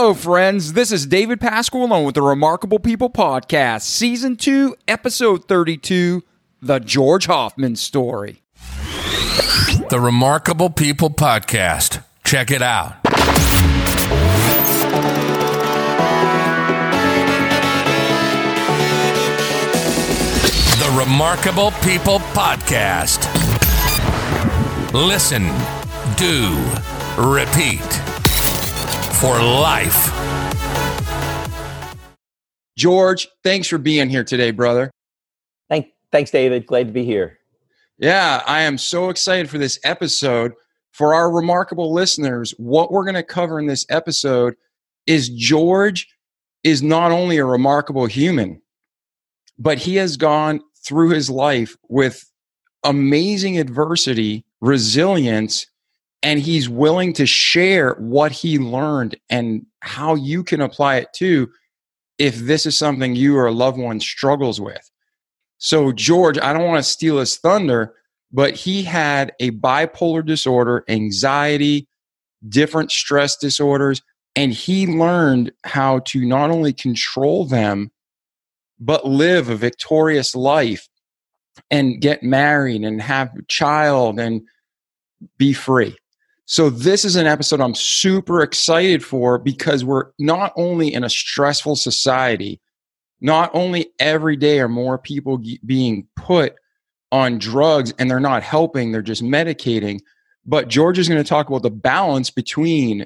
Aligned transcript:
Hello, 0.00 0.14
friends. 0.14 0.74
This 0.74 0.92
is 0.92 1.06
David 1.06 1.40
Pasqualone 1.40 2.06
with 2.06 2.14
the 2.14 2.22
Remarkable 2.22 2.78
People 2.78 3.10
Podcast, 3.10 3.80
Season 3.80 4.36
2, 4.36 4.76
Episode 4.86 5.48
32 5.48 6.22
The 6.62 6.78
George 6.78 7.26
Hofmann 7.26 7.74
Story. 7.74 8.44
The 9.90 9.98
Remarkable 10.00 10.70
People 10.70 11.10
Podcast. 11.10 12.04
Check 12.22 12.52
it 12.52 12.62
out. 12.62 13.02
The 20.78 20.96
Remarkable 20.96 21.72
People 21.82 22.20
Podcast. 22.30 23.26
Listen, 24.92 25.42
do, 26.16 26.56
repeat 27.20 28.07
for 29.20 29.36
life. 29.42 30.12
George, 32.76 33.26
thanks 33.42 33.66
for 33.66 33.78
being 33.78 34.08
here 34.08 34.22
today, 34.22 34.52
brother. 34.52 34.92
Thank, 35.68 35.88
thanks, 36.12 36.30
David. 36.30 36.66
Glad 36.66 36.86
to 36.86 36.92
be 36.92 37.04
here. 37.04 37.38
Yeah, 37.98 38.42
I 38.46 38.62
am 38.62 38.78
so 38.78 39.08
excited 39.08 39.50
for 39.50 39.58
this 39.58 39.80
episode. 39.82 40.52
For 40.92 41.14
our 41.14 41.32
remarkable 41.32 41.92
listeners, 41.92 42.54
what 42.58 42.92
we're 42.92 43.04
going 43.04 43.14
to 43.14 43.24
cover 43.24 43.58
in 43.58 43.66
this 43.66 43.84
episode 43.90 44.54
is 45.06 45.28
George 45.28 46.08
is 46.62 46.82
not 46.82 47.10
only 47.10 47.38
a 47.38 47.44
remarkable 47.44 48.06
human, 48.06 48.62
but 49.58 49.78
he 49.78 49.96
has 49.96 50.16
gone 50.16 50.60
through 50.86 51.10
his 51.10 51.28
life 51.28 51.76
with 51.88 52.24
amazing 52.84 53.58
adversity, 53.58 54.44
resilience, 54.60 55.66
and 56.22 56.40
he's 56.40 56.68
willing 56.68 57.12
to 57.14 57.26
share 57.26 57.94
what 57.94 58.32
he 58.32 58.58
learned 58.58 59.16
and 59.30 59.64
how 59.80 60.14
you 60.14 60.42
can 60.42 60.60
apply 60.60 60.96
it 60.96 61.08
too 61.14 61.48
if 62.18 62.36
this 62.38 62.66
is 62.66 62.76
something 62.76 63.14
you 63.14 63.36
or 63.36 63.46
a 63.46 63.52
loved 63.52 63.78
one 63.78 64.00
struggles 64.00 64.60
with. 64.60 64.90
So, 65.58 65.92
George, 65.92 66.38
I 66.38 66.52
don't 66.52 66.66
want 66.66 66.84
to 66.84 66.90
steal 66.90 67.18
his 67.18 67.36
thunder, 67.36 67.94
but 68.32 68.54
he 68.54 68.82
had 68.82 69.32
a 69.40 69.52
bipolar 69.52 70.24
disorder, 70.24 70.84
anxiety, 70.88 71.88
different 72.48 72.90
stress 72.90 73.36
disorders, 73.36 74.02
and 74.36 74.52
he 74.52 74.86
learned 74.86 75.52
how 75.64 76.00
to 76.00 76.24
not 76.24 76.50
only 76.50 76.72
control 76.72 77.44
them, 77.44 77.90
but 78.78 79.04
live 79.06 79.48
a 79.48 79.56
victorious 79.56 80.36
life 80.36 80.88
and 81.70 82.00
get 82.00 82.22
married 82.22 82.84
and 82.84 83.02
have 83.02 83.34
a 83.36 83.42
child 83.48 84.20
and 84.20 84.42
be 85.36 85.52
free. 85.52 85.96
So, 86.50 86.70
this 86.70 87.04
is 87.04 87.14
an 87.14 87.26
episode 87.26 87.60
I'm 87.60 87.74
super 87.74 88.40
excited 88.40 89.04
for 89.04 89.36
because 89.36 89.84
we're 89.84 90.06
not 90.18 90.54
only 90.56 90.94
in 90.94 91.04
a 91.04 91.10
stressful 91.10 91.76
society, 91.76 92.58
not 93.20 93.50
only 93.52 93.90
every 93.98 94.34
day 94.34 94.58
are 94.58 94.66
more 94.66 94.96
people 94.96 95.42
being 95.66 96.08
put 96.16 96.54
on 97.12 97.38
drugs 97.38 97.92
and 97.98 98.10
they're 98.10 98.18
not 98.18 98.42
helping, 98.42 98.92
they're 98.92 99.02
just 99.02 99.22
medicating. 99.22 100.00
But 100.46 100.68
George 100.68 100.98
is 100.98 101.06
going 101.06 101.22
to 101.22 101.28
talk 101.28 101.48
about 101.48 101.64
the 101.64 101.70
balance 101.70 102.30
between 102.30 103.04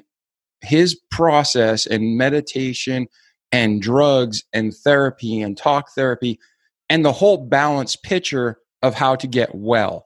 his 0.61 0.97
process 1.11 1.85
and 1.85 2.17
meditation 2.17 3.07
and 3.51 3.81
drugs 3.81 4.41
and 4.53 4.73
therapy 4.73 5.41
and 5.41 5.57
talk 5.57 5.91
therapy 5.91 6.39
and 6.87 7.03
the 7.03 7.11
whole 7.11 7.45
balanced 7.45 8.03
picture 8.03 8.59
of 8.81 8.93
how 8.93 9.17
to 9.17 9.27
get 9.27 9.53
well. 9.53 10.05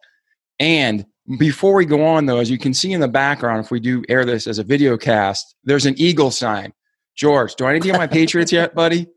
And 0.59 1.05
before 1.37 1.73
we 1.73 1.85
go 1.85 2.05
on, 2.05 2.25
though, 2.25 2.37
as 2.37 2.49
you 2.49 2.57
can 2.57 2.73
see 2.73 2.93
in 2.93 3.01
the 3.01 3.07
background, 3.07 3.63
if 3.65 3.71
we 3.71 3.79
do 3.79 4.03
air 4.07 4.23
this 4.25 4.47
as 4.47 4.59
a 4.59 4.63
video 4.63 4.97
cast, 4.97 5.55
there's 5.63 5.85
an 5.85 5.95
eagle 5.97 6.31
sign. 6.31 6.73
George, 7.15 7.55
do 7.55 7.65
I 7.65 7.73
need 7.73 7.81
to 7.81 7.87
get 7.89 7.97
my 7.97 8.07
Patriots 8.07 8.51
yet, 8.51 8.73
buddy? 8.75 9.07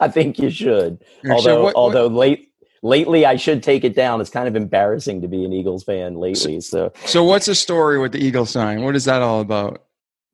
I 0.00 0.08
think 0.08 0.38
you 0.38 0.50
should. 0.50 1.02
You 1.22 1.32
although, 1.32 1.42
should. 1.42 1.54
What- 1.56 1.62
what- 1.64 1.74
although 1.76 2.06
late 2.08 2.48
lately, 2.82 3.24
I 3.24 3.36
should 3.36 3.62
take 3.62 3.84
it 3.84 3.94
down. 3.94 4.20
It's 4.20 4.30
kind 4.30 4.48
of 4.48 4.56
embarrassing 4.56 5.20
to 5.22 5.28
be 5.28 5.44
an 5.44 5.52
Eagles 5.52 5.84
fan 5.84 6.16
lately. 6.16 6.60
So, 6.60 6.92
So, 7.04 7.22
what's 7.22 7.46
the 7.46 7.54
story 7.54 7.98
with 8.00 8.10
the 8.12 8.18
eagle 8.18 8.44
sign? 8.46 8.82
What 8.82 8.96
is 8.96 9.04
that 9.04 9.22
all 9.22 9.40
about? 9.40 9.84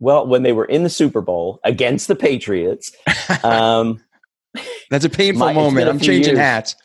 well, 0.01 0.27
when 0.27 0.45
they 0.45 0.53
were 0.53 0.65
in 0.65 0.85
the 0.85 0.89
Super 0.89 1.21
Bowl 1.21 1.59
against 1.65 2.07
the 2.09 2.15
Patriots, 2.17 2.93
um, 3.45 4.01
That's 4.91 5.05
a 5.05 5.11
painful 5.11 5.47
My- 5.47 5.53
moment. 5.53 5.89
I'm 5.89 5.99
changing 5.99 6.35
years. 6.37 6.39
hats. 6.39 6.77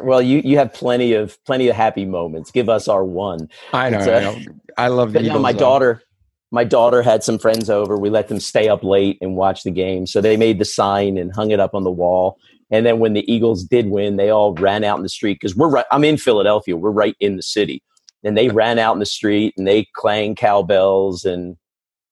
Well, 0.00 0.22
you 0.22 0.40
you 0.44 0.58
have 0.58 0.72
plenty 0.72 1.12
of 1.14 1.42
plenty 1.44 1.68
of 1.68 1.76
happy 1.76 2.04
moments. 2.04 2.50
Give 2.50 2.68
us 2.68 2.88
our 2.88 3.04
one. 3.04 3.48
I 3.72 3.90
know. 3.90 3.98
It's, 3.98 4.06
I, 4.06 4.12
uh, 4.12 4.20
know. 4.20 4.38
I 4.78 4.88
love 4.88 5.12
the 5.12 5.22
no, 5.22 5.38
my 5.38 5.52
daughter, 5.52 6.02
my 6.50 6.64
daughter 6.64 7.02
had 7.02 7.24
some 7.24 7.38
friends 7.38 7.68
over. 7.68 7.98
We 7.98 8.10
let 8.10 8.28
them 8.28 8.40
stay 8.40 8.68
up 8.68 8.84
late 8.84 9.18
and 9.20 9.36
watch 9.36 9.64
the 9.64 9.70
game. 9.70 10.06
So 10.06 10.20
they 10.20 10.36
made 10.36 10.58
the 10.58 10.64
sign 10.64 11.18
and 11.18 11.34
hung 11.34 11.50
it 11.50 11.60
up 11.60 11.74
on 11.74 11.82
the 11.84 11.90
wall. 11.90 12.38
And 12.70 12.86
then 12.86 13.00
when 13.00 13.12
the 13.12 13.30
Eagles 13.30 13.64
did 13.64 13.90
win, 13.90 14.16
they 14.16 14.30
all 14.30 14.54
ran 14.54 14.82
out 14.82 14.96
in 14.96 15.02
the 15.02 15.08
street 15.08 15.38
because 15.40 15.54
we're 15.54 15.68
right. 15.68 15.84
I'm 15.90 16.04
in 16.04 16.16
Philadelphia. 16.16 16.76
We're 16.76 16.90
right 16.90 17.16
in 17.20 17.36
the 17.36 17.42
city, 17.42 17.82
and 18.22 18.36
they 18.36 18.48
ran 18.48 18.78
out 18.78 18.94
in 18.94 18.98
the 18.98 19.06
street 19.06 19.54
and 19.56 19.66
they 19.66 19.86
clanged 19.94 20.36
cowbells 20.38 21.24
and 21.24 21.56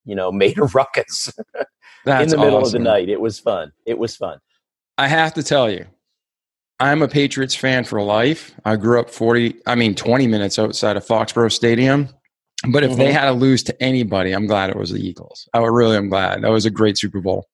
you 0.05 0.15
know 0.15 0.33
made 0.33 0.59
a 0.59 0.65
ruckus 0.65 1.33
in 2.07 2.29
the 2.29 2.37
middle 2.37 2.59
of 2.59 2.73
the 2.73 2.79
night. 2.79 3.09
It 3.09 3.21
was 3.21 3.39
fun. 3.39 3.73
It 3.87 3.99
was 3.99 4.17
fun. 4.17 4.39
I 4.99 5.09
have 5.09 5.33
to 5.35 5.43
tell 5.43 5.71
you, 5.71 5.87
I'm 6.81 7.03
a 7.03 7.09
Patriots 7.09 7.55
fan 7.55 7.85
for 7.85 8.01
life. 8.03 8.53
I 8.65 8.77
grew 8.77 8.99
up 8.99 9.11
40, 9.11 9.55
I 9.67 9.75
mean, 9.75 9.95
20 9.95 10.27
minutes 10.27 10.59
outside 10.59 10.97
of 10.97 11.07
Foxborough 11.07 11.53
Stadium. 11.53 12.09
But 12.73 12.85
if 12.85 12.97
they 12.97 13.09
Mhm. 13.09 13.13
had 13.13 13.25
to 13.27 13.33
lose 13.33 13.63
to 13.65 13.83
anybody, 13.83 14.33
I'm 14.33 14.47
glad 14.47 14.71
it 14.71 14.77
was 14.77 14.91
the 14.91 15.01
Eagles. 15.01 15.49
I 15.55 15.59
really 15.61 15.97
am 15.97 16.09
glad. 16.09 16.43
That 16.43 16.51
was 16.51 16.67
a 16.67 16.71
great 16.71 16.99
Super 16.99 17.21
Bowl. 17.21 17.49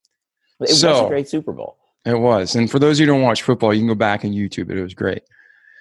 It 0.60 0.68
was 0.70 0.82
a 0.84 1.06
great 1.08 1.28
Super 1.28 1.52
Bowl. 1.52 1.76
It 2.04 2.18
was. 2.18 2.54
And 2.54 2.70
for 2.70 2.78
those 2.78 2.98
who 2.98 3.06
don't 3.06 3.22
watch 3.22 3.42
football, 3.42 3.74
you 3.74 3.80
can 3.80 3.88
go 3.88 3.94
back 3.94 4.24
and 4.24 4.34
YouTube 4.34 4.70
it. 4.70 4.78
It 4.78 4.82
was 4.82 4.94
great. 4.94 5.22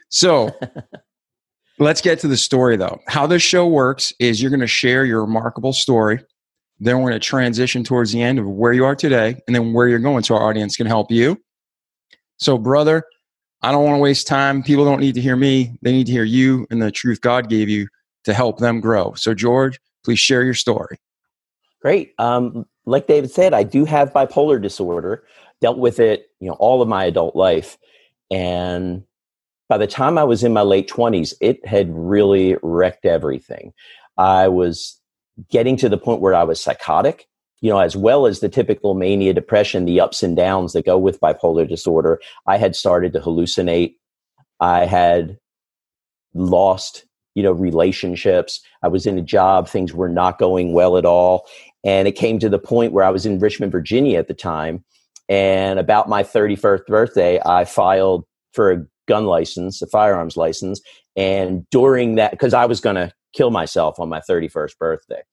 So 0.10 0.52
let's 1.80 2.02
get 2.02 2.20
to 2.20 2.28
the 2.28 2.38
story, 2.38 2.78
though. 2.78 3.00
How 3.08 3.26
this 3.28 3.42
show 3.42 3.68
works 3.68 4.12
is 4.20 4.42
you're 4.42 4.52
going 4.52 4.60
to 4.60 4.68
share 4.68 5.06
your 5.06 5.22
remarkable 5.22 5.74
story. 5.74 6.20
Then 6.80 6.98
we're 6.98 7.10
going 7.12 7.20
to 7.22 7.26
transition 7.28 7.84
towards 7.84 8.12
the 8.12 8.22
end 8.22 8.38
of 8.38 8.48
where 8.48 8.74
you 8.74 8.86
are 8.86 8.96
today 8.96 9.42
and 9.48 9.56
then 9.56 9.72
where 9.74 9.88
you're 9.88 10.00
going 10.00 10.24
so 10.24 10.36
our 10.36 10.48
audience 10.50 10.76
can 10.76 10.88
help 10.88 11.10
you. 11.12 11.40
So, 12.38 12.58
brother, 12.58 13.04
I 13.66 13.72
don't 13.72 13.84
want 13.84 13.96
to 13.96 14.00
waste 14.00 14.28
time. 14.28 14.62
People 14.62 14.86
don't 14.86 15.00
need 15.00 15.16
to 15.16 15.22
hear 15.22 15.36
me, 15.36 15.76
they 15.82 15.92
need 15.92 16.06
to 16.06 16.12
hear 16.12 16.24
you 16.24 16.68
and 16.70 16.80
the 16.80 16.92
truth 16.92 17.20
God 17.22 17.50
gave 17.50 17.68
you 17.68 17.88
to 18.26 18.32
help 18.32 18.60
them 18.60 18.80
grow. 18.80 19.14
So, 19.16 19.34
George, 19.34 19.80
please 20.04 20.20
share 20.20 20.44
your 20.44 20.54
story. 20.54 21.00
Great. 21.82 22.14
Um, 22.20 22.68
like 22.86 23.08
David 23.08 23.32
said, 23.32 23.56
I 23.56 23.64
do 23.64 23.86
have 23.86 24.14
bipolar 24.14 24.62
disorder. 24.62 25.24
Dealt 25.62 25.80
with 25.80 26.00
it, 26.00 26.28
you 26.40 26.48
know, 26.48 26.54
all 26.60 26.84
of 26.84 26.88
my 26.88 27.06
adult 27.06 27.36
life, 27.36 27.78
and 28.30 29.04
by 29.68 29.78
the 29.80 29.88
time 29.88 30.18
I 30.18 30.24
was 30.24 30.44
in 30.44 30.54
my 30.54 30.62
late 30.62 30.88
twenties, 30.88 31.34
it 31.42 31.66
had 31.66 31.88
really 31.90 32.58
wrecked 32.62 33.06
everything. 33.06 33.74
I 34.18 34.48
was 34.48 35.00
getting 35.50 35.76
to 35.78 35.90
the 35.90 35.98
point 35.98 36.22
where 36.22 36.36
I 36.36 36.44
was 36.44 36.62
psychotic, 36.62 37.28
you 37.66 37.72
know, 37.72 37.80
as 37.80 37.96
well 37.96 38.28
as 38.28 38.42
the 38.42 38.48
typical 38.48 38.94
mania, 38.94 39.34
depression, 39.34 39.86
the 39.86 40.00
ups 40.00 40.22
and 40.22 40.38
downs 40.38 40.74
that 40.74 40.86
go 40.86 41.00
with 41.00 41.20
bipolar 41.20 41.68
disorder. 41.68 42.22
I 42.46 42.58
had 42.58 42.76
started 42.76 43.12
to 43.14 43.20
hallucinate. 43.20 43.96
I 44.60 44.86
had 44.86 45.40
lost, 46.36 47.08
you 47.34 47.42
know, 47.42 47.52
relationships. 47.52 48.62
I 48.84 48.88
was 48.88 49.08
in 49.08 49.18
a 49.18 49.24
job, 49.24 49.68
things 49.68 49.96
were 49.96 50.10
not 50.10 50.38
going 50.38 50.74
well 50.74 50.96
at 50.96 51.06
all. 51.06 51.48
And 51.84 52.08
it 52.08 52.12
came 52.12 52.38
to 52.38 52.50
the 52.50 52.60
point 52.60 52.94
where 52.94 53.04
I 53.04 53.10
was 53.10 53.26
in 53.26 53.40
Richmond, 53.40 53.72
Virginia 53.72 54.20
at 54.20 54.28
the 54.28 54.36
time. 54.36 54.86
And 55.28 55.80
about 55.80 56.08
my 56.08 56.22
31st 56.22 56.86
birthday, 56.86 57.40
I 57.48 57.66
filed 57.66 58.26
for 58.54 58.74
a 58.74 58.86
gun 59.08 59.26
license, 59.26 59.82
a 59.82 59.88
firearms 59.88 60.38
license. 60.38 60.82
And 61.16 61.68
during 61.72 62.14
that, 62.14 62.30
because 62.30 62.54
I 62.54 62.68
was 62.68 62.80
going 62.80 62.98
to 62.98 63.12
kill 63.34 63.50
myself 63.50 64.00
on 64.00 64.08
my 64.08 64.22
31st 64.30 64.78
birthday. 64.78 65.24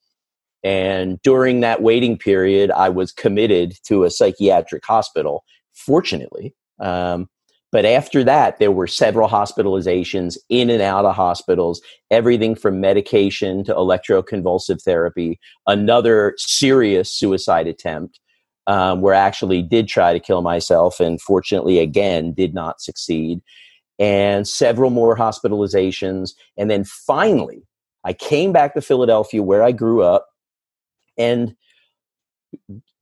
And 0.64 1.20
during 1.22 1.60
that 1.60 1.82
waiting 1.82 2.16
period, 2.16 2.70
I 2.70 2.88
was 2.88 3.12
committed 3.12 3.74
to 3.84 4.04
a 4.04 4.10
psychiatric 4.10 4.84
hospital, 4.84 5.44
fortunately. 5.72 6.54
Um, 6.78 7.28
but 7.72 7.86
after 7.86 8.22
that, 8.24 8.58
there 8.58 8.70
were 8.70 8.86
several 8.86 9.28
hospitalizations 9.28 10.36
in 10.50 10.68
and 10.68 10.82
out 10.82 11.06
of 11.06 11.16
hospitals, 11.16 11.80
everything 12.10 12.54
from 12.54 12.80
medication 12.80 13.64
to 13.64 13.74
electroconvulsive 13.74 14.82
therapy, 14.82 15.40
another 15.66 16.34
serious 16.36 17.10
suicide 17.10 17.66
attempt 17.66 18.20
um, 18.66 19.00
where 19.00 19.14
I 19.14 19.20
actually 19.20 19.62
did 19.62 19.88
try 19.88 20.12
to 20.12 20.20
kill 20.20 20.42
myself 20.42 21.00
and 21.00 21.20
fortunately, 21.20 21.78
again, 21.78 22.32
did 22.34 22.52
not 22.54 22.80
succeed, 22.80 23.40
and 23.98 24.46
several 24.46 24.90
more 24.90 25.16
hospitalizations. 25.16 26.32
And 26.58 26.70
then 26.70 26.84
finally, 26.84 27.66
I 28.04 28.12
came 28.12 28.52
back 28.52 28.74
to 28.74 28.82
Philadelphia 28.82 29.42
where 29.42 29.62
I 29.62 29.72
grew 29.72 30.02
up 30.02 30.28
and 31.18 31.54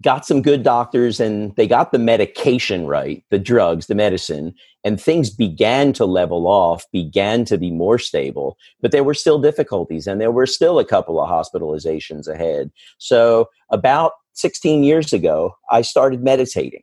got 0.03 0.25
some 0.25 0.41
good 0.41 0.63
doctors 0.63 1.21
and 1.21 1.55
they 1.57 1.67
got 1.67 1.93
the 1.93 1.99
medication 1.99 2.87
right, 2.87 3.23
the 3.31 3.39
drugs, 3.39 3.87
the 3.87 3.95
medicine, 3.95 4.55
and 4.83 5.01
things 5.01 5.29
began 5.29 5.93
to 5.93 6.07
level 6.07 6.47
off, 6.47 6.85
began 6.93 7.45
to 7.45 7.59
be 7.59 7.71
more 7.71 7.99
stable, 7.99 8.57
but 8.81 8.93
there 8.93 9.05
were 9.05 9.15
still 9.15 9.39
difficulties 9.39 10.07
and 10.07 10.21
there 10.21 10.33
were 10.33 10.47
still 10.47 10.79
a 10.79 10.85
couple 10.85 11.21
of 11.21 11.29
hospitalizations 11.29 12.27
ahead. 12.27 12.71
So, 12.99 13.51
about 13.71 14.13
16 14.35 14.85
years 14.85 15.13
ago, 15.13 15.55
I 15.71 15.83
started 15.83 16.23
meditating. 16.23 16.83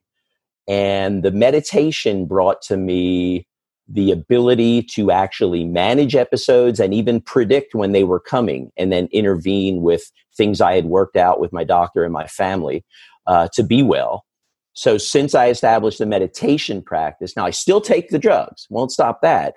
And 0.67 1.23
the 1.23 1.31
meditation 1.31 2.25
brought 2.25 2.61
to 2.63 2.77
me 2.77 3.46
the 3.87 4.11
ability 4.11 4.83
to 4.83 5.11
actually 5.11 5.63
manage 5.63 6.15
episodes 6.15 6.79
and 6.79 6.93
even 6.93 7.21
predict 7.21 7.73
when 7.73 7.93
they 7.93 8.03
were 8.03 8.19
coming 8.19 8.71
and 8.77 8.91
then 8.91 9.07
intervene 9.11 9.81
with 9.81 10.11
things 10.35 10.61
I 10.61 10.75
had 10.75 10.85
worked 10.85 11.15
out 11.15 11.39
with 11.39 11.53
my 11.53 11.63
doctor 11.63 12.03
and 12.03 12.13
my 12.13 12.27
family 12.27 12.83
uh, 13.27 13.47
to 13.53 13.63
be 13.63 13.83
well. 13.83 14.25
So, 14.73 14.97
since 14.97 15.33
I 15.33 15.47
established 15.47 15.97
the 15.97 16.05
meditation 16.05 16.83
practice, 16.83 17.35
now 17.35 17.45
I 17.45 17.49
still 17.49 17.81
take 17.81 18.09
the 18.09 18.19
drugs, 18.19 18.67
won't 18.69 18.91
stop 18.91 19.21
that. 19.21 19.55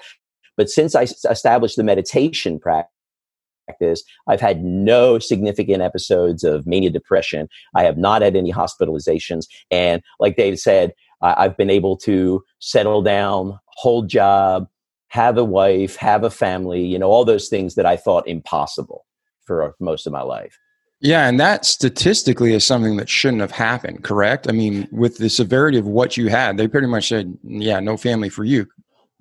But 0.57 0.71
since 0.71 0.95
I 0.95 1.03
established 1.03 1.77
the 1.77 1.85
meditation 1.85 2.59
practice, 2.59 4.03
I've 4.29 4.41
had 4.41 4.65
no 4.65 5.19
significant 5.19 5.83
episodes 5.83 6.45
of 6.45 6.67
mania 6.67 6.91
depression. 6.91 7.49
I 7.75 7.85
have 7.85 7.99
not 7.99 8.23
had 8.23 8.37
any 8.37 8.53
hospitalizations. 8.53 9.47
And 9.71 10.03
like 10.19 10.37
Dave 10.37 10.59
said, 10.59 10.93
I've 11.23 11.57
been 11.57 11.71
able 11.71 11.97
to 11.99 12.43
settle 12.59 13.03
down, 13.03 13.59
hold 13.77 14.09
job, 14.09 14.69
have 15.09 15.37
a 15.37 15.45
wife, 15.45 15.97
have 15.97 16.25
a 16.25 16.31
family, 16.31 16.85
you 16.85 16.99
know, 16.99 17.11
all 17.11 17.25
those 17.25 17.49
things 17.49 17.75
that 17.75 17.87
I 17.87 17.97
thought 17.97 18.29
impossible 18.29 19.05
for 19.45 19.75
most 19.81 20.07
of 20.07 20.13
my 20.13 20.23
life. 20.23 20.57
Yeah, 21.01 21.27
and 21.27 21.41
that 21.41 21.65
statistically 21.65 22.53
is 22.53 22.65
something 22.65 22.97
that 22.99 23.09
shouldn't 23.09 23.41
have 23.41 23.51
happened, 23.51 24.05
correct? 24.05 24.49
I 24.49 24.53
mean, 24.53 24.87
with 24.93 25.17
the 25.17 25.31
severity 25.31 25.79
of 25.79 25.87
what 25.87 26.17
you 26.17 26.29
had, 26.29 26.59
they 26.59 26.69
pretty 26.69 26.87
much 26.87 27.09
said, 27.09 27.37
yeah, 27.43 27.81
no 27.81 27.97
family 27.97 28.29
for 28.29 28.45
you. 28.45 28.67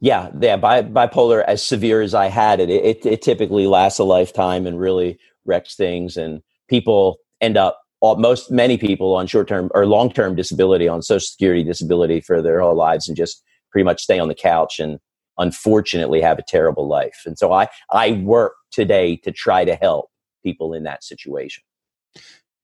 Yeah, 0.02 0.30
yeah, 0.40 0.58
bi- 0.58 0.84
bipolar, 0.84 1.44
as 1.46 1.64
severe 1.64 2.02
as 2.02 2.14
I 2.14 2.28
had 2.28 2.60
it, 2.60 2.70
it, 2.70 3.06
it 3.06 3.22
typically 3.22 3.66
lasts 3.66 4.00
a 4.00 4.04
lifetime 4.04 4.68
and 4.68 4.80
really 4.80 5.18
wrecks 5.46 5.76
things. 5.76 6.18
And 6.18 6.42
people 6.68 7.18
end 7.42 7.58
up, 7.58 7.82
all, 8.02 8.16
most, 8.16 8.52
many 8.52 8.78
people 8.78 9.16
on 9.16 9.28
short 9.28 9.48
term 9.48 9.70
or 9.74 9.86
long 9.86 10.12
term 10.12 10.36
disability, 10.36 10.88
on 10.88 11.02
Social 11.02 11.20
Security 11.20 11.64
disability 11.64 12.22
for 12.22 12.42
their 12.42 12.62
whole 12.62 12.76
lives 12.76 13.08
and 13.08 13.18
just 13.18 13.44
pretty 13.72 13.84
much 13.86 14.02
stay 14.02 14.20
on 14.20 14.28
the 14.28 14.36
couch 14.36 14.80
and 14.80 15.00
unfortunately 15.38 16.22
have 16.22 16.40
a 16.40 16.44
terrible 16.44 16.88
life. 16.88 17.22
And 17.26 17.38
so 17.38 17.54
I, 17.54 17.68
I 17.92 18.14
work 18.24 18.54
today 18.72 19.18
to 19.18 19.32
try 19.32 19.66
to 19.66 19.76
help 19.76 20.10
people 20.44 20.74
in 20.74 20.84
that 20.84 21.04
situation. 21.04 21.64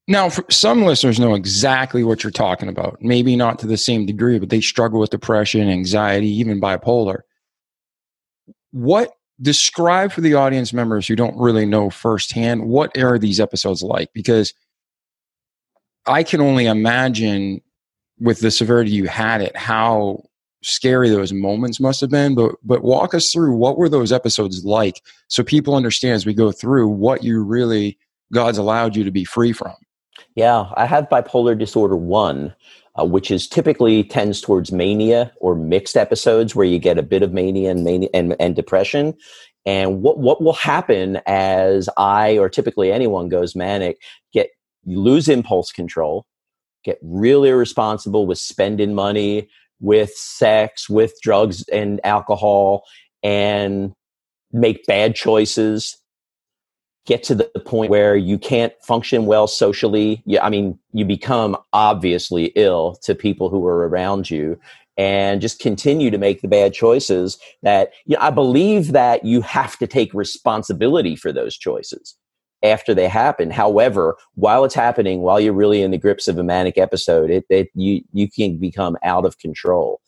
Now, 0.08 0.30
some 0.52 0.84
listeners 0.84 1.20
know 1.20 1.34
exactly 1.34 2.04
what 2.04 2.24
you're 2.24 2.32
talking 2.32 2.70
about. 2.70 2.98
Maybe 3.02 3.36
not 3.36 3.58
to 3.60 3.68
the 3.68 3.78
same 3.78 4.06
degree, 4.06 4.38
but 4.38 4.50
they 4.50 4.62
struggle 4.62 5.00
with 5.00 5.10
depression, 5.10 5.68
anxiety, 5.68 6.28
even 6.28 6.62
bipolar. 6.62 7.22
What 8.72 9.12
describe 9.42 10.12
for 10.12 10.22
the 10.22 10.36
audience 10.36 10.74
members 10.74 11.08
who 11.08 11.16
don't 11.16 11.38
really 11.38 11.66
know 11.66 11.90
firsthand 11.90 12.66
what 12.68 12.98
are 12.98 13.18
these 13.18 13.40
episodes 13.40 13.82
like? 13.82 14.10
Because 14.14 14.54
I 16.08 16.24
can 16.24 16.42
only 16.42 16.66
imagine 16.66 17.62
with 18.20 18.40
the 18.40 18.52
severity 18.52 18.92
you 18.92 19.08
had 19.08 19.42
it, 19.42 19.56
how 19.58 20.24
scary 20.64 21.10
those 21.10 21.32
moments 21.32 21.80
must 21.80 22.02
have 22.02 22.10
been. 22.10 22.36
But 22.36 22.56
but 22.64 22.84
walk 22.84 23.14
us 23.14 23.32
through 23.32 23.56
what 23.56 23.78
were 23.78 23.90
those 23.90 24.12
episodes 24.12 24.66
like 24.66 25.02
so 25.28 25.44
people 25.44 25.76
understand 25.76 26.14
as 26.14 26.26
we 26.26 26.34
go 26.34 26.52
through 26.52 26.88
what 26.88 27.24
you 27.24 27.44
really 27.44 27.98
God's 28.34 28.58
allowed 28.58 28.96
you 28.96 29.04
to 29.04 29.12
be 29.12 29.24
free 29.24 29.54
from. 29.54 29.74
Yeah, 30.36 30.70
I 30.76 30.86
have 30.86 31.10
bipolar 31.10 31.58
disorder 31.58 31.96
one, 31.96 32.54
uh, 33.00 33.06
which 33.06 33.32
is 33.32 33.48
typically 33.48 34.04
tends 34.04 34.42
towards 34.42 34.72
mania 34.72 35.32
or 35.40 35.56
mixed 35.56 35.96
episodes 35.96 36.56
where 36.56 36.66
you 36.66 36.80
get 36.80 36.98
a 36.98 37.04
bit 37.04 37.24
of 37.24 37.32
mania 37.32 37.72
and 37.72 37.84
mania 37.84 38.10
and, 38.14 38.36
and 38.40 38.56
depression. 38.56 39.14
And 39.66 40.02
what 40.02 40.20
what 40.20 40.42
will 40.42 40.54
happen 40.54 41.22
as 41.26 41.90
I 41.98 42.38
or 42.38 42.50
typically 42.50 42.92
anyone 42.92 43.30
goes 43.30 43.56
manic, 43.56 43.98
you 44.86 45.00
lose 45.00 45.28
impulse 45.28 45.72
control, 45.72 46.26
get 46.84 47.00
really 47.02 47.50
irresponsible 47.50 48.26
with 48.28 48.38
spending 48.38 48.94
money, 48.94 49.50
with 49.80 50.14
sex, 50.14 50.90
with 50.90 51.14
drugs 51.22 51.68
and 51.70 52.00
alcohol, 52.04 52.84
and 53.24 53.94
make 54.52 54.86
bad 54.86 55.16
choices 55.16 55.98
get 57.06 57.24
to 57.24 57.36
the 57.36 57.46
point 57.66 57.92
where 57.92 58.16
you 58.16 58.38
can't 58.38 58.74
function 58.84 59.26
well 59.26 59.48
socially. 59.48 60.24
Yeah, 60.26 60.44
I 60.44 60.50
mean, 60.50 60.80
you 60.92 61.06
become 61.06 61.56
obviously 61.72 62.46
ill 62.56 62.98
to 63.04 63.14
people 63.14 63.50
who 63.50 63.66
are 63.68 63.88
around 63.88 64.30
you 64.30 64.60
and 64.98 65.42
just 65.42 65.60
continue 65.60 66.10
to 66.10 66.18
make 66.18 66.42
the 66.42 66.48
bad 66.48 66.74
choices 66.74 67.38
that 67.64 67.92
you 68.06 68.16
know, 68.16 68.22
I 68.22 68.32
believe 68.32 68.94
that 68.94 69.26
you 69.26 69.42
have 69.42 69.78
to 69.78 69.88
take 69.88 70.14
responsibility 70.14 71.16
for 71.16 71.32
those 71.32 71.58
choices 71.58 72.16
after 72.66 72.94
they 72.94 73.08
happen. 73.08 73.52
However, 73.52 74.18
while 74.36 74.66
it's 74.66 74.76
happening, 74.76 75.22
while 75.22 75.40
you're 75.40 75.54
really 75.54 75.82
in 75.82 75.92
the 75.92 75.98
grips 75.98 76.28
of 76.28 76.38
a 76.38 76.44
manic 76.44 76.78
episode, 76.78 77.30
it, 77.30 77.46
it 77.50 77.70
you 77.76 78.02
you 78.14 78.30
can 78.30 78.58
become 78.58 78.98
out 79.04 79.26
of 79.26 79.38
control. 79.38 80.02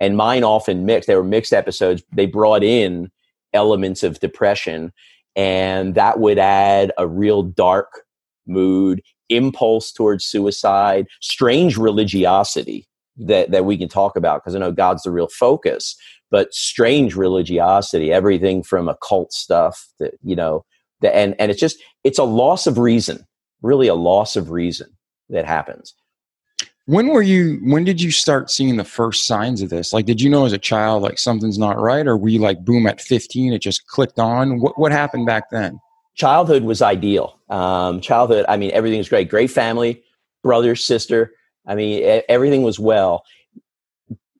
And 0.00 0.16
mine 0.16 0.44
often 0.44 0.86
mixed. 0.86 1.08
They 1.08 1.16
were 1.16 1.24
mixed 1.24 1.52
episodes. 1.52 2.02
They 2.12 2.26
brought 2.26 2.62
in 2.62 3.10
elements 3.52 4.02
of 4.02 4.20
depression 4.20 4.92
and 5.38 5.94
that 5.94 6.18
would 6.18 6.38
add 6.38 6.90
a 6.98 7.06
real 7.06 7.44
dark 7.44 8.02
mood, 8.48 9.00
impulse 9.28 9.92
towards 9.92 10.24
suicide, 10.24 11.06
strange 11.20 11.76
religiosity 11.76 12.88
that, 13.16 13.52
that 13.52 13.64
we 13.64 13.78
can 13.78 13.88
talk 13.88 14.16
about 14.16 14.42
because 14.42 14.56
I 14.56 14.58
know 14.58 14.72
God's 14.72 15.04
the 15.04 15.12
real 15.12 15.28
focus, 15.28 15.96
but 16.32 16.52
strange 16.52 17.14
religiosity, 17.14 18.12
everything 18.12 18.64
from 18.64 18.88
occult 18.88 19.32
stuff 19.32 19.86
that, 20.00 20.14
you 20.24 20.34
know, 20.34 20.64
the, 21.00 21.14
and, 21.14 21.34
and 21.38 21.50
it's 21.50 21.60
just, 21.60 21.78
it's 22.04 22.18
a 22.18 22.24
loss 22.24 22.66
of 22.66 22.78
reason, 22.78 23.26
really 23.62 23.88
a 23.88 23.94
loss 23.94 24.36
of 24.36 24.50
reason 24.50 24.88
that 25.30 25.44
happens. 25.44 25.94
When 26.86 27.08
were 27.08 27.20
you? 27.20 27.60
When 27.64 27.84
did 27.84 28.00
you 28.00 28.10
start 28.10 28.50
seeing 28.50 28.78
the 28.78 28.84
first 28.84 29.26
signs 29.26 29.60
of 29.60 29.68
this? 29.68 29.92
Like, 29.92 30.06
did 30.06 30.22
you 30.22 30.30
know 30.30 30.46
as 30.46 30.54
a 30.54 30.58
child 30.58 31.02
like 31.02 31.18
something's 31.18 31.58
not 31.58 31.78
right, 31.78 32.06
or 32.06 32.16
were 32.16 32.30
you 32.30 32.38
like 32.38 32.64
boom 32.64 32.86
at 32.86 32.98
fifteen? 32.98 33.52
It 33.52 33.58
just 33.58 33.86
clicked 33.88 34.18
on. 34.18 34.58
What 34.58 34.78
what 34.78 34.90
happened 34.90 35.26
back 35.26 35.50
then? 35.50 35.78
Childhood 36.14 36.62
was 36.62 36.80
ideal. 36.80 37.38
Um, 37.50 38.00
childhood, 38.00 38.46
I 38.48 38.56
mean, 38.56 38.70
everything 38.70 38.96
was 38.96 39.08
great. 39.10 39.28
Great 39.28 39.50
family, 39.50 40.02
brother, 40.42 40.74
sister. 40.74 41.32
I 41.66 41.74
mean, 41.74 42.22
everything 42.26 42.62
was 42.62 42.78
well. 42.78 43.22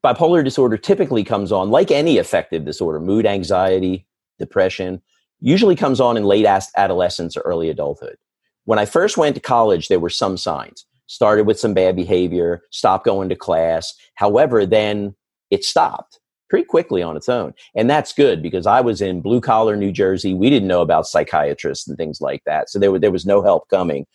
Bipolar 0.02 0.42
disorder 0.42 0.78
typically 0.78 1.24
comes 1.24 1.52
on, 1.52 1.70
like 1.70 1.90
any 1.90 2.16
affective 2.16 2.64
disorder, 2.64 2.98
mood, 2.98 3.26
anxiety, 3.26 4.06
depression, 4.38 5.02
usually 5.40 5.76
comes 5.76 6.00
on 6.00 6.16
in 6.16 6.24
late 6.24 6.46
adolescence 6.76 7.36
or 7.36 7.40
early 7.40 7.70
adulthood. 7.70 8.16
When 8.64 8.78
I 8.78 8.84
first 8.84 9.16
went 9.16 9.34
to 9.36 9.40
college, 9.40 9.88
there 9.88 10.00
were 10.00 10.10
some 10.10 10.36
signs 10.36 10.84
started 11.08 11.46
with 11.46 11.58
some 11.58 11.74
bad 11.74 11.96
behavior, 11.96 12.62
stopped 12.70 13.04
going 13.04 13.28
to 13.30 13.36
class. 13.36 13.94
However, 14.14 14.64
then 14.64 15.16
it 15.50 15.64
stopped 15.64 16.20
pretty 16.48 16.64
quickly 16.64 17.02
on 17.02 17.16
its 17.16 17.28
own. 17.28 17.52
And 17.74 17.90
that's 17.90 18.12
good 18.12 18.42
because 18.42 18.66
I 18.66 18.80
was 18.80 19.00
in 19.00 19.20
blue 19.20 19.40
collar 19.40 19.76
New 19.76 19.92
Jersey. 19.92 20.34
We 20.34 20.48
didn't 20.48 20.68
know 20.68 20.82
about 20.82 21.06
psychiatrists 21.06 21.88
and 21.88 21.96
things 21.96 22.20
like 22.20 22.42
that. 22.46 22.70
So 22.70 22.78
there, 22.78 22.98
there 22.98 23.10
was 23.10 23.26
no 23.26 23.42
help 23.42 23.68
coming. 23.68 24.06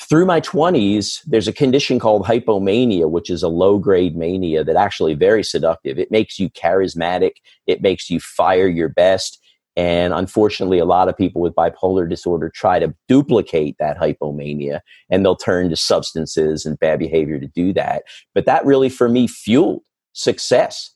Through 0.00 0.26
my 0.26 0.40
20s, 0.40 1.20
there's 1.26 1.48
a 1.48 1.52
condition 1.52 1.98
called 1.98 2.24
hypomania, 2.24 3.10
which 3.10 3.30
is 3.30 3.42
a 3.42 3.48
low 3.48 3.78
grade 3.78 4.16
mania 4.16 4.62
that 4.62 4.76
actually 4.76 5.14
very 5.14 5.42
seductive. 5.42 5.98
It 5.98 6.10
makes 6.10 6.38
you 6.38 6.50
charismatic. 6.50 7.32
It 7.66 7.82
makes 7.82 8.08
you 8.08 8.20
fire 8.20 8.68
your 8.68 8.88
best. 8.88 9.42
And 9.78 10.12
unfortunately, 10.12 10.80
a 10.80 10.84
lot 10.84 11.08
of 11.08 11.16
people 11.16 11.40
with 11.40 11.54
bipolar 11.54 12.08
disorder 12.08 12.50
try 12.52 12.80
to 12.80 12.92
duplicate 13.06 13.76
that 13.78 13.96
hypomania 13.96 14.80
and 15.08 15.24
they'll 15.24 15.36
turn 15.36 15.70
to 15.70 15.76
substances 15.76 16.66
and 16.66 16.76
bad 16.80 16.98
behavior 16.98 17.38
to 17.38 17.46
do 17.46 17.72
that. 17.74 18.02
But 18.34 18.44
that 18.46 18.66
really, 18.66 18.88
for 18.88 19.08
me, 19.08 19.28
fueled 19.28 19.84
success. 20.14 20.90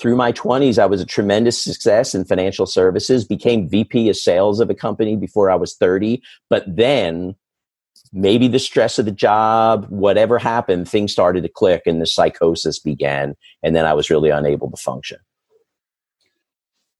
Through 0.00 0.16
my 0.16 0.32
20s, 0.32 0.80
I 0.80 0.86
was 0.86 1.00
a 1.00 1.06
tremendous 1.06 1.62
success 1.62 2.12
in 2.12 2.24
financial 2.24 2.66
services, 2.66 3.24
became 3.24 3.68
VP 3.68 4.08
of 4.08 4.16
sales 4.16 4.58
of 4.58 4.68
a 4.68 4.74
company 4.74 5.14
before 5.14 5.48
I 5.48 5.54
was 5.54 5.76
30. 5.76 6.20
But 6.50 6.64
then 6.66 7.36
maybe 8.12 8.48
the 8.48 8.58
stress 8.58 8.98
of 8.98 9.04
the 9.04 9.12
job, 9.12 9.86
whatever 9.90 10.40
happened, 10.40 10.88
things 10.88 11.12
started 11.12 11.44
to 11.44 11.48
click 11.48 11.82
and 11.86 12.02
the 12.02 12.06
psychosis 12.06 12.80
began. 12.80 13.36
And 13.62 13.76
then 13.76 13.86
I 13.86 13.94
was 13.94 14.10
really 14.10 14.30
unable 14.30 14.72
to 14.72 14.76
function. 14.76 15.18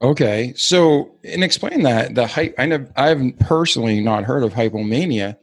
Okay, 0.03 0.53
so 0.57 1.15
and 1.25 1.43
explain 1.45 1.83
that 1.83 2.15
the 2.15 2.27
hype. 2.27 2.55
I 2.59 2.67
know 2.67 2.87
I've 2.97 3.23
personally 3.41 4.01
not 4.01 4.25
heard 4.25 4.43
of 4.43 4.53
hypomania. 4.53 5.37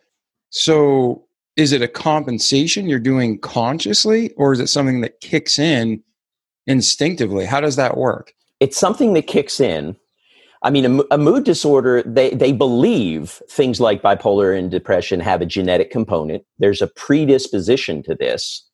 So 0.49 1.25
is 1.55 1.71
it 1.71 1.81
a 1.81 1.87
compensation 1.87 2.87
you're 2.87 2.99
doing 2.99 3.39
consciously, 3.39 4.31
or 4.33 4.53
is 4.53 4.59
it 4.59 4.67
something 4.67 5.01
that 5.01 5.19
kicks 5.21 5.57
in 5.57 6.03
instinctively? 6.67 7.45
How 7.45 7.61
does 7.61 7.75
that 7.77 7.97
work? 7.97 8.33
It's 8.59 8.77
something 8.77 9.13
that 9.13 9.27
kicks 9.27 9.59
in. 9.59 9.95
I 10.63 10.69
mean, 10.69 10.99
a, 10.99 11.03
a 11.15 11.17
mood 11.17 11.43
disorder. 11.43 12.03
They 12.03 12.31
they 12.31 12.51
believe 12.51 13.41
things 13.49 13.79
like 13.79 14.03
bipolar 14.03 14.57
and 14.57 14.69
depression 14.69 15.19
have 15.21 15.41
a 15.41 15.45
genetic 15.45 15.91
component. 15.91 16.43
There's 16.59 16.81
a 16.81 16.87
predisposition 16.87 18.03
to 18.03 18.15
this. 18.15 18.67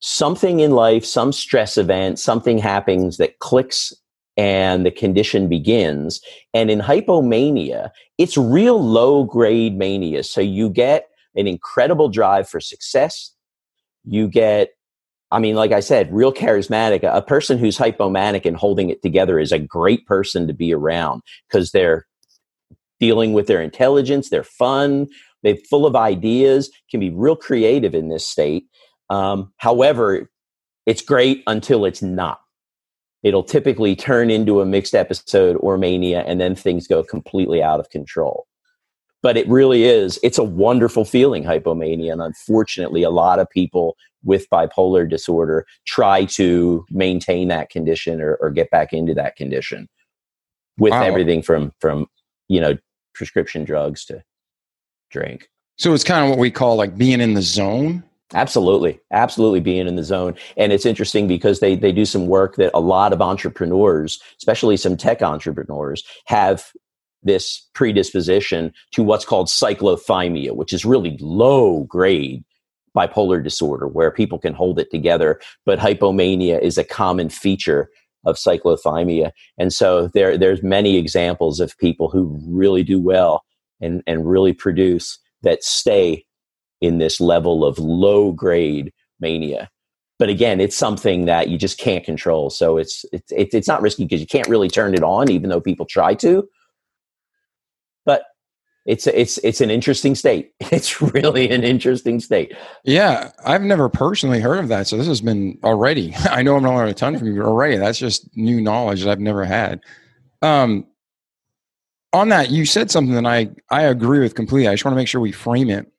Something 0.00 0.60
in 0.60 0.70
life, 0.70 1.04
some 1.04 1.32
stress 1.32 1.76
event, 1.76 2.18
something 2.18 2.58
happens 2.58 3.16
that 3.16 3.38
clicks 3.40 3.92
and 4.40 4.86
the 4.86 4.90
condition 4.90 5.48
begins. 5.50 6.18
And 6.54 6.70
in 6.70 6.78
hypomania, 6.80 7.90
it's 8.16 8.38
real 8.38 8.82
low 8.82 9.24
grade 9.24 9.76
mania. 9.76 10.22
So 10.22 10.40
you 10.40 10.70
get 10.70 11.10
an 11.36 11.46
incredible 11.46 12.08
drive 12.08 12.48
for 12.48 12.58
success. 12.58 13.34
You 14.04 14.28
get, 14.28 14.70
I 15.30 15.40
mean, 15.40 15.56
like 15.56 15.72
I 15.72 15.80
said, 15.80 16.10
real 16.10 16.32
charismatic. 16.32 17.02
A 17.02 17.20
person 17.20 17.58
who's 17.58 17.76
hypomanic 17.76 18.46
and 18.46 18.56
holding 18.56 18.88
it 18.88 19.02
together 19.02 19.38
is 19.38 19.52
a 19.52 19.58
great 19.58 20.06
person 20.06 20.46
to 20.46 20.54
be 20.54 20.72
around 20.72 21.20
because 21.46 21.72
they're 21.72 22.06
dealing 22.98 23.34
with 23.34 23.46
their 23.46 23.60
intelligence, 23.60 24.30
they're 24.30 24.42
fun, 24.42 25.06
they're 25.42 25.58
full 25.68 25.84
of 25.84 25.94
ideas, 25.94 26.70
can 26.90 27.00
be 27.00 27.10
real 27.10 27.36
creative 27.36 27.94
in 27.94 28.08
this 28.08 28.26
state. 28.26 28.64
Um, 29.10 29.52
however, 29.58 30.30
it's 30.86 31.02
great 31.02 31.42
until 31.46 31.84
it's 31.84 32.00
not. 32.00 32.40
It'll 33.22 33.42
typically 33.42 33.94
turn 33.94 34.30
into 34.30 34.60
a 34.60 34.66
mixed 34.66 34.94
episode 34.94 35.56
or 35.60 35.76
mania, 35.76 36.20
and 36.26 36.40
then 36.40 36.54
things 36.54 36.86
go 36.86 37.02
completely 37.02 37.62
out 37.62 37.80
of 37.80 37.90
control. 37.90 38.46
But 39.22 39.36
it 39.36 39.46
really 39.48 39.84
is, 39.84 40.18
it's 40.22 40.38
a 40.38 40.44
wonderful 40.44 41.04
feeling, 41.04 41.44
hypomania. 41.44 42.12
And 42.12 42.22
unfortunately, 42.22 43.02
a 43.02 43.10
lot 43.10 43.38
of 43.38 43.50
people 43.50 43.96
with 44.24 44.48
bipolar 44.50 45.08
disorder 45.08 45.66
try 45.86 46.24
to 46.26 46.86
maintain 46.90 47.48
that 47.48 47.68
condition 47.68 48.20
or, 48.20 48.36
or 48.36 48.50
get 48.50 48.70
back 48.70 48.92
into 48.92 49.12
that 49.14 49.36
condition 49.36 49.88
with 50.78 50.92
wow. 50.92 51.02
everything 51.02 51.42
from, 51.42 51.72
from, 51.80 52.06
you 52.48 52.60
know, 52.60 52.78
prescription 53.14 53.64
drugs 53.64 54.06
to 54.06 54.22
drink. 55.10 55.50
So 55.76 55.92
it's 55.92 56.04
kind 56.04 56.24
of 56.24 56.30
what 56.30 56.38
we 56.38 56.50
call 56.50 56.76
like 56.76 56.96
being 56.96 57.20
in 57.20 57.34
the 57.34 57.42
zone. 57.42 58.02
Absolutely. 58.32 59.00
Absolutely 59.10 59.60
being 59.60 59.88
in 59.88 59.96
the 59.96 60.04
zone. 60.04 60.36
And 60.56 60.72
it's 60.72 60.86
interesting 60.86 61.26
because 61.26 61.60
they, 61.60 61.74
they 61.74 61.90
do 61.90 62.04
some 62.04 62.28
work 62.28 62.56
that 62.56 62.70
a 62.74 62.80
lot 62.80 63.12
of 63.12 63.20
entrepreneurs, 63.20 64.20
especially 64.38 64.76
some 64.76 64.96
tech 64.96 65.20
entrepreneurs, 65.22 66.04
have 66.26 66.70
this 67.22 67.68
predisposition 67.74 68.72
to 68.92 69.02
what's 69.02 69.24
called 69.24 69.48
cyclothymia, 69.48 70.54
which 70.54 70.72
is 70.72 70.84
really 70.84 71.18
low 71.20 71.84
grade 71.84 72.44
bipolar 72.96 73.42
disorder 73.42 73.86
where 73.86 74.10
people 74.10 74.38
can 74.38 74.54
hold 74.54 74.78
it 74.78 74.90
together. 74.90 75.40
But 75.66 75.78
hypomania 75.78 76.60
is 76.60 76.78
a 76.78 76.84
common 76.84 77.28
feature 77.30 77.90
of 78.24 78.36
cyclothymia. 78.36 79.32
And 79.58 79.72
so 79.72 80.08
there, 80.08 80.38
there's 80.38 80.62
many 80.62 80.96
examples 80.96 81.58
of 81.58 81.76
people 81.78 82.10
who 82.10 82.38
really 82.46 82.84
do 82.84 83.00
well 83.00 83.44
and, 83.80 84.02
and 84.06 84.28
really 84.28 84.52
produce 84.52 85.18
that 85.42 85.64
stay 85.64 86.24
in 86.80 86.98
this 86.98 87.20
level 87.20 87.64
of 87.64 87.78
low 87.78 88.32
grade 88.32 88.92
mania. 89.20 89.70
But 90.18 90.28
again, 90.28 90.60
it's 90.60 90.76
something 90.76 91.24
that 91.24 91.48
you 91.48 91.56
just 91.56 91.78
can't 91.78 92.04
control. 92.04 92.50
So 92.50 92.76
it's 92.76 93.04
it's 93.12 93.32
it's 93.32 93.68
not 93.68 93.80
risky 93.80 94.04
because 94.04 94.20
you 94.20 94.26
can't 94.26 94.48
really 94.48 94.68
turn 94.68 94.94
it 94.94 95.02
on, 95.02 95.30
even 95.30 95.48
though 95.48 95.62
people 95.62 95.86
try 95.86 96.14
to. 96.16 96.46
But 98.04 98.24
it's 98.84 99.06
it's 99.06 99.38
it's 99.38 99.60
an 99.60 99.70
interesting 99.70 100.14
state. 100.14 100.52
It's 100.72 101.00
really 101.00 101.50
an 101.50 101.64
interesting 101.64 102.20
state. 102.20 102.54
Yeah, 102.84 103.30
I've 103.44 103.62
never 103.62 103.88
personally 103.88 104.40
heard 104.40 104.58
of 104.58 104.68
that, 104.68 104.86
so 104.86 104.96
this 104.96 105.06
has 105.06 105.20
been 105.20 105.58
already. 105.64 106.14
I 106.30 106.42
know 106.42 106.56
I'm 106.56 106.62
not 106.62 106.74
learning 106.74 106.92
a 106.92 106.94
ton 106.94 107.18
from 107.18 107.34
you 107.34 107.42
already. 107.42 107.76
That's 107.76 107.98
just 107.98 108.34
new 108.36 108.60
knowledge 108.60 109.02
that 109.02 109.10
I've 109.10 109.20
never 109.20 109.44
had. 109.44 109.80
Um, 110.42 110.86
on 112.12 112.28
that, 112.28 112.50
you 112.50 112.66
said 112.66 112.90
something 112.90 113.14
that 113.14 113.26
I 113.26 113.50
I 113.70 113.82
agree 113.82 114.20
with 114.20 114.34
completely. 114.34 114.68
I 114.68 114.74
just 114.74 114.84
want 114.84 114.92
to 114.92 114.96
make 114.96 115.08
sure 115.08 115.20
we 115.20 115.32
frame 115.32 115.70
it. 115.70 115.90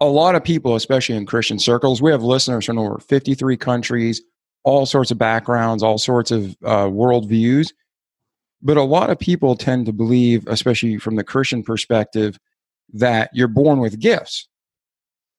A 0.00 0.06
lot 0.06 0.34
of 0.34 0.44
people, 0.44 0.76
especially 0.76 1.16
in 1.16 1.26
Christian 1.26 1.58
circles, 1.58 2.00
we 2.00 2.10
have 2.10 2.22
listeners 2.22 2.64
from 2.66 2.78
over 2.78 2.98
53 2.98 3.56
countries, 3.56 4.22
all 4.62 4.86
sorts 4.86 5.10
of 5.10 5.18
backgrounds, 5.18 5.82
all 5.82 5.98
sorts 5.98 6.30
of 6.30 6.56
uh, 6.64 6.86
worldviews. 6.86 7.72
But 8.62 8.76
a 8.76 8.82
lot 8.82 9.10
of 9.10 9.18
people 9.18 9.56
tend 9.56 9.86
to 9.86 9.92
believe, 9.92 10.46
especially 10.46 10.98
from 10.98 11.16
the 11.16 11.24
Christian 11.24 11.62
perspective, 11.62 12.38
that 12.92 13.30
you're 13.32 13.48
born 13.48 13.80
with 13.80 14.00
gifts, 14.00 14.48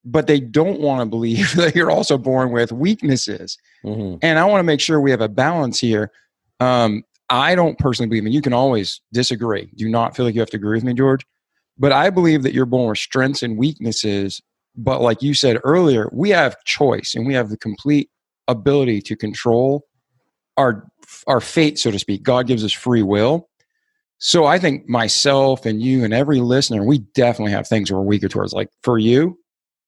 but 0.06 0.28
they 0.28 0.40
don't 0.40 0.80
want 0.80 1.02
to 1.02 1.06
believe 1.06 1.54
that 1.56 1.76
you're 1.76 1.92
also 1.92 2.18
born 2.18 2.52
with 2.52 2.72
weaknesses. 2.72 3.58
Mm-hmm. 3.84 4.18
And 4.22 4.40
I 4.40 4.46
want 4.46 4.60
to 4.60 4.64
make 4.64 4.80
sure 4.80 5.00
we 5.00 5.12
have 5.12 5.22
a 5.22 5.30
balance 5.30 5.80
here. 5.80 6.12
Um, 6.60 7.04
I 7.30 7.56
don't 7.56 7.78
personally 7.78 8.10
believe, 8.10 8.26
and 8.26 8.34
you 8.34 8.42
can 8.42 8.54
always 8.54 9.02
disagree. 9.14 9.70
Do 9.76 9.88
not 9.88 10.16
feel 10.16 10.26
like 10.26 10.34
you 10.34 10.42
have 10.42 10.50
to 10.52 10.58
agree 10.58 10.78
with 10.78 10.84
me, 10.84 10.94
George. 10.94 11.26
But 11.78 11.92
I 11.92 12.10
believe 12.10 12.44
that 12.44 12.54
you're 12.54 12.66
born 12.66 12.90
with 12.90 12.98
strengths 12.98 13.44
and 13.44 13.58
weaknesses. 13.58 14.42
But 14.82 15.02
like 15.02 15.22
you 15.22 15.34
said 15.34 15.60
earlier, 15.64 16.10
we 16.12 16.30
have 16.30 16.64
choice 16.64 17.14
and 17.16 17.28
we 17.28 17.34
have 17.34 17.50
the 17.50 17.58
complete 17.58 18.10
ability 18.48 19.02
to 19.04 19.16
control 19.16 19.86
our 20.58 20.88
our 21.28 21.42
fate, 21.42 21.80
so 21.80 21.92
to 21.92 22.00
speak. 22.00 22.24
God 22.24 22.48
gives 22.48 22.64
us 22.64 22.72
free 22.72 23.04
will. 23.04 23.50
So 24.20 24.46
I 24.46 24.60
think 24.60 24.88
myself 24.88 25.66
and 25.66 25.82
you 25.82 26.04
and 26.04 26.14
every 26.14 26.40
listener, 26.40 26.84
we 26.84 27.00
definitely 27.14 27.52
have 27.54 27.68
things 27.68 27.92
we're 27.92 28.02
weaker 28.02 28.28
towards. 28.28 28.54
Like 28.54 28.70
for 28.84 28.98
you, 28.98 29.40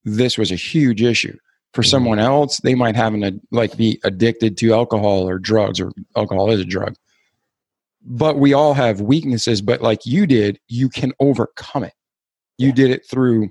this 0.03 0.37
was 0.37 0.51
a 0.51 0.55
huge 0.55 1.01
issue. 1.01 1.37
For 1.73 1.81
mm-hmm. 1.81 1.89
someone 1.89 2.19
else, 2.19 2.59
they 2.61 2.75
might 2.75 2.95
have 2.95 3.13
an 3.13 3.41
like 3.51 3.77
be 3.77 3.99
addicted 4.03 4.57
to 4.57 4.73
alcohol 4.73 5.27
or 5.27 5.39
drugs, 5.39 5.79
or 5.79 5.91
alcohol 6.15 6.51
is 6.51 6.59
a 6.59 6.65
drug 6.65 6.95
but 8.03 8.37
we 8.39 8.53
all 8.53 8.73
have 8.73 9.01
weaknesses 9.01 9.61
but 9.61 9.81
like 9.81 10.05
you 10.05 10.25
did 10.25 10.59
you 10.67 10.89
can 10.89 11.13
overcome 11.19 11.83
it 11.83 11.93
you 12.57 12.67
yeah. 12.69 12.73
did 12.73 12.91
it 12.91 13.05
through 13.09 13.49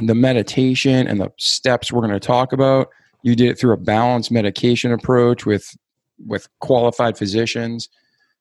the 0.00 0.14
meditation 0.14 1.06
and 1.06 1.20
the 1.20 1.32
steps 1.38 1.92
we're 1.92 2.00
going 2.00 2.12
to 2.12 2.20
talk 2.20 2.52
about. 2.52 2.88
You 3.22 3.36
did 3.36 3.50
it 3.50 3.58
through 3.58 3.72
a 3.72 3.78
balanced 3.78 4.30
medication 4.30 4.92
approach 4.92 5.46
with 5.46 5.76
with 6.26 6.48
qualified 6.60 7.16
physicians. 7.16 7.88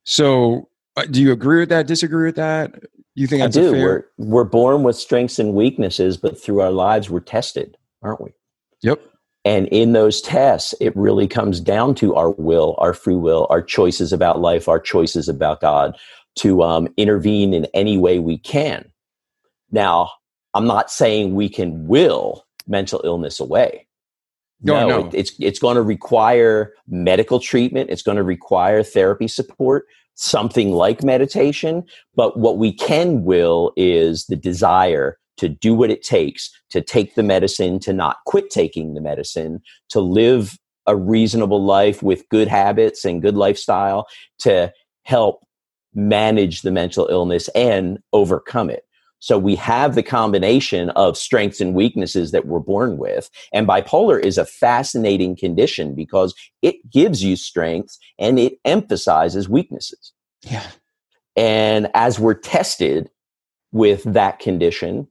So 0.04 0.70
uh, 0.98 1.06
do 1.06 1.22
you 1.22 1.32
agree 1.32 1.60
with 1.60 1.70
that 1.70 1.88
disagree 1.88 2.26
with 2.26 2.36
that? 2.36 2.74
You 3.16 3.28
think 3.28 3.42
that's 3.42 3.58
I 3.58 3.62
do. 3.62 3.72
We're, 3.72 4.06
we're 4.18 4.44
born 4.44 4.84
with 4.84 4.96
strengths 4.96 5.40
and 5.40 5.54
weaknesses 5.54 6.18
but 6.18 6.42
through 6.42 6.62
our 6.62 6.72
lives 6.72 7.10
we're 7.10 7.20
tested 7.20 7.78
aren't 8.02 8.22
we? 8.22 8.32
Yep. 8.82 9.02
And 9.46 9.68
in 9.68 9.94
those 9.94 10.22
tests, 10.22 10.74
it 10.80 10.96
really 10.96 11.28
comes 11.28 11.60
down 11.60 11.96
to 11.96 12.16
our 12.16 12.32
will, 12.32 12.76
our 12.78 12.94
free 12.94 13.16
will, 13.16 13.48
our 13.50 13.62
choices 13.62 14.12
about 14.12 14.40
life, 14.40 14.68
our 14.68 14.80
choices 14.80 15.30
about 15.30 15.62
God 15.62 15.98
to 16.36 16.62
um, 16.64 16.88
intervene 16.98 17.54
in 17.54 17.66
any 17.74 17.98
way 17.98 18.20
we 18.20 18.38
can. 18.38 18.92
Now, 19.72 20.12
I'm 20.54 20.68
not 20.68 20.92
saying 20.92 21.36
we 21.36 21.50
can 21.50 21.88
will 21.88 22.46
mental 22.68 23.02
illness 23.04 23.40
away. 23.40 23.88
No, 24.62 24.88
no, 24.88 25.08
It, 25.08 25.14
it's 25.14 25.34
it's 25.40 25.60
going 25.60 25.76
to 25.76 25.82
require 25.82 26.74
medical 26.88 27.40
treatment. 27.40 27.90
It's 27.90 28.02
going 28.02 28.18
to 28.18 28.24
require 28.24 28.84
therapy 28.84 29.28
support, 29.28 29.86
something 30.16 30.72
like 30.72 31.04
meditation. 31.04 31.86
But 32.16 32.38
what 32.38 32.58
we 32.58 32.74
can 32.74 33.24
will 33.24 33.72
is 33.78 34.26
the 34.26 34.36
desire 34.36 35.18
to 35.38 35.48
do 35.48 35.74
what 35.74 35.90
it 35.90 36.04
takes 36.04 36.52
to 36.72 36.82
take 36.82 37.16
the 37.16 37.24
medicine, 37.24 37.80
to 37.80 37.94
not 37.94 38.18
quit 38.26 38.50
taking 38.50 38.94
the 38.94 39.02
medicine, 39.02 39.62
to 39.90 40.02
live 40.02 40.58
a 40.86 40.96
reasonable 40.96 41.64
life 41.64 42.04
with 42.04 42.28
good 42.30 42.50
habits 42.50 43.06
and 43.06 43.22
good 43.22 43.38
lifestyle, 43.38 44.08
to 44.40 44.72
help 45.04 45.46
manage 45.94 46.62
the 46.62 46.72
mental 46.72 47.08
illness 47.10 47.48
and 47.50 48.00
overcome 48.12 48.70
it. 48.70 48.84
So 49.20 49.38
we 49.38 49.56
have 49.56 49.96
the 49.96 50.04
combination 50.04 50.90
of 50.92 51.18
strengths 51.18 51.62
and 51.62 51.76
weaknesses 51.76 52.32
that 52.32 52.46
we're 52.46 52.60
born 52.60 52.98
with. 52.98 53.30
And 53.54 53.68
bipolar 53.68 54.20
is 54.20 54.38
a 54.38 54.46
fascinating 54.46 55.36
condition 55.36 55.94
because 55.94 56.34
it 56.62 56.76
gives 56.90 57.24
you 57.24 57.36
strengths 57.36 58.00
and 58.18 58.40
it 58.40 58.54
emphasizes 58.66 59.50
weaknesses. 59.50 60.14
Yeah. 60.42 60.66
And 61.36 61.90
as 61.94 62.20
we're 62.20 62.34
tested 62.34 63.10
with 63.72 64.04
that 64.04 64.40
condition, 64.40 65.08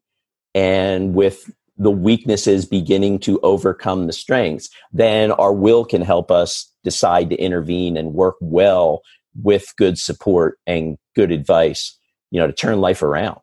and 0.55 1.15
with 1.15 1.51
the 1.77 1.91
weaknesses 1.91 2.67
beginning 2.67 3.21
to 3.21 3.39
overcome 3.41 4.07
the 4.07 4.13
strengths, 4.13 4.69
then 4.93 5.31
our 5.33 5.53
will 5.53 5.85
can 5.85 6.03
help 6.03 6.31
us 6.31 6.73
decide 6.83 7.31
to 7.31 7.37
intervene 7.37 7.97
and 7.97 8.15
work 8.15 8.35
well 8.41 9.03
with 9.41 9.73
good 9.77 9.99
support 9.99 10.59
and 10.67 10.99
good 11.15 11.31
advice, 11.31 11.97
you 12.33 12.41
know, 12.41 12.49
to 12.49 12.53
turn 12.53 12.81
life 12.81 13.03
around. 13.03 13.39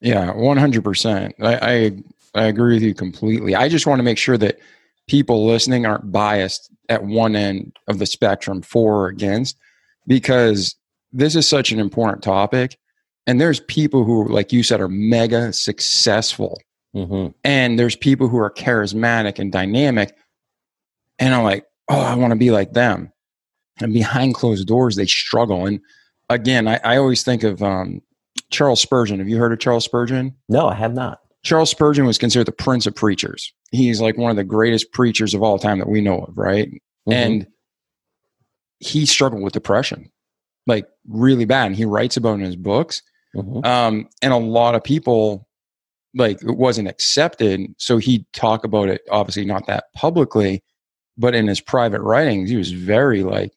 Yeah, 0.00 0.32
100%. 0.32 1.32
I, 1.40 1.54
I, 1.54 2.42
I 2.42 2.46
agree 2.46 2.74
with 2.74 2.82
you 2.82 2.94
completely. 2.94 3.54
I 3.54 3.68
just 3.68 3.86
want 3.86 3.98
to 3.98 4.04
make 4.04 4.18
sure 4.18 4.38
that 4.38 4.58
people 5.08 5.46
listening 5.46 5.86
aren't 5.86 6.10
biased 6.10 6.70
at 6.88 7.04
one 7.04 7.36
end 7.36 7.76
of 7.88 7.98
the 7.98 8.06
spectrum 8.06 8.62
for 8.62 9.04
or 9.04 9.08
against, 9.08 9.56
because 10.06 10.76
this 11.12 11.36
is 11.36 11.48
such 11.48 11.72
an 11.72 11.78
important 11.78 12.22
topic 12.22 12.76
and 13.26 13.40
there's 13.40 13.60
people 13.60 14.04
who 14.04 14.28
like 14.28 14.52
you 14.52 14.62
said 14.62 14.80
are 14.80 14.88
mega 14.88 15.52
successful 15.52 16.60
mm-hmm. 16.94 17.28
and 17.44 17.78
there's 17.78 17.96
people 17.96 18.28
who 18.28 18.36
are 18.36 18.50
charismatic 18.50 19.38
and 19.38 19.52
dynamic 19.52 20.16
and 21.18 21.34
i'm 21.34 21.44
like 21.44 21.64
oh 21.88 22.00
i 22.00 22.14
want 22.14 22.32
to 22.32 22.38
be 22.38 22.50
like 22.50 22.72
them 22.72 23.10
and 23.80 23.92
behind 23.92 24.34
closed 24.34 24.66
doors 24.66 24.96
they 24.96 25.06
struggle 25.06 25.66
and 25.66 25.80
again 26.28 26.68
i, 26.68 26.78
I 26.84 26.96
always 26.96 27.22
think 27.22 27.42
of 27.44 27.62
um, 27.62 28.02
charles 28.54 28.80
spurgeon 28.80 29.18
have 29.18 29.28
you 29.28 29.36
heard 29.36 29.52
of 29.52 29.58
charles 29.58 29.84
spurgeon 29.84 30.34
no 30.48 30.68
i 30.68 30.74
have 30.74 30.94
not 30.94 31.20
charles 31.42 31.70
spurgeon 31.70 32.06
was 32.06 32.18
considered 32.18 32.46
the 32.46 32.52
prince 32.52 32.86
of 32.86 32.94
preachers 32.94 33.52
he's 33.70 34.00
like 34.00 34.16
one 34.16 34.30
of 34.30 34.36
the 34.36 34.44
greatest 34.44 34.92
preachers 34.92 35.34
of 35.34 35.42
all 35.42 35.58
time 35.58 35.78
that 35.78 35.88
we 35.88 36.00
know 36.00 36.20
of 36.20 36.36
right 36.36 36.68
mm-hmm. 36.68 37.12
and 37.12 37.46
he 38.78 39.04
struggled 39.06 39.42
with 39.42 39.52
depression 39.52 40.10
like 40.66 40.86
really 41.08 41.44
bad 41.44 41.66
and 41.66 41.76
he 41.76 41.84
writes 41.84 42.16
about 42.16 42.32
it 42.32 42.34
in 42.34 42.40
his 42.40 42.56
books 42.56 43.02
Mm-hmm. 43.34 43.64
Um, 43.66 44.08
and 44.22 44.32
a 44.32 44.38
lot 44.38 44.74
of 44.74 44.84
people 44.84 45.46
like 46.14 46.40
it 46.42 46.56
wasn't 46.56 46.88
accepted. 46.88 47.74
So 47.78 47.98
he'd 47.98 48.24
talk 48.32 48.64
about 48.64 48.88
it, 48.88 49.02
obviously 49.10 49.44
not 49.44 49.66
that 49.66 49.92
publicly, 49.94 50.62
but 51.18 51.34
in 51.34 51.48
his 51.48 51.60
private 51.60 52.00
writings, 52.00 52.50
he 52.50 52.56
was 52.56 52.72
very 52.72 53.22
like 53.24 53.52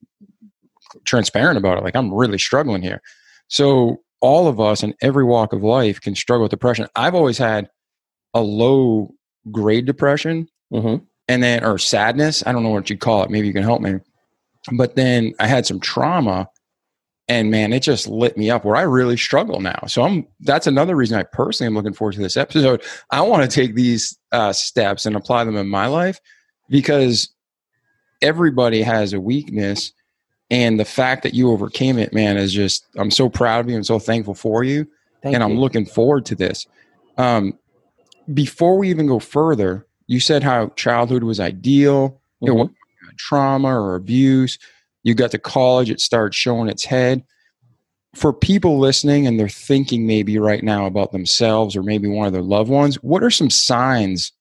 transparent 1.06 1.58
about 1.58 1.78
it. 1.78 1.84
Like, 1.84 1.96
I'm 1.96 2.14
really 2.14 2.40
struggling 2.40 2.82
here. 2.82 3.02
So 3.48 4.02
all 4.22 4.48
of 4.48 4.60
us 4.60 4.84
in 4.84 4.94
every 5.02 5.24
walk 5.24 5.54
of 5.54 5.64
life 5.64 6.02
can 6.02 6.16
struggle 6.16 6.44
with 6.44 6.52
depression. 6.52 6.88
I've 6.96 7.16
always 7.16 7.38
had 7.38 7.70
a 8.34 8.42
low 8.42 9.14
grade 9.52 9.86
depression 9.86 10.48
Mm-hmm. 10.74 11.02
and 11.30 11.44
then, 11.44 11.64
or 11.64 11.78
sadness. 11.78 12.44
I 12.46 12.52
don't 12.52 12.62
know 12.64 12.72
what 12.72 12.90
you'd 12.90 13.00
call 13.00 13.24
it. 13.24 13.30
Maybe 13.30 13.48
you 13.48 13.54
can 13.54 13.64
help 13.64 13.82
me. 13.82 14.00
But 14.74 14.96
then 14.96 15.34
I 15.40 15.48
had 15.48 15.66
some 15.66 15.80
trauma 15.80 16.50
and 17.30 17.52
man, 17.52 17.74
it 17.74 17.82
just 17.84 18.08
lit 18.08 18.38
me 18.38 18.50
up 18.50 18.64
where 18.64 18.76
I 18.76 18.82
really 18.82 19.18
struggle 19.18 19.60
now. 19.60 19.80
So 19.88 20.04
I'm, 20.04 20.26
that's 20.42 20.68
another 20.68 20.96
reason 20.96 21.18
I 21.20 21.24
personally 21.24 21.68
am 21.68 21.76
looking 21.76 21.94
forward 21.94 22.14
to 22.14 22.22
this 22.22 22.38
episode. 22.38 22.82
I 23.12 23.22
want 23.22 23.50
to 23.50 23.54
take 23.54 23.76
these 23.76 24.18
uh, 24.32 24.54
steps 24.54 25.06
and 25.06 25.16
apply 25.16 25.44
them 25.44 25.58
in 25.58 25.68
my 25.68 25.88
life 25.88 26.20
because 26.70 27.34
everybody 28.22 28.82
has 28.82 29.14
a 29.14 29.20
weakness 29.20 29.92
and 30.50 30.80
the 30.80 30.86
fact 30.86 31.24
that 31.24 31.34
you 31.34 31.52
overcame 31.52 31.98
it, 31.98 32.14
man, 32.14 32.38
is 32.38 32.54
just, 32.54 32.86
I'm 32.96 33.12
so 33.12 33.30
proud 33.30 33.62
of 33.62 33.70
you 33.70 33.76
and 33.76 33.86
so 33.86 34.00
thankful 34.00 34.34
for 34.34 34.64
you 34.64 34.88
Thank 35.22 35.36
and 35.36 35.44
I'm 35.44 35.58
looking 35.58 35.86
forward 35.86 36.26
to 36.28 36.36
this. 36.36 36.66
Um, 37.18 37.58
before 38.34 38.78
we 38.78 38.90
even 38.90 39.08
go 39.08 39.20
further, 39.20 39.86
you 40.08 40.20
said 40.20 40.44
how 40.44 40.70
childhood 40.70 41.24
was 41.24 41.40
ideal, 41.40 42.22
you 42.42 42.54
know, 42.54 42.66
Mhm. 42.66 42.74
trauma 43.18 43.70
or 43.70 43.96
abuse. 43.96 44.58
You 45.04 45.16
got 45.16 45.32
to 45.32 45.40
college, 45.40 45.90
it 45.90 46.00
started 46.00 46.36
showing 46.36 46.70
its 46.70 46.86
head. 46.86 47.24
For 48.16 48.34
people 48.34 48.80
listening 48.80 49.28
and 49.28 49.40
they're 49.40 49.50
thinking 49.50 50.08
maybe 50.08 50.40
right 50.40 50.64
now 50.64 50.86
about 50.86 51.12
themselves 51.12 51.76
or 51.76 51.84
maybe 51.84 52.08
one 52.08 52.28
of 52.28 52.34
their 52.34 52.42
loved 52.42 52.70
ones, 52.70 52.96
what 53.04 53.24
are 53.24 53.30
some 53.30 53.50
signs 53.50 54.32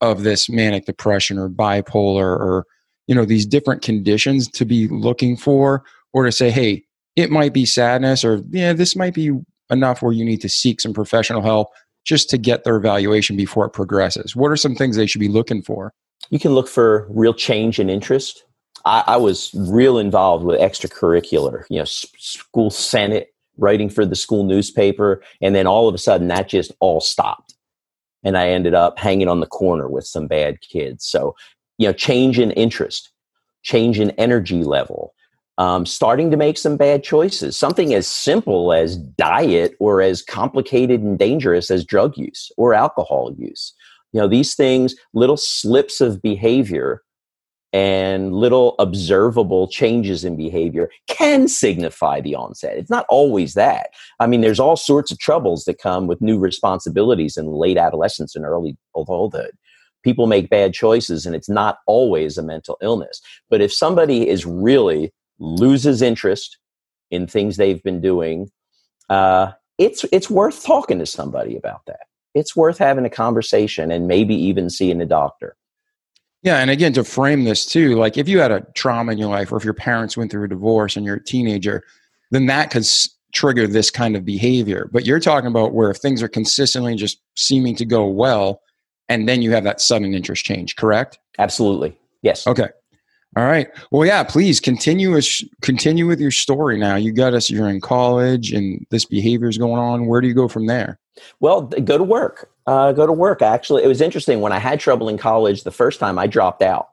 of 0.00 0.22
this 0.22 0.48
manic 0.48 0.84
depression 0.84 1.38
or 1.38 1.48
bipolar 1.48 2.38
or 2.38 2.66
you 3.06 3.14
know 3.14 3.24
these 3.24 3.46
different 3.46 3.82
conditions 3.82 4.48
to 4.48 4.64
be 4.64 4.88
looking 4.88 5.36
for 5.36 5.84
or 6.12 6.24
to 6.24 6.32
say, 6.32 6.50
hey, 6.50 6.84
it 7.16 7.30
might 7.30 7.52
be 7.52 7.66
sadness 7.66 8.24
or 8.24 8.42
yeah, 8.50 8.72
this 8.72 8.96
might 8.96 9.14
be 9.14 9.30
enough 9.70 10.02
where 10.02 10.12
you 10.12 10.24
need 10.24 10.40
to 10.40 10.48
seek 10.48 10.80
some 10.80 10.92
professional 10.92 11.42
help 11.42 11.70
just 12.04 12.28
to 12.30 12.38
get 12.38 12.64
their 12.64 12.76
evaluation 12.76 13.34
before 13.34 13.64
it 13.64 13.70
progresses? 13.70 14.36
What 14.36 14.50
are 14.50 14.56
some 14.56 14.74
things 14.74 14.96
they 14.96 15.06
should 15.06 15.20
be 15.20 15.28
looking 15.28 15.62
for? 15.62 15.92
you 16.30 16.38
can 16.38 16.52
look 16.52 16.68
for 16.68 17.06
real 17.10 17.34
change 17.34 17.78
in 17.78 17.90
interest. 17.90 18.44
I, 18.84 19.04
I 19.06 19.16
was 19.16 19.50
real 19.54 19.98
involved 19.98 20.44
with 20.44 20.60
extracurricular, 20.60 21.64
you 21.70 21.78
know, 21.78 21.84
school 21.84 22.70
senate, 22.70 23.28
writing 23.56 23.88
for 23.88 24.04
the 24.04 24.16
school 24.16 24.44
newspaper, 24.44 25.22
and 25.40 25.54
then 25.54 25.66
all 25.66 25.88
of 25.88 25.94
a 25.94 25.98
sudden 25.98 26.28
that 26.28 26.48
just 26.48 26.72
all 26.80 27.00
stopped, 27.00 27.54
and 28.22 28.36
I 28.36 28.48
ended 28.48 28.74
up 28.74 28.98
hanging 28.98 29.28
on 29.28 29.40
the 29.40 29.46
corner 29.46 29.88
with 29.88 30.06
some 30.06 30.26
bad 30.26 30.60
kids. 30.60 31.06
So, 31.06 31.34
you 31.78 31.88
know, 31.88 31.92
change 31.92 32.38
in 32.38 32.50
interest, 32.52 33.10
change 33.62 33.98
in 33.98 34.10
energy 34.12 34.64
level, 34.64 35.14
um, 35.58 35.86
starting 35.86 36.30
to 36.30 36.36
make 36.36 36.58
some 36.58 36.76
bad 36.76 37.02
choices. 37.04 37.56
Something 37.56 37.94
as 37.94 38.06
simple 38.06 38.72
as 38.72 38.96
diet, 38.96 39.74
or 39.78 40.00
as 40.00 40.22
complicated 40.22 41.00
and 41.00 41.18
dangerous 41.18 41.70
as 41.70 41.84
drug 41.84 42.16
use 42.16 42.50
or 42.56 42.74
alcohol 42.74 43.34
use. 43.38 43.72
You 44.12 44.20
know 44.20 44.28
these 44.28 44.54
things 44.54 44.94
little 45.12 45.36
slips 45.36 46.00
of 46.00 46.22
behavior 46.22 47.02
and 47.72 48.32
little 48.32 48.76
observable 48.78 49.66
changes 49.66 50.24
in 50.24 50.36
behavior 50.36 50.88
can 51.08 51.48
signify 51.48 52.20
the 52.20 52.36
onset. 52.36 52.78
It's 52.78 52.90
not 52.90 53.06
always 53.08 53.54
that. 53.54 53.88
I 54.20 54.28
mean 54.28 54.40
there's 54.40 54.60
all 54.60 54.76
sorts 54.76 55.10
of 55.10 55.18
troubles 55.18 55.64
that 55.64 55.80
come 55.80 56.06
with 56.06 56.20
new 56.20 56.38
responsibilities 56.38 57.36
in 57.36 57.46
late 57.46 57.76
adolescence 57.76 58.36
and 58.36 58.44
early 58.44 58.76
adulthood 58.96 59.50
people 60.04 60.26
make 60.26 60.48
bad 60.50 60.72
choices 60.72 61.26
and 61.26 61.34
it's 61.34 61.48
not 61.48 61.78
always 61.86 62.38
a 62.38 62.42
mental 62.42 62.78
illness 62.80 63.20
but 63.50 63.60
if 63.60 63.72
somebody 63.72 64.28
is 64.28 64.46
really 64.46 65.12
loses 65.38 66.02
interest 66.02 66.58
in 67.10 67.26
things 67.26 67.56
they've 67.56 67.82
been 67.82 68.00
doing 68.00 68.50
uh, 69.10 69.50
it's 69.78 70.04
it's 70.12 70.30
worth 70.30 70.64
talking 70.64 70.98
to 70.98 71.06
somebody 71.06 71.56
about 71.56 71.84
that 71.86 72.06
it's 72.34 72.56
worth 72.56 72.78
having 72.78 73.04
a 73.04 73.10
conversation 73.10 73.90
and 73.90 74.08
maybe 74.08 74.34
even 74.34 74.68
seeing 74.68 75.00
a 75.00 75.06
doctor. 75.06 75.56
Yeah, 76.42 76.58
and 76.58 76.68
again, 76.68 76.92
to 76.94 77.04
frame 77.04 77.44
this 77.44 77.64
too, 77.64 77.94
like 77.94 78.18
if 78.18 78.28
you 78.28 78.40
had 78.40 78.50
a 78.50 78.66
trauma 78.74 79.12
in 79.12 79.18
your 79.18 79.30
life, 79.30 79.50
or 79.50 79.56
if 79.56 79.64
your 79.64 79.72
parents 79.72 80.16
went 80.16 80.30
through 80.30 80.44
a 80.44 80.48
divorce 80.48 80.96
and 80.96 81.06
you're 81.06 81.16
a 81.16 81.24
teenager, 81.24 81.84
then 82.32 82.46
that 82.46 82.70
could 82.70 82.84
trigger 83.32 83.66
this 83.66 83.90
kind 83.90 84.14
of 84.14 84.24
behavior. 84.24 84.90
But 84.92 85.06
you're 85.06 85.20
talking 85.20 85.48
about 85.48 85.72
where 85.72 85.90
if 85.90 85.98
things 85.98 86.22
are 86.22 86.28
consistently 86.28 86.96
just 86.96 87.18
seeming 87.34 87.76
to 87.76 87.86
go 87.86 88.06
well, 88.06 88.60
and 89.08 89.28
then 89.28 89.42
you 89.42 89.52
have 89.52 89.64
that 89.64 89.80
sudden 89.80 90.14
interest 90.14 90.44
change, 90.44 90.76
correct? 90.76 91.18
Absolutely. 91.38 91.98
Yes. 92.22 92.46
Okay. 92.46 92.68
All 93.36 93.44
right. 93.44 93.68
Well, 93.90 94.06
yeah. 94.06 94.22
Please 94.22 94.60
continue. 94.60 95.12
With, 95.12 95.26
continue 95.60 96.06
with 96.06 96.20
your 96.20 96.30
story. 96.30 96.78
Now 96.78 96.94
you 96.94 97.12
got 97.12 97.34
us. 97.34 97.50
You're 97.50 97.68
in 97.68 97.80
college, 97.80 98.52
and 98.52 98.86
this 98.90 99.04
behavior 99.04 99.48
is 99.48 99.58
going 99.58 99.80
on. 99.80 100.06
Where 100.06 100.20
do 100.20 100.28
you 100.28 100.34
go 100.34 100.46
from 100.46 100.66
there? 100.66 101.00
Well, 101.40 101.62
go 101.62 101.98
to 101.98 102.04
work. 102.04 102.50
Uh, 102.66 102.92
go 102.92 103.06
to 103.06 103.12
work. 103.12 103.42
Actually, 103.42 103.82
it 103.82 103.88
was 103.88 104.00
interesting 104.00 104.40
when 104.40 104.52
I 104.52 104.58
had 104.58 104.78
trouble 104.80 105.08
in 105.08 105.18
college 105.18 105.64
the 105.64 105.72
first 105.72 105.98
time. 105.98 106.18
I 106.18 106.28
dropped 106.28 106.62
out, 106.62 106.88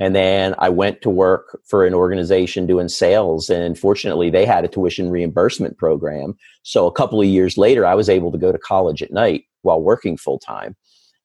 and 0.00 0.16
then 0.16 0.56
I 0.58 0.68
went 0.68 1.00
to 1.02 1.10
work 1.10 1.60
for 1.64 1.86
an 1.86 1.94
organization 1.94 2.66
doing 2.66 2.88
sales. 2.88 3.48
And 3.48 3.78
fortunately, 3.78 4.30
they 4.30 4.44
had 4.44 4.64
a 4.64 4.68
tuition 4.68 5.10
reimbursement 5.10 5.78
program. 5.78 6.34
So 6.64 6.86
a 6.86 6.92
couple 6.92 7.20
of 7.20 7.26
years 7.28 7.56
later, 7.56 7.86
I 7.86 7.94
was 7.94 8.08
able 8.08 8.32
to 8.32 8.38
go 8.38 8.50
to 8.50 8.58
college 8.58 9.00
at 9.00 9.12
night 9.12 9.44
while 9.62 9.80
working 9.80 10.16
full 10.16 10.40
time. 10.40 10.74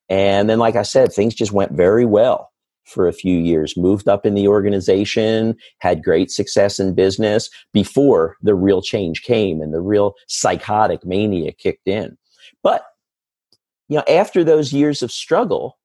And 0.09 0.49
then, 0.49 0.59
like 0.59 0.75
I 0.75 0.83
said, 0.83 1.11
things 1.11 1.35
just 1.35 1.51
went 1.51 1.73
very 1.73 2.05
well 2.05 2.51
for 2.85 3.07
a 3.07 3.13
few 3.13 3.37
years. 3.37 3.75
Moved 3.75 4.07
up 4.07 4.25
in 4.25 4.33
the 4.33 4.47
organization, 4.47 5.55
had 5.79 6.03
great 6.03 6.31
success 6.31 6.79
in 6.79 6.95
business 6.95 7.49
before 7.73 8.37
the 8.41 8.55
real 8.55 8.81
change 8.81 9.23
came 9.23 9.61
and 9.61 9.73
the 9.73 9.81
real 9.81 10.15
psychotic 10.27 11.05
mania 11.05 11.51
kicked 11.51 11.87
in. 11.87 12.17
But 12.63 12.85
you 13.89 13.97
know, 13.97 14.03
after 14.07 14.43
those 14.43 14.73
years 14.73 15.01
of 15.01 15.11
struggle, 15.11 15.77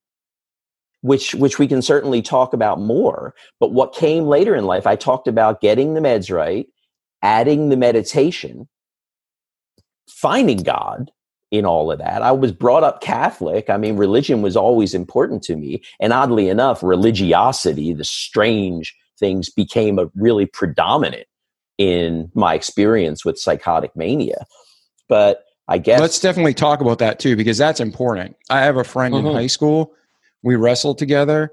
which 1.02 1.34
which 1.34 1.58
we 1.58 1.66
can 1.66 1.82
certainly 1.82 2.22
talk 2.22 2.52
about 2.52 2.80
more, 2.80 3.34
but 3.58 3.72
what 3.72 3.94
came 3.94 4.24
later 4.24 4.54
in 4.54 4.66
life, 4.66 4.86
I 4.86 4.94
talked 4.96 5.26
about 5.26 5.60
getting 5.60 5.94
the 5.94 6.00
meds 6.00 6.32
right, 6.32 6.66
adding 7.22 7.68
the 7.68 7.76
meditation, 7.76 8.68
finding 10.08 10.58
God 10.58 11.10
in 11.52 11.66
all 11.66 11.92
of 11.92 11.98
that. 11.98 12.22
I 12.22 12.32
was 12.32 12.50
brought 12.50 12.82
up 12.82 13.02
Catholic. 13.02 13.70
I 13.70 13.76
mean, 13.76 13.96
religion 13.96 14.42
was 14.42 14.56
always 14.56 14.94
important 14.94 15.42
to 15.44 15.54
me. 15.54 15.82
And 16.00 16.12
oddly 16.12 16.48
enough, 16.48 16.82
religiosity, 16.82 17.92
the 17.92 18.04
strange 18.04 18.96
things 19.20 19.50
became 19.50 19.98
a 19.98 20.10
really 20.16 20.46
predominant 20.46 21.26
in 21.76 22.30
my 22.34 22.54
experience 22.54 23.24
with 23.24 23.38
psychotic 23.38 23.94
mania. 23.94 24.46
But 25.08 25.44
I 25.68 25.78
guess 25.78 26.00
Let's 26.00 26.18
definitely 26.18 26.54
talk 26.54 26.80
about 26.80 26.98
that 26.98 27.20
too, 27.20 27.36
because 27.36 27.58
that's 27.58 27.80
important. 27.80 28.34
I 28.50 28.60
have 28.60 28.78
a 28.78 28.84
friend 28.84 29.14
in 29.14 29.24
Mhm. 29.24 29.34
high 29.34 29.46
school. 29.46 29.92
We 30.42 30.56
wrestled 30.56 30.98
together. 30.98 31.52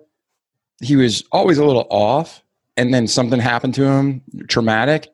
He 0.81 0.95
was 0.95 1.25
always 1.31 1.57
a 1.57 1.65
little 1.65 1.87
off, 1.89 2.41
and 2.77 2.93
then 2.93 3.05
something 3.05 3.39
happened 3.39 3.73
to 3.75 3.83
him, 3.83 4.21
traumatic, 4.47 5.09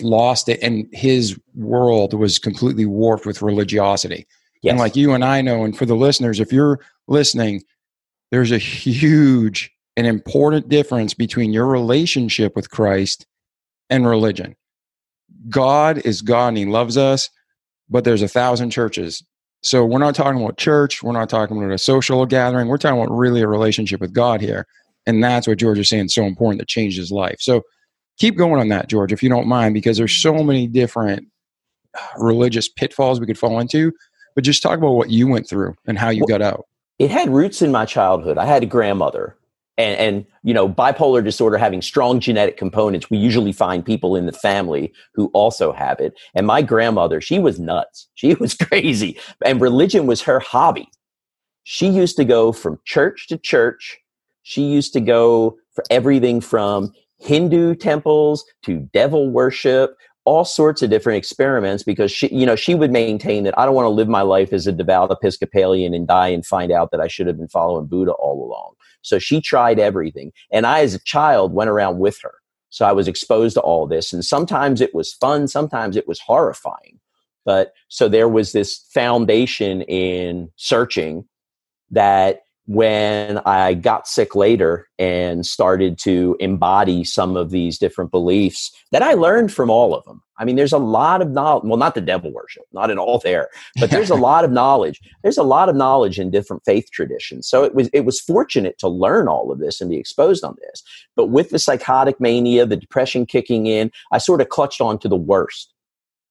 lost 0.00 0.48
it, 0.48 0.60
and 0.62 0.86
his 0.92 1.38
world 1.54 2.14
was 2.14 2.38
completely 2.38 2.86
warped 2.86 3.26
with 3.26 3.42
religiosity. 3.42 4.26
yes. 4.62 4.72
And 4.72 4.78
like 4.78 4.96
you 4.96 5.12
and 5.12 5.24
I 5.24 5.42
know, 5.42 5.64
and 5.64 5.76
for 5.76 5.86
the 5.86 5.96
listeners, 5.96 6.40
if 6.40 6.52
you're 6.52 6.80
listening, 7.08 7.62
there's 8.30 8.52
a 8.52 8.58
huge 8.58 9.70
and 9.96 10.06
important 10.06 10.68
difference 10.68 11.14
between 11.14 11.52
your 11.52 11.66
relationship 11.66 12.56
with 12.56 12.70
Christ 12.70 13.26
and 13.90 14.06
religion. 14.06 14.56
God 15.48 15.98
is 16.04 16.22
God 16.22 16.48
and 16.48 16.58
He 16.58 16.64
loves 16.64 16.96
us, 16.96 17.28
but 17.90 18.04
there's 18.04 18.22
a 18.22 18.28
thousand 18.28 18.70
churches. 18.70 19.22
So 19.62 19.84
we're 19.84 19.98
not 19.98 20.14
talking 20.14 20.42
about 20.42 20.56
church. 20.56 21.02
We're 21.02 21.12
not 21.12 21.28
talking 21.28 21.56
about 21.56 21.70
a 21.70 21.78
social 21.78 22.24
gathering. 22.26 22.68
We're 22.68 22.78
talking 22.78 23.00
about 23.00 23.14
really 23.14 23.42
a 23.42 23.48
relationship 23.48 24.00
with 24.00 24.12
God 24.12 24.40
here. 24.40 24.66
And 25.06 25.22
that's 25.22 25.46
what 25.46 25.58
George 25.58 25.78
is 25.78 25.88
saying 25.88 26.06
is 26.06 26.14
so 26.14 26.24
important 26.24 26.60
that 26.60 26.68
changed 26.68 26.96
his 26.96 27.12
life. 27.12 27.36
So 27.40 27.62
keep 28.18 28.36
going 28.36 28.60
on 28.60 28.68
that, 28.68 28.88
George, 28.88 29.12
if 29.12 29.22
you 29.22 29.28
don't 29.28 29.46
mind, 29.46 29.74
because 29.74 29.96
there's 29.98 30.16
so 30.16 30.34
many 30.42 30.66
different 30.66 31.26
uh, 31.98 32.00
religious 32.18 32.68
pitfalls 32.68 33.20
we 33.20 33.26
could 33.26 33.38
fall 33.38 33.58
into. 33.60 33.92
But 34.34 34.44
just 34.44 34.62
talk 34.62 34.78
about 34.78 34.92
what 34.92 35.10
you 35.10 35.26
went 35.28 35.48
through 35.48 35.74
and 35.86 35.98
how 35.98 36.08
you 36.08 36.20
Well- 36.22 36.38
got 36.38 36.42
out. 36.42 36.66
it 36.98 37.10
had 37.10 37.28
roots 37.30 37.60
in 37.62 37.70
my 37.72 37.84
childhood. 37.84 38.38
I 38.38 38.46
had 38.46 38.62
a 38.62 38.66
grandmother, 38.66 39.36
and, 39.76 39.98
and 39.98 40.26
you 40.42 40.54
know, 40.54 40.68
bipolar 40.68 41.22
disorder 41.24 41.58
having 41.58 41.82
strong 41.82 42.20
genetic 42.20 42.56
components, 42.56 43.10
we 43.10 43.18
usually 43.18 43.52
find 43.52 43.84
people 43.84 44.14
in 44.16 44.26
the 44.26 44.32
family 44.32 44.92
who 45.14 45.26
also 45.34 45.72
have 45.72 45.98
it. 46.00 46.14
And 46.34 46.46
my 46.46 46.62
grandmother, 46.62 47.20
she 47.20 47.38
was 47.38 47.58
nuts. 47.58 48.08
She 48.14 48.34
was 48.34 48.54
crazy, 48.54 49.18
and 49.44 49.60
religion 49.60 50.06
was 50.06 50.22
her 50.22 50.38
hobby. 50.40 50.88
She 51.64 51.88
used 51.88 52.16
to 52.16 52.24
go 52.24 52.52
from 52.52 52.78
church 52.84 53.26
to 53.28 53.36
church. 53.36 53.98
She 54.42 54.62
used 54.64 54.92
to 54.94 55.00
go 55.00 55.58
for 55.74 55.84
everything 55.90 56.40
from 56.40 56.92
Hindu 57.22 57.76
temples 57.76 58.44
to 58.64 58.80
devil 58.92 59.30
worship, 59.30 59.96
all 60.24 60.44
sorts 60.44 60.82
of 60.82 60.90
different 60.90 61.18
experiments 61.18 61.82
because 61.82 62.10
she, 62.10 62.28
you 62.34 62.46
know, 62.46 62.56
she 62.56 62.74
would 62.74 62.92
maintain 62.92 63.44
that 63.44 63.58
I 63.58 63.64
don't 63.64 63.74
want 63.74 63.86
to 63.86 63.90
live 63.90 64.08
my 64.08 64.22
life 64.22 64.52
as 64.52 64.66
a 64.66 64.72
devout 64.72 65.10
Episcopalian 65.10 65.94
and 65.94 66.06
die 66.06 66.28
and 66.28 66.44
find 66.46 66.70
out 66.70 66.90
that 66.90 67.00
I 67.00 67.08
should 67.08 67.26
have 67.26 67.38
been 67.38 67.48
following 67.48 67.86
Buddha 67.86 68.12
all 68.12 68.44
along. 68.44 68.74
So 69.02 69.18
she 69.18 69.40
tried 69.40 69.78
everything. 69.78 70.32
And 70.52 70.66
I, 70.66 70.80
as 70.80 70.94
a 70.94 71.00
child, 71.00 71.52
went 71.52 71.70
around 71.70 71.98
with 71.98 72.18
her. 72.22 72.34
So 72.70 72.86
I 72.86 72.92
was 72.92 73.08
exposed 73.08 73.54
to 73.54 73.60
all 73.60 73.86
this. 73.86 74.12
And 74.12 74.24
sometimes 74.24 74.80
it 74.80 74.94
was 74.94 75.12
fun, 75.12 75.48
sometimes 75.48 75.96
it 75.96 76.08
was 76.08 76.20
horrifying. 76.20 77.00
But 77.44 77.72
so 77.88 78.08
there 78.08 78.28
was 78.28 78.52
this 78.52 78.86
foundation 78.94 79.82
in 79.82 80.50
searching 80.56 81.24
that 81.90 82.40
when 82.66 83.38
I 83.38 83.74
got 83.74 84.06
sick 84.06 84.34
later 84.34 84.88
and 84.98 85.44
started 85.44 85.98
to 86.00 86.36
embody 86.38 87.04
some 87.04 87.36
of 87.36 87.50
these 87.50 87.78
different 87.78 88.10
beliefs 88.10 88.70
that 88.92 89.02
I 89.02 89.14
learned 89.14 89.52
from 89.52 89.68
all 89.68 89.94
of 89.94 90.04
them. 90.04 90.22
I 90.38 90.44
mean, 90.44 90.56
there's 90.56 90.72
a 90.72 90.78
lot 90.78 91.22
of 91.22 91.30
knowledge. 91.30 91.64
Well, 91.64 91.78
not 91.78 91.94
the 91.94 92.00
devil 92.00 92.32
worship, 92.32 92.64
not 92.72 92.90
at 92.90 92.98
all 92.98 93.18
there, 93.18 93.48
but 93.78 93.90
there's 93.90 94.10
a 94.10 94.14
lot 94.30 94.44
of 94.44 94.50
knowledge. 94.50 95.00
There's 95.22 95.38
a 95.38 95.42
lot 95.42 95.68
of 95.68 95.76
knowledge 95.76 96.18
in 96.18 96.30
different 96.30 96.64
faith 96.64 96.88
traditions. 96.92 97.48
So 97.48 97.64
it 97.64 97.74
was 97.74 97.88
it 97.92 98.04
was 98.04 98.20
fortunate 98.20 98.78
to 98.78 98.88
learn 98.88 99.28
all 99.28 99.52
of 99.52 99.58
this 99.58 99.80
and 99.80 99.90
be 99.90 99.98
exposed 99.98 100.42
on 100.42 100.56
this. 100.60 100.82
But 101.14 101.26
with 101.26 101.50
the 101.50 101.58
psychotic 101.58 102.20
mania, 102.20 102.66
the 102.66 102.76
depression 102.76 103.26
kicking 103.26 103.66
in, 103.66 103.92
I 104.10 104.18
sort 104.18 104.40
of 104.40 104.48
clutched 104.48 104.80
on 104.80 104.98
to 105.00 105.08
the 105.08 105.16
worst 105.16 105.71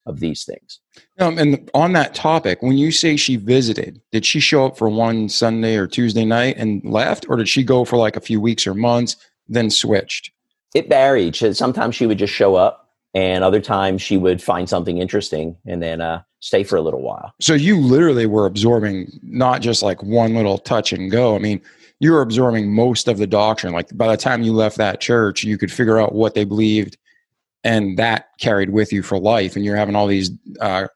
of 0.06 0.20
these 0.20 0.44
things. 0.44 0.80
Um, 1.20 1.38
and 1.38 1.70
on 1.74 1.94
that 1.94 2.16
topic, 2.16 2.62
when 2.62 2.78
you 2.78 2.92
say 2.92 3.16
she 3.16 3.36
visited, 3.36 4.02
did 4.12 4.26
she 4.26 4.40
show 4.40 4.66
up 4.66 4.78
for 4.78 4.90
one 4.90 5.30
Sunday 5.30 5.76
or 5.76 5.88
Tuesday 5.88 6.26
night 6.26 6.58
and 6.58 6.84
left, 6.84 7.26
or 7.30 7.36
did 7.36 7.48
she 7.48 7.64
go 7.64 7.86
for 7.86 7.98
like 7.98 8.16
a 8.16 8.22
few 8.22 8.42
weeks 8.42 8.66
or 8.66 8.74
months, 8.74 9.16
then 9.48 9.70
switched? 9.70 10.32
It 10.74 10.90
varied. 10.90 11.36
Sometimes 11.36 11.96
she 11.96 12.08
would 12.08 12.18
just 12.18 12.34
show 12.34 12.56
up, 12.56 12.90
and 13.14 13.44
other 13.44 13.60
times 13.60 14.02
she 14.02 14.18
would 14.18 14.42
find 14.42 14.70
something 14.70 14.98
interesting 14.98 15.58
and 15.66 15.84
then 15.84 16.02
uh, 16.02 16.22
stay 16.40 16.64
for 16.64 16.78
a 16.78 16.82
little 16.82 17.02
while. 17.02 17.34
So 17.42 17.54
you 17.54 17.78
literally 17.78 18.26
were 18.26 18.46
absorbing 18.46 19.12
not 19.22 19.62
just 19.62 19.84
like 19.84 20.02
one 20.02 20.34
little 20.34 20.58
touch 20.58 20.94
and 20.94 21.12
go. 21.12 21.36
I 21.36 21.40
mean, 21.40 21.62
you 22.00 22.14
were 22.14 22.22
absorbing 22.22 22.74
most 22.74 23.08
of 23.08 23.18
the 23.18 23.28
doctrine. 23.28 23.74
Like 23.74 23.96
by 23.96 24.08
the 24.08 24.18
time 24.18 24.42
you 24.42 24.54
left 24.54 24.78
that 24.78 25.02
church, 25.02 25.44
you 25.44 25.58
could 25.58 25.72
figure 25.72 26.00
out 26.00 26.16
what 26.16 26.34
they 26.34 26.46
believed 26.46 26.98
and 27.63 27.97
that 27.97 28.28
carried 28.39 28.71
with 28.71 28.91
you 28.91 29.04
for 29.04 29.19
life 29.19 29.56
and 29.56 29.63
you're 29.63 29.76
having 29.76 29.95
all 29.95 30.08
these 30.08 30.32
uh, 30.60 30.88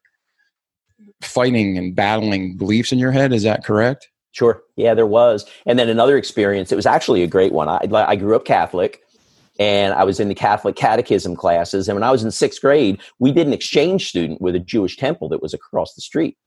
fighting 1.21 1.77
and 1.77 1.95
battling 1.95 2.57
beliefs 2.57 2.91
in 2.91 2.99
your 2.99 3.11
head 3.11 3.33
is 3.33 3.43
that 3.43 3.63
correct? 3.63 4.09
Sure. 4.31 4.61
Yeah 4.75 4.93
there 4.93 5.05
was. 5.05 5.45
And 5.65 5.79
then 5.79 5.89
another 5.89 6.17
experience 6.17 6.71
it 6.71 6.75
was 6.75 6.85
actually 6.85 7.23
a 7.23 7.27
great 7.27 7.53
one. 7.53 7.69
I, 7.69 7.87
I 7.91 8.15
grew 8.15 8.35
up 8.35 8.45
catholic 8.45 9.01
and 9.59 9.93
i 9.93 10.03
was 10.03 10.19
in 10.19 10.27
the 10.27 10.35
catholic 10.35 10.75
catechism 10.75 11.35
classes 11.35 11.87
and 11.87 11.95
when 11.95 12.03
i 12.03 12.11
was 12.11 12.23
in 12.23 12.31
sixth 12.31 12.61
grade 12.61 12.99
we 13.19 13.31
did 13.31 13.47
an 13.47 13.53
exchange 13.53 14.09
student 14.09 14.41
with 14.41 14.55
a 14.55 14.59
jewish 14.59 14.97
temple 14.97 15.29
that 15.29 15.41
was 15.41 15.53
across 15.53 15.93
the 15.93 16.01
street. 16.01 16.37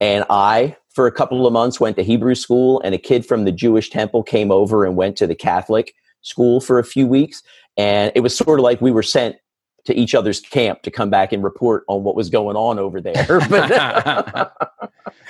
And 0.00 0.24
i 0.30 0.76
for 0.94 1.06
a 1.06 1.12
couple 1.12 1.46
of 1.46 1.52
months 1.52 1.80
went 1.80 1.96
to 1.96 2.04
hebrew 2.04 2.34
school 2.34 2.80
and 2.84 2.94
a 2.94 2.98
kid 2.98 3.26
from 3.26 3.44
the 3.44 3.52
jewish 3.52 3.90
temple 3.90 4.22
came 4.22 4.50
over 4.50 4.84
and 4.84 4.96
went 4.96 5.16
to 5.16 5.26
the 5.26 5.34
catholic 5.34 5.94
school 6.22 6.60
for 6.60 6.78
a 6.78 6.84
few 6.84 7.06
weeks 7.06 7.42
and 7.76 8.12
it 8.14 8.20
was 8.20 8.36
sort 8.36 8.58
of 8.58 8.64
like 8.64 8.80
we 8.80 8.90
were 8.90 9.02
sent 9.02 9.36
to 9.84 9.94
each 9.94 10.14
other's 10.14 10.40
camp 10.40 10.82
to 10.82 10.90
come 10.90 11.10
back 11.10 11.32
and 11.32 11.42
report 11.42 11.84
on 11.88 12.04
what 12.04 12.14
was 12.14 12.30
going 12.30 12.56
on 12.56 12.78
over 12.78 13.00
there. 13.00 13.40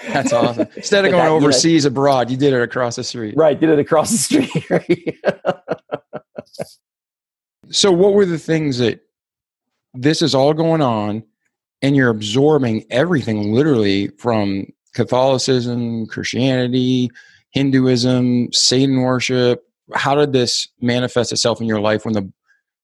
That's 0.08 0.32
awesome. 0.32 0.68
Instead 0.76 1.04
of 1.04 1.12
going 1.12 1.24
that, 1.24 1.30
overseas 1.30 1.84
you 1.84 1.90
know, 1.90 1.92
abroad, 1.92 2.30
you 2.30 2.36
did 2.36 2.52
it 2.52 2.62
across 2.62 2.96
the 2.96 3.04
street. 3.04 3.34
Right, 3.36 3.58
did 3.58 3.70
it 3.70 3.78
across 3.78 4.10
the 4.10 4.18
street. 4.18 5.20
so, 7.70 7.92
what 7.92 8.14
were 8.14 8.26
the 8.26 8.38
things 8.38 8.78
that 8.78 9.00
this 9.94 10.22
is 10.22 10.34
all 10.34 10.54
going 10.54 10.82
on, 10.82 11.22
and 11.82 11.96
you're 11.96 12.10
absorbing 12.10 12.84
everything 12.90 13.52
literally 13.52 14.08
from 14.18 14.66
Catholicism, 14.94 16.06
Christianity, 16.06 17.10
Hinduism, 17.50 18.52
Satan 18.52 19.02
worship, 19.02 19.64
how 19.94 20.14
did 20.14 20.32
this 20.32 20.68
manifest 20.80 21.32
itself 21.32 21.60
in 21.60 21.66
your 21.66 21.80
life 21.80 22.04
when 22.04 22.14
the 22.14 22.32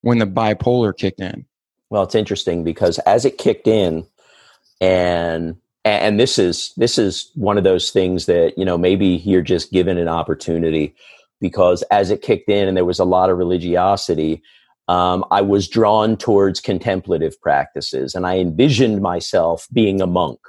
when 0.03 0.19
the 0.19 0.27
bipolar 0.27 0.97
kicked 0.97 1.21
in? 1.21 1.47
Well, 1.91 2.03
it's 2.03 2.15
interesting 2.15 2.65
because 2.65 2.99
as 3.01 3.25
it 3.25 3.39
kicked 3.39 3.67
in, 3.67 4.07
and 4.81 5.57
and 5.85 6.21
this 6.21 6.39
is 6.39 6.73
this 6.77 6.99
is 6.99 7.31
one 7.35 7.59
of 7.59 7.65
those 7.65 7.91
things 7.91 8.27
that 8.27 8.57
you 8.57 8.65
know 8.65 8.79
maybe 8.79 9.07
you're 9.07 9.43
just 9.43 9.73
given 9.73 9.99
an 9.99 10.09
opportunity 10.09 10.95
because 11.41 11.83
as 11.91 12.11
it 12.11 12.23
kicked 12.23 12.49
in 12.49 12.69
and 12.69 12.77
there 12.77 12.85
was 12.85 12.99
a 12.99 13.05
lot 13.05 13.31
of 13.31 13.39
religiosity 13.39 14.43
um, 14.89 15.25
i 15.31 15.41
was 15.41 15.69
drawn 15.69 16.17
towards 16.17 16.61
contemplative 16.61 17.41
practices 17.41 18.15
and 18.15 18.27
i 18.27 18.39
envisioned 18.39 19.01
myself 19.01 19.67
being 19.73 20.01
a 20.01 20.07
monk 20.07 20.41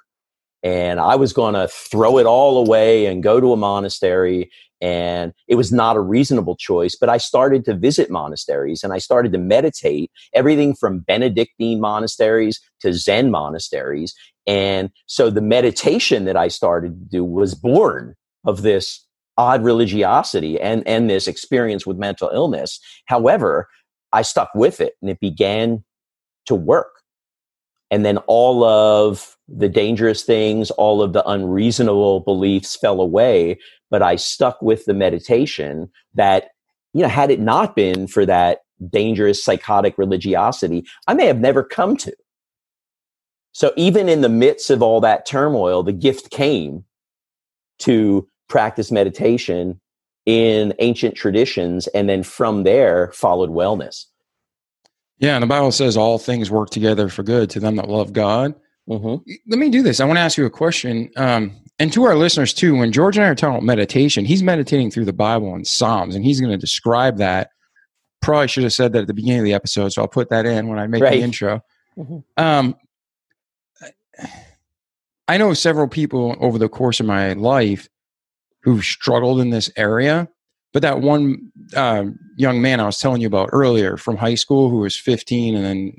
and 0.63 0.99
i 0.99 1.15
was 1.15 1.31
going 1.31 1.53
to 1.53 1.67
throw 1.67 2.17
it 2.17 2.25
all 2.25 2.57
away 2.57 3.05
and 3.05 3.23
go 3.23 3.39
to 3.39 3.53
a 3.53 3.57
monastery 3.57 4.51
and 4.81 5.33
it 5.47 5.55
was 5.55 5.71
not 5.71 5.95
a 5.95 6.01
reasonable 6.01 6.55
choice 6.55 6.95
but 6.95 7.09
i 7.09 7.17
started 7.17 7.65
to 7.65 7.73
visit 7.73 8.09
monasteries 8.09 8.83
and 8.83 8.93
i 8.93 8.97
started 8.97 9.31
to 9.31 9.37
meditate 9.37 10.11
everything 10.33 10.75
from 10.75 10.99
benedictine 10.99 11.79
monasteries 11.79 12.59
to 12.79 12.93
zen 12.93 13.31
monasteries 13.31 14.13
and 14.47 14.89
so 15.05 15.29
the 15.29 15.41
meditation 15.41 16.25
that 16.25 16.37
i 16.37 16.47
started 16.47 16.99
to 16.99 17.05
do 17.09 17.23
was 17.23 17.55
born 17.55 18.15
of 18.45 18.61
this 18.61 19.05
odd 19.37 19.63
religiosity 19.63 20.59
and 20.59 20.85
and 20.87 21.09
this 21.09 21.27
experience 21.27 21.85
with 21.85 21.97
mental 21.97 22.29
illness 22.33 22.79
however 23.05 23.67
i 24.13 24.21
stuck 24.21 24.49
with 24.55 24.79
it 24.79 24.93
and 25.01 25.09
it 25.09 25.19
began 25.19 25.83
to 26.45 26.55
work 26.55 26.99
and 27.91 28.05
then 28.05 28.17
all 28.27 28.63
of 28.63 29.35
the 29.47 29.69
dangerous 29.69 30.23
things, 30.23 30.69
all 30.71 31.01
of 31.01 31.13
the 31.13 31.27
unreasonable 31.27 32.19
beliefs 32.19 32.75
fell 32.75 33.01
away. 33.01 33.57
But 33.89 34.02
I 34.02 34.15
stuck 34.15 34.62
with 34.62 34.86
the 34.86 34.93
meditation 34.93 35.89
that, 36.13 36.49
you 36.93 37.02
know, 37.02 37.08
had 37.08 37.32
it 37.32 37.39
not 37.39 37.75
been 37.75 38.08
for 38.08 38.25
that 38.25 38.60
dangerous 38.89 39.43
psychotic 39.43 39.97
religiosity, 39.97 40.86
I 41.08 41.13
may 41.13 41.25
have 41.25 41.39
never 41.39 41.63
come 41.63 41.97
to. 41.97 42.15
So 43.52 43.73
even 43.75 44.08
in 44.08 44.21
the 44.21 44.30
midst 44.30 44.69
of 44.69 44.82
all 44.82 45.02
that 45.02 45.25
turmoil, 45.25 45.84
the 45.84 45.91
gift 45.91 46.30
came 46.30 46.86
to 47.80 48.28
practice 48.47 48.91
meditation 48.91 49.80
in 50.25 50.73
ancient 50.80 51.15
traditions. 51.15 51.88
And 51.88 52.08
then 52.08 52.23
from 52.23 52.63
there 52.63 53.12
followed 53.13 53.49
wellness. 53.49 54.06
Yeah, 55.17 55.36
and 55.36 55.43
the 55.43 55.47
Bible 55.47 55.71
says 55.71 55.97
all 55.97 56.17
things 56.17 56.49
work 56.49 56.69
together 56.69 57.10
for 57.10 57.23
good 57.23 57.49
to 57.52 57.60
them 57.60 57.75
that 57.75 57.89
love 57.89 58.13
God. 58.13 58.56
Mm-hmm. 58.89 59.32
Let 59.47 59.60
me 59.60 59.69
do 59.69 59.84
this. 59.84 59.99
I 59.99 60.06
want 60.06 60.17
to 60.17 60.21
ask 60.21 60.38
you 60.38 60.45
a 60.45 60.49
question, 60.49 61.12
um, 61.15 61.56
and 61.78 61.93
to 61.93 62.04
our 62.04 62.15
listeners 62.15 62.54
too. 62.54 62.75
When 62.75 62.91
George 62.91 63.17
and 63.17 63.25
I 63.25 63.30
are 63.30 63.36
talking 63.36 63.56
about 63.56 63.63
meditation, 63.63 64.25
he's 64.25 64.43
meditating 64.43 64.91
through 64.91 65.06
the 65.06 65.13
Bible 65.13 65.54
and 65.54 65.65
Psalms, 65.65 66.15
and 66.15 66.25
he's 66.25 66.41
going 66.41 66.52
to 66.52 66.58
describe 66.58 67.17
that. 67.17 67.52
Probably 68.21 68.47
should 68.47 68.63
have 68.63 68.73
said 68.73 68.93
that 68.93 69.02
at 69.02 69.08
the 69.08 69.13
beginning 69.13 69.39
of 69.39 69.45
the 69.45 69.54
episode, 69.54 69.93
so 69.93 70.02
I'll 70.02 70.08
put 70.08 70.30
that 70.30 70.45
in 70.45 70.67
when 70.67 70.80
I 70.80 70.88
make 70.88 71.04
right. 71.04 71.12
the 71.12 71.21
intro. 71.21 71.62
Mm-hmm. 71.97 72.43
Um, 72.43 72.75
I 75.28 75.38
know 75.38 75.54
several 75.54 75.88
people 75.88 76.36
over 76.39 76.58
the 76.58 76.67
course 76.67 76.99
of 76.99 77.06
my 77.06 77.34
life 77.34 77.88
who've 78.63 78.84
struggled 78.84 79.39
in 79.39 79.52
this 79.52 79.71
area 79.78 80.28
but 80.73 80.82
that 80.84 81.02
one 81.02 81.52
uh, 81.75 82.06
young 82.38 82.62
man 82.62 82.80
I 82.80 82.86
was 82.86 82.99
telling 82.99 83.21
you 83.21 83.28
about 83.28 83.49
earlier 83.52 83.97
from 83.97 84.17
high 84.17 84.36
school 84.36 84.69
who 84.69 84.78
was 84.78 84.97
15 84.97 85.56
and 85.56 85.65
then 85.65 85.97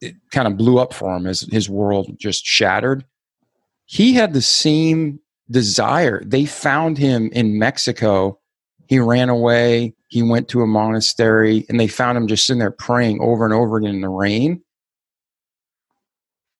it 0.00 0.16
kind 0.30 0.46
of 0.46 0.56
blew 0.56 0.78
up 0.78 0.92
for 0.92 1.14
him 1.16 1.26
as 1.26 1.40
his 1.50 1.68
world 1.68 2.14
just 2.18 2.44
shattered. 2.44 3.04
He 3.86 4.12
had 4.12 4.32
the 4.32 4.42
same 4.42 5.20
desire. 5.50 6.22
They 6.24 6.44
found 6.44 6.98
him 6.98 7.30
in 7.32 7.58
Mexico. 7.58 8.38
He 8.86 8.98
ran 8.98 9.28
away. 9.28 9.94
He 10.08 10.22
went 10.22 10.48
to 10.48 10.62
a 10.62 10.66
monastery 10.66 11.64
and 11.68 11.78
they 11.78 11.88
found 11.88 12.18
him 12.18 12.26
just 12.26 12.46
sitting 12.46 12.60
there 12.60 12.70
praying 12.70 13.20
over 13.20 13.44
and 13.44 13.54
over 13.54 13.76
again 13.76 13.94
in 13.94 14.00
the 14.00 14.08
rain. 14.08 14.62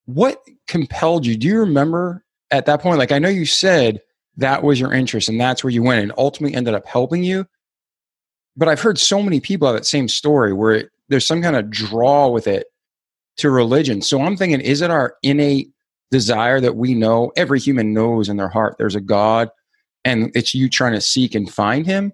What 0.05 0.41
compelled 0.67 1.25
you? 1.25 1.37
Do 1.37 1.47
you 1.47 1.59
remember 1.59 2.23
at 2.51 2.65
that 2.65 2.81
point? 2.81 2.97
Like, 2.97 3.11
I 3.11 3.19
know 3.19 3.29
you 3.29 3.45
said 3.45 4.01
that 4.37 4.63
was 4.63 4.79
your 4.79 4.93
interest 4.93 5.29
and 5.29 5.39
that's 5.39 5.63
where 5.63 5.71
you 5.71 5.83
went 5.83 6.01
and 6.01 6.11
ultimately 6.17 6.55
ended 6.55 6.73
up 6.73 6.85
helping 6.87 7.23
you. 7.23 7.45
But 8.55 8.69
I've 8.69 8.81
heard 8.81 8.97
so 8.97 9.21
many 9.21 9.39
people 9.39 9.67
have 9.67 9.75
that 9.75 9.85
same 9.85 10.07
story 10.07 10.53
where 10.53 10.71
it, 10.73 10.89
there's 11.09 11.25
some 11.25 11.41
kind 11.41 11.55
of 11.55 11.69
draw 11.69 12.27
with 12.27 12.47
it 12.47 12.67
to 13.39 13.49
religion. 13.49 14.01
So 14.01 14.21
I'm 14.21 14.37
thinking, 14.37 14.61
is 14.61 14.81
it 14.81 14.91
our 14.91 15.15
innate 15.23 15.71
desire 16.11 16.59
that 16.61 16.75
we 16.75 16.95
know 16.95 17.31
every 17.35 17.59
human 17.59 17.93
knows 17.93 18.29
in 18.29 18.37
their 18.37 18.49
heart 18.49 18.75
there's 18.77 18.95
a 18.95 19.01
God 19.01 19.49
and 20.05 20.31
it's 20.35 20.55
you 20.55 20.69
trying 20.69 20.93
to 20.93 21.01
seek 21.01 21.35
and 21.35 21.51
find 21.51 21.85
him? 21.85 22.13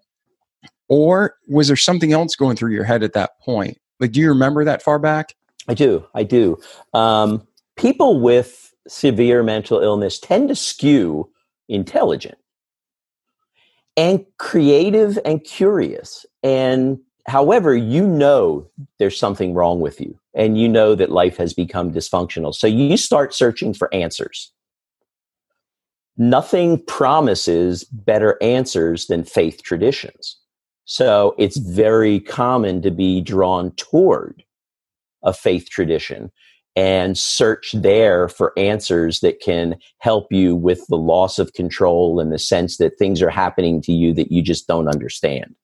Or 0.87 1.35
was 1.47 1.67
there 1.67 1.77
something 1.77 2.13
else 2.13 2.35
going 2.35 2.55
through 2.55 2.73
your 2.73 2.83
head 2.83 3.03
at 3.03 3.13
that 3.13 3.39
point? 3.41 3.77
Like, 3.99 4.11
do 4.11 4.19
you 4.19 4.29
remember 4.29 4.63
that 4.65 4.83
far 4.83 4.99
back? 4.99 5.33
I 5.67 5.73
do. 5.73 6.05
I 6.13 6.23
do. 6.23 6.59
Um, 6.93 7.47
people 7.75 8.19
with 8.19 8.73
severe 8.87 9.41
mental 9.41 9.79
illness 9.79 10.19
tend 10.19 10.49
to 10.49 10.55
skew 10.55 11.29
intelligent 11.69 12.37
and 13.97 14.25
creative 14.37 15.17
and 15.25 15.43
curious. 15.43 16.25
And 16.43 16.99
however, 17.27 17.75
you 17.75 18.05
know 18.05 18.69
there's 18.99 19.17
something 19.17 19.53
wrong 19.53 19.79
with 19.79 19.99
you. 19.99 20.19
And 20.35 20.57
you 20.59 20.67
know 20.67 20.95
that 20.95 21.11
life 21.11 21.37
has 21.37 21.53
become 21.53 21.91
dysfunctional. 21.91 22.53
So 22.53 22.67
you 22.67 22.97
start 22.97 23.33
searching 23.33 23.73
for 23.73 23.91
answers. 23.93 24.51
Nothing 26.17 26.83
promises 26.85 27.83
better 27.85 28.37
answers 28.41 29.07
than 29.07 29.23
faith 29.23 29.63
traditions. 29.63 30.37
So 30.85 31.33
it's 31.37 31.57
very 31.57 32.19
common 32.19 32.81
to 32.83 32.91
be 32.91 33.21
drawn 33.21 33.71
toward 33.71 34.43
a 35.23 35.33
faith 35.33 35.69
tradition 35.69 36.31
and 36.75 37.17
search 37.17 37.71
there 37.73 38.27
for 38.27 38.53
answers 38.57 39.21
that 39.21 39.39
can 39.39 39.77
help 39.99 40.31
you 40.31 40.55
with 40.55 40.85
the 40.87 40.97
loss 40.97 41.39
of 41.39 41.53
control 41.53 42.19
and 42.19 42.31
the 42.31 42.39
sense 42.39 42.77
that 42.77 42.99
things 42.99 43.21
are 43.21 43.29
happening 43.29 43.81
to 43.81 43.93
you 43.93 44.13
that 44.13 44.31
you 44.31 44.41
just 44.41 44.67
don't 44.67 44.89
understand 44.89 45.55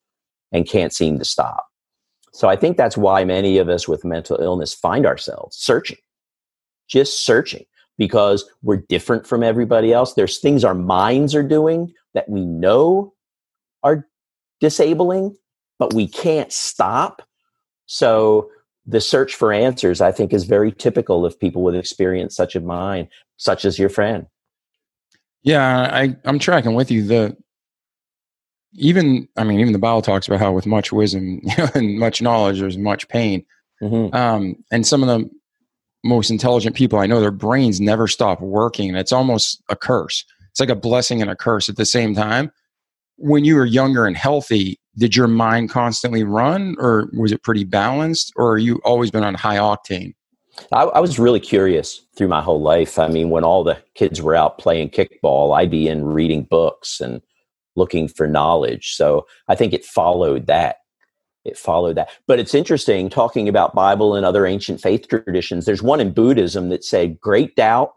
and 0.51 0.67
can't 0.67 0.93
seem 0.93 1.19
to 1.19 1.25
stop. 1.25 1.70
So 2.31 2.47
I 2.47 2.55
think 2.55 2.77
that's 2.77 2.97
why 2.97 3.23
many 3.25 3.57
of 3.57 3.69
us 3.69 3.87
with 3.87 4.05
mental 4.05 4.37
illness 4.41 4.73
find 4.73 5.05
ourselves 5.05 5.57
searching, 5.57 5.97
just 6.87 7.25
searching 7.25 7.65
because 7.97 8.49
we're 8.63 8.83
different 8.89 9.27
from 9.27 9.43
everybody 9.43 9.93
else. 9.93 10.13
There's 10.13 10.39
things 10.39 10.63
our 10.63 10.73
minds 10.73 11.35
are 11.35 11.43
doing 11.43 11.93
that 12.13 12.29
we 12.29 12.45
know 12.45 13.13
are 13.83 14.07
disabling, 14.59 15.35
but 15.77 15.93
we 15.93 16.07
can't 16.07 16.51
stop. 16.51 17.21
So 17.85 18.49
the 18.85 19.01
search 19.01 19.35
for 19.35 19.51
answers, 19.51 20.01
I 20.01 20.11
think, 20.11 20.33
is 20.33 20.45
very 20.45 20.71
typical 20.71 21.25
of 21.25 21.39
people 21.39 21.61
with 21.61 21.75
experience 21.75 22.35
such 22.35 22.55
as 22.55 22.63
mine, 22.63 23.09
such 23.37 23.65
as 23.65 23.77
your 23.77 23.89
friend. 23.89 24.25
Yeah, 25.43 25.89
I, 25.91 26.15
I'm 26.25 26.39
tracking 26.39 26.75
with 26.75 26.91
you. 26.91 27.03
The 27.03 27.35
even 28.73 29.27
I 29.37 29.43
mean, 29.43 29.59
even 29.59 29.73
the 29.73 29.79
Bible 29.79 30.01
talks 30.01 30.27
about 30.27 30.39
how 30.39 30.51
with 30.51 30.65
much 30.65 30.91
wisdom 30.91 31.41
you 31.43 31.57
know, 31.57 31.69
and 31.75 31.99
much 31.99 32.21
knowledge, 32.21 32.59
there's 32.59 32.77
much 32.77 33.07
pain. 33.07 33.45
Mm-hmm. 33.81 34.15
Um, 34.15 34.55
and 34.71 34.85
some 34.85 35.01
of 35.03 35.07
the 35.07 35.29
most 36.03 36.29
intelligent 36.29 36.75
people 36.75 36.99
I 36.99 37.07
know, 37.07 37.19
their 37.19 37.31
brains 37.31 37.81
never 37.81 38.07
stop 38.07 38.41
working, 38.41 38.89
and 38.89 38.97
it's 38.97 39.11
almost 39.11 39.61
a 39.69 39.75
curse. 39.75 40.25
It's 40.49 40.59
like 40.59 40.69
a 40.69 40.75
blessing 40.75 41.21
and 41.21 41.31
a 41.31 41.35
curse 41.35 41.69
at 41.69 41.77
the 41.77 41.85
same 41.85 42.13
time. 42.13 42.51
When 43.17 43.45
you 43.45 43.55
were 43.55 43.65
younger 43.65 44.05
and 44.05 44.17
healthy, 44.17 44.79
did 44.97 45.15
your 45.15 45.27
mind 45.27 45.69
constantly 45.69 46.23
run, 46.23 46.75
or 46.79 47.09
was 47.13 47.31
it 47.31 47.43
pretty 47.43 47.63
balanced, 47.63 48.33
or 48.35 48.57
you 48.57 48.81
always 48.83 49.11
been 49.11 49.23
on 49.23 49.35
high 49.35 49.57
octane? 49.57 50.13
I, 50.71 50.83
I, 50.83 50.99
was 50.99 51.17
really 51.17 51.39
curious 51.39 52.01
through 52.17 52.27
my 52.27 52.41
whole 52.41 52.61
life. 52.61 52.99
I 52.99 53.07
mean, 53.07 53.29
when 53.29 53.43
all 53.43 53.63
the 53.63 53.81
kids 53.95 54.21
were 54.21 54.35
out 54.35 54.57
playing 54.57 54.89
kickball, 54.89 55.57
I'd 55.57 55.71
be 55.71 55.87
in 55.87 56.03
reading 56.03 56.43
books 56.43 56.99
and 56.99 57.21
looking 57.75 58.07
for 58.07 58.27
knowledge. 58.27 58.95
So 58.95 59.25
I 59.47 59.55
think 59.55 59.73
it 59.73 59.85
followed 59.85 60.47
that. 60.47 60.77
It 61.43 61.57
followed 61.57 61.97
that. 61.97 62.09
But 62.27 62.39
it's 62.39 62.53
interesting 62.53 63.09
talking 63.09 63.49
about 63.49 63.73
Bible 63.73 64.15
and 64.15 64.25
other 64.25 64.45
ancient 64.45 64.79
faith 64.79 65.07
traditions. 65.07 65.65
There's 65.65 65.81
one 65.81 65.99
in 65.99 66.11
Buddhism 66.13 66.69
that 66.69 66.83
said 66.83 67.19
great 67.19 67.55
doubt, 67.55 67.93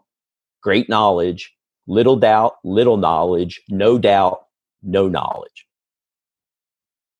great 0.63 0.89
knowledge, 0.89 1.53
little 1.87 2.15
doubt, 2.15 2.55
little 2.63 2.97
knowledge, 2.97 3.61
no 3.69 3.99
doubt, 3.99 4.45
no 4.81 5.07
knowledge. 5.07 5.67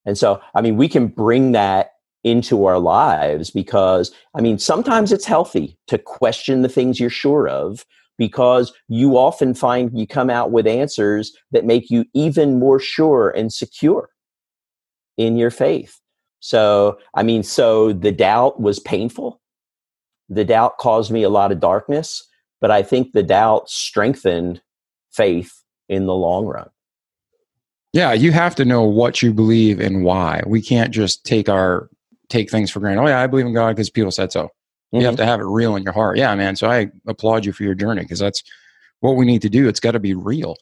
And 0.05 0.17
so, 0.17 0.41
I 0.53 0.61
mean, 0.61 0.77
we 0.77 0.87
can 0.87 1.07
bring 1.07 1.51
that 1.51 1.91
into 2.23 2.65
our 2.65 2.79
lives 2.79 3.51
because, 3.51 4.11
I 4.35 4.41
mean, 4.41 4.57
sometimes 4.57 5.11
it's 5.11 5.25
healthy 5.25 5.77
to 5.87 5.99
question 5.99 6.63
the 6.63 6.69
things 6.69 6.99
you're 6.99 7.09
sure 7.09 7.47
of 7.47 7.85
because 8.17 8.73
you 8.87 9.17
often 9.17 9.53
find 9.53 9.97
you 9.97 10.07
come 10.07 10.29
out 10.29 10.51
with 10.51 10.67
answers 10.67 11.35
that 11.51 11.65
make 11.65 11.89
you 11.89 12.05
even 12.13 12.59
more 12.59 12.79
sure 12.79 13.29
and 13.31 13.51
secure 13.51 14.09
in 15.17 15.37
your 15.37 15.51
faith. 15.51 15.99
So, 16.39 16.97
I 17.15 17.23
mean, 17.23 17.43
so 17.43 17.93
the 17.93 18.11
doubt 18.11 18.61
was 18.61 18.79
painful. 18.79 19.41
The 20.29 20.45
doubt 20.45 20.77
caused 20.77 21.11
me 21.11 21.23
a 21.23 21.29
lot 21.29 21.51
of 21.51 21.59
darkness, 21.59 22.27
but 22.61 22.71
I 22.71 22.83
think 22.83 23.11
the 23.11 23.23
doubt 23.23 23.69
strengthened 23.69 24.61
faith 25.11 25.51
in 25.89 26.05
the 26.05 26.15
long 26.15 26.45
run. 26.45 26.69
Yeah, 27.93 28.11
you 28.11 28.31
have 28.33 28.55
to 28.55 28.65
know 28.65 28.83
what 28.83 29.21
you 29.21 29.33
believe 29.33 29.79
and 29.79 30.03
why. 30.03 30.43
We 30.45 30.61
can't 30.61 30.91
just 30.91 31.25
take 31.25 31.47
our 31.47 31.89
take 32.27 32.49
things 32.49 32.69
for 32.69 32.79
granted. 32.79 33.01
Oh 33.01 33.07
yeah, 33.07 33.21
I 33.21 33.27
believe 33.27 33.45
in 33.45 33.53
God 33.53 33.75
because 33.75 33.89
people 33.89 34.11
said 34.11 34.31
so. 34.31 34.49
You 34.95 35.01
mm-hmm. 35.01 35.05
have 35.07 35.15
to 35.17 35.25
have 35.25 35.39
it 35.39 35.45
real 35.45 35.75
in 35.75 35.83
your 35.83 35.93
heart. 35.93 36.17
Yeah, 36.17 36.33
man. 36.35 36.55
So 36.55 36.69
I 36.69 36.89
applaud 37.07 37.45
you 37.45 37.53
for 37.53 37.63
your 37.63 37.75
journey 37.75 38.01
because 38.01 38.19
that's 38.19 38.43
what 39.01 39.15
we 39.15 39.25
need 39.25 39.41
to 39.41 39.49
do. 39.49 39.67
It's 39.67 39.79
got 39.79 39.91
to 39.91 39.99
be 39.99 40.13
real. 40.13 40.55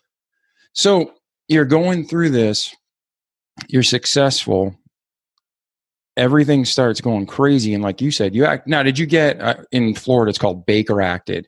So 0.74 1.14
you're 1.48 1.66
going 1.66 2.08
through 2.08 2.32
this, 2.32 2.76
you're 3.68 3.84
successful. 3.84 4.76
Everything 6.16 6.64
starts 6.64 7.02
going 7.02 7.26
crazy, 7.26 7.74
and 7.74 7.84
like 7.84 8.02
you 8.02 8.12
said, 8.12 8.36
you 8.36 8.46
act. 8.46 8.68
Now, 8.68 8.84
did 8.84 9.00
you 9.00 9.06
get 9.06 9.42
uh, 9.42 9.56
in 9.72 9.96
Florida? 9.96 10.30
It's 10.30 10.38
called 10.38 10.66
Baker 10.66 11.02
acted. 11.02 11.48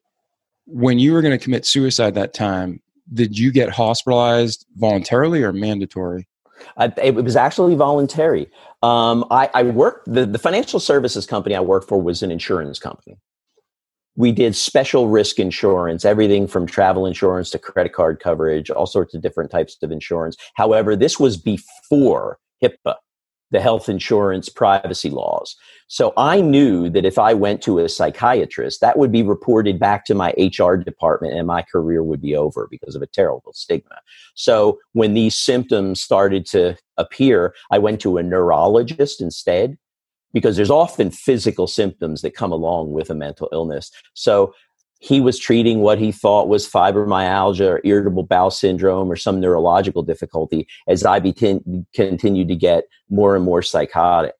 When 0.65 0.97
you 0.97 1.13
were 1.13 1.21
going 1.21 1.37
to 1.37 1.43
commit 1.43 1.65
suicide 1.67 2.15
that 2.15 2.33
time, 2.33 2.81
did 3.13 3.37
you 3.37 3.51
get 3.51 3.69
hospitalized 3.69 4.65
voluntarily 4.75 5.43
or 5.43 5.53
mandatory? 5.53 6.27
I, 6.77 6.91
it 7.01 7.15
was 7.15 7.35
actually 7.35 7.75
voluntary. 7.75 8.49
Um, 8.83 9.25
I, 9.31 9.49
I 9.53 9.63
worked, 9.63 10.11
the, 10.11 10.25
the 10.25 10.39
financial 10.39 10.79
services 10.79 11.25
company 11.25 11.55
I 11.55 11.59
worked 11.61 11.87
for 11.87 12.01
was 12.01 12.21
an 12.23 12.31
insurance 12.31 12.79
company. 12.79 13.17
We 14.17 14.31
did 14.31 14.55
special 14.55 15.09
risk 15.09 15.39
insurance, 15.39 16.05
everything 16.05 16.47
from 16.47 16.65
travel 16.65 17.05
insurance 17.05 17.49
to 17.51 17.59
credit 17.59 17.93
card 17.93 18.19
coverage, 18.21 18.69
all 18.69 18.85
sorts 18.85 19.13
of 19.13 19.21
different 19.21 19.51
types 19.51 19.77
of 19.81 19.91
insurance. 19.91 20.37
However, 20.55 20.95
this 20.95 21.19
was 21.19 21.35
before 21.35 22.37
HIPAA 22.63 22.95
the 23.55 23.61
health 23.61 23.87
insurance 23.87 24.49
privacy 24.49 25.09
laws. 25.09 25.55
So 25.87 26.11
I 26.17 26.41
knew 26.41 26.89
that 26.89 27.05
if 27.05 27.17
I 27.17 27.33
went 27.33 27.61
to 27.61 27.79
a 27.79 27.87
psychiatrist, 27.87 28.81
that 28.81 28.97
would 28.97 29.13
be 29.13 29.23
reported 29.23 29.79
back 29.79 30.03
to 30.05 30.13
my 30.13 30.33
HR 30.37 30.75
department 30.75 31.35
and 31.35 31.47
my 31.47 31.61
career 31.61 32.03
would 32.03 32.21
be 32.21 32.35
over 32.35 32.67
because 32.69 32.95
of 32.95 33.01
a 33.01 33.07
terrible 33.07 33.53
stigma. 33.53 33.95
So 34.33 34.77
when 34.91 35.13
these 35.13 35.37
symptoms 35.37 36.01
started 36.01 36.45
to 36.47 36.75
appear, 36.97 37.55
I 37.71 37.77
went 37.79 38.01
to 38.01 38.17
a 38.17 38.23
neurologist 38.23 39.21
instead 39.21 39.77
because 40.33 40.57
there's 40.57 40.69
often 40.69 41.11
physical 41.11 41.65
symptoms 41.65 42.23
that 42.23 42.35
come 42.35 42.51
along 42.51 42.91
with 42.91 43.09
a 43.09 43.15
mental 43.15 43.47
illness. 43.53 43.89
So 44.15 44.53
he 45.05 45.21
was 45.21 45.37
treating 45.37 45.81
what 45.81 45.99
he 45.99 46.11
thought 46.11 46.47
was 46.47 46.67
fibromyalgia 46.67 47.67
or 47.67 47.81
irritable 47.83 48.23
bowel 48.23 48.49
syndrome 48.49 49.11
or 49.11 49.15
some 49.15 49.39
neurological 49.39 50.01
difficulty 50.01 50.67
as 50.87 51.05
I 51.05 51.19
begin, 51.19 51.85
continued 51.93 52.47
to 52.47 52.55
get 52.55 52.85
more 53.07 53.35
and 53.35 53.45
more 53.45 53.61
psychotic. 53.61 54.33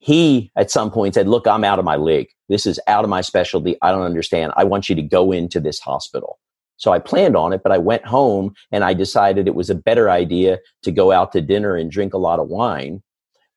He, 0.00 0.50
at 0.56 0.72
some 0.72 0.90
point, 0.90 1.14
said, 1.14 1.28
Look, 1.28 1.46
I'm 1.46 1.62
out 1.62 1.78
of 1.78 1.84
my 1.84 1.94
league. 1.94 2.26
This 2.48 2.66
is 2.66 2.80
out 2.88 3.04
of 3.04 3.10
my 3.10 3.20
specialty. 3.20 3.76
I 3.82 3.92
don't 3.92 4.02
understand. 4.02 4.52
I 4.56 4.64
want 4.64 4.88
you 4.88 4.96
to 4.96 5.02
go 5.02 5.30
into 5.30 5.60
this 5.60 5.78
hospital. 5.78 6.40
So 6.76 6.92
I 6.92 6.98
planned 6.98 7.36
on 7.36 7.52
it, 7.52 7.62
but 7.62 7.70
I 7.70 7.78
went 7.78 8.04
home 8.04 8.52
and 8.72 8.82
I 8.82 8.94
decided 8.94 9.46
it 9.46 9.54
was 9.54 9.70
a 9.70 9.76
better 9.76 10.10
idea 10.10 10.58
to 10.82 10.90
go 10.90 11.12
out 11.12 11.30
to 11.32 11.40
dinner 11.40 11.76
and 11.76 11.88
drink 11.88 12.14
a 12.14 12.18
lot 12.18 12.40
of 12.40 12.48
wine 12.48 13.00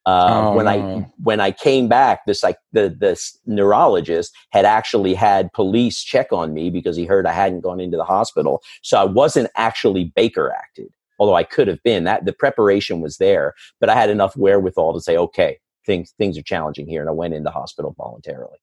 uh, 0.09 0.49
oh, 0.49 0.55
when 0.55 0.65
no. 0.65 0.71
I 0.71 1.11
when 1.21 1.39
I 1.39 1.51
came 1.51 1.87
back, 1.87 2.25
this 2.25 2.41
like 2.41 2.57
the 2.71 2.89
the 2.89 3.19
neurologist 3.45 4.35
had 4.51 4.65
actually 4.65 5.13
had 5.13 5.53
police 5.53 6.03
check 6.03 6.31
on 6.31 6.53
me 6.53 6.69
because 6.69 6.97
he 6.97 7.05
heard 7.05 7.27
I 7.27 7.33
hadn't 7.33 7.61
gone 7.61 7.79
into 7.79 7.97
the 7.97 8.03
hospital. 8.03 8.61
So 8.81 8.97
I 8.97 9.03
wasn't 9.03 9.49
actually 9.55 10.05
Baker 10.15 10.51
acted, 10.51 10.87
although 11.19 11.35
I 11.35 11.43
could 11.43 11.67
have 11.67 11.81
been. 11.83 12.05
That 12.05 12.25
the 12.25 12.33
preparation 12.33 13.01
was 13.01 13.17
there, 13.17 13.53
but 13.79 13.89
I 13.89 13.95
had 13.95 14.09
enough 14.09 14.35
wherewithal 14.35 14.93
to 14.93 15.01
say, 15.01 15.15
okay, 15.15 15.59
things 15.85 16.13
things 16.17 16.37
are 16.37 16.43
challenging 16.43 16.87
here, 16.87 17.01
and 17.01 17.09
I 17.09 17.13
went 17.13 17.35
into 17.35 17.51
hospital 17.51 17.93
voluntarily. 17.95 18.57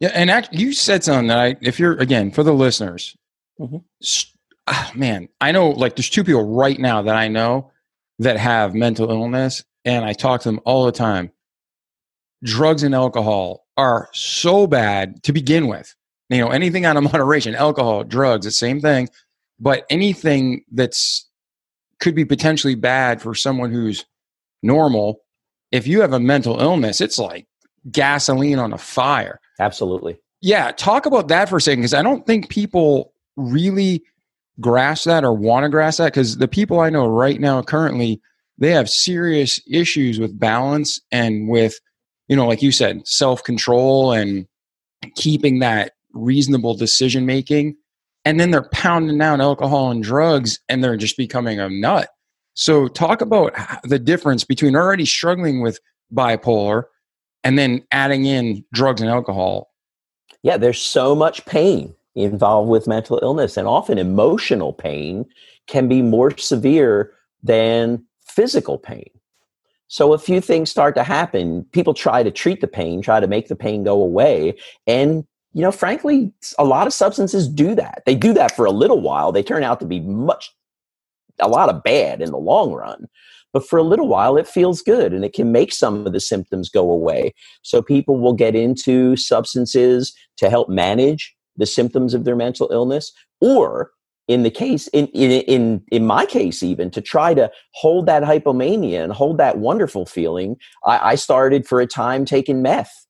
Yeah, 0.00 0.10
and 0.14 0.30
act, 0.30 0.52
you 0.52 0.72
said 0.72 1.04
something 1.04 1.28
that 1.28 1.38
I, 1.38 1.56
if 1.60 1.78
you're 1.78 1.98
again 1.98 2.32
for 2.32 2.42
the 2.42 2.54
listeners, 2.54 3.16
mm-hmm. 3.60 3.76
oh, 4.66 4.90
man, 4.96 5.28
I 5.40 5.52
know 5.52 5.68
like 5.68 5.94
there's 5.94 6.10
two 6.10 6.24
people 6.24 6.56
right 6.56 6.78
now 6.78 7.02
that 7.02 7.14
I 7.14 7.28
know 7.28 7.70
that 8.18 8.36
have 8.36 8.74
mental 8.74 9.10
illness 9.10 9.62
and 9.84 10.04
I 10.04 10.12
talk 10.12 10.42
to 10.42 10.48
them 10.48 10.60
all 10.64 10.84
the 10.86 10.92
time. 10.92 11.30
Drugs 12.42 12.82
and 12.82 12.94
alcohol 12.94 13.66
are 13.76 14.08
so 14.12 14.66
bad 14.66 15.22
to 15.24 15.32
begin 15.32 15.66
with. 15.66 15.94
You 16.28 16.38
know, 16.38 16.48
anything 16.48 16.84
out 16.84 16.96
of 16.96 17.02
moderation, 17.12 17.54
alcohol, 17.54 18.04
drugs, 18.04 18.44
the 18.44 18.50
same 18.50 18.80
thing. 18.80 19.08
But 19.58 19.84
anything 19.90 20.64
that's 20.72 21.28
could 21.98 22.14
be 22.14 22.24
potentially 22.24 22.74
bad 22.74 23.20
for 23.20 23.34
someone 23.34 23.70
who's 23.70 24.06
normal, 24.62 25.20
if 25.70 25.86
you 25.86 26.00
have 26.00 26.12
a 26.12 26.20
mental 26.20 26.58
illness, 26.60 27.00
it's 27.00 27.18
like 27.18 27.46
gasoline 27.90 28.58
on 28.58 28.72
a 28.72 28.78
fire. 28.78 29.40
Absolutely. 29.58 30.18
Yeah. 30.40 30.72
Talk 30.72 31.04
about 31.06 31.28
that 31.28 31.48
for 31.48 31.58
a 31.58 31.60
second, 31.60 31.80
because 31.80 31.94
I 31.94 32.02
don't 32.02 32.26
think 32.26 32.48
people 32.48 33.12
really 33.36 34.02
grasp 34.60 35.04
that 35.04 35.24
or 35.24 35.34
want 35.34 35.64
to 35.64 35.68
grasp 35.68 35.98
that. 35.98 36.12
Because 36.12 36.38
the 36.38 36.48
people 36.48 36.80
I 36.80 36.90
know 36.90 37.06
right 37.06 37.40
now 37.40 37.62
currently 37.62 38.20
they 38.60 38.70
have 38.70 38.88
serious 38.88 39.60
issues 39.70 40.20
with 40.20 40.38
balance 40.38 41.00
and 41.10 41.48
with 41.48 41.78
you 42.28 42.36
know 42.36 42.46
like 42.46 42.62
you 42.62 42.72
said 42.72 43.06
self-control 43.06 44.12
and 44.12 44.46
keeping 45.16 45.58
that 45.58 45.92
reasonable 46.12 46.74
decision 46.74 47.26
making 47.26 47.74
and 48.24 48.38
then 48.38 48.50
they're 48.50 48.68
pounding 48.72 49.18
down 49.18 49.40
alcohol 49.40 49.90
and 49.90 50.02
drugs 50.02 50.58
and 50.68 50.84
they're 50.84 50.96
just 50.96 51.16
becoming 51.16 51.58
a 51.58 51.68
nut 51.68 52.10
so 52.54 52.88
talk 52.88 53.20
about 53.20 53.54
the 53.84 53.98
difference 53.98 54.44
between 54.44 54.76
already 54.76 55.06
struggling 55.06 55.62
with 55.62 55.78
bipolar 56.12 56.84
and 57.44 57.58
then 57.58 57.82
adding 57.92 58.24
in 58.24 58.64
drugs 58.72 59.00
and 59.00 59.10
alcohol. 59.10 59.70
Yeah, 60.42 60.56
there's 60.56 60.80
so 60.80 61.14
much 61.14 61.44
pain 61.46 61.94
involved 62.14 62.68
with 62.68 62.88
mental 62.88 63.20
illness, 63.22 63.56
and 63.56 63.68
often 63.68 63.98
emotional 63.98 64.72
pain 64.72 65.24
can 65.66 65.88
be 65.88 66.02
more 66.02 66.36
severe 66.36 67.12
than 67.42 68.04
physical 68.40 68.78
pain. 68.78 69.10
So 69.88 70.14
a 70.14 70.18
few 70.18 70.40
things 70.40 70.70
start 70.70 70.94
to 70.94 71.02
happen. 71.02 71.66
People 71.72 71.92
try 71.92 72.22
to 72.22 72.30
treat 72.30 72.62
the 72.62 72.66
pain, 72.66 73.02
try 73.02 73.20
to 73.20 73.26
make 73.26 73.48
the 73.48 73.56
pain 73.56 73.84
go 73.84 74.00
away. 74.00 74.54
And, 74.86 75.26
you 75.52 75.60
know, 75.60 75.72
frankly, 75.72 76.32
a 76.58 76.64
lot 76.64 76.86
of 76.86 76.94
substances 76.94 77.46
do 77.46 77.74
that. 77.74 78.02
They 78.06 78.14
do 78.14 78.32
that 78.32 78.56
for 78.56 78.64
a 78.64 78.70
little 78.70 79.02
while. 79.02 79.30
They 79.30 79.42
turn 79.42 79.62
out 79.62 79.78
to 79.80 79.86
be 79.86 80.00
much, 80.00 80.50
a 81.38 81.48
lot 81.48 81.68
of 81.68 81.82
bad 81.82 82.22
in 82.22 82.30
the 82.30 82.38
long 82.38 82.72
run. 82.72 83.08
But 83.52 83.68
for 83.68 83.78
a 83.78 83.82
little 83.82 84.08
while, 84.08 84.38
it 84.38 84.48
feels 84.48 84.80
good 84.80 85.12
and 85.12 85.22
it 85.22 85.34
can 85.34 85.52
make 85.52 85.70
some 85.70 86.06
of 86.06 86.14
the 86.14 86.20
symptoms 86.20 86.70
go 86.70 86.90
away. 86.90 87.34
So 87.60 87.82
people 87.82 88.18
will 88.18 88.32
get 88.32 88.54
into 88.54 89.16
substances 89.16 90.14
to 90.38 90.48
help 90.48 90.70
manage 90.70 91.34
the 91.58 91.66
symptoms 91.66 92.14
of 92.14 92.24
their 92.24 92.36
mental 92.36 92.70
illness 92.72 93.12
or 93.42 93.90
in 94.30 94.44
the 94.44 94.50
case 94.52 94.86
in, 94.88 95.08
in 95.08 95.32
in 95.42 95.82
in 95.92 96.06
my 96.06 96.24
case 96.26 96.62
even 96.62 96.90
to 96.92 97.02
try 97.02 97.34
to 97.34 97.50
hold 97.74 98.06
that 98.06 98.22
hypomania 98.24 99.04
and 99.04 99.12
hold 99.12 99.38
that 99.38 99.58
wonderful 99.58 100.06
feeling 100.06 100.56
I, 100.84 101.12
I 101.12 101.16
started 101.16 101.66
for 101.66 101.80
a 101.80 101.88
time 101.88 102.24
taking 102.26 102.62
meth. 102.62 103.06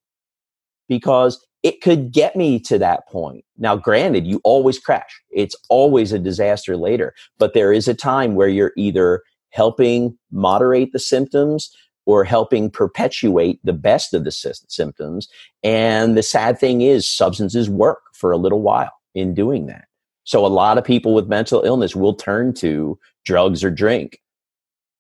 Because 0.88 1.46
it 1.62 1.82
could 1.82 2.12
get 2.12 2.36
me 2.36 2.60
to 2.60 2.78
that 2.78 3.08
point. 3.08 3.44
Now 3.58 3.76
granted 3.76 4.26
you 4.26 4.40
always 4.44 4.78
crash. 4.78 5.22
It's 5.30 5.56
always 5.70 6.12
a 6.12 6.20
disaster 6.20 6.76
later. 6.76 7.14
But 7.38 7.54
there 7.54 7.72
is 7.72 7.88
a 7.88 7.94
time 7.94 8.36
where 8.36 8.48
you're 8.48 8.72
either 8.76 9.22
helping 9.50 10.18
moderate 10.32 10.92
the 10.92 11.00
symptoms 11.00 11.70
or 12.06 12.24
helping 12.24 12.70
perpetuate 12.70 13.60
the 13.64 13.74
best 13.74 14.14
of 14.14 14.24
the 14.24 14.32
symptoms. 14.68 15.28
And 15.64 16.16
the 16.16 16.24
sad 16.24 16.58
thing 16.58 16.82
is 16.82 17.10
substances 17.10 17.70
work 17.70 18.00
for 18.14 18.32
a 18.32 18.38
little 18.38 18.62
while 18.62 18.92
in 19.14 19.34
doing 19.34 19.66
that 19.68 19.86
so 20.30 20.46
a 20.46 20.54
lot 20.62 20.78
of 20.78 20.84
people 20.84 21.12
with 21.12 21.26
mental 21.26 21.60
illness 21.62 21.96
will 21.96 22.14
turn 22.14 22.54
to 22.54 22.96
drugs 23.24 23.64
or 23.64 23.70
drink 23.72 24.20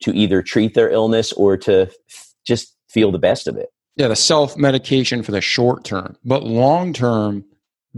to 0.02 0.12
either 0.12 0.42
treat 0.42 0.74
their 0.74 0.90
illness 0.90 1.32
or 1.34 1.56
to 1.56 1.82
f- 1.82 2.34
just 2.44 2.74
feel 2.88 3.12
the 3.12 3.18
best 3.18 3.46
of 3.46 3.56
it. 3.56 3.68
Yeah, 3.94 4.08
the 4.08 4.16
self 4.16 4.56
medication 4.56 5.22
for 5.22 5.30
the 5.30 5.40
short 5.40 5.84
term, 5.84 6.16
but 6.24 6.42
long 6.42 6.92
term, 6.92 7.44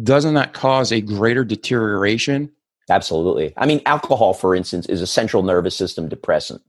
doesn't 0.02 0.34
that 0.34 0.52
cause 0.52 0.92
a 0.92 1.00
greater 1.00 1.42
deterioration? 1.42 2.52
Absolutely. 2.90 3.54
I 3.56 3.64
mean, 3.64 3.80
alcohol, 3.86 4.34
for 4.34 4.54
instance, 4.54 4.84
is 4.84 5.00
a 5.00 5.06
central 5.06 5.42
nervous 5.42 5.74
system 5.74 6.10
depressant. 6.10 6.60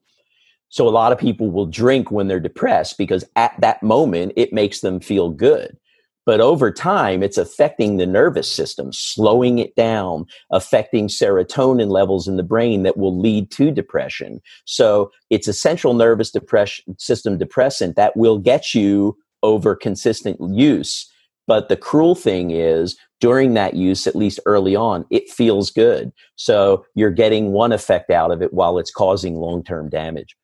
So 0.69 0.87
a 0.87 0.91
lot 0.91 1.11
of 1.11 1.17
people 1.17 1.51
will 1.51 1.65
drink 1.65 2.09
when 2.09 2.29
they're 2.29 2.39
depressed 2.39 2.97
because 2.97 3.25
at 3.35 3.53
that 3.59 3.83
moment 3.83 4.31
it 4.37 4.53
makes 4.53 4.79
them 4.79 5.01
feel 5.01 5.29
good. 5.29 5.77
But 6.25 6.39
over 6.39 6.71
time, 6.71 7.21
it's 7.21 7.37
affecting 7.37 7.97
the 7.97 8.05
nervous 8.05 8.49
system, 8.49 8.93
slowing 8.93 9.59
it 9.59 9.75
down, 9.75 10.25
affecting 10.51 11.07
serotonin 11.07 11.89
levels 11.89 12.27
in 12.27 12.37
the 12.37 12.43
brain 12.43 12.83
that 12.83 12.97
will 12.97 13.17
lead 13.17 13.51
to 13.51 13.71
depression. 13.71 14.41
So 14.65 15.11
it's 15.29 15.47
a 15.47 15.53
central 15.53 15.93
nervous 15.93 16.31
depression 16.31 16.97
system 16.97 17.37
depressant 17.37 17.95
that 17.97 18.15
will 18.15 18.37
get 18.37 18.73
you 18.73 19.17
over 19.41 19.75
consistent 19.75 20.37
use. 20.53 21.09
But 21.45 21.67
the 21.67 21.75
cruel 21.75 22.15
thing 22.15 22.51
is, 22.51 22.95
during 23.19 23.53
that 23.53 23.73
use, 23.73 24.07
at 24.07 24.15
least 24.15 24.39
early 24.45 24.75
on, 24.75 25.05
it 25.09 25.29
feels 25.29 25.71
good. 25.71 26.11
So 26.35 26.85
you're 26.95 27.11
getting 27.11 27.51
one 27.51 27.73
effect 27.73 28.09
out 28.09 28.31
of 28.31 28.41
it 28.41 28.53
while 28.53 28.77
it's 28.77 28.91
causing 28.91 29.35
long 29.35 29.63
term 29.63 29.89
damage 29.89 30.35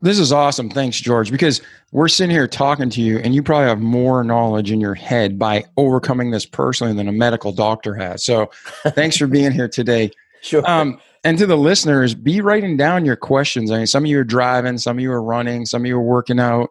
this 0.00 0.18
is 0.18 0.32
awesome. 0.32 0.70
Thanks, 0.70 1.00
George, 1.00 1.30
because 1.30 1.60
we're 1.92 2.08
sitting 2.08 2.30
here 2.30 2.46
talking 2.46 2.90
to 2.90 3.00
you, 3.00 3.18
and 3.18 3.34
you 3.34 3.42
probably 3.42 3.68
have 3.68 3.80
more 3.80 4.22
knowledge 4.24 4.70
in 4.70 4.80
your 4.80 4.94
head 4.94 5.38
by 5.38 5.64
overcoming 5.76 6.30
this 6.30 6.46
personally 6.46 6.94
than 6.94 7.08
a 7.08 7.12
medical 7.12 7.52
doctor 7.52 7.94
has. 7.94 8.24
So, 8.24 8.50
thanks 8.88 9.16
for 9.16 9.26
being 9.26 9.52
here 9.52 9.68
today. 9.68 10.10
Sure. 10.42 10.68
Um, 10.68 11.00
and 11.24 11.38
to 11.38 11.46
the 11.46 11.56
listeners, 11.56 12.14
be 12.14 12.40
writing 12.40 12.76
down 12.76 13.04
your 13.04 13.16
questions. 13.16 13.70
I 13.70 13.78
mean, 13.78 13.86
some 13.86 14.04
of 14.04 14.10
you 14.10 14.20
are 14.20 14.24
driving, 14.24 14.78
some 14.78 14.98
of 14.98 15.02
you 15.02 15.10
are 15.10 15.22
running, 15.22 15.66
some 15.66 15.82
of 15.82 15.86
you 15.86 15.96
are 15.96 16.02
working 16.02 16.38
out, 16.38 16.70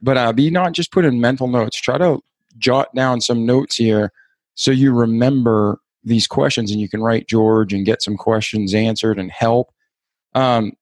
but 0.00 0.16
uh, 0.16 0.32
be 0.32 0.50
not 0.50 0.72
just 0.72 0.92
putting 0.92 1.20
mental 1.20 1.48
notes. 1.48 1.80
Try 1.80 1.98
to 1.98 2.20
jot 2.58 2.94
down 2.94 3.20
some 3.20 3.44
notes 3.44 3.76
here 3.76 4.12
so 4.54 4.70
you 4.70 4.92
remember 4.92 5.80
these 6.04 6.26
questions 6.26 6.70
and 6.70 6.80
you 6.80 6.88
can 6.88 7.02
write 7.02 7.28
George 7.28 7.72
and 7.72 7.84
get 7.84 8.02
some 8.02 8.16
questions 8.16 8.74
answered 8.74 9.18
and 9.18 9.30
help. 9.30 9.72
Um, 10.34 10.72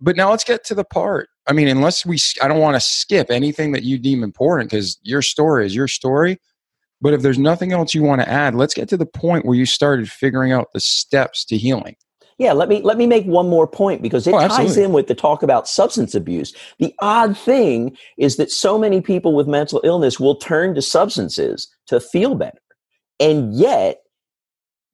but 0.00 0.16
now 0.16 0.30
let's 0.30 0.44
get 0.44 0.64
to 0.66 0.74
the 0.74 0.84
part. 0.84 1.28
I 1.46 1.52
mean, 1.52 1.68
unless 1.68 2.06
we, 2.06 2.18
I 2.42 2.48
don't 2.48 2.60
want 2.60 2.76
to 2.76 2.80
skip 2.80 3.30
anything 3.30 3.72
that 3.72 3.82
you 3.82 3.98
deem 3.98 4.22
important 4.22 4.70
because 4.70 4.98
your 5.02 5.22
story 5.22 5.66
is 5.66 5.74
your 5.74 5.88
story. 5.88 6.38
But 7.00 7.14
if 7.14 7.22
there's 7.22 7.38
nothing 7.38 7.72
else 7.72 7.94
you 7.94 8.02
want 8.02 8.20
to 8.20 8.28
add, 8.28 8.54
let's 8.54 8.74
get 8.74 8.88
to 8.90 8.96
the 8.96 9.06
point 9.06 9.46
where 9.46 9.56
you 9.56 9.66
started 9.66 10.10
figuring 10.10 10.52
out 10.52 10.68
the 10.72 10.80
steps 10.80 11.44
to 11.46 11.56
healing. 11.56 11.96
Yeah, 12.38 12.52
let 12.52 12.70
me 12.70 12.80
let 12.80 12.96
me 12.96 13.06
make 13.06 13.26
one 13.26 13.50
more 13.50 13.66
point 13.66 14.00
because 14.00 14.26
it 14.26 14.32
oh, 14.32 14.48
ties 14.48 14.78
in 14.78 14.92
with 14.92 15.08
the 15.08 15.14
talk 15.14 15.42
about 15.42 15.68
substance 15.68 16.14
abuse. 16.14 16.54
The 16.78 16.94
odd 17.00 17.36
thing 17.36 17.96
is 18.16 18.36
that 18.36 18.50
so 18.50 18.78
many 18.78 19.02
people 19.02 19.34
with 19.34 19.46
mental 19.46 19.82
illness 19.84 20.18
will 20.18 20.36
turn 20.36 20.74
to 20.74 20.80
substances 20.80 21.68
to 21.88 22.00
feel 22.00 22.34
better. 22.34 22.58
And 23.18 23.54
yet 23.54 24.00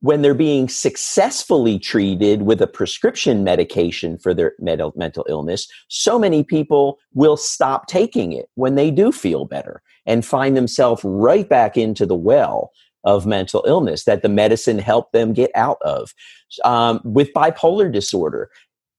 when 0.07 0.23
they're 0.23 0.35
being 0.35 0.69
successfully 0.69 1.81
treated 1.81 2.42
with 2.42 2.62
a 2.62 2.66
prescription 2.69 3.42
medication 3.42 4.16
for 4.16 4.33
their 4.33 4.53
mental, 4.61 5.27
illness, 5.29 5.66
so 5.88 6.16
many 6.16 6.45
people 6.45 7.01
will 7.14 7.37
stop 7.37 7.88
taking 7.88 8.33
it 8.33 8.49
when 8.55 8.77
they 8.77 8.88
do 8.88 9.11
feel 9.11 9.45
better 9.45 9.83
and 10.07 10.25
find 10.25 10.57
themselves 10.57 11.03
right 11.03 11.49
back 11.49 11.77
into 11.77 12.07
the 12.07 12.14
well 12.14 12.71
of 13.03 13.27
mental 13.27 13.64
illness 13.66 14.05
that 14.05 14.23
the 14.23 14.29
medicine 14.29 14.79
helped 14.79 15.12
them 15.12 15.33
get 15.33 15.51
out 15.57 15.79
of. 15.83 16.14
Um, 16.64 17.01
with 17.03 17.33
bipolar 17.33 17.92
disorder, 17.92 18.49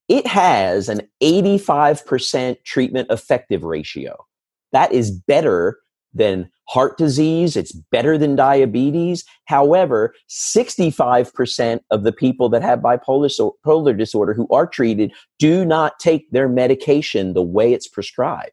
it 0.09 0.27
has 0.27 0.89
an 0.89 1.03
85% 1.23 2.57
treatment 2.65 3.09
effective 3.09 3.63
ratio. 3.63 4.25
That 4.73 4.91
is 4.91 5.11
better 5.11 5.79
than 6.13 6.49
heart 6.67 6.97
disease. 6.97 7.55
It's 7.55 7.71
better 7.71 8.17
than 8.17 8.35
diabetes. 8.35 9.23
However, 9.45 10.13
65% 10.29 11.79
of 11.91 12.03
the 12.03 12.11
people 12.11 12.49
that 12.49 12.61
have 12.61 12.79
bipolar 12.79 13.97
disorder 13.97 14.33
who 14.33 14.47
are 14.49 14.67
treated 14.67 15.13
do 15.39 15.63
not 15.65 15.99
take 15.99 16.29
their 16.31 16.49
medication 16.49 17.33
the 17.33 17.41
way 17.41 17.73
it's 17.73 17.87
prescribed. 17.87 18.51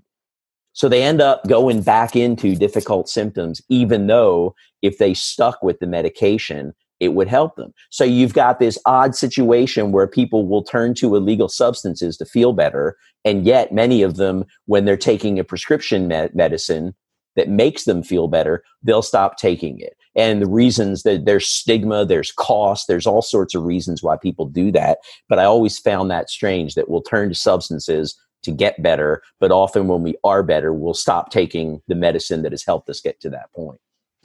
So 0.72 0.88
they 0.88 1.02
end 1.02 1.20
up 1.20 1.46
going 1.46 1.82
back 1.82 2.16
into 2.16 2.56
difficult 2.56 3.08
symptoms, 3.08 3.60
even 3.68 4.08
though 4.08 4.54
if 4.82 4.98
they 4.98 5.14
stuck 5.14 5.62
with 5.62 5.78
the 5.78 5.86
medication, 5.86 6.74
it 7.00 7.14
would 7.14 7.28
help 7.28 7.56
them. 7.56 7.72
So 7.90 8.04
you've 8.04 8.34
got 8.34 8.58
this 8.58 8.78
odd 8.86 9.14
situation 9.14 9.92
where 9.92 10.06
people 10.06 10.46
will 10.46 10.62
turn 10.62 10.94
to 10.94 11.16
illegal 11.16 11.48
substances 11.48 12.16
to 12.16 12.24
feel 12.24 12.52
better. 12.52 12.96
And 13.24 13.44
yet, 13.44 13.72
many 13.72 14.02
of 14.02 14.16
them, 14.16 14.44
when 14.66 14.84
they're 14.84 14.96
taking 14.96 15.38
a 15.38 15.44
prescription 15.44 16.08
medicine, 16.08 16.94
that 17.36 17.48
makes 17.48 17.84
them 17.84 18.02
feel 18.02 18.28
better, 18.28 18.62
they'll 18.82 19.02
stop 19.02 19.36
taking 19.36 19.78
it. 19.80 19.96
And 20.16 20.40
the 20.40 20.48
reasons 20.48 21.02
that 21.02 21.24
there's 21.24 21.48
stigma, 21.48 22.04
there's 22.04 22.30
cost, 22.32 22.86
there's 22.86 23.06
all 23.06 23.22
sorts 23.22 23.54
of 23.54 23.64
reasons 23.64 24.02
why 24.02 24.16
people 24.16 24.46
do 24.46 24.70
that. 24.72 24.98
But 25.28 25.38
I 25.38 25.44
always 25.44 25.78
found 25.78 26.10
that 26.10 26.30
strange 26.30 26.74
that 26.74 26.88
we'll 26.88 27.02
turn 27.02 27.28
to 27.30 27.34
substances 27.34 28.16
to 28.44 28.52
get 28.52 28.82
better, 28.82 29.22
but 29.40 29.50
often 29.50 29.88
when 29.88 30.02
we 30.02 30.14
are 30.22 30.42
better, 30.42 30.72
we'll 30.72 30.94
stop 30.94 31.30
taking 31.30 31.80
the 31.88 31.94
medicine 31.94 32.42
that 32.42 32.52
has 32.52 32.64
helped 32.64 32.88
us 32.88 33.00
get 33.00 33.18
to 33.20 33.30
that 33.30 33.52
point. 33.52 33.80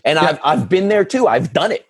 And 0.06 0.18
yeah. 0.18 0.30
I've, 0.30 0.40
I've 0.44 0.70
been 0.70 0.90
there 0.90 1.06
too. 1.06 1.28
I've 1.28 1.54
done 1.54 1.72
it. 1.72 1.86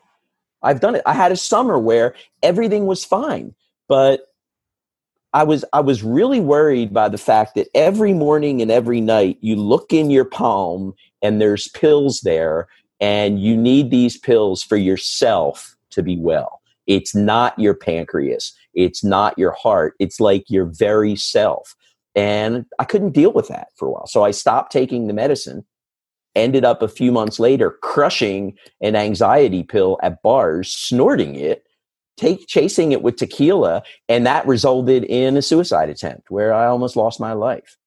I've 0.62 0.79
done 0.79 0.95
it. 0.95 1.01
I 1.05 1.13
had 1.13 1.32
a 1.32 1.38
summer 1.38 1.77
where 1.77 2.15
everything 2.43 2.86
was 2.86 3.03
fine, 3.03 3.55
but 3.88 4.21
I 5.32 5.43
was 5.43 5.63
I 5.73 5.82
was 5.82 6.03
really 6.03 6.39
worried 6.39 6.93
by 6.93 7.08
the 7.08 7.17
fact 7.17 7.55
that 7.55 7.67
every 7.75 8.13
morning 8.13 8.62
and 8.62 8.71
every 8.71 8.99
night 8.99 9.38
you 9.41 9.55
look 9.55 9.93
in 9.93 10.10
your 10.10 10.25
palm 10.25 10.93
and 11.21 11.41
there's 11.41 11.67
pills 11.69 12.21
there 12.21 12.67
and 12.99 13.41
you 13.41 13.55
need 13.55 13.91
these 13.91 14.17
pills 14.17 14.61
for 14.63 14.78
yourself 14.78 15.76
to 15.91 16.03
be 16.03 16.17
well. 16.17 16.61
It's 16.88 17.15
not 17.15 17.57
your 17.57 17.74
pancreas, 17.74 18.53
it's 18.74 19.03
not 19.03 19.38
your 19.38 19.51
heart, 19.51 19.93
it's 19.99 20.20
like 20.20 20.49
your 20.49 20.65
very 20.65 21.15
self. 21.15 21.76
And 22.15 22.65
I 22.80 22.84
couldn't 22.84 23.11
deal 23.11 23.32
with 23.32 23.47
that 23.47 23.70
for 23.76 23.88
a 23.88 23.91
while. 23.91 24.07
So 24.07 24.24
I 24.24 24.32
stopped 24.32 24.72
taking 24.72 25.07
the 25.07 25.13
medicine. 25.13 25.65
Ended 26.36 26.63
up 26.63 26.82
a 26.82 26.88
few 26.88 27.11
months 27.11 27.39
later 27.39 27.72
crushing 27.82 28.55
an 28.82 28.95
anxiety 28.95 29.63
pill 29.63 29.97
at 30.03 30.22
bars, 30.22 30.72
snorting 30.72 31.36
it 31.36 31.65
take 32.20 32.47
chasing 32.47 32.91
it 32.91 33.01
with 33.01 33.15
tequila 33.15 33.82
and 34.09 34.26
that 34.26 34.45
resulted 34.45 35.05
in 35.05 35.38
a 35.38 35.41
suicide 35.41 35.89
attempt 35.89 36.30
where 36.30 36.53
i 36.53 36.65
almost 36.65 36.97
lost 36.97 37.20
my 37.20 37.32
life 37.32 37.78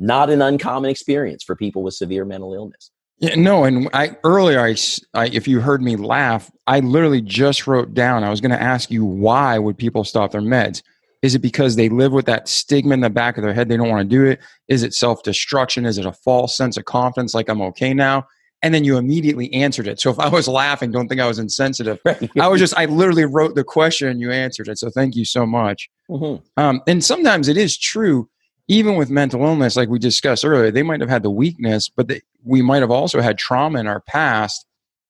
not 0.00 0.30
an 0.30 0.42
uncommon 0.42 0.90
experience 0.90 1.44
for 1.44 1.54
people 1.54 1.82
with 1.82 1.94
severe 1.94 2.24
mental 2.24 2.54
illness 2.54 2.90
yeah, 3.20 3.34
no, 3.34 3.64
and 3.64 3.86
I 3.92 4.16
earlier, 4.24 4.60
I, 4.60 4.74
I, 5.12 5.26
if 5.26 5.46
you 5.46 5.60
heard 5.60 5.82
me 5.82 5.96
laugh, 5.96 6.50
I 6.66 6.80
literally 6.80 7.20
just 7.20 7.66
wrote 7.66 7.92
down. 7.92 8.24
I 8.24 8.30
was 8.30 8.40
going 8.40 8.50
to 8.50 8.60
ask 8.60 8.90
you 8.90 9.04
why 9.04 9.58
would 9.58 9.76
people 9.76 10.04
stop 10.04 10.32
their 10.32 10.40
meds, 10.40 10.82
Is 11.20 11.34
it 11.34 11.40
because 11.40 11.76
they 11.76 11.90
live 11.90 12.12
with 12.12 12.24
that 12.26 12.48
stigma 12.48 12.94
in 12.94 13.00
the 13.00 13.10
back 13.10 13.36
of 13.36 13.44
their 13.44 13.52
head? 13.52 13.68
They 13.68 13.76
don't 13.76 13.90
want 13.90 14.08
to 14.08 14.16
do 14.16 14.24
it. 14.24 14.40
Is 14.68 14.82
it 14.82 14.94
self 14.94 15.22
destruction? 15.22 15.84
Is 15.84 15.98
it 15.98 16.06
a 16.06 16.12
false 16.12 16.56
sense 16.56 16.78
of 16.78 16.86
confidence, 16.86 17.34
like 17.34 17.50
I'm 17.50 17.60
okay 17.60 17.92
now? 17.92 18.26
And 18.62 18.72
then 18.72 18.84
you 18.84 18.96
immediately 18.96 19.52
answered 19.52 19.86
it. 19.86 20.00
So 20.00 20.10
if 20.10 20.18
I 20.18 20.28
was 20.28 20.48
laughing, 20.48 20.90
don't 20.90 21.08
think 21.08 21.20
I 21.20 21.28
was 21.28 21.38
insensitive. 21.38 21.98
I 22.40 22.48
was 22.48 22.58
just, 22.58 22.76
I 22.76 22.86
literally 22.86 23.24
wrote 23.26 23.54
the 23.54 23.64
question 23.64 24.08
and 24.08 24.20
you 24.20 24.30
answered 24.30 24.68
it. 24.68 24.78
So 24.78 24.88
thank 24.88 25.14
you 25.14 25.26
so 25.26 25.44
much. 25.44 25.90
Mm-hmm. 26.10 26.42
Um, 26.58 26.80
and 26.86 27.04
sometimes 27.04 27.48
it 27.48 27.58
is 27.58 27.76
true, 27.76 28.28
even 28.70 28.94
with 28.94 29.10
mental 29.10 29.44
illness, 29.44 29.74
like 29.74 29.88
we 29.88 29.98
discussed 29.98 30.44
earlier, 30.44 30.70
they 30.70 30.84
might 30.84 31.00
have 31.00 31.10
had 31.10 31.24
the 31.24 31.30
weakness, 31.30 31.88
but 31.88 32.06
they, 32.06 32.20
we 32.44 32.62
might 32.62 32.82
have 32.82 32.92
also 32.92 33.20
had 33.20 33.36
trauma 33.36 33.80
in 33.80 33.88
our 33.88 34.00
past 34.00 34.64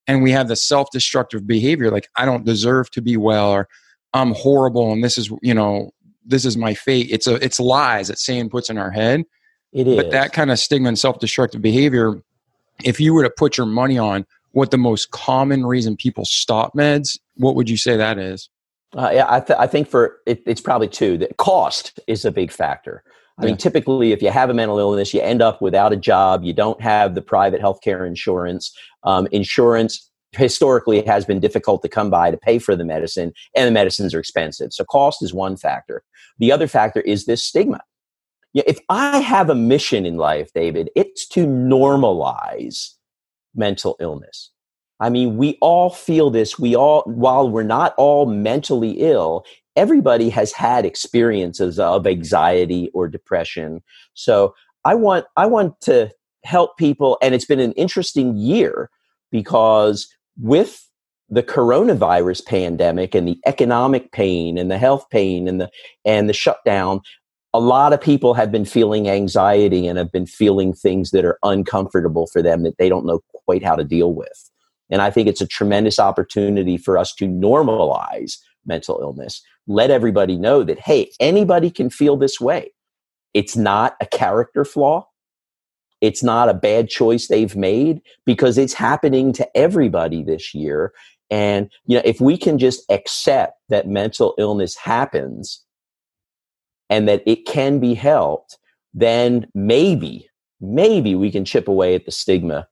and 0.06 0.22
we 0.22 0.30
have 0.30 0.48
the 0.48 0.56
self 0.56 0.88
destructive 0.90 1.46
behavior 1.46 1.90
like, 1.90 2.08
I 2.16 2.24
don't 2.24 2.46
deserve 2.46 2.90
to 2.92 3.02
be 3.02 3.18
well 3.18 3.50
or 3.50 3.68
I'm 4.14 4.32
horrible 4.32 4.92
and 4.92 5.04
this 5.04 5.18
is, 5.18 5.30
you 5.42 5.52
know, 5.52 5.90
this 6.24 6.46
is 6.46 6.56
my 6.56 6.72
fate. 6.72 7.08
It's 7.10 7.26
a 7.26 7.34
it's 7.34 7.60
lies 7.60 8.08
that 8.08 8.18
Satan 8.18 8.48
puts 8.48 8.70
in 8.70 8.78
our 8.78 8.90
head. 8.90 9.24
It 9.74 9.86
is. 9.86 9.96
But 9.96 10.10
that 10.10 10.32
kind 10.32 10.50
of 10.50 10.58
stigma 10.58 10.88
and 10.88 10.98
self 10.98 11.18
destructive 11.18 11.60
behavior, 11.60 12.14
if 12.82 12.98
you 12.98 13.12
were 13.12 13.24
to 13.24 13.30
put 13.30 13.58
your 13.58 13.66
money 13.66 13.98
on 13.98 14.24
what 14.52 14.70
the 14.70 14.78
most 14.78 15.10
common 15.10 15.66
reason 15.66 15.98
people 15.98 16.24
stop 16.24 16.72
meds, 16.74 17.18
what 17.36 17.56
would 17.56 17.68
you 17.68 17.76
say 17.76 17.98
that 17.98 18.18
is? 18.18 18.48
Uh, 18.96 19.10
yeah, 19.12 19.26
I, 19.28 19.40
th- 19.40 19.58
I 19.58 19.66
think 19.66 19.86
for 19.86 20.16
it, 20.26 20.42
it's 20.46 20.62
probably 20.62 20.88
two. 20.88 21.18
That 21.18 21.36
cost 21.36 22.00
is 22.06 22.24
a 22.24 22.32
big 22.32 22.50
factor. 22.50 23.04
I 23.40 23.46
mean, 23.46 23.56
typically, 23.56 24.12
if 24.12 24.20
you 24.20 24.30
have 24.30 24.50
a 24.50 24.54
mental 24.54 24.78
illness, 24.78 25.14
you 25.14 25.20
end 25.20 25.40
up 25.40 25.62
without 25.62 25.92
a 25.92 25.96
job. 25.96 26.44
You 26.44 26.52
don't 26.52 26.80
have 26.80 27.14
the 27.14 27.22
private 27.22 27.60
healthcare 27.60 28.06
insurance. 28.06 28.76
Um, 29.02 29.26
insurance 29.32 30.10
historically 30.32 31.02
has 31.06 31.24
been 31.24 31.40
difficult 31.40 31.82
to 31.82 31.88
come 31.88 32.10
by 32.10 32.30
to 32.30 32.36
pay 32.36 32.58
for 32.58 32.76
the 32.76 32.84
medicine, 32.84 33.32
and 33.56 33.66
the 33.66 33.72
medicines 33.72 34.14
are 34.14 34.20
expensive. 34.20 34.72
So, 34.72 34.84
cost 34.84 35.22
is 35.22 35.32
one 35.32 35.56
factor. 35.56 36.02
The 36.38 36.52
other 36.52 36.68
factor 36.68 37.00
is 37.00 37.24
this 37.24 37.42
stigma. 37.42 37.80
Yeah, 38.52 38.64
if 38.66 38.78
I 38.88 39.20
have 39.20 39.48
a 39.48 39.54
mission 39.54 40.04
in 40.04 40.16
life, 40.16 40.50
David, 40.54 40.90
it's 40.94 41.26
to 41.28 41.46
normalize 41.46 42.94
mental 43.54 43.96
illness. 44.00 44.50
I 45.00 45.08
mean, 45.08 45.38
we 45.38 45.56
all 45.62 45.88
feel 45.88 46.30
this. 46.30 46.58
We 46.58 46.76
all, 46.76 47.02
while 47.06 47.48
we're 47.48 47.62
not 47.62 47.94
all 47.96 48.26
mentally 48.26 49.00
ill, 49.00 49.46
everybody 49.76 50.30
has 50.30 50.52
had 50.52 50.84
experiences 50.84 51.78
of 51.78 52.06
anxiety 52.06 52.90
or 52.94 53.08
depression. 53.08 53.82
So 54.14 54.54
I 54.84 54.94
want, 54.94 55.26
I 55.36 55.46
want 55.46 55.80
to 55.82 56.10
help 56.44 56.76
people. 56.76 57.18
And 57.22 57.34
it's 57.34 57.44
been 57.44 57.60
an 57.60 57.72
interesting 57.72 58.36
year 58.36 58.90
because 59.30 60.08
with 60.38 60.86
the 61.30 61.42
coronavirus 61.42 62.44
pandemic 62.44 63.14
and 63.14 63.26
the 63.26 63.38
economic 63.46 64.10
pain 64.12 64.58
and 64.58 64.70
the 64.70 64.78
health 64.78 65.08
pain 65.10 65.46
and 65.46 65.60
the 65.60 65.70
and 66.04 66.28
the 66.28 66.34
shutdown 66.34 67.00
a 67.52 67.60
lot 67.60 67.92
of 67.92 68.00
people 68.00 68.34
have 68.34 68.52
been 68.52 68.64
feeling 68.64 69.08
anxiety 69.08 69.86
and 69.86 69.98
have 69.98 70.12
been 70.12 70.26
feeling 70.26 70.72
things 70.72 71.10
that 71.10 71.24
are 71.24 71.38
uncomfortable 71.42 72.28
for 72.28 72.42
them 72.42 72.62
that 72.62 72.78
they 72.78 72.88
don't 72.88 73.06
know 73.06 73.20
quite 73.44 73.64
how 73.64 73.76
to 73.76 73.84
deal 73.84 74.12
with 74.12 74.50
and 74.90 75.00
i 75.00 75.10
think 75.10 75.28
it's 75.28 75.40
a 75.40 75.46
tremendous 75.46 75.98
opportunity 75.98 76.76
for 76.76 76.98
us 76.98 77.14
to 77.14 77.26
normalize 77.26 78.38
mental 78.66 79.00
illness 79.00 79.42
let 79.70 79.90
everybody 79.90 80.36
know 80.36 80.64
that 80.64 80.80
hey 80.80 81.10
anybody 81.20 81.70
can 81.70 81.88
feel 81.90 82.16
this 82.16 82.40
way. 82.40 82.72
It's 83.32 83.56
not 83.56 83.96
a 84.00 84.06
character 84.06 84.64
flaw. 84.64 85.06
It's 86.00 86.22
not 86.22 86.48
a 86.48 86.54
bad 86.54 86.88
choice 86.88 87.28
they've 87.28 87.54
made 87.54 88.00
because 88.26 88.58
it's 88.58 88.72
happening 88.72 89.32
to 89.34 89.56
everybody 89.56 90.24
this 90.24 90.54
year. 90.54 90.92
And 91.30 91.70
you 91.86 91.96
know 91.96 92.02
if 92.04 92.20
we 92.20 92.36
can 92.36 92.58
just 92.58 92.82
accept 92.90 93.60
that 93.68 93.86
mental 93.86 94.34
illness 94.38 94.76
happens 94.76 95.64
and 96.88 97.08
that 97.08 97.22
it 97.24 97.46
can 97.46 97.78
be 97.78 97.94
helped 97.94 98.58
then 98.92 99.46
maybe 99.54 100.28
maybe 100.60 101.14
we 101.14 101.30
can 101.30 101.44
chip 101.44 101.68
away 101.68 101.94
at 101.94 102.04
the 102.04 102.10
stigma 102.10 102.66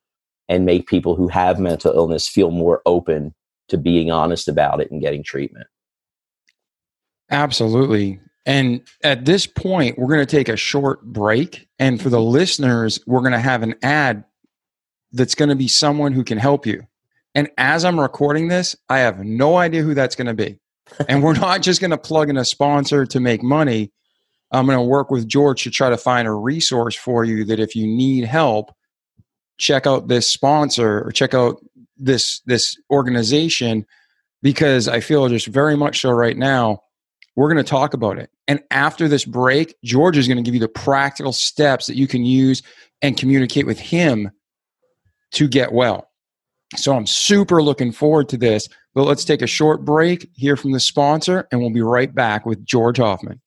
and 0.49 0.67
make 0.67 0.89
people 0.89 1.15
who 1.15 1.29
have 1.29 1.61
mental 1.61 1.95
illness 1.95 2.27
feel 2.27 2.51
more 2.51 2.83
open 2.87 3.33
to 3.69 3.79
being 3.79 4.11
honest 4.11 4.49
about 4.49 4.81
it 4.81 4.91
and 4.91 5.01
getting 5.01 5.23
treatment 5.23 5.69
absolutely 7.31 8.21
and 8.49 8.81
at 9.05 9.27
this 9.27 9.47
point, 9.47 9.99
we're 9.99 10.09
going 10.09 10.25
to 10.25 10.37
take 10.37 10.49
a 10.49 10.57
short 10.57 11.05
break. 11.05 11.69
And 11.79 12.01
for 12.01 12.09
the 12.09 12.21
listeners, 12.21 12.99
we're 13.07 13.21
going 13.21 13.33
to 13.33 13.39
have 13.39 13.63
an 13.63 13.75
ad 13.83 14.25
that's 15.13 15.35
going 15.35 15.51
to 15.51 15.55
be 15.55 15.69
someone 15.69 16.15
who 16.15 16.25
can 16.25 16.39
help 16.39 16.65
you. 16.65 16.87
And 17.35 17.51
as 17.59 17.85
I'm 17.85 18.01
recording 18.01 18.49
this, 18.49 18.75
I 18.89 19.01
have 19.01 19.23
no 19.23 19.59
idea 19.59 19.83
who 19.83 19.93
that's 19.93 20.17
going 20.17 20.29
to 20.29 20.35
be. 20.35 20.59
and 21.11 21.23
we're 21.23 21.35
not 21.35 21.61
just 21.61 21.83
going 21.83 21.91
to 21.91 21.99
plug 21.99 22.31
in 22.31 22.39
a 22.39 22.45
sponsor 22.45 23.05
to 23.05 23.21
make 23.21 23.43
money. 23.43 23.93
I'm 24.51 24.65
going 24.65 24.79
to 24.79 24.83
work 24.83 25.11
with 25.11 25.29
George 25.29 25.65
to 25.65 25.71
try 25.71 25.91
to 25.91 25.99
find 25.99 26.27
a 26.27 26.33
resource 26.33 26.95
for 26.95 27.27
you 27.27 27.45
that 27.45 27.61
if 27.61 27.77
you 27.77 27.87
need 27.87 28.25
help, 28.25 28.75
check 29.59 29.87
out 29.87 30.09
this 30.09 30.27
sponsor 30.27 31.07
or 31.07 31.13
check 31.13 31.35
out 31.35 31.63
this 31.99 32.41
this 32.47 32.79
organization 32.91 33.85
because 34.41 34.89
I 34.89 35.01
feel 35.01 35.29
just 35.29 35.49
very 35.49 35.77
much 35.77 36.01
so 36.01 36.13
right 36.13 36.37
now 36.37 36.81
we're 37.39 37.47
going 37.47 37.65
to 37.65 37.71
talk 37.71 37.95
about 37.95 38.19
it. 38.19 38.33
And 38.49 38.61
after 38.73 39.07
this 39.07 39.25
break, 39.25 39.77
George 39.85 40.19
is 40.19 40.27
going 40.27 40.39
to 40.39 40.43
give 40.43 40.55
you 40.55 40.61
the 40.61 40.67
practical 40.67 41.33
steps 41.33 41.87
that 41.87 41.95
you 41.95 42.09
can 42.09 42.25
use 42.25 42.65
and 43.01 43.17
communicate 43.17 43.65
with 43.65 43.79
him 43.79 44.33
to 45.31 45.47
get 45.47 45.71
well. 45.71 46.11
So 46.75 46.97
I'm 46.97 47.07
super 47.07 47.63
looking 47.63 47.93
forward 47.93 48.29
to 48.31 48.37
this. 48.37 48.69
But 48.93 49.05
let's 49.05 49.25
take 49.25 49.41
a 49.41 49.47
short 49.47 49.85
break, 49.85 50.29
hear 50.35 50.57
from 50.57 50.73
the 50.73 50.81
sponsor, 50.81 51.47
and 51.53 51.61
we'll 51.61 51.71
be 51.71 51.81
right 51.81 52.13
back 52.13 52.45
with 52.45 52.67
George 52.67 52.97
Hofmann. 52.97 53.41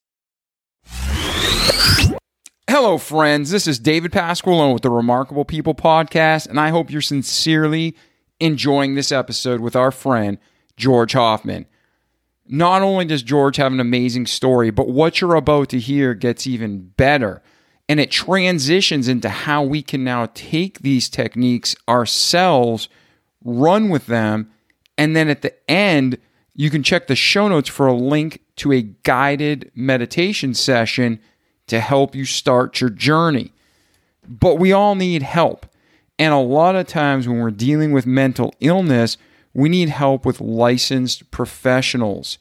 Hello, 2.70 2.98
friends. 2.98 3.52
This 3.52 3.68
is 3.68 3.78
David 3.78 4.14
Pasqualone 4.14 4.72
with 4.72 4.84
the 4.84 4.90
Remarkable 4.90 5.44
People 5.44 5.76
podcast, 5.76 6.48
and 6.48 6.62
I 6.62 6.70
hope 6.70 6.92
you're 6.92 7.02
sincerely 7.02 7.98
enjoying 8.40 8.96
this 8.96 9.12
episode 9.12 9.60
with 9.60 9.76
our 9.76 9.92
friend, 9.92 10.38
George 10.78 11.12
Hofmann. 11.12 11.66
Not 12.54 12.82
only 12.82 13.06
does 13.06 13.24
George 13.24 13.56
have 13.56 13.72
an 13.72 13.80
amazing 13.80 14.26
story, 14.26 14.72
but 14.72 14.90
what 14.90 15.22
you're 15.22 15.36
about 15.36 15.70
to 15.70 15.80
hear 15.80 16.14
gets 16.14 16.46
even 16.46 16.90
better. 16.98 17.42
And 17.88 17.98
it 17.98 18.12
transitions 18.12 19.08
into 19.08 19.30
how 19.30 19.64
we 19.64 19.82
can 19.82 20.04
now 20.04 20.28
take 20.34 20.80
these 20.80 21.08
techniques 21.10 21.78
ourselves, 21.88 22.90
run 23.42 23.88
with 23.88 24.08
them, 24.08 24.52
and 24.98 25.16
then 25.16 25.30
at 25.30 25.44
the 25.44 25.54
end, 25.72 26.18
you 26.54 26.70
can 26.70 26.84
check 26.84 27.08
the 27.08 27.16
show 27.16 27.48
notes 27.48 27.70
for 27.70 27.88
a 27.88 27.96
link 27.96 28.42
to 28.58 28.74
a 28.74 28.82
guided 28.82 29.72
meditation 29.74 30.54
session 30.54 31.22
to 31.68 31.80
help 31.80 32.16
you 32.16 32.26
start 32.26 32.82
your 32.82 32.90
journey. 32.90 33.54
But 34.28 34.56
we 34.56 34.74
all 34.74 34.96
need 34.96 35.24
help. 35.24 35.66
And 36.20 36.34
a 36.34 36.38
lot 36.38 36.76
of 36.76 36.86
times 36.86 37.30
when 37.30 37.40
we're 37.40 37.50
dealing 37.50 37.94
with 37.94 38.06
mental 38.06 38.54
illness, 38.60 39.18
we 39.54 39.70
need 39.70 39.90
help 39.90 40.26
with 40.26 40.42
licensed 40.42 41.32
professionals. 41.32 42.38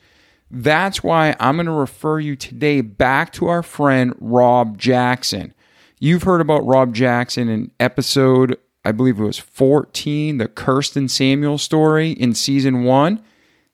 That's 0.51 1.03
why 1.03 1.37
I'm 1.39 1.57
going 1.57 1.67
to 1.67 1.73
refer 1.73 2.19
you 2.19 2.35
today 2.35 2.81
back 2.81 3.33
to 3.35 3.47
our 3.49 3.63
friend 3.63 4.15
Rob 4.21 4.79
Jackson. 4.79 5.55
You've 6.01 6.25
heard 6.25 6.41
about 6.41 6.67
Rob 6.67 6.95
Jackson 6.95 7.49
in 7.49 7.71
episode, 7.79 8.59
I 8.85 8.93
believe 8.93 9.21
it 9.21 9.25
was 9.25 9.39
14, 9.39 10.39
the 10.39 10.49
Kirsten 10.49 11.09
Samuel 11.09 11.59
story 11.59 12.13
in 12.13 12.35
season 12.35 12.85
one. 12.85 13.23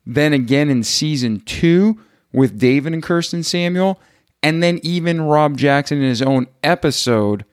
Then 0.05 0.32
again 0.32 0.68
in 0.68 0.82
season 0.82 1.41
two 1.41 2.01
with 2.32 2.59
David 2.59 2.93
and 2.93 3.03
Kirsten 3.03 3.43
Samuel. 3.43 4.01
And 4.43 4.62
then 4.62 4.80
even 4.82 5.22
Rob 5.22 5.57
Jackson 5.57 5.99
in 5.99 6.09
his 6.09 6.22
own 6.22 6.47
episode 6.62 7.45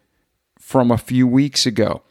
from 0.60 0.92
a 0.92 0.98
few 0.98 1.28
weeks 1.28 1.66
ago. 1.66 2.04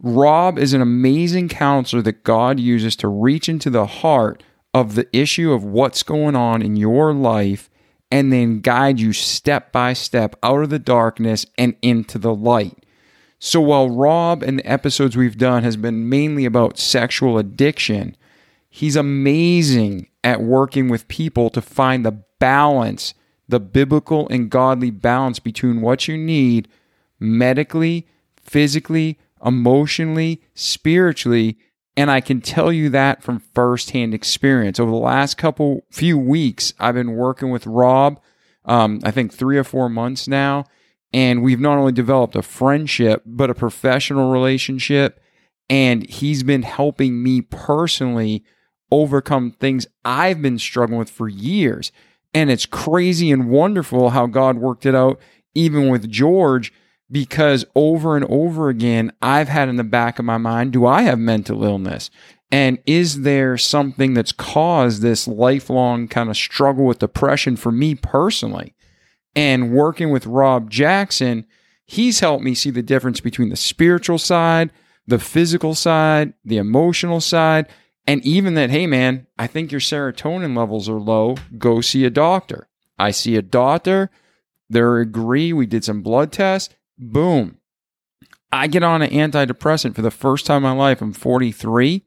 Rob 0.00 0.58
is 0.58 0.72
an 0.72 0.80
amazing 0.80 1.48
counselor 1.48 2.02
that 2.02 2.22
God 2.22 2.60
uses 2.60 2.94
to 2.96 3.08
reach 3.08 3.48
into 3.48 3.68
the 3.68 3.86
heart 3.86 4.42
of 4.72 4.94
the 4.94 5.08
issue 5.16 5.52
of 5.52 5.64
what's 5.64 6.02
going 6.02 6.36
on 6.36 6.62
in 6.62 6.76
your 6.76 7.12
life 7.12 7.68
and 8.10 8.32
then 8.32 8.60
guide 8.60 9.00
you 9.00 9.12
step 9.12 9.72
by 9.72 9.92
step 9.92 10.36
out 10.42 10.62
of 10.62 10.70
the 10.70 10.78
darkness 10.78 11.44
and 11.58 11.74
into 11.82 12.18
the 12.18 12.34
light. 12.34 12.86
So 13.40 13.60
while 13.60 13.90
Rob 13.90 14.42
and 14.42 14.58
the 14.58 14.66
episodes 14.66 15.16
we've 15.16 15.38
done 15.38 15.62
has 15.62 15.76
been 15.76 16.08
mainly 16.08 16.44
about 16.44 16.78
sexual 16.78 17.38
addiction, 17.38 18.16
he's 18.68 18.96
amazing 18.96 20.08
at 20.24 20.42
working 20.42 20.88
with 20.88 21.08
people 21.08 21.50
to 21.50 21.60
find 21.60 22.04
the 22.04 22.22
balance, 22.38 23.14
the 23.48 23.60
biblical 23.60 24.28
and 24.28 24.50
godly 24.50 24.90
balance 24.90 25.38
between 25.38 25.80
what 25.80 26.08
you 26.08 26.16
need 26.16 26.68
medically, 27.20 28.06
physically, 28.36 29.18
emotionally, 29.44 30.42
spiritually. 30.54 31.58
And 31.96 32.10
I 32.10 32.20
can 32.20 32.40
tell 32.40 32.72
you 32.72 32.88
that 32.90 33.22
from 33.22 33.40
firsthand 33.54 34.14
experience. 34.14 34.78
Over 34.78 34.90
the 34.90 34.96
last 34.96 35.36
couple 35.36 35.84
few 35.90 36.16
weeks, 36.16 36.72
I've 36.78 36.94
been 36.94 37.16
working 37.16 37.50
with 37.50 37.66
Rob, 37.66 38.20
um, 38.64 39.00
I 39.02 39.10
think 39.10 39.32
three 39.32 39.58
or 39.58 39.64
four 39.64 39.88
months 39.88 40.28
now. 40.28 40.64
And 41.12 41.42
we've 41.42 41.60
not 41.60 41.78
only 41.78 41.92
developed 41.92 42.36
a 42.36 42.42
friendship, 42.42 43.22
but 43.24 43.50
a 43.50 43.54
professional 43.54 44.30
relationship. 44.30 45.20
And 45.70 46.08
he's 46.08 46.42
been 46.42 46.62
helping 46.62 47.22
me 47.22 47.40
personally 47.40 48.44
overcome 48.90 49.50
things 49.52 49.86
I've 50.04 50.40
been 50.40 50.58
struggling 50.58 50.98
with 50.98 51.10
for 51.10 51.28
years. 51.28 51.92
And 52.34 52.50
it's 52.50 52.66
crazy 52.66 53.30
and 53.30 53.50
wonderful 53.50 54.10
how 54.10 54.26
God 54.26 54.58
worked 54.58 54.86
it 54.86 54.94
out, 54.94 55.18
even 55.54 55.88
with 55.88 56.10
George, 56.10 56.72
because 57.10 57.64
over 57.74 58.16
and 58.16 58.24
over 58.26 58.68
again, 58.68 59.12
I've 59.22 59.48
had 59.48 59.68
in 59.68 59.76
the 59.76 59.84
back 59.84 60.18
of 60.18 60.24
my 60.24 60.38
mind, 60.38 60.72
do 60.72 60.86
I 60.86 61.02
have 61.02 61.18
mental 61.18 61.64
illness? 61.64 62.10
And 62.50 62.78
is 62.86 63.22
there 63.22 63.58
something 63.58 64.14
that's 64.14 64.32
caused 64.32 65.02
this 65.02 65.28
lifelong 65.28 66.08
kind 66.08 66.30
of 66.30 66.36
struggle 66.36 66.84
with 66.84 66.98
depression 66.98 67.56
for 67.56 67.70
me 67.70 67.94
personally? 67.94 68.74
And 69.34 69.72
working 69.72 70.10
with 70.10 70.26
Rob 70.26 70.70
Jackson, 70.70 71.46
he's 71.84 72.20
helped 72.20 72.44
me 72.44 72.54
see 72.54 72.70
the 72.70 72.82
difference 72.82 73.20
between 73.20 73.50
the 73.50 73.56
spiritual 73.56 74.18
side, 74.18 74.70
the 75.06 75.18
physical 75.18 75.74
side, 75.74 76.32
the 76.44 76.56
emotional 76.56 77.20
side, 77.20 77.66
and 78.06 78.24
even 78.24 78.54
that, 78.54 78.70
hey 78.70 78.86
man, 78.86 79.26
I 79.38 79.46
think 79.46 79.70
your 79.70 79.82
serotonin 79.82 80.56
levels 80.56 80.88
are 80.88 80.98
low. 80.98 81.36
Go 81.58 81.82
see 81.82 82.06
a 82.06 82.10
doctor. 82.10 82.68
I 82.98 83.10
see 83.10 83.36
a 83.36 83.42
doctor. 83.42 84.10
They 84.70 84.80
agree. 84.80 85.52
We 85.52 85.66
did 85.66 85.84
some 85.84 86.02
blood 86.02 86.32
tests. 86.32 86.74
Boom. 86.98 87.58
I 88.50 88.66
get 88.66 88.82
on 88.82 89.02
an 89.02 89.10
antidepressant 89.10 89.94
for 89.94 90.02
the 90.02 90.10
first 90.10 90.46
time 90.46 90.58
in 90.58 90.62
my 90.62 90.72
life. 90.72 91.00
I'm 91.00 91.12
43 91.12 92.04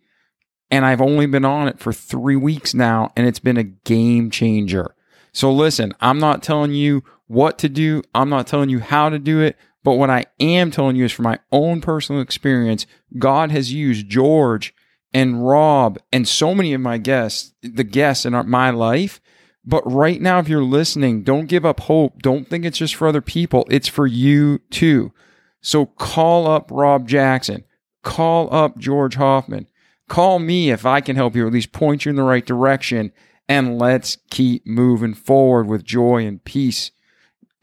and 0.71 0.85
I've 0.85 1.01
only 1.01 1.25
been 1.25 1.45
on 1.45 1.67
it 1.67 1.79
for 1.79 1.91
three 1.91 2.37
weeks 2.37 2.73
now, 2.73 3.11
and 3.17 3.27
it's 3.27 3.39
been 3.39 3.57
a 3.57 3.63
game 3.63 4.31
changer. 4.31 4.95
So 5.33 5.51
listen, 5.51 5.93
I'm 5.99 6.17
not 6.17 6.41
telling 6.41 6.73
you 6.73 7.03
what 7.27 7.59
to 7.59 7.69
do. 7.69 8.01
I'm 8.15 8.29
not 8.29 8.47
telling 8.47 8.69
you 8.69 8.79
how 8.79 9.09
to 9.09 9.19
do 9.19 9.41
it. 9.41 9.57
But 9.83 9.93
what 9.93 10.09
I 10.09 10.25
am 10.39 10.71
telling 10.71 10.95
you 10.95 11.05
is 11.05 11.11
from 11.11 11.23
my 11.23 11.39
own 11.51 11.81
personal 11.81 12.21
experience, 12.21 12.85
God 13.17 13.51
has 13.51 13.73
used 13.73 14.07
George 14.07 14.73
and 15.13 15.45
Rob 15.45 15.99
and 16.13 16.27
so 16.27 16.55
many 16.55 16.73
of 16.73 16.81
my 16.81 16.97
guests, 16.97 17.53
the 17.61 17.83
guests 17.83 18.25
in 18.25 18.33
our, 18.33 18.43
my 18.43 18.69
life. 18.69 19.19
But 19.63 19.89
right 19.91 20.19
now, 20.19 20.39
if 20.39 20.49
you're 20.49 20.63
listening, 20.63 21.23
don't 21.23 21.45
give 21.45 21.65
up 21.65 21.81
hope. 21.81 22.21
Don't 22.21 22.47
think 22.47 22.65
it's 22.65 22.79
just 22.79 22.95
for 22.95 23.07
other 23.07 23.21
people. 23.21 23.67
It's 23.69 23.87
for 23.87 24.07
you 24.07 24.59
too. 24.69 25.13
So 25.61 25.85
call 25.85 26.47
up 26.47 26.69
Rob 26.71 27.07
Jackson. 27.07 27.63
Call 28.03 28.51
up 28.53 28.77
George 28.77 29.15
Hofmann. 29.15 29.67
Call 30.09 30.39
me 30.39 30.71
if 30.71 30.85
I 30.85 30.99
can 30.99 31.15
help 31.15 31.35
you, 31.35 31.43
or 31.43 31.47
at 31.47 31.53
least 31.53 31.71
point 31.71 32.05
you 32.05 32.09
in 32.09 32.15
the 32.15 32.23
right 32.23 32.45
direction. 32.45 33.11
And 33.47 33.77
let's 33.77 34.17
keep 34.29 34.65
moving 34.65 35.13
forward 35.13 35.67
with 35.67 35.83
joy 35.83 36.25
and 36.25 36.43
peace. 36.43 36.91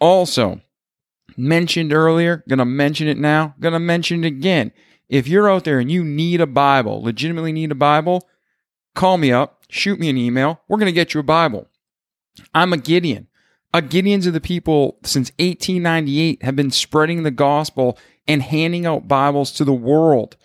Also, 0.00 0.60
mentioned 1.36 1.92
earlier, 1.92 2.44
gonna 2.48 2.64
mention 2.64 3.08
it 3.08 3.18
now, 3.18 3.54
gonna 3.58 3.80
mention 3.80 4.24
it 4.24 4.28
again. 4.28 4.72
If 5.08 5.26
you're 5.26 5.50
out 5.50 5.64
there 5.64 5.80
and 5.80 5.90
you 5.90 6.04
need 6.04 6.40
a 6.40 6.46
Bible, 6.46 7.02
legitimately 7.02 7.52
need 7.52 7.72
a 7.72 7.76
Bible, 7.76 8.28
call 8.94 9.18
me 9.18 9.32
up, 9.32 9.64
shoot 9.68 9.98
me 9.98 10.08
an 10.08 10.16
email. 10.16 10.60
We're 10.68 10.78
gonna 10.78 10.92
get 10.92 11.14
you 11.14 11.20
a 11.20 11.24
Bible. 11.24 11.68
I'm 12.54 12.72
a 12.72 12.76
Gideon. 12.76 13.28
A 13.74 13.82
Gideons 13.82 14.26
of 14.26 14.32
the 14.32 14.40
people 14.40 14.98
since 15.02 15.30
1898 15.38 16.42
have 16.42 16.56
been 16.56 16.70
spreading 16.70 17.22
the 17.22 17.30
gospel 17.30 17.98
and 18.26 18.42
handing 18.42 18.86
out 18.86 19.08
Bibles 19.08 19.52
to 19.52 19.64
the 19.64 19.74
world. 19.74 20.36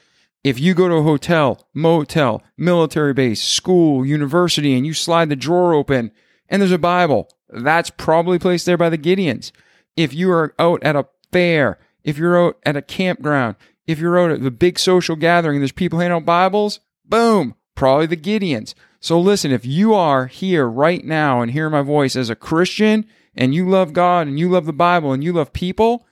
If 0.44 0.60
you 0.60 0.74
go 0.74 0.90
to 0.90 0.96
a 0.96 1.04
hotel, 1.04 1.68
motel, 1.74 2.44
military 2.58 3.14
base, 3.14 3.42
school, 3.42 4.06
university, 4.06 4.76
and 4.76 4.86
you 4.86 4.94
slide 4.94 5.30
the 5.30 5.38
drawer 5.38 5.74
open 5.74 6.12
and 6.50 6.62
there's 6.62 6.72
a 6.72 6.78
Bible, 6.78 7.30
that's 7.50 7.90
probably 7.90 8.40
placed 8.40 8.66
there 8.66 8.78
by 8.78 8.90
the 8.90 8.98
Gideons. 8.98 9.52
If 9.96 10.14
you 10.14 10.32
are 10.32 10.54
out 10.60 10.84
at 10.84 10.96
a 10.96 11.08
fair, 11.32 11.80
if 12.04 12.18
you're 12.18 12.48
out 12.48 12.58
at 12.66 12.76
a 12.76 12.82
campground, 12.82 13.56
if 13.88 14.00
you're 14.00 14.20
out 14.20 14.32
at 14.32 14.46
a 14.46 14.52
big 14.52 14.80
social 14.80 15.16
gathering, 15.16 15.60
there's 15.60 15.72
people 15.72 16.00
handing 16.00 16.18
out 16.18 16.26
Bibles, 16.26 16.82
boom, 17.06 17.56
probably 17.76 18.08
the 18.08 18.18
Gideons. 18.18 18.74
So 19.04 19.20
listen, 19.20 19.52
if 19.52 19.66
you 19.66 19.94
are 19.94 20.28
here 20.28 20.66
right 20.66 21.04
now 21.04 21.42
and 21.42 21.52
hear 21.52 21.70
my 21.70 21.82
voice 21.82 22.16
as 22.16 22.30
a 22.30 22.38
Christian 22.38 23.06
and 23.36 23.54
you 23.54 23.68
love 23.68 23.92
God 23.92 24.28
and 24.28 24.40
you 24.40 24.48
love 24.48 24.66
the 24.66 24.72
Bible 24.72 25.12
and 25.12 25.22
you 25.22 25.34
love 25.34 25.52
people, 25.52 26.06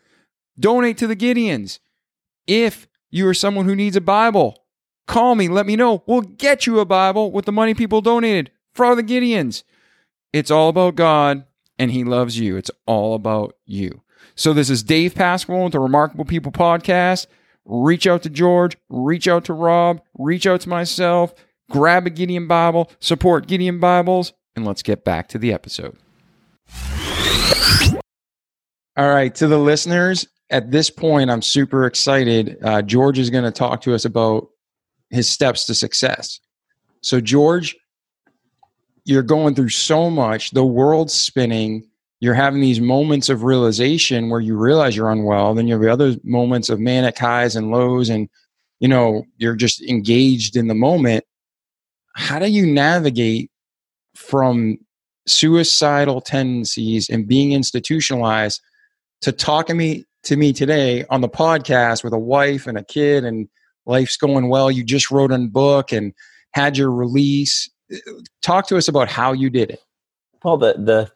donate 0.59 0.97
to 0.97 1.07
the 1.07 1.15
Gideons. 1.15 1.79
If 2.47 2.89
you 3.09 3.29
are 3.29 3.33
someone 3.33 3.63
who 3.63 3.77
needs 3.77 3.95
a 3.95 4.01
Bible, 4.01 4.65
call 5.07 5.35
me, 5.35 5.47
let 5.47 5.65
me 5.65 5.77
know. 5.77 6.03
We'll 6.05 6.19
get 6.19 6.67
you 6.67 6.81
a 6.81 6.85
Bible 6.85 7.31
with 7.31 7.45
the 7.45 7.53
money 7.53 7.73
people 7.73 8.01
donated 8.01 8.51
for 8.73 8.93
the 8.93 9.03
Gideons. 9.03 9.63
It's 10.33 10.51
all 10.51 10.67
about 10.67 10.95
God 10.95 11.45
and 11.79 11.91
He 11.91 12.03
loves 12.03 12.37
you. 12.37 12.57
It's 12.57 12.71
all 12.85 13.15
about 13.15 13.55
you. 13.65 14.01
So 14.35 14.51
this 14.51 14.69
is 14.69 14.83
Dave 14.83 15.13
Pasqualone 15.13 15.63
with 15.63 15.71
the 15.71 15.79
Remarkable 15.79 16.25
People 16.25 16.51
podcast. 16.51 17.27
Reach 17.63 18.05
out 18.05 18.21
to 18.23 18.29
George, 18.29 18.75
reach 18.89 19.29
out 19.29 19.45
to 19.45 19.53
Rob, 19.53 20.01
reach 20.17 20.45
out 20.45 20.59
to 20.59 20.69
myself, 20.69 21.33
grab 21.71 22.05
a 22.05 22.09
Gideon 22.09 22.47
Bible, 22.47 22.91
support 22.99 23.47
Gideon 23.47 23.79
Bibles, 23.79 24.33
and 24.55 24.65
let's 24.65 24.83
get 24.83 25.03
back 25.03 25.27
to 25.29 25.37
the 25.37 25.53
episode. 25.53 25.97
All 28.97 29.09
right, 29.09 29.33
to 29.35 29.47
the 29.47 29.57
listeners, 29.57 30.27
at 30.49 30.69
this 30.69 30.89
point, 30.89 31.31
I'm 31.31 31.41
super 31.41 31.85
excited. 31.85 32.57
Uh, 32.61 32.81
George 32.81 33.17
is 33.17 33.29
going 33.29 33.45
to 33.45 33.51
talk 33.51 33.81
to 33.81 33.95
us 33.95 34.05
about 34.05 34.49
his 35.09 35.29
steps 35.29 35.65
to 35.65 35.73
success. 35.73 36.39
So, 37.01 37.21
George, 37.21 37.75
you're 39.05 39.23
going 39.23 39.55
through 39.55 39.69
so 39.69 40.09
much, 40.09 40.51
the 40.51 40.65
world's 40.65 41.13
spinning. 41.13 41.87
You're 42.19 42.35
having 42.35 42.61
these 42.61 42.79
moments 42.79 43.29
of 43.29 43.43
realization 43.43 44.29
where 44.29 44.41
you 44.41 44.55
realize 44.55 44.95
you're 44.95 45.09
unwell. 45.09 45.55
Then 45.55 45.67
you 45.67 45.73
have 45.73 45.91
other 45.91 46.15
moments 46.23 46.69
of 46.69 46.79
manic 46.79 47.17
highs 47.17 47.55
and 47.55 47.71
lows, 47.71 48.09
and 48.09 48.29
you 48.79 48.87
know 48.87 49.23
you're 49.37 49.55
just 49.55 49.81
engaged 49.81 50.55
in 50.55 50.67
the 50.67 50.75
moment. 50.75 51.23
How 52.15 52.39
do 52.39 52.47
you 52.47 52.65
navigate 52.65 53.49
from 54.15 54.77
suicidal 55.27 56.21
tendencies 56.21 57.09
and 57.09 57.27
being 57.27 57.53
institutionalized 57.53 58.61
to 59.21 59.31
talking 59.31 59.77
me 59.77 60.05
to 60.23 60.35
me 60.35 60.53
today 60.53 61.05
on 61.09 61.21
the 61.21 61.29
podcast 61.29 62.03
with 62.03 62.13
a 62.13 62.19
wife 62.19 62.67
and 62.67 62.77
a 62.77 62.83
kid 62.83 63.23
and 63.23 63.47
life's 63.85 64.17
going 64.17 64.49
well? 64.49 64.69
You 64.69 64.83
just 64.83 65.11
wrote 65.11 65.31
a 65.31 65.37
book 65.39 65.91
and 65.91 66.13
had 66.53 66.77
your 66.77 66.91
release 66.91 67.69
talk 68.41 68.67
to 68.67 68.77
us 68.77 68.87
about 68.87 69.09
how 69.09 69.33
you 69.33 69.49
did 69.49 69.71
it. 69.71 69.79
Well, 70.43 70.57
the 70.57 70.73
the 70.73 71.11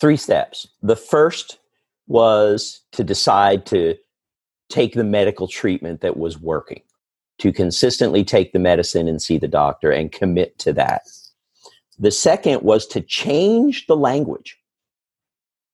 three 0.00 0.16
steps. 0.16 0.66
The 0.82 0.96
first 0.96 1.58
was 2.06 2.82
to 2.92 3.02
decide 3.04 3.66
to 3.66 3.94
take 4.68 4.94
the 4.94 5.04
medical 5.04 5.48
treatment 5.48 6.00
that 6.00 6.16
was 6.16 6.40
working, 6.40 6.82
to 7.38 7.52
consistently 7.52 8.24
take 8.24 8.52
the 8.52 8.58
medicine 8.58 9.08
and 9.08 9.20
see 9.20 9.38
the 9.38 9.48
doctor 9.48 9.90
and 9.90 10.12
commit 10.12 10.58
to 10.60 10.72
that. 10.72 11.02
The 11.98 12.10
second 12.10 12.62
was 12.62 12.86
to 12.88 13.00
change 13.00 13.86
the 13.86 13.96
language. 13.96 14.58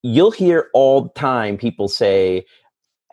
You'll 0.02 0.30
hear 0.32 0.68
all 0.74 1.02
the 1.02 1.10
time 1.10 1.56
people 1.56 1.88
say, 1.88 2.44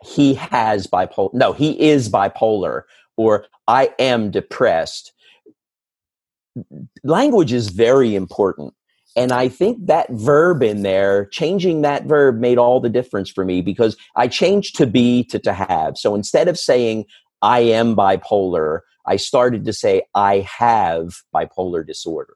he 0.02 0.34
has 0.34 0.86
bipolar. 0.86 1.34
No, 1.34 1.52
he 1.52 1.80
is 1.80 2.08
bipolar, 2.08 2.82
or 3.16 3.46
I 3.68 3.94
am 3.98 4.30
depressed 4.30 5.12
language 7.02 7.52
is 7.52 7.68
very 7.68 8.14
important. 8.14 8.74
And 9.16 9.32
I 9.32 9.48
think 9.48 9.86
that 9.86 10.08
verb 10.10 10.62
in 10.62 10.82
there, 10.82 11.26
changing 11.26 11.82
that 11.82 12.04
verb 12.04 12.38
made 12.38 12.58
all 12.58 12.80
the 12.80 12.88
difference 12.88 13.28
for 13.28 13.44
me 13.44 13.60
because 13.60 13.96
I 14.16 14.28
changed 14.28 14.76
to 14.76 14.86
be 14.86 15.24
to 15.24 15.38
to 15.40 15.52
have. 15.52 15.98
So 15.98 16.14
instead 16.14 16.46
of 16.46 16.58
saying 16.58 17.06
I 17.42 17.60
am 17.60 17.96
bipolar, 17.96 18.80
I 19.06 19.16
started 19.16 19.64
to 19.64 19.72
say 19.72 20.02
I 20.14 20.46
have 20.58 21.22
bipolar 21.34 21.86
disorder. 21.86 22.34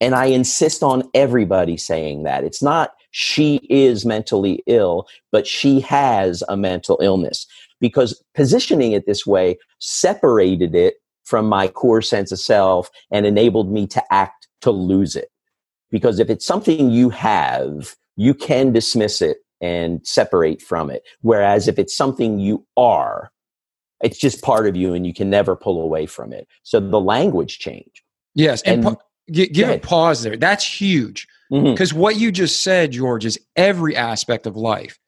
And 0.00 0.14
I 0.14 0.26
insist 0.26 0.82
on 0.82 1.02
everybody 1.12 1.76
saying 1.76 2.22
that. 2.22 2.44
It's 2.44 2.62
not 2.62 2.92
she 3.10 3.56
is 3.68 4.04
mentally 4.04 4.62
ill, 4.66 5.08
but 5.32 5.46
she 5.46 5.80
has 5.80 6.42
a 6.48 6.56
mental 6.56 6.98
illness. 7.02 7.46
Because 7.80 8.22
positioning 8.34 8.92
it 8.92 9.06
this 9.06 9.26
way 9.26 9.58
separated 9.80 10.74
it 10.74 10.94
from 11.24 11.46
my 11.46 11.68
core 11.68 12.02
sense 12.02 12.32
of 12.32 12.38
self 12.38 12.90
and 13.10 13.26
enabled 13.26 13.72
me 13.72 13.86
to 13.88 14.02
act 14.12 14.48
to 14.60 14.70
lose 14.70 15.16
it. 15.16 15.28
Because 15.90 16.18
if 16.18 16.30
it's 16.30 16.46
something 16.46 16.90
you 16.90 17.10
have, 17.10 17.96
you 18.16 18.34
can 18.34 18.72
dismiss 18.72 19.22
it 19.22 19.38
and 19.60 20.06
separate 20.06 20.62
from 20.62 20.90
it. 20.90 21.02
Whereas 21.22 21.66
if 21.66 21.78
it's 21.78 21.96
something 21.96 22.38
you 22.38 22.66
are, 22.76 23.30
it's 24.02 24.18
just 24.18 24.42
part 24.42 24.66
of 24.66 24.76
you 24.76 24.94
and 24.94 25.06
you 25.06 25.14
can 25.14 25.30
never 25.30 25.56
pull 25.56 25.82
away 25.82 26.06
from 26.06 26.32
it. 26.32 26.46
So 26.62 26.80
the 26.80 27.00
language 27.00 27.58
change. 27.58 28.04
Yes. 28.34 28.62
And, 28.62 28.84
and 28.84 28.96
pa- 28.96 29.02
give, 29.32 29.52
give 29.52 29.68
a 29.68 29.78
pause 29.78 30.22
there. 30.22 30.36
That's 30.36 30.64
huge. 30.64 31.26
Because 31.50 31.90
mm-hmm. 31.90 31.98
what 31.98 32.16
you 32.16 32.30
just 32.30 32.62
said, 32.62 32.92
George, 32.92 33.24
is 33.24 33.38
every 33.56 33.96
aspect 33.96 34.46
of 34.46 34.56
life. 34.56 34.98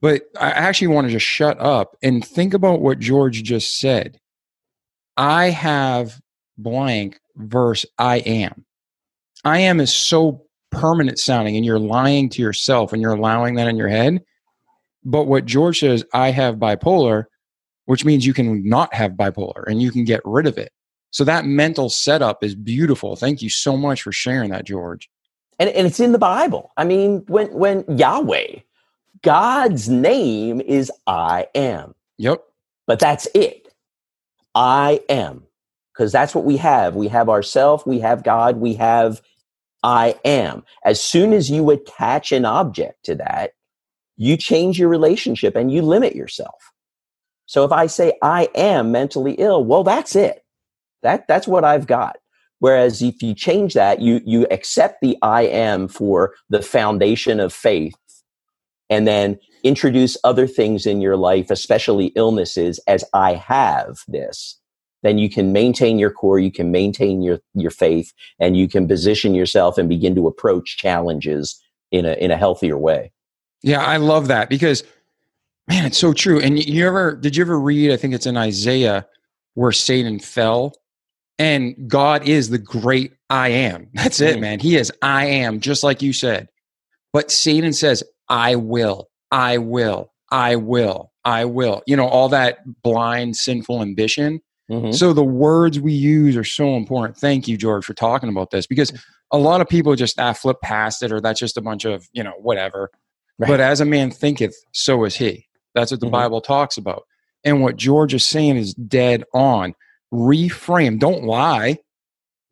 But 0.00 0.22
I 0.38 0.50
actually 0.50 0.88
want 0.88 1.06
to 1.06 1.12
just 1.12 1.24
shut 1.24 1.58
up 1.58 1.96
and 2.02 2.24
think 2.24 2.54
about 2.54 2.80
what 2.80 2.98
George 2.98 3.42
just 3.42 3.78
said. 3.78 4.18
I 5.16 5.50
have 5.50 6.20
blank 6.58 7.18
verse 7.36 7.86
I 7.98 8.16
am. 8.18 8.64
I 9.44 9.60
am 9.60 9.80
is 9.80 9.94
so 9.94 10.42
permanent 10.70 11.18
sounding 11.18 11.56
and 11.56 11.64
you're 11.64 11.78
lying 11.78 12.28
to 12.30 12.42
yourself 12.42 12.92
and 12.92 13.00
you're 13.00 13.14
allowing 13.14 13.54
that 13.54 13.68
in 13.68 13.76
your 13.76 13.88
head. 13.88 14.22
But 15.04 15.24
what 15.24 15.46
George 15.46 15.80
says, 15.80 16.04
I 16.12 16.30
have 16.32 16.56
bipolar, 16.56 17.24
which 17.86 18.04
means 18.04 18.26
you 18.26 18.34
can 18.34 18.68
not 18.68 18.92
have 18.94 19.12
bipolar 19.12 19.64
and 19.66 19.80
you 19.80 19.90
can 19.90 20.04
get 20.04 20.20
rid 20.24 20.46
of 20.46 20.58
it. 20.58 20.72
So 21.10 21.24
that 21.24 21.46
mental 21.46 21.88
setup 21.88 22.44
is 22.44 22.54
beautiful. 22.54 23.16
Thank 23.16 23.40
you 23.40 23.48
so 23.48 23.76
much 23.76 24.02
for 24.02 24.12
sharing 24.12 24.50
that, 24.50 24.66
George. 24.66 25.08
And, 25.58 25.70
and 25.70 25.86
it's 25.86 26.00
in 26.00 26.12
the 26.12 26.18
Bible. 26.18 26.72
I 26.76 26.84
mean, 26.84 27.24
when, 27.28 27.50
when 27.52 27.84
Yahweh, 27.88 28.58
God's 29.22 29.88
name 29.88 30.60
is 30.60 30.92
I 31.06 31.46
am. 31.54 31.94
Yep. 32.18 32.42
But 32.86 32.98
that's 32.98 33.26
it. 33.34 33.72
I 34.54 35.00
am. 35.08 35.44
Because 35.92 36.12
that's 36.12 36.34
what 36.34 36.44
we 36.44 36.58
have. 36.58 36.94
We 36.94 37.08
have 37.08 37.30
ourself, 37.30 37.86
we 37.86 38.00
have 38.00 38.22
God, 38.22 38.58
we 38.58 38.74
have 38.74 39.22
I 39.82 40.16
am. 40.24 40.64
As 40.84 41.00
soon 41.00 41.32
as 41.32 41.50
you 41.50 41.70
attach 41.70 42.32
an 42.32 42.44
object 42.44 43.04
to 43.04 43.14
that, 43.14 43.52
you 44.16 44.36
change 44.36 44.78
your 44.78 44.88
relationship 44.88 45.56
and 45.56 45.72
you 45.72 45.80
limit 45.80 46.14
yourself. 46.14 46.72
So 47.46 47.64
if 47.64 47.72
I 47.72 47.86
say 47.86 48.12
I 48.22 48.48
am 48.54 48.92
mentally 48.92 49.34
ill, 49.34 49.64
well, 49.64 49.84
that's 49.84 50.16
it. 50.16 50.44
That 51.02 51.26
that's 51.28 51.46
what 51.46 51.64
I've 51.64 51.86
got. 51.86 52.16
Whereas 52.58 53.02
if 53.02 53.22
you 53.22 53.34
change 53.34 53.74
that, 53.74 54.00
you 54.00 54.20
you 54.24 54.46
accept 54.50 55.00
the 55.00 55.16
I 55.22 55.42
am 55.42 55.88
for 55.88 56.34
the 56.48 56.62
foundation 56.62 57.38
of 57.38 57.52
faith, 57.52 57.94
and 58.90 59.06
then 59.06 59.38
introduce 59.62 60.16
other 60.24 60.46
things 60.46 60.86
in 60.86 61.00
your 61.00 61.16
life, 61.16 61.50
especially 61.50 62.06
illnesses, 62.16 62.80
as 62.86 63.04
I 63.12 63.34
have 63.34 63.98
this. 64.08 64.58
Then 65.02 65.18
you 65.18 65.28
can 65.28 65.52
maintain 65.52 65.98
your 65.98 66.10
core, 66.10 66.38
you 66.38 66.50
can 66.50 66.72
maintain 66.72 67.22
your 67.22 67.40
your 67.54 67.70
faith, 67.70 68.12
and 68.40 68.56
you 68.56 68.68
can 68.68 68.88
position 68.88 69.34
yourself 69.34 69.78
and 69.78 69.88
begin 69.88 70.14
to 70.16 70.26
approach 70.26 70.78
challenges 70.78 71.62
in 71.92 72.04
a 72.06 72.14
in 72.14 72.30
a 72.30 72.36
healthier 72.36 72.78
way. 72.78 73.12
Yeah, 73.62 73.84
I 73.84 73.98
love 73.98 74.28
that 74.28 74.48
because 74.48 74.82
man, 75.68 75.84
it's 75.84 75.98
so 75.98 76.12
true. 76.12 76.40
And 76.40 76.58
you 76.62 76.86
ever 76.86 77.16
did 77.16 77.36
you 77.36 77.42
ever 77.42 77.58
read? 77.58 77.92
I 77.92 77.96
think 77.96 78.14
it's 78.14 78.26
in 78.26 78.36
Isaiah 78.36 79.06
where 79.54 79.72
Satan 79.72 80.18
fell, 80.18 80.74
and 81.38 81.74
God 81.88 82.28
is 82.28 82.50
the 82.50 82.58
great 82.58 83.12
I 83.30 83.48
am. 83.48 83.88
That's 83.94 84.20
it, 84.20 84.36
mm. 84.36 84.40
man. 84.40 84.60
He 84.60 84.76
is 84.76 84.92
I 85.02 85.26
am, 85.26 85.60
just 85.60 85.82
like 85.82 86.02
you 86.02 86.12
said. 86.12 86.48
But 87.12 87.30
Satan 87.30 87.72
says, 87.72 88.02
I 88.28 88.56
will, 88.56 89.08
I 89.30 89.58
will, 89.58 90.12
I 90.30 90.56
will, 90.56 91.12
I 91.24 91.44
will. 91.46 91.82
You 91.86 91.96
know, 91.96 92.06
all 92.06 92.28
that 92.28 92.58
blind, 92.82 93.36
sinful 93.36 93.80
ambition. 93.80 94.40
Mm-hmm. 94.70 94.92
So 94.92 95.12
the 95.12 95.24
words 95.24 95.78
we 95.80 95.92
use 95.92 96.36
are 96.36 96.44
so 96.44 96.76
important. 96.76 97.16
Thank 97.16 97.48
you, 97.48 97.56
George, 97.56 97.84
for 97.84 97.94
talking 97.94 98.28
about 98.28 98.50
this 98.50 98.66
because 98.66 98.92
a 99.30 99.38
lot 99.38 99.60
of 99.60 99.68
people 99.68 99.94
just 99.94 100.20
ah, 100.20 100.32
flip 100.32 100.60
past 100.62 101.02
it 101.02 101.12
or 101.12 101.20
that's 101.20 101.40
just 101.40 101.56
a 101.56 101.60
bunch 101.60 101.84
of, 101.84 102.08
you 102.12 102.22
know, 102.22 102.34
whatever. 102.38 102.90
Right. 103.38 103.48
But 103.48 103.60
as 103.60 103.80
a 103.80 103.84
man 103.84 104.10
thinketh, 104.10 104.56
so 104.72 105.04
is 105.04 105.16
he. 105.16 105.45
That's 105.76 105.90
what 105.90 106.00
the 106.00 106.06
mm-hmm. 106.06 106.12
Bible 106.12 106.40
talks 106.40 106.78
about. 106.78 107.04
And 107.44 107.62
what 107.62 107.76
George 107.76 108.14
is 108.14 108.24
saying 108.24 108.56
is 108.56 108.72
dead 108.74 109.24
on. 109.34 109.74
Reframe. 110.12 110.98
Don't 110.98 111.24
lie. 111.24 111.78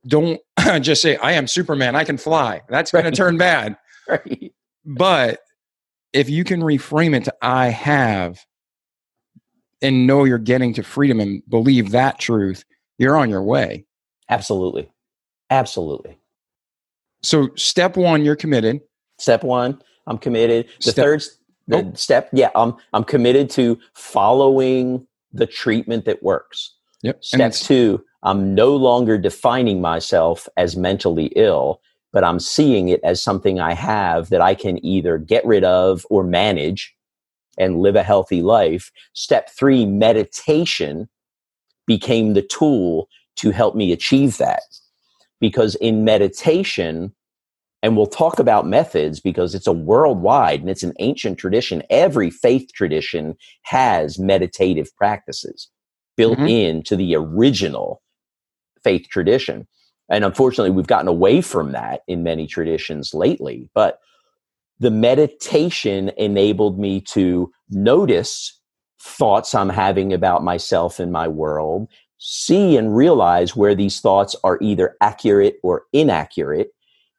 Don't 0.07 0.39
just 0.83 1.01
say, 1.01 1.17
I 1.17 1.33
am 1.33 1.47
Superman. 1.49 1.97
I 1.97 2.05
can 2.05 2.19
fly. 2.19 2.61
That's 2.69 2.93
going 2.93 3.07
to 3.07 3.11
turn 3.11 3.37
bad. 3.37 3.77
Right. 4.07 4.53
But 4.85 5.41
if 6.13 6.29
you 6.29 6.45
can 6.45 6.61
reframe 6.61 7.17
it 7.17 7.25
to 7.25 7.35
I 7.41 7.69
have 7.69 8.45
and 9.81 10.07
know 10.07 10.25
you're 10.25 10.37
getting 10.37 10.75
to 10.75 10.83
freedom 10.83 11.21
and 11.21 11.43
believe 11.49 11.93
that 11.93 12.19
truth, 12.19 12.67
you're 12.99 13.17
on 13.17 13.31
your 13.31 13.43
way. 13.43 13.87
Absolutely. 14.29 14.91
Absolutely. 15.49 16.19
So, 17.23 17.49
step 17.57 17.97
one, 17.97 18.27
you're 18.27 18.37
committed. 18.37 18.83
Step 19.19 19.43
one, 19.43 19.81
I'm 20.07 20.19
committed. 20.19 20.67
The 20.83 20.91
step, 20.91 21.03
third 21.03 21.23
the 21.67 21.79
oh. 21.79 21.93
step, 21.95 22.29
yeah, 22.33 22.51
I'm 22.55 22.75
I'm 22.93 23.05
committed 23.05 23.51
to 23.51 23.79
following 23.95 25.07
the 25.33 25.47
treatment 25.47 26.05
that 26.05 26.23
works. 26.23 26.75
Yep. 27.03 27.25
Step 27.25 27.53
two, 27.53 28.05
I'm 28.23 28.55
no 28.55 28.75
longer 28.75 29.19
defining 29.19 29.81
myself 29.81 30.49
as 30.57 30.77
mentally 30.77 31.27
ill, 31.37 31.81
but 32.13 32.25
I'm 32.25 32.41
seeing 32.41 32.89
it 32.89 33.01
as 33.05 33.23
something 33.23 33.61
I 33.61 33.75
have 33.75 34.31
that 34.31 34.41
I 34.41 34.55
can 34.55 34.85
either 34.85 35.19
get 35.19 35.45
rid 35.45 35.65
of 35.65 36.07
or 36.09 36.25
manage 36.25 36.95
and 37.59 37.81
live 37.81 37.97
a 37.97 38.03
healthy 38.03 38.43
life. 38.43 38.91
Step 39.13 39.51
three, 39.51 39.85
meditation 39.85 41.09
became 41.87 42.35
the 42.35 42.43
tool 42.43 43.09
to 43.37 43.51
help 43.51 43.75
me 43.75 43.93
achieve 43.93 44.39
that. 44.39 44.63
Because 45.41 45.75
in 45.77 46.05
meditation, 46.05 47.13
and 47.85 47.99
we'll 47.99 48.07
talk 48.07 48.39
about 48.39 48.67
methods 48.67 49.21
because 49.21 49.55
it's 49.55 49.67
a 49.67 49.73
worldwide 49.73 50.61
and 50.61 50.71
it's 50.71 50.83
an 50.83 50.95
ancient 51.01 51.37
tradition. 51.37 51.83
Every 51.91 52.31
faith 52.31 52.73
tradition 52.73 53.37
has 53.65 54.19
meditative 54.19 54.89
practices 54.97 55.69
built 56.17 56.39
mm-hmm. 56.39 56.47
into 56.47 56.97
the 56.97 57.15
original 57.15 58.01
faith 58.83 59.07
tradition. 59.11 59.69
And 60.09 60.25
unfortunately, 60.25 60.71
we've 60.71 60.87
gotten 60.87 61.09
away 61.09 61.43
from 61.43 61.73
that 61.73 62.01
in 62.09 62.23
many 62.23 62.47
traditions 62.47 63.13
lately. 63.13 63.69
But 63.75 63.99
the 64.79 64.91
meditation 64.91 66.11
enabled 66.17 66.79
me 66.79 67.03
to 67.13 67.53
notice 67.69 68.59
thoughts 68.99 69.55
I'm 69.55 69.69
having 69.69 70.15
about 70.15 70.43
myself 70.43 70.99
and 70.99 71.13
my 71.13 71.29
world, 71.29 71.89
see 72.17 72.79
and 72.79 72.97
realize 72.97 73.55
where 73.55 73.75
these 73.75 74.01
thoughts 74.01 74.35
are 74.43 74.57
either 74.63 74.97
accurate 75.03 75.57
or 75.63 75.83
inaccurate, 75.93 76.71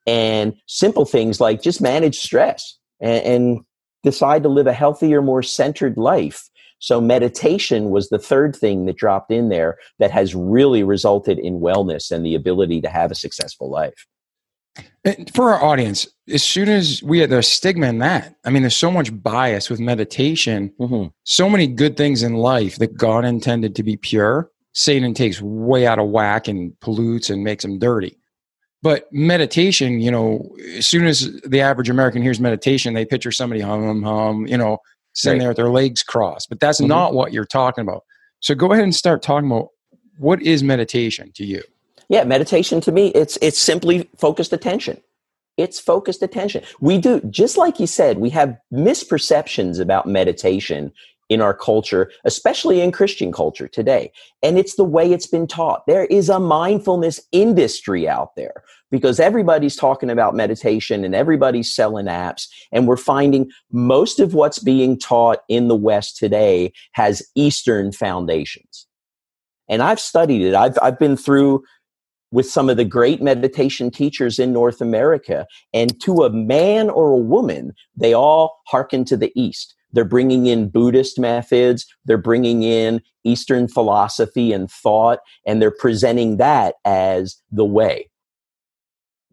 and 0.06 0.54
simple 0.68 1.06
things 1.06 1.40
like 1.40 1.62
just 1.62 1.82
manage 1.82 2.20
stress 2.20 2.78
and, 3.00 3.24
and 3.24 3.60
decide 4.04 4.44
to 4.44 4.50
live 4.50 4.68
a 4.68 4.74
healthier, 4.74 5.22
more 5.22 5.44
centered 5.44 5.98
life. 5.98 6.50
So 6.80 7.02
meditation 7.02 7.90
was 7.90 8.10
the 8.10 8.20
third 8.20 8.56
thing 8.56 8.86
that 8.86 8.98
dropped 8.98 9.32
in 9.32 9.50
there 9.50 9.78
that 10.00 10.12
has 10.12 10.36
really 10.36 10.84
resulted 10.84 11.40
in 11.40 11.60
wellness 11.60 12.12
and 12.12 12.26
the 12.26 12.36
ability 12.36 12.82
to 12.82 12.90
have 12.90 13.12
a 13.12 13.16
successful 13.16 13.70
life. 13.70 14.06
For 15.34 15.54
our 15.54 15.64
audience, 15.64 16.08
as 16.32 16.44
soon 16.44 16.68
as 16.68 17.02
we 17.02 17.20
had 17.20 17.30
the 17.30 17.42
stigma 17.42 17.88
in 17.88 18.00
that, 18.00 18.36
I 18.44 18.50
mean, 18.50 18.64
there's 18.64 18.76
so 18.76 18.92
much 18.92 19.10
bias 19.24 19.70
with 19.70 19.80
meditation, 19.80 20.74
mm-hmm. 20.80 21.08
so 21.24 21.50
many 21.50 21.66
good 21.66 21.96
things 21.96 22.24
in 22.24 22.34
life 22.34 22.78
that 22.80 22.98
God 22.98 23.24
intended 23.24 23.76
to 23.76 23.84
be 23.84 23.96
pure, 23.96 24.52
Satan 24.74 25.14
takes 25.14 25.42
way 25.42 25.88
out 25.88 26.00
of 26.00 26.10
whack 26.10 26.50
and 26.50 26.78
pollutes 26.82 27.30
and 27.30 27.44
makes 27.44 27.64
them 27.64 27.80
dirty. 27.80 28.18
But 28.86 29.12
meditation, 29.12 30.00
you 30.00 30.12
know, 30.12 30.56
as 30.78 30.86
soon 30.86 31.08
as 31.08 31.42
the 31.42 31.60
average 31.60 31.90
American 31.90 32.22
hears 32.22 32.40
meditation, 32.40 32.94
they 32.94 33.04
picture 33.04 33.32
somebody 33.32 33.60
hum 33.60 33.84
hum 33.84 34.04
hum, 34.04 34.46
you 34.46 34.60
know, 34.60 34.78
sitting 35.14 35.40
right. 35.40 35.40
there 35.40 35.50
with 35.50 35.58
their 35.58 35.72
legs 35.72 36.04
crossed. 36.04 36.50
But 36.50 36.60
that's 36.60 36.80
mm-hmm. 36.80 36.90
not 36.90 37.16
what 37.16 37.34
you're 37.34 37.46
talking 37.48 37.82
about. 37.82 38.04
So 38.42 38.54
go 38.54 38.72
ahead 38.72 38.84
and 38.84 38.94
start 38.94 39.24
talking 39.24 39.50
about 39.50 39.70
what 40.20 40.40
is 40.44 40.62
meditation 40.62 41.32
to 41.34 41.44
you. 41.44 41.64
Yeah, 42.10 42.26
meditation 42.26 42.80
to 42.82 42.92
me, 42.92 43.08
it's 43.16 43.40
it's 43.42 43.58
simply 43.58 44.08
focused 44.18 44.54
attention. 44.54 45.02
It's 45.58 45.80
focused 45.80 46.22
attention. 46.22 46.64
We 46.80 47.00
do 47.00 47.22
just 47.22 47.58
like 47.58 47.80
you 47.80 47.88
said, 47.88 48.20
we 48.20 48.30
have 48.30 48.56
misperceptions 48.72 49.80
about 49.80 50.06
meditation 50.06 50.94
in 51.30 51.42
our 51.42 51.56
culture, 51.56 52.12
especially 52.24 52.82
in 52.82 52.92
Christian 52.92 53.32
culture 53.32 53.68
today. 53.68 54.12
And 54.44 54.60
it's 54.60 54.76
the 54.76 54.84
way 54.84 55.12
it's 55.12 55.26
been 55.26 55.48
taught. 55.48 55.88
There 55.88 56.06
is 56.06 56.30
a 56.30 56.40
mindfulness 56.40 57.20
industry 57.32 58.08
out 58.08 58.36
there 58.36 58.64
because 58.92 59.20
everybody's 59.20 59.76
talking 59.76 60.10
about 60.10 60.36
meditation 60.36 61.04
and 61.04 61.16
everybody's 61.16 61.74
selling 61.74 62.06
apps. 62.06 62.48
And 62.72 62.88
we're 62.88 62.98
finding 62.98 63.50
most 63.72 64.20
of 64.20 64.34
what's 64.34 64.60
being 64.60 64.98
taught 64.98 65.40
in 65.50 65.68
the 65.68 65.76
West 65.76 66.18
today 66.18 66.72
has 66.94 67.24
Eastern 67.36 67.92
foundations. 67.92 68.88
And 69.68 69.82
I've 69.82 70.00
studied 70.00 70.42
it. 70.42 70.54
I've, 70.54 70.78
I've 70.82 71.00
been 71.00 71.18
through 71.18 71.64
with 72.32 72.50
some 72.50 72.70
of 72.70 72.78
the 72.78 72.86
great 72.86 73.22
meditation 73.22 73.90
teachers 73.90 74.40
in 74.40 74.52
North 74.52 74.82
America. 74.82 75.48
And 75.74 76.00
to 76.02 76.24
a 76.24 76.30
man 76.30 76.90
or 76.90 77.12
a 77.12 77.18
woman, 77.18 77.74
they 77.96 78.14
all 78.14 78.60
hearken 78.68 79.06
to 79.06 79.18
the 79.18 79.32
East. 79.36 79.74
They're 79.94 80.04
bringing 80.04 80.46
in 80.46 80.70
Buddhist 80.70 81.18
methods, 81.18 81.86
they're 82.04 82.18
bringing 82.18 82.64
in 82.64 83.02
Eastern 83.24 83.70
philosophy 83.70 84.52
and 84.52 84.70
thought, 84.70 85.20
and 85.46 85.62
they're 85.62 85.72
presenting 85.72 86.36
that 86.38 86.76
as 86.84 87.38
the 87.52 87.64
way. 87.64 88.10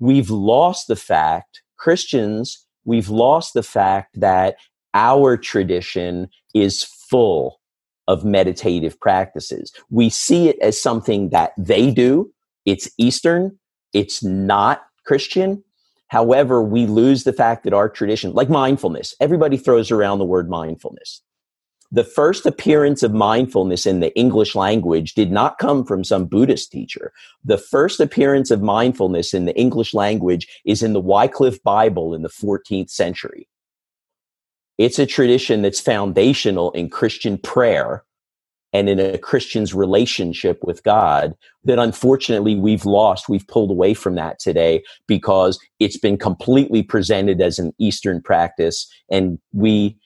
We've 0.02 0.30
lost 0.30 0.88
the 0.88 0.96
fact, 0.96 1.62
Christians, 1.76 2.66
we've 2.84 3.08
lost 3.08 3.54
the 3.54 3.62
fact 3.62 4.18
that 4.18 4.56
our 4.94 5.36
tradition 5.36 6.28
is 6.56 6.82
full 6.82 7.60
of 8.08 8.24
meditative 8.24 8.98
practices. 8.98 9.72
We 9.90 10.10
see 10.10 10.48
it 10.48 10.58
as 10.58 10.82
something 10.82 11.28
that 11.28 11.52
they 11.56 11.92
do. 11.92 12.32
It's 12.66 12.90
Eastern. 12.98 13.56
It's 13.92 14.24
not 14.24 14.82
Christian. 15.06 15.62
However, 16.08 16.60
we 16.60 16.86
lose 16.86 17.22
the 17.22 17.32
fact 17.32 17.62
that 17.62 17.72
our 17.72 17.88
tradition, 17.88 18.32
like 18.32 18.50
mindfulness, 18.50 19.14
everybody 19.20 19.56
throws 19.56 19.92
around 19.92 20.18
the 20.18 20.24
word 20.24 20.50
mindfulness. 20.50 21.22
The 21.94 22.04
first 22.04 22.46
appearance 22.46 23.02
of 23.02 23.12
mindfulness 23.12 23.84
in 23.84 24.00
the 24.00 24.16
English 24.16 24.54
language 24.54 25.12
did 25.12 25.30
not 25.30 25.58
come 25.58 25.84
from 25.84 26.04
some 26.04 26.24
Buddhist 26.24 26.72
teacher. 26.72 27.12
The 27.44 27.58
first 27.58 28.00
appearance 28.00 28.50
of 28.50 28.62
mindfulness 28.62 29.34
in 29.34 29.44
the 29.44 29.54
English 29.54 29.92
language 29.92 30.48
is 30.64 30.82
in 30.82 30.94
the 30.94 31.00
Wycliffe 31.00 31.62
Bible 31.62 32.14
in 32.14 32.22
the 32.22 32.30
14th 32.30 32.88
century. 32.88 33.46
It's 34.78 34.98
a 34.98 35.04
tradition 35.04 35.60
that's 35.60 35.80
foundational 35.80 36.70
in 36.70 36.88
Christian 36.88 37.36
prayer 37.36 38.04
and 38.72 38.88
in 38.88 38.98
a 38.98 39.18
Christian's 39.18 39.74
relationship 39.74 40.64
with 40.64 40.82
God 40.82 41.34
that 41.64 41.78
unfortunately 41.78 42.56
we've 42.56 42.86
lost. 42.86 43.28
We've 43.28 43.46
pulled 43.46 43.70
away 43.70 43.92
from 43.92 44.14
that 44.14 44.38
today 44.38 44.82
because 45.06 45.58
it's 45.78 45.98
been 45.98 46.16
completely 46.16 46.82
presented 46.82 47.42
as 47.42 47.58
an 47.58 47.74
Eastern 47.78 48.22
practice. 48.22 48.90
And 49.10 49.38
we, 49.52 49.98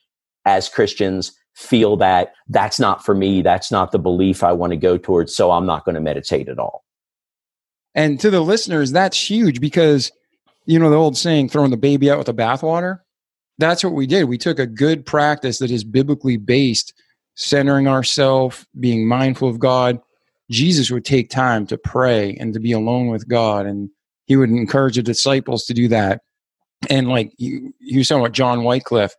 as 0.44 0.68
Christians, 0.68 1.32
feel 1.56 1.96
that 1.96 2.34
that's 2.48 2.78
not 2.78 3.04
for 3.04 3.14
me. 3.14 3.42
That's 3.42 3.72
not 3.72 3.90
the 3.90 3.98
belief 3.98 4.44
I 4.44 4.52
want 4.52 4.72
to 4.72 4.76
go 4.76 4.98
towards. 4.98 5.34
So 5.34 5.50
I'm 5.50 5.66
not 5.66 5.84
going 5.84 5.94
to 5.94 6.00
meditate 6.00 6.48
at 6.48 6.58
all. 6.58 6.84
And 7.94 8.20
to 8.20 8.30
the 8.30 8.42
listeners, 8.42 8.92
that's 8.92 9.30
huge 9.30 9.58
because, 9.58 10.12
you 10.66 10.78
know, 10.78 10.90
the 10.90 10.96
old 10.96 11.16
saying, 11.16 11.48
throwing 11.48 11.70
the 11.70 11.78
baby 11.78 12.10
out 12.10 12.18
with 12.18 12.26
the 12.26 12.34
bathwater. 12.34 13.00
That's 13.58 13.82
what 13.82 13.94
we 13.94 14.06
did. 14.06 14.24
We 14.24 14.36
took 14.36 14.58
a 14.58 14.66
good 14.66 15.06
practice 15.06 15.58
that 15.60 15.70
is 15.70 15.82
biblically 15.82 16.36
based 16.36 16.92
centering 17.36 17.88
ourselves, 17.88 18.66
being 18.78 19.08
mindful 19.08 19.48
of 19.48 19.58
God. 19.58 19.98
Jesus 20.50 20.90
would 20.90 21.06
take 21.06 21.30
time 21.30 21.66
to 21.68 21.78
pray 21.78 22.36
and 22.38 22.52
to 22.52 22.60
be 22.60 22.72
alone 22.72 23.08
with 23.08 23.26
God, 23.26 23.64
and 23.64 23.88
he 24.26 24.36
would 24.36 24.50
encourage 24.50 24.96
the 24.96 25.02
disciples 25.02 25.64
to 25.64 25.74
do 25.74 25.88
that. 25.88 26.20
And 26.90 27.08
like 27.08 27.32
you, 27.38 27.72
you 27.80 28.04
talking 28.04 28.20
about 28.20 28.32
John 28.32 28.62
Wycliffe, 28.62 29.14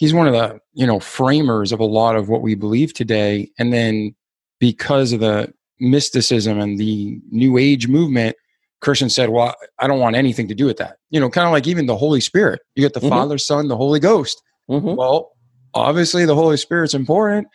he's 0.00 0.14
one 0.14 0.26
of 0.26 0.32
the 0.32 0.58
you 0.72 0.86
know 0.86 0.98
framers 0.98 1.70
of 1.70 1.78
a 1.78 1.84
lot 1.84 2.16
of 2.16 2.28
what 2.28 2.42
we 2.42 2.54
believe 2.54 2.92
today. 2.92 3.50
And 3.58 3.72
then 3.72 4.14
because 4.58 5.12
of 5.12 5.20
the 5.20 5.52
mysticism 5.78 6.58
and 6.58 6.78
the 6.78 7.20
New 7.30 7.58
Age 7.58 7.86
movement, 7.86 8.36
Christians 8.80 9.14
said, 9.14 9.28
"Well, 9.28 9.54
I 9.78 9.86
don't 9.86 10.00
want 10.00 10.16
anything 10.16 10.48
to 10.48 10.54
do 10.54 10.66
with 10.66 10.78
that." 10.78 10.96
You 11.10 11.20
know, 11.20 11.30
kind 11.30 11.46
of 11.46 11.52
like 11.52 11.68
even 11.68 11.86
the 11.86 11.96
Holy 11.96 12.20
Spirit. 12.20 12.60
You 12.74 12.82
get 12.82 12.94
the 12.94 13.00
mm-hmm. 13.00 13.10
Father, 13.10 13.38
Son, 13.38 13.68
the 13.68 13.76
Holy 13.76 14.00
Ghost. 14.00 14.42
Mm-hmm. 14.68 14.96
Well, 14.96 15.32
obviously 15.74 16.24
the 16.24 16.34
Holy 16.34 16.56
Spirit's 16.56 16.94
important. 16.94 17.46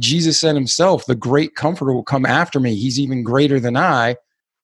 Jesus 0.00 0.40
said 0.40 0.56
himself, 0.56 1.06
the 1.06 1.14
great 1.14 1.54
comforter 1.54 1.92
will 1.92 2.02
come 2.02 2.26
after 2.26 2.58
me. 2.58 2.74
He's 2.74 2.98
even 2.98 3.22
greater 3.22 3.60
than 3.60 3.76
I. 3.76 4.16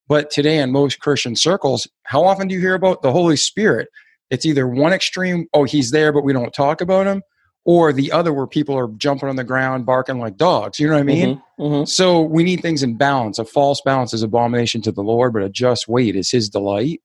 But 0.09 0.29
today, 0.29 0.59
in 0.59 0.73
most 0.73 0.99
Christian 0.99 1.37
circles, 1.37 1.87
how 2.03 2.25
often 2.25 2.49
do 2.49 2.55
you 2.57 2.61
hear 2.61 2.75
about 2.75 3.03
the 3.03 3.13
Holy 3.13 3.37
Spirit? 3.37 3.89
It's 4.31 4.45
either 4.45 4.67
one 4.67 4.93
extreme, 4.93 5.47
oh, 5.55 5.65
he's 5.65 5.93
there, 5.93 6.13
but 6.13 6.25
we 6.25 6.33
don't 6.33 6.53
talk 6.53 6.81
about 6.81 7.07
him, 7.07 7.23
or 7.71 7.93
the 7.93 8.11
other 8.11 8.33
where 8.33 8.49
people 8.49 8.77
are 8.77 8.89
jumping 8.97 9.29
on 9.29 9.37
the 9.37 9.45
ground, 9.45 9.87
barking 9.87 10.19
like 10.19 10.37
dogs. 10.37 10.81
You 10.81 10.89
know 10.89 10.95
what 10.95 11.03
I 11.03 11.05
mean? 11.05 11.37
Mm-hmm, 11.37 11.63
mm-hmm. 11.63 11.85
So 11.85 12.21
we 12.21 12.43
need 12.43 12.63
things 12.63 12.83
in 12.83 12.97
balance. 12.97 13.39
A 13.39 13.45
false 13.45 13.81
balance 13.85 14.13
is 14.13 14.25
abomination 14.25 14.83
to 14.83 14.91
the 14.91 15.05
Lord, 15.05 15.33
but 15.33 15.45
a 15.45 15.49
just 15.49 15.87
weight 15.87 16.17
is 16.17 16.33
his 16.33 16.49
delight. 16.49 17.01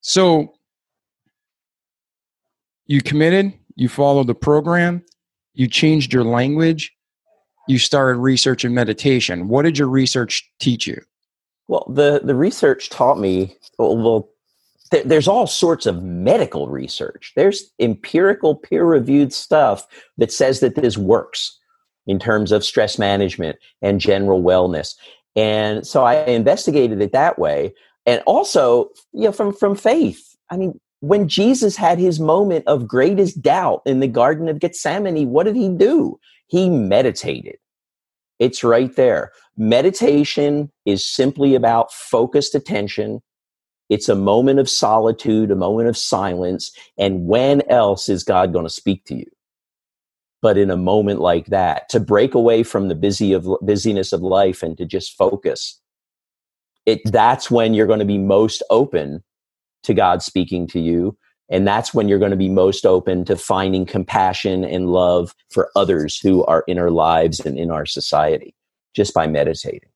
So 0.00 0.52
you 2.86 3.00
committed, 3.00 3.54
you 3.76 3.88
followed 3.88 4.26
the 4.26 4.34
program, 4.34 5.04
you 5.54 5.68
changed 5.68 6.12
your 6.12 6.24
language, 6.24 6.92
you 7.68 7.78
started 7.78 8.18
research 8.18 8.64
and 8.64 8.74
meditation. 8.74 9.46
What 9.46 9.62
did 9.62 9.78
your 9.78 9.86
research 9.86 10.50
teach 10.58 10.88
you? 10.88 11.00
Well, 11.68 11.86
the, 11.88 12.20
the 12.24 12.34
research 12.34 12.90
taught 12.90 13.20
me, 13.20 13.56
well, 13.78 14.28
th- 14.90 15.04
there's 15.04 15.28
all 15.28 15.46
sorts 15.46 15.86
of 15.86 16.02
medical 16.02 16.68
research. 16.68 17.32
There's 17.36 17.70
empirical, 17.78 18.54
peer 18.54 18.84
reviewed 18.84 19.32
stuff 19.32 19.86
that 20.18 20.32
says 20.32 20.60
that 20.60 20.74
this 20.74 20.98
works 20.98 21.58
in 22.06 22.18
terms 22.18 22.52
of 22.52 22.64
stress 22.64 22.98
management 22.98 23.56
and 23.82 24.00
general 24.00 24.42
wellness. 24.42 24.94
And 25.36 25.86
so 25.86 26.04
I 26.04 26.24
investigated 26.24 27.00
it 27.00 27.12
that 27.12 27.38
way. 27.38 27.72
And 28.06 28.22
also, 28.26 28.90
you 29.12 29.24
know, 29.24 29.32
from, 29.32 29.52
from 29.52 29.76
faith. 29.76 30.36
I 30.50 30.56
mean, 30.56 30.80
when 31.00 31.28
Jesus 31.28 31.76
had 31.76 31.98
his 31.98 32.20
moment 32.20 32.66
of 32.66 32.86
greatest 32.86 33.40
doubt 33.40 33.82
in 33.86 34.00
the 34.00 34.08
Garden 34.08 34.48
of 34.48 34.58
Gethsemane, 34.58 35.30
what 35.30 35.44
did 35.44 35.56
he 35.56 35.68
do? 35.68 36.18
He 36.46 36.68
meditated. 36.68 37.56
It's 38.38 38.64
right 38.64 38.94
there. 38.96 39.32
Meditation 39.56 40.70
is 40.86 41.04
simply 41.04 41.54
about 41.54 41.92
focused 41.92 42.54
attention. 42.54 43.22
It's 43.90 44.08
a 44.08 44.14
moment 44.14 44.60
of 44.60 44.70
solitude, 44.70 45.50
a 45.50 45.56
moment 45.56 45.88
of 45.88 45.98
silence. 45.98 46.70
And 46.96 47.26
when 47.26 47.60
else 47.68 48.08
is 48.08 48.24
God 48.24 48.52
going 48.52 48.64
to 48.64 48.70
speak 48.70 49.04
to 49.06 49.16
you? 49.16 49.26
But 50.40 50.56
in 50.56 50.70
a 50.70 50.76
moment 50.76 51.20
like 51.20 51.46
that, 51.46 51.88
to 51.90 52.00
break 52.00 52.34
away 52.34 52.62
from 52.62 52.88
the 52.88 52.94
busy 52.94 53.34
of 53.34 53.46
busyness 53.60 54.12
of 54.12 54.22
life 54.22 54.62
and 54.62 54.78
to 54.78 54.86
just 54.86 55.16
focus, 55.18 55.78
it 56.86 57.00
that's 57.04 57.50
when 57.50 57.74
you're 57.74 57.86
going 57.86 57.98
to 57.98 58.06
be 58.06 58.16
most 58.16 58.62
open 58.70 59.22
to 59.82 59.92
God 59.92 60.22
speaking 60.22 60.66
to 60.68 60.80
you. 60.80 61.18
And 61.50 61.66
that's 61.66 61.92
when 61.92 62.08
you're 62.08 62.20
going 62.20 62.30
to 62.30 62.36
be 62.36 62.48
most 62.48 62.86
open 62.86 63.24
to 63.24 63.36
finding 63.36 63.84
compassion 63.84 64.64
and 64.64 64.90
love 64.90 65.34
for 65.50 65.68
others 65.74 66.18
who 66.18 66.44
are 66.44 66.62
in 66.68 66.78
our 66.78 66.92
lives 66.92 67.40
and 67.40 67.58
in 67.58 67.70
our 67.70 67.84
society 67.84 68.54
just 68.94 69.12
by 69.12 69.26
meditating. 69.26 69.90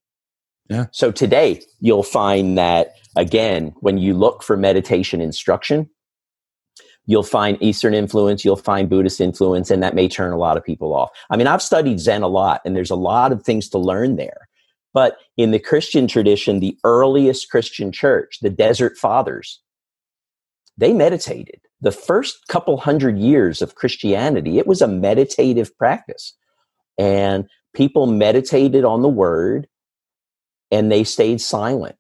Yeah. 0.69 0.87
So 0.91 1.13
today 1.13 1.63
you'll 1.81 2.03
find 2.03 2.59
that 2.59 2.97
again, 3.17 3.75
when 3.81 3.99
you 3.99 4.15
look 4.15 4.43
for 4.43 4.57
meditation 4.57 5.21
instruction, 5.21 5.89
you'll 7.07 7.23
find 7.23 7.63
Eastern 7.63 7.95
influence, 7.95 8.45
you'll 8.45 8.57
find 8.57 8.89
Buddhist 8.89 9.21
influence, 9.21 9.71
and 9.71 9.83
that 9.83 9.95
may 9.95 10.09
turn 10.09 10.33
a 10.33 10.39
lot 10.39 10.57
of 10.57 10.65
people 10.65 10.95
off. 10.95 11.11
I 11.31 11.37
mean, 11.37 11.47
I've 11.47 11.63
studied 11.63 12.01
Zen 12.01 12.23
a 12.23 12.29
lot, 12.29 12.61
and 12.65 12.75
there's 12.75 12.91
a 12.91 12.97
lot 12.97 13.33
of 13.33 13.43
things 13.43 13.69
to 13.71 13.79
learn 13.79 14.17
there. 14.17 14.49
But 14.95 15.19
in 15.37 15.51
the 15.51 15.59
Christian 15.59 16.07
tradition, 16.07 16.61
the 16.61 16.79
earliest 16.85 17.51
Christian 17.51 17.91
church, 17.93 18.39
the 18.41 18.51
Desert 18.51 18.97
Fathers, 18.97 19.61
they 20.79 20.93
meditated. 20.93 21.61
The 21.81 21.93
first 21.93 22.47
couple 22.49 22.77
hundred 22.79 23.19
years 23.19 23.61
of 23.61 23.75
Christianity, 23.75 24.59
it 24.59 24.67
was 24.67 24.81
a 24.81 24.89
meditative 24.89 25.77
practice. 25.77 26.35
And 26.97 27.47
people 27.75 28.07
meditated 28.07 28.85
on 28.85 29.03
the 29.03 29.09
word 29.09 29.67
and 30.71 30.91
they 30.91 31.05
stayed 31.05 31.41
silent. 31.41 31.97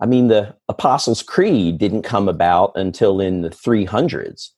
I 0.00 0.06
mean, 0.06 0.28
the 0.28 0.54
Apostles' 0.68 1.22
Creed 1.22 1.78
didn't 1.78 2.02
come 2.02 2.28
about 2.28 2.72
until 2.74 3.20
in 3.20 3.42
the 3.42 3.50
300s. 3.50 4.48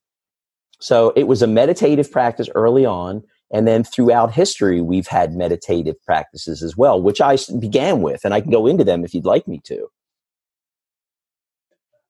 So 0.81 1.13
it 1.17 1.25
was 1.25 1.43
a 1.43 1.47
meditative 1.47 2.11
practice 2.11 2.49
early 2.55 2.87
on. 2.87 3.23
And 3.53 3.67
then 3.67 3.85
throughout 3.85 4.33
history, 4.33 4.81
we've 4.81 5.07
had 5.07 5.35
meditative 5.35 6.01
practices 6.05 6.63
as 6.63 6.77
well, 6.77 7.03
which 7.03 7.21
I 7.21 7.37
began 7.59 8.01
with. 8.03 8.25
And 8.25 8.33
I 8.33 8.41
can 8.41 8.51
go 8.51 8.67
into 8.67 8.85
them 8.85 9.05
if 9.05 9.15
you'd 9.15 9.25
like 9.25 9.47
me 9.47 9.61
to. 9.65 9.89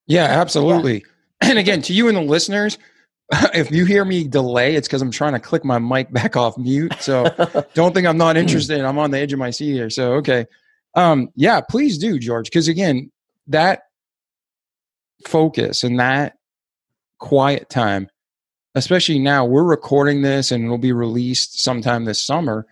Yeah, 0.06 0.24
absolutely. 0.24 0.94
Yeah. 0.94 1.00
And 1.42 1.58
again, 1.58 1.82
to 1.82 1.92
you 1.92 2.06
and 2.06 2.16
the 2.16 2.22
listeners, 2.22 2.78
if 3.52 3.72
you 3.72 3.84
hear 3.84 4.04
me 4.04 4.28
delay, 4.28 4.76
it's 4.76 4.86
because 4.86 5.02
I'm 5.02 5.10
trying 5.10 5.32
to 5.32 5.40
click 5.40 5.64
my 5.64 5.80
mic 5.80 6.12
back 6.12 6.36
off 6.36 6.56
mute. 6.56 6.94
So 7.00 7.24
don't 7.74 7.92
think 7.92 8.06
I'm 8.06 8.16
not 8.16 8.36
interested. 8.36 8.80
I'm 8.80 8.96
on 8.96 9.10
the 9.10 9.18
edge 9.18 9.32
of 9.32 9.40
my 9.40 9.50
seat 9.50 9.72
here. 9.72 9.90
So 9.90 10.12
okay, 10.14 10.46
um, 10.94 11.30
yeah, 11.34 11.60
please 11.60 11.98
do, 11.98 12.18
George, 12.18 12.46
because 12.46 12.68
again, 12.68 13.10
that 13.48 13.82
focus 15.26 15.84
and 15.84 15.98
that 16.00 16.34
quiet 17.18 17.68
time, 17.68 18.08
especially 18.74 19.18
now, 19.18 19.44
we're 19.44 19.62
recording 19.62 20.22
this 20.22 20.50
and 20.50 20.64
it'll 20.64 20.78
be 20.78 20.92
released 20.92 21.62
sometime 21.62 22.04
this 22.04 22.24
summer, 22.24 22.66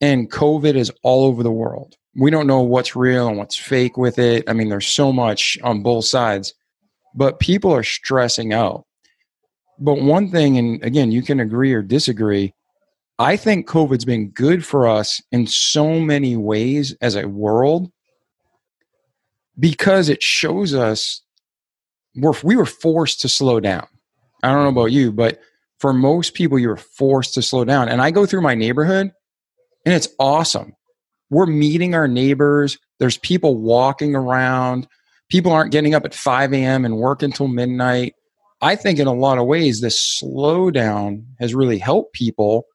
and 0.00 0.30
COVID 0.30 0.74
is 0.74 0.92
all 1.02 1.24
over 1.24 1.42
the 1.42 1.52
world. 1.52 1.96
We 2.14 2.30
don't 2.30 2.46
know 2.46 2.60
what's 2.60 2.94
real 2.96 3.28
and 3.28 3.38
what's 3.38 3.56
fake 3.56 3.96
with 3.96 4.18
it. 4.18 4.44
I 4.48 4.52
mean, 4.52 4.68
there's 4.68 4.86
so 4.86 5.12
much 5.12 5.56
on 5.62 5.82
both 5.82 6.04
sides 6.04 6.52
but 7.14 7.40
people 7.40 7.72
are 7.72 7.82
stressing 7.82 8.52
out. 8.52 8.86
But 9.78 10.00
one 10.00 10.30
thing, 10.30 10.58
and 10.58 10.82
again, 10.84 11.12
you 11.12 11.22
can 11.22 11.40
agree 11.40 11.72
or 11.72 11.82
disagree, 11.82 12.54
I 13.18 13.36
think 13.36 13.68
COVID's 13.68 14.04
been 14.04 14.30
good 14.30 14.64
for 14.64 14.88
us 14.88 15.20
in 15.32 15.46
so 15.46 16.00
many 16.00 16.36
ways 16.36 16.96
as 17.00 17.16
a 17.16 17.28
world 17.28 17.90
because 19.58 20.08
it 20.08 20.22
shows 20.22 20.74
us 20.74 21.22
we're, 22.16 22.34
we 22.42 22.56
were 22.56 22.66
forced 22.66 23.20
to 23.20 23.28
slow 23.28 23.60
down. 23.60 23.86
I 24.42 24.52
don't 24.52 24.64
know 24.64 24.80
about 24.80 24.92
you, 24.92 25.12
but 25.12 25.40
for 25.78 25.92
most 25.92 26.34
people, 26.34 26.58
you're 26.58 26.76
forced 26.76 27.34
to 27.34 27.42
slow 27.42 27.64
down. 27.64 27.88
And 27.88 28.02
I 28.02 28.10
go 28.10 28.26
through 28.26 28.42
my 28.42 28.54
neighborhood 28.54 29.12
and 29.84 29.94
it's 29.94 30.08
awesome. 30.18 30.74
We're 31.30 31.46
meeting 31.46 31.94
our 31.94 32.08
neighbors, 32.08 32.78
there's 32.98 33.18
people 33.18 33.56
walking 33.56 34.14
around 34.14 34.86
people 35.32 35.50
aren't 35.50 35.72
getting 35.72 35.94
up 35.94 36.04
at 36.04 36.14
5 36.14 36.52
a.m. 36.52 36.84
and 36.84 36.98
work 36.98 37.22
until 37.22 37.48
midnight. 37.48 38.14
I 38.60 38.76
think 38.76 38.98
in 38.98 39.06
a 39.06 39.14
lot 39.14 39.38
of 39.38 39.46
ways, 39.46 39.80
this 39.80 40.20
slowdown 40.22 41.24
has 41.40 41.54
really 41.54 41.78
helped 41.78 42.12
people. 42.12 42.66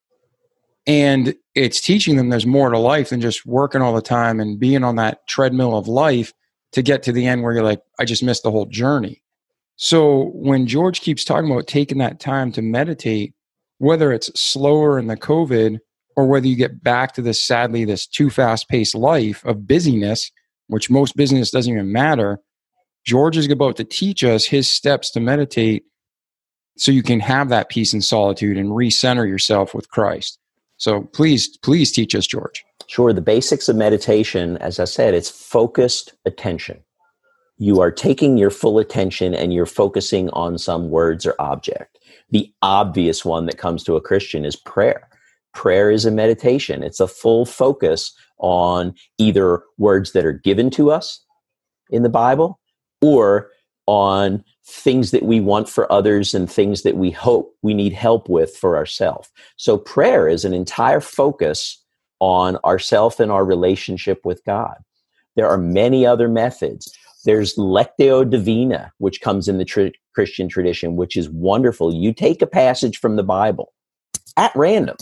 And 0.87 1.35
it's 1.53 1.79
teaching 1.79 2.15
them 2.17 2.29
there's 2.29 2.47
more 2.47 2.71
to 2.71 2.79
life 2.79 3.09
than 3.09 3.21
just 3.21 3.45
working 3.45 3.83
all 3.83 3.93
the 3.93 4.01
time 4.01 4.39
and 4.39 4.59
being 4.59 4.83
on 4.83 4.95
that 4.95 5.19
treadmill 5.27 5.77
of 5.77 5.87
life 5.87 6.33
to 6.73 6.81
get 6.81 7.03
to 7.03 7.11
the 7.11 7.25
end 7.25 7.43
where 7.43 7.53
you're 7.53 7.63
like, 7.63 7.81
I 7.99 8.05
just 8.05 8.23
missed 8.23 8.43
the 8.43 8.51
whole 8.51 8.65
journey. 8.65 9.21
So 9.75 10.31
when 10.33 10.67
George 10.67 11.01
keeps 11.01 11.23
talking 11.23 11.51
about 11.51 11.67
taking 11.67 11.99
that 11.99 12.19
time 12.19 12.51
to 12.53 12.61
meditate, 12.61 13.33
whether 13.77 14.11
it's 14.11 14.39
slower 14.39 14.97
in 14.97 15.07
the 15.07 15.17
COVID 15.17 15.79
or 16.15 16.27
whether 16.27 16.47
you 16.47 16.55
get 16.55 16.83
back 16.83 17.13
to 17.13 17.21
this 17.21 17.41
sadly, 17.41 17.85
this 17.85 18.07
too 18.07 18.29
fast 18.29 18.67
paced 18.69 18.95
life 18.95 19.45
of 19.45 19.67
busyness, 19.67 20.31
which 20.67 20.89
most 20.89 21.15
business 21.15 21.51
doesn't 21.51 21.71
even 21.71 21.91
matter, 21.91 22.39
George 23.05 23.37
is 23.37 23.49
about 23.49 23.77
to 23.77 23.83
teach 23.83 24.23
us 24.23 24.45
his 24.45 24.67
steps 24.67 25.11
to 25.11 25.19
meditate 25.19 25.83
so 26.77 26.91
you 26.91 27.03
can 27.03 27.19
have 27.19 27.49
that 27.49 27.69
peace 27.69 27.93
and 27.93 28.03
solitude 28.03 28.57
and 28.57 28.69
recenter 28.69 29.27
yourself 29.27 29.73
with 29.73 29.89
Christ. 29.89 30.39
So 30.77 31.03
please, 31.13 31.57
please 31.57 31.91
teach 31.91 32.13
us, 32.15 32.27
George. 32.27 32.63
Sure, 32.87 33.11
the 33.11 33.21
basics 33.21 33.67
of 33.67 33.75
meditation, 33.75 34.57
as 34.57 34.79
I 34.79 34.85
said, 34.85 35.13
it's 35.13 35.29
focused 35.29 36.13
attention. 36.25 36.79
You 37.57 37.81
are 37.81 37.91
taking 37.91 38.37
your 38.37 38.49
full 38.49 38.79
attention 38.79 39.33
and 39.33 39.53
you're 39.53 39.65
focusing 39.65 40.29
on 40.29 40.57
some 40.57 40.89
words 40.89 41.25
or 41.25 41.35
object. 41.39 41.99
The 42.29 42.51
obvious 42.61 43.25
one 43.25 43.45
that 43.47 43.57
comes 43.57 43.83
to 43.83 43.95
a 43.95 44.01
Christian 44.01 44.45
is 44.45 44.55
prayer. 44.55 45.09
Prayer 45.53 45.91
is 45.91 46.05
a 46.05 46.11
meditation, 46.11 46.83
it's 46.83 46.99
a 46.99 47.07
full 47.07 47.45
focus 47.45 48.13
on 48.37 48.93
either 49.17 49.63
words 49.77 50.11
that 50.11 50.25
are 50.25 50.33
given 50.33 50.69
to 50.69 50.91
us 50.91 51.23
in 51.89 52.03
the 52.03 52.09
Bible 52.09 52.59
or 53.01 53.49
on 53.87 54.43
things 54.65 55.11
that 55.11 55.23
we 55.23 55.39
want 55.39 55.67
for 55.67 55.91
others 55.91 56.33
and 56.35 56.51
things 56.51 56.83
that 56.83 56.97
we 56.97 57.09
hope 57.09 57.55
we 57.63 57.73
need 57.73 57.93
help 57.93 58.29
with 58.29 58.55
for 58.55 58.77
ourselves. 58.77 59.29
So 59.55 59.77
prayer 59.77 60.27
is 60.27 60.45
an 60.45 60.53
entire 60.53 61.01
focus 61.01 61.83
on 62.19 62.57
ourself 62.65 63.19
and 63.19 63.31
our 63.31 63.45
relationship 63.45 64.25
with 64.25 64.43
God. 64.45 64.77
There 65.35 65.47
are 65.47 65.57
many 65.57 66.05
other 66.05 66.27
methods. 66.27 66.91
There's 67.25 67.55
Lectio 67.55 68.27
Divina, 68.27 68.91
which 68.97 69.21
comes 69.21 69.47
in 69.47 69.57
the 69.57 69.65
tr- 69.65 69.87
Christian 70.15 70.49
tradition, 70.49 70.95
which 70.95 71.15
is 71.15 71.29
wonderful. 71.29 71.93
You 71.93 72.13
take 72.13 72.41
a 72.41 72.47
passage 72.47 72.97
from 72.97 73.15
the 73.15 73.23
Bible 73.23 73.73
at 74.35 74.55
random, 74.55 74.97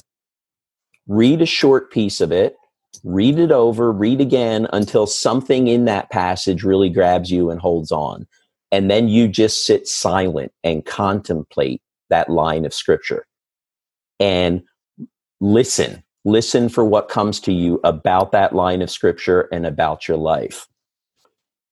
read 1.07 1.41
a 1.41 1.45
short 1.45 1.91
piece 1.91 2.20
of 2.22 2.32
it, 2.32 2.55
read 3.03 3.39
it 3.39 3.51
over, 3.51 3.91
read 3.91 4.22
again 4.22 4.68
until 4.74 5.07
something 5.07 5.68
in 5.68 5.86
that 5.86 6.09
passage 6.09 6.63
really 6.63 6.89
grabs 6.89 7.32
you 7.32 7.49
and 7.49 7.59
holds 7.59 7.91
on. 7.91 8.28
And 8.72 8.89
then 8.89 9.07
you 9.07 9.28
just 9.28 9.66
sit 9.66 9.88
silent 9.88 10.51
and 10.63 10.86
contemplate 10.86 11.82
that 12.09 12.30
line 12.30 12.66
of 12.66 12.74
scripture 12.74 13.26
and 14.20 14.63
listen. 15.39 16.03
Listen 16.26 16.70
for 16.70 16.84
what 16.84 17.08
comes 17.08 17.40
to 17.42 17.54
you 17.54 17.80
about 17.84 18.32
that 18.32 18.54
line 18.54 18.82
of 18.82 18.90
scripture 18.90 19.42
and 19.52 19.66
about 19.66 20.08
your 20.08 20.18
life. 20.18 20.68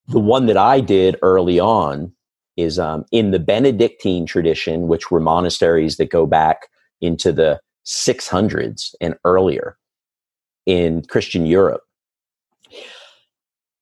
The 0.07 0.19
one 0.19 0.45
that 0.45 0.57
I 0.57 0.79
did 0.79 1.17
early 1.23 1.59
on 1.59 2.13
is 2.55 2.77
um, 2.77 3.03
in 3.11 3.31
the 3.31 3.39
Benedictine 3.39 4.27
tradition, 4.27 4.87
which 4.87 5.09
were 5.09 5.19
monasteries 5.19 5.97
that 5.97 6.11
go 6.11 6.27
back 6.27 6.67
into 7.01 7.31
the 7.31 7.59
600s 7.85 8.93
and 9.01 9.15
earlier 9.25 9.77
in 10.67 11.03
Christian 11.03 11.47
Europe. 11.47 11.81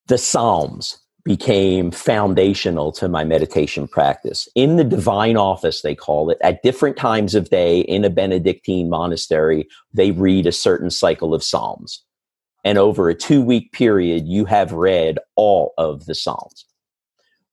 The 0.08 0.18
Psalms 0.18 1.02
became 1.24 1.92
foundational 1.92 2.92
to 2.94 3.08
my 3.08 3.24
meditation 3.24 3.88
practice. 3.88 4.48
In 4.56 4.78
the 4.78 4.84
divine 4.84 5.38
office, 5.38 5.82
they 5.82 5.96
call 5.96 6.30
it, 6.30 6.38
at 6.42 6.64
different 6.64 6.98
times 6.98 7.36
of 7.36 7.50
day 7.50 7.82
in 7.82 8.04
a 8.04 8.10
Benedictine 8.10 8.90
monastery, 8.90 9.68
they 9.94 10.12
read 10.12 10.48
a 10.48 10.52
certain 10.52 10.90
cycle 10.90 11.34
of 11.34 11.44
Psalms. 11.44 12.04
And 12.64 12.78
over 12.78 13.10
a 13.10 13.16
two 13.16 13.42
week 13.42 13.72
period, 13.72 14.28
you 14.28 14.46
have 14.46 14.72
read 14.72 15.20
all 15.36 15.74
of 15.78 16.06
the 16.06 16.16
Psalms. 16.16 16.66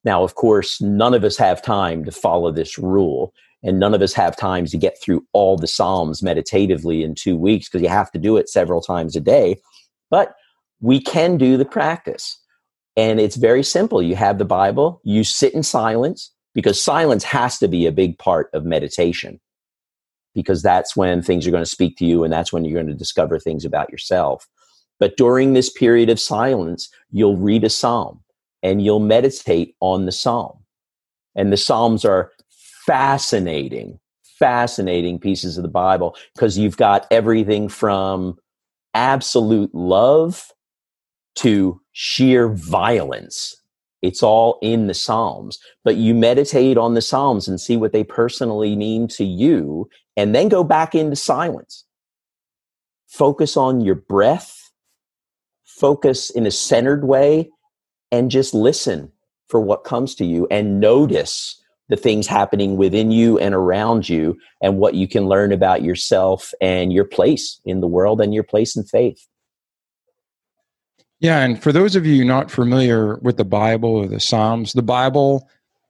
Now, 0.05 0.23
of 0.23 0.35
course, 0.35 0.81
none 0.81 1.15
of 1.15 1.25
us 1.25 1.37
have 1.37 1.63
time 1.63 2.05
to 2.05 2.13
follow 2.13 2.53
this 2.53 2.79
rule, 2.79 3.35
and 3.63 3.81
none 3.81 3.95
of 3.95 4.03
us 4.03 4.13
have 4.15 4.37
time 4.37 4.67
to 4.67 4.79
get 4.79 5.01
through 5.03 5.27
all 5.33 5.57
the 5.57 5.67
Psalms 5.67 6.23
meditatively 6.23 7.03
in 7.03 7.15
two 7.15 7.37
weeks 7.37 7.69
because 7.69 7.83
you 7.83 7.89
have 7.89 8.11
to 8.13 8.19
do 8.19 8.37
it 8.37 8.49
several 8.49 8.81
times 8.81 9.17
a 9.17 9.21
day. 9.21 9.61
But 10.11 10.35
we 10.81 11.01
can 11.01 11.37
do 11.37 11.57
the 11.57 11.65
practice. 11.65 12.39
And 12.99 13.21
it's 13.21 13.37
very 13.37 13.63
simple. 13.63 14.03
You 14.03 14.17
have 14.17 14.39
the 14.39 14.45
Bible, 14.45 15.01
you 15.05 15.23
sit 15.23 15.55
in 15.55 15.63
silence 15.63 16.33
because 16.53 16.83
silence 16.83 17.23
has 17.23 17.57
to 17.61 17.69
be 17.69 17.87
a 17.87 17.93
big 17.93 18.19
part 18.19 18.51
of 18.53 18.65
meditation 18.65 19.39
because 20.35 20.63
that's 20.63 20.97
when 20.97 21.23
things 21.23 21.47
are 21.47 21.53
going 21.53 21.63
to 21.63 21.71
speak 21.71 21.97
to 21.99 22.05
you 22.05 22.25
and 22.25 22.33
that's 22.33 22.53
when 22.53 22.65
you're 22.65 22.75
going 22.75 22.89
to 22.89 22.99
discover 22.99 23.39
things 23.39 23.65
about 23.65 23.89
yourself. 23.91 24.49
But 24.99 25.17
during 25.17 25.53
this 25.53 25.71
period 25.71 26.11
of 26.11 26.19
silence, 26.19 26.89
you'll 27.13 27.37
read 27.37 27.63
a 27.63 27.71
psalm 27.71 28.21
and 28.65 28.85
you'll 28.85 28.99
meditate 28.99 29.77
on 29.79 30.07
the 30.07 30.13
psalm. 30.13 30.59
And 31.37 31.53
the 31.53 31.57
psalms 31.57 32.05
are 32.05 32.33
fascinating, 32.85 34.01
fascinating 34.41 35.21
pieces 35.21 35.57
of 35.57 35.63
the 35.63 35.69
Bible 35.69 36.17
because 36.35 36.59
you've 36.59 36.77
got 36.77 37.07
everything 37.13 37.69
from 37.69 38.39
absolute 38.93 39.73
love 39.73 40.51
to 41.37 41.81
sheer 41.93 42.49
violence. 42.49 43.57
It's 44.03 44.23
all 44.23 44.59
in 44.63 44.87
the 44.87 44.95
Psalms. 44.95 45.59
But 45.85 45.97
you 45.97 46.15
meditate 46.15 46.77
on 46.77 46.95
the 46.95 47.03
Psalms 47.03 47.49
and 47.49 47.61
see 47.61 47.77
what 47.77 47.93
they 47.93 48.05
personally 48.05 48.77
mean 48.77 49.09
to 49.09 49.25
you, 49.25 49.89
and 50.17 50.35
then 50.35 50.49
go 50.49 50.65
back 50.65 50.95
into 50.95 51.17
silence. 51.17 51.85
Focus 53.07 53.57
on 53.57 53.81
your 53.81 53.95
breath, 53.95 54.71
focus 55.65 56.31
in 56.31 56.47
a 56.47 56.51
centered 56.51 57.05
way 57.05 57.51
and 58.11 58.31
just 58.31 58.55
listen 58.55 59.13
for 59.49 59.61
what 59.61 59.85
comes 59.85 60.15
to 60.17 60.25
you 60.25 60.47
and 60.51 60.81
notice 60.81 61.63
the 61.89 61.97
things 61.97 62.27
happening 62.27 62.77
within 62.77 63.11
you 63.11 63.39
and 63.39 63.55
around 63.55 64.09
you 64.09 64.37
and 64.61 64.79
what 64.79 64.95
you 64.95 65.09
can 65.09 65.27
learn 65.27 65.53
about 65.53 65.83
yourself 65.83 66.53
and 66.61 66.93
your 66.93 67.05
place 67.05 67.61
in 67.65 67.81
the 67.81 67.87
world 67.87 68.21
and 68.21 68.35
your 68.35 68.43
place 68.43 68.77
in 68.77 68.85
faith. 68.85 69.27
Yeah, 71.21 71.41
and 71.41 71.61
for 71.61 71.73
those 71.73 71.97
of 71.97 72.07
you 72.07 72.25
not 72.25 72.51
familiar 72.51 73.17
with 73.17 73.37
the 73.37 73.45
Bible 73.45 73.91
or 73.91 74.07
the 74.07 74.21
Psalms, 74.21 74.73
the 74.73 74.83
Bible 74.83 75.49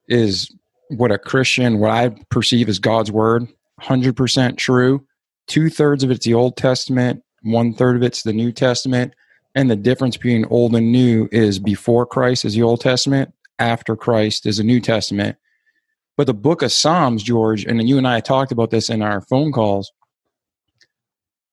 is 0.08 0.50
what 0.88 1.12
a 1.12 1.18
Christian, 1.18 1.78
what 1.78 1.90
I 1.90 2.08
perceive 2.30 2.68
as 2.68 2.78
God's 2.78 3.12
word, 3.12 3.46
100% 3.82 4.56
true. 4.56 5.04
Two 5.46 5.68
thirds 5.68 6.02
of 6.02 6.10
it's 6.10 6.24
the 6.24 6.34
Old 6.34 6.56
Testament, 6.56 7.22
one 7.42 7.74
third 7.74 7.96
of 7.96 8.02
it's 8.02 8.22
the 8.22 8.32
New 8.32 8.52
Testament. 8.52 9.14
And 9.54 9.70
the 9.70 9.76
difference 9.76 10.16
between 10.16 10.44
old 10.46 10.74
and 10.74 10.92
new 10.92 11.28
is 11.30 11.58
before 11.58 12.06
Christ 12.06 12.44
is 12.44 12.54
the 12.54 12.62
Old 12.62 12.80
Testament, 12.80 13.32
after 13.58 13.96
Christ 13.96 14.46
is 14.46 14.58
the 14.58 14.64
New 14.64 14.80
Testament. 14.80 15.36
But 16.16 16.26
the 16.26 16.34
book 16.34 16.62
of 16.62 16.72
Psalms, 16.72 17.22
George, 17.22 17.64
and 17.64 17.86
you 17.88 17.98
and 17.98 18.08
I 18.08 18.20
talked 18.20 18.52
about 18.52 18.70
this 18.70 18.88
in 18.90 19.02
our 19.02 19.20
phone 19.20 19.52
calls. 19.52 19.92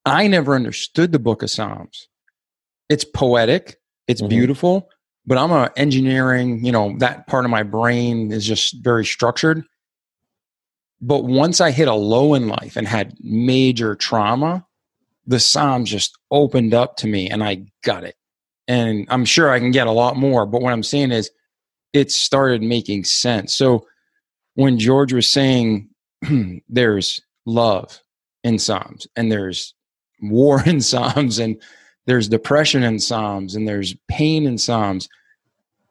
I 0.06 0.28
never 0.28 0.56
understood 0.56 1.12
the 1.12 1.20
book 1.20 1.44
of 1.44 1.50
Psalms. 1.50 2.08
It's 2.90 3.04
poetic, 3.04 3.78
it's 4.08 4.22
mm-hmm. 4.22 4.30
beautiful, 4.30 4.90
but 5.26 5.38
I'm 5.38 5.52
a 5.52 5.72
engineering, 5.76 6.64
you 6.64 6.72
know, 6.72 6.96
that 7.00 7.28
part 7.28 7.46
of 7.46 7.52
my 7.52 7.64
brain 7.64 8.32
is 8.32 8.46
just 8.46 8.84
very 8.84 9.06
structured. 9.06 9.64
But 11.02 11.24
once 11.24 11.62
I 11.62 11.72
hit 11.72 11.88
a 11.88 11.94
low 11.94 12.34
in 12.34 12.48
life 12.48 12.76
and 12.76 12.88
had 12.88 13.16
major 13.20 13.96
trauma, 13.96 14.66
the 15.28 15.40
Psalms 15.40 15.90
just 15.90 16.18
opened 16.32 16.74
up 16.74 16.98
to 16.98 17.08
me 17.08 17.30
and 17.30 17.44
I 17.44 17.66
got 17.84 18.04
it. 18.04 18.16
And 18.68 19.06
I'm 19.10 19.26
sure 19.26 19.52
I 19.52 19.60
can 19.60 19.72
get 19.72 19.88
a 19.88 19.92
lot 19.92 20.16
more, 20.16 20.46
but 20.46 20.62
what 20.62 20.74
I'm 20.74 20.84
saying 20.84 21.12
is 21.12 21.30
it 21.94 22.12
started 22.12 22.62
making 22.62 23.04
sense. 23.04 23.56
So 23.56 23.86
when 24.56 24.80
George 24.80 25.14
was 25.14 25.28
saying 25.28 25.90
there's 26.70 27.22
love 27.46 28.02
in 28.44 28.60
Psalms 28.60 29.08
and 29.16 29.32
there's 29.32 29.74
war 30.22 30.64
in 30.66 30.82
Psalms 30.82 31.40
and 31.40 31.62
there's 32.06 32.28
depression 32.28 32.84
in 32.84 33.00
Psalms 33.00 33.56
and 33.56 33.68
there's 33.68 33.96
pain 34.08 34.46
in 34.46 34.58
Psalms, 34.58 35.10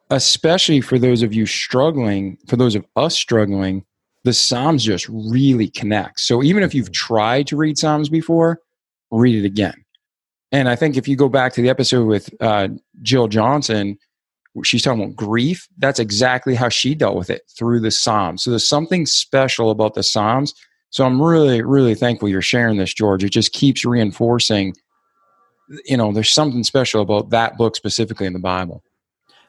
especially 0.09 0.81
for 0.81 0.97
those 0.97 1.21
of 1.21 1.33
you 1.33 1.45
struggling, 1.45 2.37
for 2.47 2.55
those 2.55 2.75
of 2.75 2.85
us 2.95 3.15
struggling, 3.15 3.83
the 4.23 4.33
Psalms 4.33 4.83
just 4.83 5.07
really 5.09 5.67
connect. 5.69 6.19
So 6.19 6.41
even 6.41 6.63
if 6.63 6.73
you've 6.73 6.91
tried 6.91 7.47
to 7.47 7.57
read 7.57 7.77
Psalms 7.77 8.09
before, 8.09 8.59
read 9.11 9.43
it 9.43 9.45
again. 9.45 9.85
And 10.51 10.69
I 10.69 10.75
think 10.75 10.95
if 10.95 11.07
you 11.07 11.15
go 11.15 11.29
back 11.29 11.53
to 11.53 11.61
the 11.61 11.69
episode 11.69 12.05
with 12.05 12.29
uh, 12.39 12.69
Jill 13.01 13.27
Johnson, 13.27 13.97
she's 14.63 14.83
talking 14.83 15.03
about 15.03 15.15
grief. 15.15 15.67
That's 15.77 15.99
exactly 15.99 16.55
how 16.55 16.69
she 16.69 16.95
dealt 16.95 17.17
with 17.17 17.29
it 17.29 17.41
through 17.57 17.81
the 17.81 17.91
Psalms. 17.91 18.43
So 18.43 18.51
there's 18.51 18.67
something 18.67 19.05
special 19.05 19.69
about 19.69 19.95
the 19.95 20.03
Psalms. 20.03 20.53
So 20.91 21.05
I'm 21.05 21.21
really, 21.21 21.61
really 21.61 21.93
thankful 21.93 22.29
you're 22.29 22.41
sharing 22.41 22.77
this, 22.77 22.93
George. 22.93 23.23
It 23.23 23.29
just 23.29 23.51
keeps 23.51 23.83
reinforcing, 23.83 24.73
you 25.85 25.97
know, 25.97 26.11
there's 26.11 26.31
something 26.31 26.63
special 26.63 27.01
about 27.01 27.29
that 27.31 27.57
book 27.57 27.75
specifically 27.75 28.27
in 28.27 28.33
the 28.33 28.39
Bible. 28.39 28.83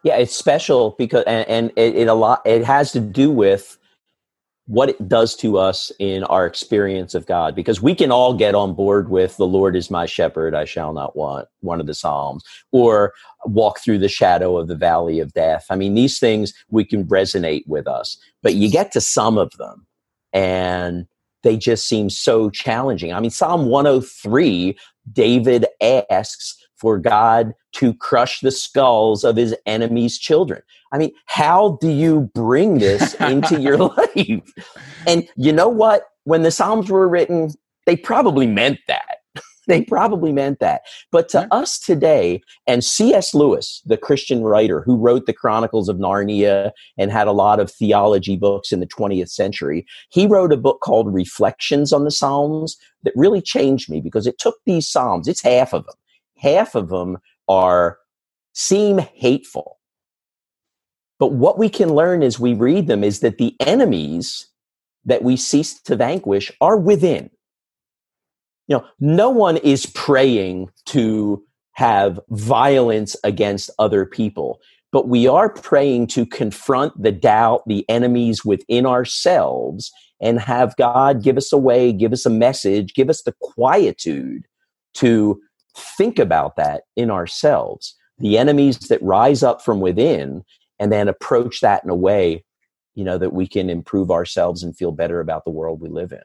Yeah, 0.02 0.16
it's 0.16 0.34
special 0.34 0.94
because, 0.98 1.24
and, 1.24 1.48
and 1.48 1.72
it, 1.76 1.96
it 1.96 2.08
a 2.08 2.14
lot. 2.14 2.42
It 2.44 2.64
has 2.64 2.92
to 2.92 3.00
do 3.00 3.30
with 3.30 3.76
what 4.66 4.88
it 4.88 5.08
does 5.08 5.36
to 5.36 5.58
us 5.58 5.92
in 5.98 6.24
our 6.24 6.44
experience 6.44 7.14
of 7.14 7.26
God. 7.26 7.54
Because 7.54 7.80
we 7.80 7.94
can 7.94 8.10
all 8.10 8.34
get 8.34 8.54
on 8.54 8.74
board 8.74 9.10
with 9.10 9.36
the 9.36 9.46
Lord 9.46 9.76
is 9.76 9.90
my 9.90 10.06
shepherd, 10.06 10.54
I 10.54 10.64
shall 10.64 10.92
not 10.92 11.16
want, 11.16 11.48
one 11.60 11.80
of 11.80 11.86
the 11.86 11.94
Psalms, 11.94 12.44
or 12.72 13.12
walk 13.44 13.78
through 13.80 13.98
the 13.98 14.08
shadow 14.08 14.58
of 14.58 14.66
the 14.66 14.74
valley 14.74 15.20
of 15.20 15.32
death. 15.34 15.66
I 15.70 15.76
mean, 15.76 15.94
these 15.94 16.18
things 16.18 16.52
we 16.68 16.84
can 16.84 17.04
resonate 17.04 17.66
with 17.66 17.86
us, 17.86 18.18
but 18.42 18.54
you 18.54 18.70
get 18.70 18.92
to 18.92 19.00
some 19.00 19.38
of 19.38 19.52
them 19.58 19.86
and 20.32 21.06
they 21.46 21.56
just 21.56 21.88
seem 21.88 22.10
so 22.10 22.50
challenging. 22.50 23.12
I 23.12 23.20
mean, 23.20 23.30
Psalm 23.30 23.66
103, 23.66 24.76
David 25.12 25.66
asks 25.80 26.56
for 26.76 26.98
God 26.98 27.54
to 27.74 27.94
crush 27.94 28.40
the 28.40 28.50
skulls 28.50 29.22
of 29.22 29.36
his 29.36 29.54
enemies' 29.64 30.18
children. 30.18 30.60
I 30.92 30.98
mean, 30.98 31.12
how 31.26 31.78
do 31.80 31.88
you 31.88 32.30
bring 32.34 32.78
this 32.78 33.14
into 33.14 33.60
your 33.60 33.76
life? 33.76 34.52
And 35.06 35.28
you 35.36 35.52
know 35.52 35.68
what? 35.68 36.08
When 36.24 36.42
the 36.42 36.50
Psalms 36.50 36.90
were 36.90 37.08
written, 37.08 37.52
they 37.86 37.96
probably 37.96 38.48
meant 38.48 38.80
that. 38.88 39.18
They 39.66 39.82
probably 39.82 40.32
meant 40.32 40.60
that. 40.60 40.82
But 41.10 41.28
to 41.30 41.40
Yeah. 41.40 41.58
us 41.58 41.78
today, 41.78 42.42
and 42.66 42.84
C.S. 42.84 43.34
Lewis, 43.34 43.82
the 43.84 43.96
Christian 43.96 44.42
writer 44.42 44.82
who 44.82 44.96
wrote 44.96 45.26
the 45.26 45.32
Chronicles 45.32 45.88
of 45.88 45.96
Narnia 45.96 46.72
and 46.96 47.10
had 47.10 47.26
a 47.26 47.32
lot 47.32 47.60
of 47.60 47.70
theology 47.70 48.36
books 48.36 48.72
in 48.72 48.80
the 48.80 48.86
20th 48.86 49.30
century, 49.30 49.86
he 50.10 50.26
wrote 50.26 50.52
a 50.52 50.56
book 50.56 50.80
called 50.80 51.12
Reflections 51.12 51.92
on 51.92 52.04
the 52.04 52.10
Psalms 52.10 52.76
that 53.02 53.12
really 53.16 53.40
changed 53.42 53.90
me 53.90 54.00
because 54.00 54.26
it 54.26 54.38
took 54.38 54.56
these 54.66 54.88
Psalms, 54.88 55.28
it's 55.28 55.42
half 55.42 55.72
of 55.72 55.84
them. 55.86 55.94
Half 56.38 56.74
of 56.74 56.88
them 56.88 57.18
are 57.48 57.98
seem 58.52 58.98
hateful. 58.98 59.78
But 61.18 61.32
what 61.32 61.58
we 61.58 61.68
can 61.68 61.94
learn 61.94 62.22
as 62.22 62.38
we 62.38 62.52
read 62.52 62.88
them 62.88 63.02
is 63.02 63.20
that 63.20 63.38
the 63.38 63.56
enemies 63.60 64.46
that 65.04 65.22
we 65.22 65.36
cease 65.36 65.80
to 65.82 65.96
vanquish 65.96 66.52
are 66.60 66.76
within. 66.76 67.30
You 68.68 68.76
know, 68.76 68.86
no 69.00 69.30
one 69.30 69.56
is 69.58 69.86
praying 69.86 70.70
to 70.86 71.42
have 71.72 72.18
violence 72.30 73.16
against 73.22 73.70
other 73.78 74.04
people, 74.06 74.60
but 74.92 75.08
we 75.08 75.28
are 75.28 75.50
praying 75.50 76.08
to 76.08 76.26
confront 76.26 77.00
the 77.00 77.12
doubt, 77.12 77.62
the 77.66 77.84
enemies 77.88 78.44
within 78.44 78.86
ourselves, 78.86 79.92
and 80.20 80.40
have 80.40 80.74
God 80.76 81.22
give 81.22 81.36
us 81.36 81.52
a 81.52 81.58
way, 81.58 81.92
give 81.92 82.12
us 82.12 82.24
a 82.24 82.30
message, 82.30 82.94
give 82.94 83.10
us 83.10 83.22
the 83.22 83.34
quietude 83.40 84.46
to 84.94 85.40
think 85.98 86.18
about 86.18 86.56
that 86.56 86.84
in 86.96 87.10
ourselves. 87.10 87.94
The 88.18 88.38
enemies 88.38 88.78
that 88.88 89.02
rise 89.02 89.42
up 89.42 89.62
from 89.62 89.80
within, 89.80 90.42
and 90.78 90.90
then 90.90 91.08
approach 91.08 91.60
that 91.60 91.84
in 91.84 91.90
a 91.90 91.94
way 91.94 92.44
you 92.96 93.04
know 93.04 93.18
that 93.18 93.32
we 93.32 93.46
can 93.46 93.70
improve 93.70 94.10
ourselves 94.10 94.64
and 94.64 94.76
feel 94.76 94.90
better 94.90 95.20
about 95.20 95.44
the 95.44 95.50
world 95.52 95.80
we 95.80 95.88
live 95.88 96.10
in 96.10 96.22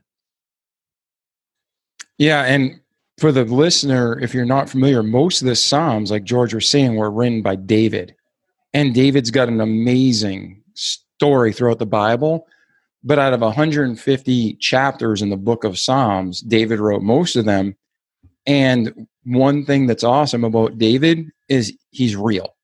Yeah, 2.22 2.43
and 2.43 2.80
for 3.17 3.32
the 3.32 3.45
listener, 3.45 4.19
if 4.19 4.32
you're 4.32 4.45
not 4.45 4.69
familiar, 4.69 5.01
most 5.01 5.41
of 5.41 5.47
the 5.47 5.55
Psalms, 5.55 6.11
like 6.11 6.24
George 6.24 6.53
was 6.53 6.69
saying, 6.69 6.95
were 6.95 7.09
written 7.09 7.41
by 7.41 7.55
David. 7.55 8.13
And 8.76 8.93
David's 8.93 9.32
got 9.32 9.47
an 9.47 9.59
amazing 9.59 10.61
story 10.76 11.51
throughout 11.51 11.80
the 11.80 11.88
Bible. 11.88 12.45
But 13.03 13.17
out 13.17 13.34
of 13.34 13.41
150 13.41 14.53
chapters 14.57 15.24
in 15.24 15.32
the 15.32 15.36
book 15.36 15.63
of 15.63 15.80
Psalms, 15.80 16.41
David 16.41 16.80
wrote 16.80 17.01
most 17.01 17.36
of 17.36 17.45
them. 17.45 17.76
And 18.45 19.07
one 19.24 19.65
thing 19.65 19.88
that's 19.88 20.03
awesome 20.03 20.43
about 20.43 20.78
David 20.78 21.26
is 21.49 21.76
he's 21.89 22.15
real. 22.15 22.55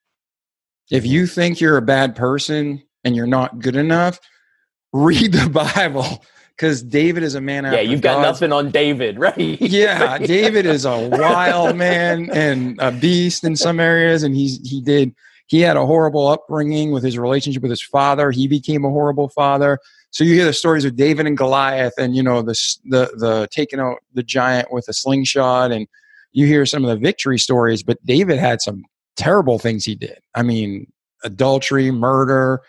If 0.92 1.04
you 1.04 1.26
think 1.26 1.60
you're 1.60 1.78
a 1.78 1.82
bad 1.82 2.16
person 2.16 2.84
and 3.04 3.16
you're 3.16 3.26
not 3.26 3.58
good 3.58 3.76
enough, 3.76 4.20
read 4.94 5.32
the 5.32 5.50
Bible 5.50 6.24
because 6.58 6.82
David 6.82 7.24
is 7.24 7.36
a 7.36 7.42
man 7.42 7.66
yeah 7.66 7.80
you've 7.80 8.02
got 8.02 8.16
God's 8.16 8.42
nothing 8.42 8.52
on 8.52 8.72
david 8.72 9.20
right 9.20 9.38
yeah, 9.62 10.18
David 10.18 10.66
is 10.66 10.86
a 10.86 11.08
wild 11.12 11.76
man 11.76 12.30
and 12.32 12.80
a 12.80 12.92
beast 12.92 13.44
in 13.44 13.56
some 13.56 13.80
areas, 13.80 14.24
and 14.24 14.36
he's 14.36 14.60
he 14.68 14.82
did 14.82 15.14
he 15.48 15.62
had 15.62 15.78
a 15.78 15.86
horrible 15.86 16.28
upbringing 16.28 16.92
with 16.92 17.04
his 17.04 17.18
relationship 17.18 17.62
with 17.62 17.72
his 17.72 17.82
father. 17.82 18.32
He 18.32 18.48
became 18.48 18.84
a 18.84 18.90
horrible 18.90 19.30
father. 19.30 19.80
So 20.12 20.24
you 20.24 20.34
hear 20.34 20.46
the 20.46 20.54
stories 20.54 20.84
of 20.84 20.96
David 20.96 21.26
and 21.26 21.38
Goliath, 21.38 21.94
and 21.98 22.16
you 22.16 22.24
know 22.24 22.42
the 22.42 22.56
the 22.86 23.12
the 23.18 23.48
taking 23.52 23.80
out 23.80 23.98
the 24.14 24.24
giant 24.24 24.72
with 24.72 24.88
a 24.88 24.94
slingshot, 24.94 25.72
and 25.72 25.88
you 26.32 26.46
hear 26.46 26.66
some 26.66 26.84
of 26.84 26.90
the 26.90 26.98
victory 26.98 27.40
stories. 27.40 27.84
But 27.84 28.04
David 28.06 28.40
had 28.40 28.62
some 28.62 28.84
terrible 29.16 29.60
things 29.60 29.86
he 29.86 29.96
did. 29.96 30.20
I 30.36 30.44
mean, 30.44 30.92
adultery, 31.24 31.92
murder, 31.92 32.62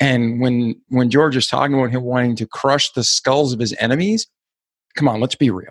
and 0.00 0.40
when 0.40 0.80
when 0.88 1.10
George 1.10 1.36
is 1.36 1.46
talking 1.46 1.74
about 1.74 1.90
him 1.90 2.02
wanting 2.02 2.36
to 2.36 2.46
crush 2.46 2.92
the 2.92 3.04
skulls 3.04 3.52
of 3.52 3.60
his 3.60 3.74
enemies, 3.78 4.26
come 4.94 5.08
on, 5.08 5.20
let's 5.20 5.34
be 5.34 5.50
real. 5.50 5.70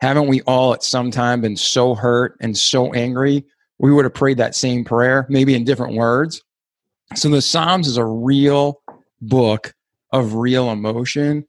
Haven't 0.00 0.28
we 0.28 0.42
all 0.42 0.74
at 0.74 0.82
some 0.82 1.10
time 1.10 1.40
been 1.40 1.56
so 1.56 1.94
hurt 1.94 2.36
and 2.40 2.56
so 2.56 2.92
angry? 2.94 3.44
We 3.78 3.92
would 3.92 4.04
have 4.04 4.14
prayed 4.14 4.38
that 4.38 4.54
same 4.54 4.84
prayer 4.84 5.26
maybe 5.28 5.54
in 5.54 5.64
different 5.64 5.94
words. 5.94 6.42
So 7.14 7.28
the 7.28 7.42
psalms 7.42 7.86
is 7.86 7.96
a 7.96 8.04
real 8.04 8.80
book 9.20 9.74
of 10.12 10.34
real 10.34 10.70
emotion. 10.70 11.46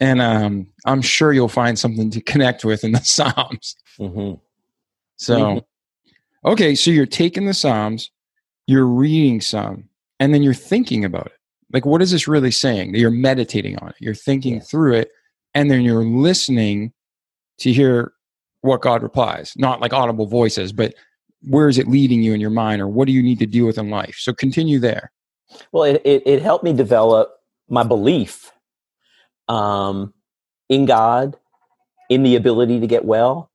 And 0.00 0.20
um, 0.20 0.66
i'm 0.84 1.00
sure 1.00 1.32
you'll 1.32 1.48
find 1.48 1.78
something 1.78 2.10
to 2.10 2.20
connect 2.20 2.64
with 2.64 2.82
in 2.82 2.90
the 2.92 3.00
psalms. 3.04 3.76
Hmm 3.98 4.34
so 5.22 5.64
okay 6.44 6.74
so 6.74 6.90
you're 6.90 7.06
taking 7.06 7.46
the 7.46 7.54
psalms 7.54 8.10
you're 8.66 8.86
reading 8.86 9.40
some 9.40 9.88
and 10.22 10.32
then 10.32 10.42
you're 10.42 10.54
thinking 10.54 11.04
about 11.04 11.26
it 11.26 11.38
like 11.72 11.84
what 11.84 12.00
is 12.02 12.10
this 12.12 12.28
really 12.28 12.50
saying 12.50 12.94
you're 12.94 13.10
meditating 13.10 13.76
on 13.78 13.88
it 13.88 13.96
you're 13.98 14.14
thinking 14.14 14.54
Yes. 14.54 14.70
through 14.70 14.94
it 14.94 15.10
and 15.54 15.70
then 15.70 15.82
you're 15.82 16.04
listening 16.04 16.92
to 17.58 17.72
hear 17.72 18.12
what 18.62 18.80
God 18.80 19.02
replies, 19.02 19.52
not 19.56 19.80
like 19.80 19.92
audible 19.92 20.26
voices, 20.26 20.72
but 20.72 20.94
where 21.42 21.68
is 21.68 21.78
it 21.78 21.88
leading 21.88 22.22
you 22.22 22.32
in 22.32 22.40
your 22.40 22.50
mind 22.50 22.80
or 22.80 22.88
what 22.88 23.06
do 23.06 23.12
you 23.12 23.22
need 23.22 23.38
to 23.40 23.46
deal 23.46 23.66
with 23.66 23.76
in 23.76 23.90
life? 23.90 24.16
So 24.18 24.32
continue 24.32 24.78
there. 24.78 25.12
well 25.72 25.84
it, 25.84 26.00
it, 26.04 26.22
it 26.24 26.42
helped 26.42 26.64
me 26.64 26.72
develop 26.72 27.30
my 27.68 27.82
belief 27.82 28.50
um, 29.48 30.14
in 30.68 30.86
god 30.86 31.36
in 32.08 32.22
the 32.22 32.36
ability 32.36 32.80
to 32.80 32.86
get 32.86 33.04
well 33.04 33.50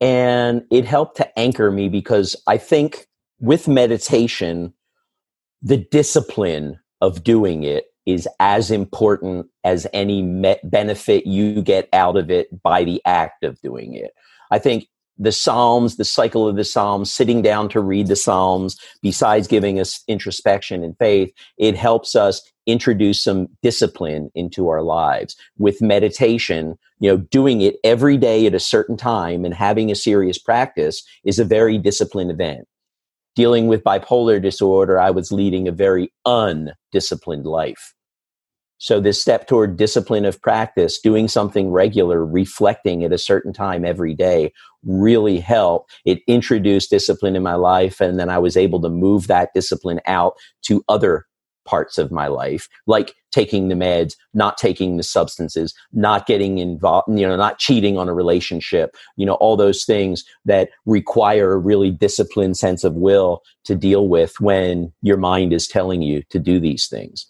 and 0.00 0.62
it 0.70 0.84
helped 0.84 1.16
to 1.16 1.38
anchor 1.38 1.70
me 1.70 1.88
because 1.88 2.36
i 2.46 2.56
think 2.58 3.06
with 3.40 3.68
meditation 3.68 4.72
the 5.62 5.76
discipline 5.76 6.78
of 7.00 7.22
doing 7.24 7.62
it 7.64 7.86
is 8.06 8.26
as 8.38 8.70
important 8.70 9.46
as 9.64 9.86
any 9.92 10.22
me- 10.22 10.56
benefit 10.64 11.26
you 11.26 11.62
get 11.62 11.88
out 11.92 12.16
of 12.16 12.30
it 12.30 12.62
by 12.62 12.84
the 12.84 13.00
act 13.04 13.44
of 13.44 13.60
doing 13.60 13.94
it. 13.94 14.12
I 14.50 14.58
think 14.58 14.88
the 15.18 15.32
Psalms, 15.32 15.96
the 15.96 16.04
cycle 16.04 16.48
of 16.48 16.56
the 16.56 16.64
Psalms, 16.64 17.12
sitting 17.12 17.42
down 17.42 17.68
to 17.68 17.80
read 17.80 18.06
the 18.06 18.16
Psalms, 18.16 18.78
besides 19.02 19.46
giving 19.46 19.78
us 19.78 20.02
introspection 20.08 20.82
and 20.82 20.96
faith, 20.96 21.30
it 21.58 21.76
helps 21.76 22.16
us 22.16 22.40
introduce 22.66 23.22
some 23.22 23.46
discipline 23.62 24.30
into 24.34 24.68
our 24.68 24.82
lives. 24.82 25.36
With 25.58 25.82
meditation, 25.82 26.78
you 27.00 27.10
know, 27.10 27.18
doing 27.18 27.60
it 27.60 27.76
every 27.84 28.16
day 28.16 28.46
at 28.46 28.54
a 28.54 28.60
certain 28.60 28.96
time 28.96 29.44
and 29.44 29.52
having 29.52 29.90
a 29.90 29.94
serious 29.94 30.38
practice 30.38 31.02
is 31.24 31.38
a 31.38 31.44
very 31.44 31.76
disciplined 31.76 32.30
event 32.30 32.66
dealing 33.36 33.68
with 33.68 33.84
bipolar 33.84 34.42
disorder, 34.42 34.98
I 35.00 35.10
was 35.10 35.32
leading 35.32 35.68
a 35.68 35.72
very 35.72 36.12
undisciplined 36.24 37.46
life. 37.46 37.94
So, 38.82 38.98
this 38.98 39.20
step 39.20 39.46
toward 39.46 39.76
discipline 39.76 40.24
of 40.24 40.40
practice, 40.40 40.98
doing 40.98 41.28
something 41.28 41.70
regular, 41.70 42.24
reflecting 42.24 43.04
at 43.04 43.12
a 43.12 43.18
certain 43.18 43.52
time 43.52 43.84
every 43.84 44.14
day, 44.14 44.52
really 44.82 45.38
helped. 45.38 45.92
It 46.06 46.20
introduced 46.26 46.88
discipline 46.88 47.36
in 47.36 47.42
my 47.42 47.56
life, 47.56 48.00
and 48.00 48.18
then 48.18 48.30
I 48.30 48.38
was 48.38 48.56
able 48.56 48.80
to 48.80 48.88
move 48.88 49.26
that 49.26 49.50
discipline 49.54 50.00
out 50.06 50.32
to 50.62 50.82
other 50.88 51.26
parts 51.64 51.98
of 51.98 52.10
my 52.10 52.26
life, 52.26 52.68
like 52.86 53.14
taking 53.32 53.68
the 53.68 53.74
meds, 53.74 54.14
not 54.34 54.58
taking 54.58 54.96
the 54.96 55.02
substances, 55.02 55.74
not 55.92 56.26
getting 56.26 56.58
involved, 56.58 57.08
you 57.08 57.26
know, 57.26 57.36
not 57.36 57.58
cheating 57.58 57.96
on 57.96 58.08
a 58.08 58.14
relationship, 58.14 58.96
you 59.16 59.24
know, 59.24 59.34
all 59.34 59.56
those 59.56 59.84
things 59.84 60.24
that 60.44 60.70
require 60.86 61.52
a 61.52 61.58
really 61.58 61.90
disciplined 61.90 62.56
sense 62.56 62.82
of 62.82 62.94
will 62.94 63.42
to 63.64 63.74
deal 63.74 64.08
with 64.08 64.40
when 64.40 64.92
your 65.02 65.16
mind 65.16 65.52
is 65.52 65.68
telling 65.68 66.02
you 66.02 66.22
to 66.30 66.38
do 66.38 66.58
these 66.58 66.88
things. 66.88 67.26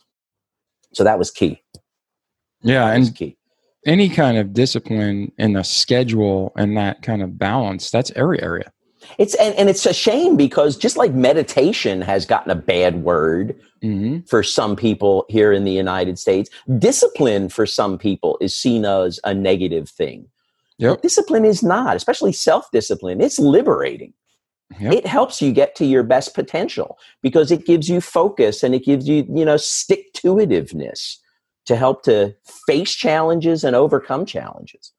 So 0.94 1.04
that 1.04 1.18
was 1.18 1.30
key. 1.30 1.62
Yeah. 2.62 2.86
That 2.86 2.96
And 2.96 3.14
key. 3.14 3.36
any 3.86 4.08
kind 4.08 4.38
of 4.38 4.52
discipline 4.52 5.32
in 5.38 5.56
a 5.56 5.64
schedule 5.64 6.52
and 6.56 6.76
that 6.76 7.02
kind 7.02 7.22
of 7.22 7.38
balance, 7.38 7.90
that's 7.90 8.10
every 8.16 8.42
area. 8.42 8.72
It's 9.18 9.34
and, 9.34 9.54
and 9.54 9.68
it's 9.68 9.86
a 9.86 9.94
shame 9.94 10.36
because 10.36 10.76
just 10.76 10.96
like 10.96 11.12
meditation 11.12 12.00
has 12.02 12.26
gotten 12.26 12.50
a 12.50 12.56
bad 12.56 13.02
word 13.02 13.58
hmm 13.82 14.18
for 14.26 14.42
some 14.42 14.76
people 14.76 15.24
here 15.30 15.52
in 15.52 15.64
the 15.64 15.72
United 15.72 16.18
States, 16.18 16.50
discipline 16.78 17.48
for 17.48 17.64
some 17.64 17.96
people 17.96 18.36
is 18.40 18.54
seen 18.54 18.84
as 18.84 19.18
a 19.24 19.32
negative 19.32 19.88
thing. 19.88 20.28
Yep. 20.78 21.02
Discipline 21.02 21.44
is 21.44 21.62
not, 21.62 21.96
especially 21.96 22.32
self 22.32 22.70
discipline. 22.70 23.20
It's 23.20 23.38
liberating. 23.38 24.14
Yep. 24.78 24.92
It 24.92 25.06
helps 25.06 25.42
you 25.42 25.52
get 25.52 25.74
to 25.76 25.84
your 25.84 26.02
best 26.02 26.34
potential 26.34 26.98
because 27.22 27.50
it 27.50 27.66
gives 27.66 27.88
you 27.88 28.00
focus 28.00 28.62
and 28.62 28.74
it 28.74 28.84
gives 28.84 29.08
you, 29.08 29.26
you 29.28 29.44
know, 29.44 29.56
stick 29.56 30.12
to 30.14 30.34
itiveness 30.36 31.16
to 31.66 31.76
help 31.76 32.02
to 32.04 32.34
face 32.66 32.94
challenges 32.94 33.64
and 33.64 33.74
overcome 33.74 34.24
challenges. 34.24 34.92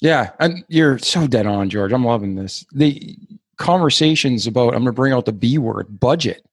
Yeah. 0.00 0.30
And 0.38 0.64
you're 0.68 0.98
so 0.98 1.26
dead 1.26 1.46
on, 1.46 1.68
George. 1.70 1.92
I'm 1.92 2.04
loving 2.04 2.36
this. 2.36 2.64
The 2.72 3.16
conversations 3.58 4.46
about, 4.46 4.74
I'm 4.74 4.82
going 4.82 4.86
to 4.86 4.92
bring 4.92 5.12
out 5.12 5.24
the 5.24 5.32
B 5.32 5.58
word 5.58 5.98
budget. 6.00 6.44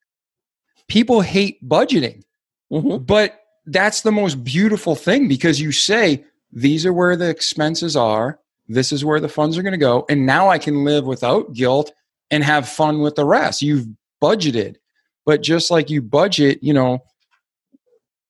People 0.88 1.22
hate 1.22 1.68
budgeting. 1.68 2.24
Mhm. 2.72 3.06
But 3.06 3.39
that's 3.66 4.01
the 4.01 4.12
most 4.12 4.43
beautiful 4.43 4.95
thing 4.95 5.28
because 5.28 5.62
you 5.62 5.72
say, 5.72 6.24
these 6.51 6.86
are 6.86 6.93
where 6.93 7.16
the 7.16 7.30
expenses 7.30 7.95
are, 7.95 8.39
this 8.68 8.91
is 8.91 9.04
where 9.04 9.20
the 9.20 9.30
funds 9.30 9.58
are 9.58 9.64
going 9.64 9.74
to 9.74 9.78
go, 9.78 10.06
and 10.10 10.26
now 10.26 10.49
I 10.49 10.58
can 10.58 10.84
live 10.84 11.06
without 11.06 11.54
guilt 11.54 11.91
and 12.32 12.43
have 12.43 12.68
fun 12.68 12.99
with 12.99 13.16
the 13.16 13.26
rest. 13.26 13.62
You've 13.62 13.88
budgeted. 14.22 14.76
But 15.26 15.41
just 15.41 15.72
like 15.72 15.89
you 15.89 16.01
budget, 16.01 16.60
you 16.62 16.74
know, 16.74 17.04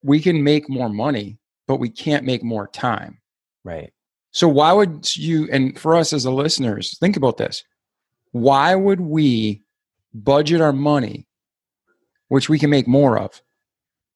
we 0.03 0.19
can 0.19 0.43
make 0.43 0.69
more 0.69 0.89
money, 0.89 1.37
but 1.67 1.77
we 1.77 1.89
can't 1.89 2.25
make 2.25 2.43
more 2.43 2.67
time. 2.67 3.19
Right. 3.63 3.91
So 4.31 4.47
why 4.47 4.73
would 4.73 5.15
you 5.15 5.47
and 5.51 5.77
for 5.79 5.95
us 5.95 6.13
as 6.13 6.23
the 6.23 6.31
listeners, 6.31 6.97
think 6.99 7.15
about 7.17 7.37
this. 7.37 7.63
Why 8.33 8.73
would 8.73 8.99
we 8.99 9.61
budget 10.13 10.59
our 10.59 10.73
money, 10.73 11.27
which 12.27 12.49
we 12.49 12.59
can 12.59 12.71
make 12.71 12.87
more 12.87 13.17
of, 13.17 13.41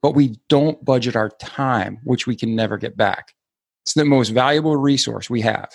but 0.01 0.15
we 0.15 0.39
don't 0.49 0.83
budget 0.83 1.15
our 1.15 1.29
time, 1.29 1.99
which 2.03 2.25
we 2.25 2.35
can 2.35 2.55
never 2.55 2.77
get 2.77 2.97
back? 2.97 3.33
It's 3.83 3.93
the 3.93 4.05
most 4.05 4.29
valuable 4.29 4.75
resource 4.75 5.29
we 5.29 5.41
have. 5.41 5.69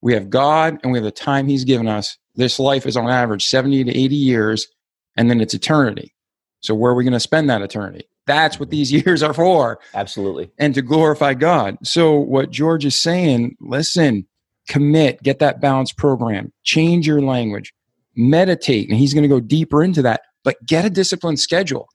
We 0.00 0.14
have 0.14 0.30
God 0.30 0.80
and 0.82 0.90
we 0.90 0.98
have 0.98 1.04
the 1.04 1.10
time 1.10 1.48
He's 1.48 1.64
given 1.64 1.86
us. 1.86 2.16
This 2.34 2.58
life 2.58 2.86
is 2.86 2.96
on 2.96 3.10
average 3.10 3.46
70 3.46 3.84
to 3.84 3.90
80 3.96 4.16
years, 4.16 4.68
and 5.16 5.30
then 5.30 5.40
it's 5.40 5.54
eternity. 5.54 6.14
So, 6.60 6.74
where 6.74 6.92
are 6.92 6.94
we 6.94 7.04
going 7.04 7.12
to 7.12 7.20
spend 7.20 7.50
that 7.50 7.62
eternity? 7.62 8.08
That's 8.26 8.58
what 8.58 8.70
these 8.70 8.90
years 9.06 9.22
are 9.22 9.34
for. 9.34 9.80
Absolutely. 9.94 10.50
And 10.58 10.74
to 10.74 10.82
glorify 10.82 11.34
God. 11.34 11.76
So, 11.86 12.14
what 12.14 12.50
George 12.50 12.86
is 12.86 12.96
saying, 12.96 13.56
listen, 13.60 14.26
commit, 14.68 15.22
get 15.22 15.38
that 15.38 15.60
balanced 15.60 15.96
program, 15.96 16.52
change 16.64 17.06
your 17.06 17.20
language, 17.20 17.72
meditate. 18.16 18.88
And 18.88 18.98
he's 18.98 19.14
going 19.14 19.22
to 19.22 19.28
go 19.28 19.40
deeper 19.40 19.82
into 19.82 20.02
that, 20.02 20.22
but 20.44 20.56
get 20.66 20.84
a 20.84 20.90
disciplined 20.90 21.40
schedule. 21.40 21.88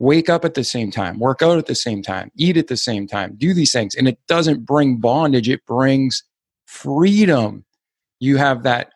Wake 0.00 0.28
up 0.28 0.44
at 0.44 0.54
the 0.54 0.62
same 0.62 0.92
time, 0.92 1.18
work 1.18 1.42
out 1.42 1.58
at 1.58 1.66
the 1.66 1.74
same 1.74 2.02
time, 2.02 2.30
eat 2.36 2.56
at 2.56 2.68
the 2.68 2.76
same 2.76 3.08
time, 3.08 3.34
do 3.36 3.52
these 3.52 3.72
things. 3.72 3.96
And 3.96 4.06
it 4.06 4.18
doesn't 4.28 4.64
bring 4.64 4.98
bondage, 4.98 5.48
it 5.48 5.66
brings 5.66 6.22
freedom. 6.66 7.64
You 8.20 8.36
have 8.36 8.62
that, 8.62 8.92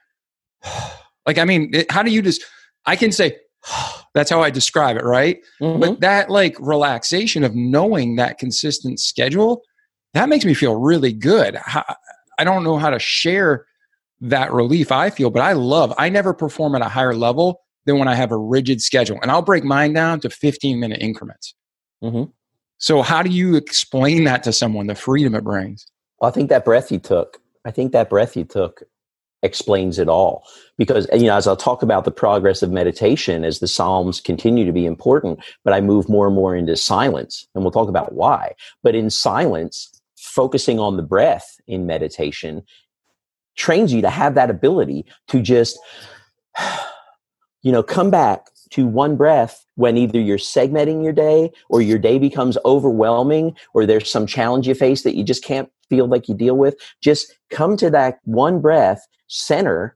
like, 1.26 1.38
I 1.38 1.44
mean, 1.44 1.70
it, 1.74 1.90
how 1.90 2.04
do 2.04 2.12
you 2.12 2.22
just, 2.22 2.44
I 2.86 2.94
can 2.94 3.10
say, 3.10 3.36
that's 4.14 4.30
how 4.30 4.42
I 4.42 4.50
describe 4.50 4.96
it, 4.96 5.04
right? 5.04 5.40
Mm-hmm. 5.60 5.80
But 5.80 6.00
that 6.00 6.30
like 6.30 6.56
relaxation 6.60 7.42
of 7.42 7.54
knowing 7.54 8.16
that 8.16 8.38
consistent 8.38 9.00
schedule, 9.00 9.62
that 10.14 10.28
makes 10.28 10.44
me 10.44 10.54
feel 10.54 10.76
really 10.76 11.12
good. 11.12 11.56
I 12.48 12.54
don't 12.54 12.64
know 12.64 12.76
how 12.76 12.90
to 12.90 12.98
share 12.98 13.66
that 14.20 14.52
relief 14.52 14.90
I 14.90 15.10
feel, 15.10 15.30
but 15.30 15.42
I 15.42 15.52
love, 15.52 15.94
I 15.96 16.08
never 16.08 16.34
perform 16.34 16.74
at 16.74 16.82
a 16.82 16.88
higher 16.88 17.14
level 17.14 17.60
than 17.86 17.98
when 17.98 18.08
I 18.08 18.14
have 18.14 18.32
a 18.32 18.36
rigid 18.36 18.80
schedule. 18.80 19.18
And 19.22 19.30
I'll 19.30 19.42
break 19.42 19.62
mine 19.62 19.92
down 19.92 20.20
to 20.20 20.30
15 20.30 20.80
minute 20.80 21.00
increments. 21.00 21.54
Mm-hmm. 22.02 22.30
So, 22.78 23.02
how 23.02 23.22
do 23.22 23.30
you 23.30 23.54
explain 23.54 24.24
that 24.24 24.42
to 24.42 24.52
someone, 24.52 24.88
the 24.88 24.96
freedom 24.96 25.36
it 25.36 25.44
brings? 25.44 25.86
Well, 26.20 26.28
I 26.28 26.34
think 26.34 26.48
that 26.50 26.64
breath 26.64 26.90
you 26.90 26.98
took, 26.98 27.40
I 27.64 27.70
think 27.70 27.92
that 27.92 28.10
breath 28.10 28.36
you 28.36 28.44
took 28.44 28.82
explains 29.42 29.98
it 29.98 30.08
all 30.08 30.44
because 30.78 31.08
you 31.12 31.26
know 31.26 31.36
as 31.36 31.48
i'll 31.48 31.56
talk 31.56 31.82
about 31.82 32.04
the 32.04 32.12
progress 32.12 32.62
of 32.62 32.70
meditation 32.70 33.44
as 33.44 33.58
the 33.58 33.66
psalms 33.66 34.20
continue 34.20 34.64
to 34.64 34.72
be 34.72 34.86
important 34.86 35.40
but 35.64 35.74
i 35.74 35.80
move 35.80 36.08
more 36.08 36.26
and 36.26 36.36
more 36.36 36.54
into 36.54 36.76
silence 36.76 37.46
and 37.54 37.64
we'll 37.64 37.72
talk 37.72 37.88
about 37.88 38.12
why 38.12 38.54
but 38.84 38.94
in 38.94 39.10
silence 39.10 39.91
focusing 40.22 40.78
on 40.78 40.96
the 40.96 41.02
breath 41.02 41.56
in 41.66 41.86
meditation 41.86 42.62
trains 43.56 43.92
you 43.92 44.00
to 44.00 44.10
have 44.10 44.34
that 44.34 44.50
ability 44.50 45.04
to 45.28 45.42
just 45.42 45.78
you 47.62 47.72
know 47.72 47.82
come 47.82 48.10
back 48.10 48.46
to 48.70 48.86
one 48.86 49.16
breath 49.16 49.66
when 49.74 49.98
either 49.98 50.18
you're 50.18 50.38
segmenting 50.38 51.04
your 51.04 51.12
day 51.12 51.50
or 51.68 51.82
your 51.82 51.98
day 51.98 52.18
becomes 52.18 52.56
overwhelming 52.64 53.54
or 53.74 53.84
there's 53.84 54.10
some 54.10 54.26
challenge 54.26 54.66
you 54.66 54.74
face 54.74 55.02
that 55.02 55.14
you 55.14 55.22
just 55.22 55.44
can't 55.44 55.70
feel 55.90 56.06
like 56.06 56.26
you 56.26 56.34
deal 56.34 56.56
with. 56.56 56.74
Just 57.02 57.36
come 57.50 57.76
to 57.76 57.90
that 57.90 58.18
one 58.24 58.62
breath 58.62 59.06
center, 59.28 59.94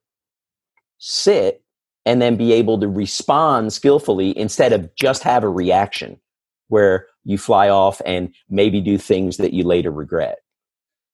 sit, 0.99 1.62
and 2.05 2.20
then 2.20 2.37
be 2.37 2.53
able 2.53 2.79
to 2.79 2.87
respond 2.87 3.72
skillfully 3.72 4.37
instead 4.39 4.74
of 4.74 4.95
just 4.95 5.22
have 5.22 5.43
a 5.43 5.49
reaction 5.49 6.20
where 6.68 7.07
you 7.27 7.39
fly 7.39 7.68
off 7.68 8.01
and 8.07 8.35
maybe 8.49 8.81
do 8.81 8.97
things 8.97 9.37
that 9.37 9.53
you 9.53 9.64
later 9.64 9.91
regret. 9.91 10.39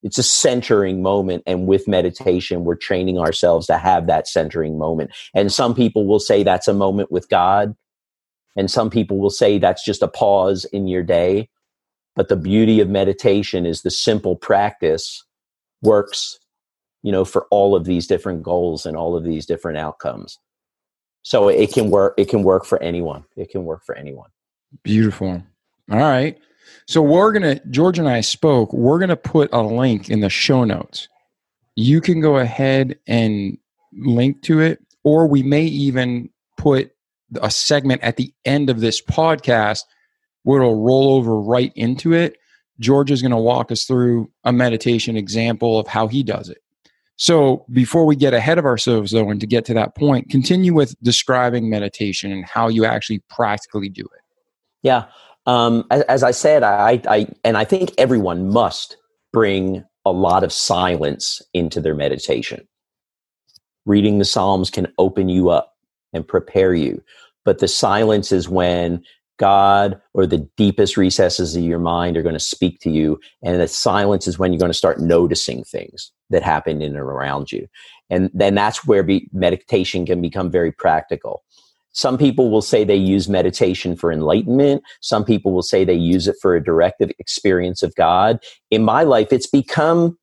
It's 0.02 0.18
a 0.18 0.22
centering 0.22 1.02
moment. 1.02 1.42
And 1.46 1.66
with 1.66 1.88
meditation, 1.88 2.64
we're 2.64 2.76
training 2.76 3.18
ourselves 3.18 3.66
to 3.68 3.78
have 3.78 4.06
that 4.06 4.28
centering 4.28 4.78
moment. 4.78 5.12
And 5.34 5.52
some 5.52 5.74
people 5.74 6.06
will 6.06 6.20
say 6.20 6.42
that's 6.42 6.68
a 6.68 6.74
moment 6.74 7.10
with 7.12 7.28
God. 7.28 7.74
And 8.56 8.70
some 8.70 8.90
people 8.90 9.18
will 9.18 9.30
say 9.30 9.58
that's 9.58 9.84
just 9.84 10.02
a 10.02 10.08
pause 10.08 10.64
in 10.66 10.86
your 10.86 11.02
day. 11.02 11.48
But 12.14 12.28
the 12.28 12.36
beauty 12.36 12.80
of 12.80 12.88
meditation 12.88 13.64
is 13.64 13.82
the 13.82 13.90
simple 13.90 14.36
practice 14.36 15.24
works 15.82 16.38
you 17.02 17.10
know, 17.10 17.24
for 17.24 17.46
all 17.50 17.74
of 17.74 17.84
these 17.84 18.06
different 18.06 18.42
goals 18.42 18.86
and 18.86 18.96
all 18.96 19.16
of 19.16 19.24
these 19.24 19.44
different 19.44 19.78
outcomes. 19.78 20.38
So 21.22 21.48
it 21.48 21.72
can 21.72 21.90
work. 21.90 22.14
It 22.16 22.28
can 22.28 22.42
work 22.42 22.64
for 22.64 22.80
anyone. 22.82 23.24
It 23.36 23.50
can 23.50 23.64
work 23.64 23.84
for 23.84 23.94
anyone. 23.94 24.30
Beautiful. 24.82 25.42
All 25.90 25.98
right. 25.98 26.38
So 26.86 27.02
we're 27.02 27.32
gonna 27.32 27.60
George 27.70 27.98
and 27.98 28.08
I 28.08 28.20
spoke. 28.20 28.72
We're 28.72 28.98
gonna 28.98 29.16
put 29.16 29.52
a 29.52 29.62
link 29.62 30.08
in 30.08 30.20
the 30.20 30.30
show 30.30 30.64
notes. 30.64 31.08
You 31.76 32.00
can 32.00 32.20
go 32.20 32.36
ahead 32.36 32.98
and 33.06 33.56
link 33.92 34.42
to 34.42 34.60
it, 34.60 34.80
or 35.04 35.26
we 35.26 35.42
may 35.42 35.64
even 35.64 36.28
put 36.56 36.92
a 37.40 37.50
segment 37.50 38.02
at 38.02 38.16
the 38.16 38.32
end 38.44 38.68
of 38.70 38.80
this 38.80 39.00
podcast 39.00 39.84
where 40.42 40.60
it'll 40.60 40.82
roll 40.82 41.14
over 41.14 41.40
right 41.40 41.72
into 41.76 42.12
it. 42.12 42.36
George 42.78 43.10
is 43.10 43.22
going 43.22 43.32
to 43.32 43.36
walk 43.36 43.70
us 43.70 43.84
through 43.84 44.30
a 44.44 44.52
meditation 44.52 45.16
example 45.16 45.78
of 45.78 45.86
how 45.86 46.08
he 46.08 46.22
does 46.22 46.48
it. 46.48 46.58
So 47.16 47.64
before 47.72 48.04
we 48.04 48.16
get 48.16 48.34
ahead 48.34 48.58
of 48.58 48.64
ourselves, 48.64 49.12
though, 49.12 49.30
and 49.30 49.40
to 49.40 49.46
get 49.46 49.64
to 49.66 49.74
that 49.74 49.94
point, 49.94 50.30
continue 50.30 50.74
with 50.74 51.00
describing 51.02 51.70
meditation 51.70 52.32
and 52.32 52.44
how 52.44 52.68
you 52.68 52.84
actually 52.84 53.20
practically 53.28 53.88
do 53.88 54.02
it. 54.02 54.20
Yeah. 54.82 55.04
Um, 55.46 55.84
as, 55.90 56.02
as, 56.02 56.22
I 56.22 56.30
said, 56.30 56.62
I, 56.62 57.00
I, 57.08 57.26
and 57.42 57.56
I 57.56 57.64
think 57.64 57.92
everyone 57.98 58.48
must 58.48 58.96
bring 59.32 59.84
a 60.04 60.12
lot 60.12 60.44
of 60.44 60.52
silence 60.52 61.42
into 61.52 61.80
their 61.80 61.94
meditation. 61.94 62.66
Reading 63.84 64.18
the 64.18 64.24
Psalms 64.24 64.70
can 64.70 64.92
open 64.98 65.28
you 65.28 65.50
up 65.50 65.74
and 66.12 66.26
prepare 66.26 66.74
you. 66.74 67.02
But 67.44 67.58
the 67.58 67.68
silence 67.68 68.30
is 68.30 68.48
when 68.48 69.02
God 69.38 70.00
or 70.14 70.26
the 70.26 70.48
deepest 70.56 70.96
recesses 70.96 71.56
of 71.56 71.62
your 71.64 71.80
mind 71.80 72.16
are 72.16 72.22
going 72.22 72.34
to 72.34 72.38
speak 72.38 72.78
to 72.80 72.90
you. 72.90 73.18
And 73.42 73.60
the 73.60 73.66
silence 73.66 74.28
is 74.28 74.38
when 74.38 74.52
you're 74.52 74.60
going 74.60 74.70
to 74.70 74.78
start 74.78 75.00
noticing 75.00 75.64
things 75.64 76.12
that 76.30 76.44
happen 76.44 76.80
in 76.80 76.92
and 76.92 77.00
around 77.00 77.50
you. 77.50 77.66
And 78.10 78.30
then 78.32 78.54
that's 78.54 78.86
where 78.86 79.02
be, 79.02 79.28
meditation 79.32 80.06
can 80.06 80.22
become 80.22 80.50
very 80.50 80.70
practical. 80.70 81.42
Some 81.92 82.18
people 82.18 82.50
will 82.50 82.62
say 82.62 82.84
they 82.84 82.96
use 82.96 83.28
meditation 83.28 83.96
for 83.96 84.10
enlightenment. 84.10 84.82
Some 85.00 85.24
people 85.24 85.52
will 85.52 85.62
say 85.62 85.84
they 85.84 85.94
use 85.94 86.26
it 86.26 86.36
for 86.40 86.54
a 86.56 86.64
directive 86.64 87.10
experience 87.18 87.82
of 87.82 87.94
God. 87.94 88.38
In 88.70 88.82
my 88.82 89.02
life, 89.02 89.32
it's 89.32 89.46
become 89.46 90.18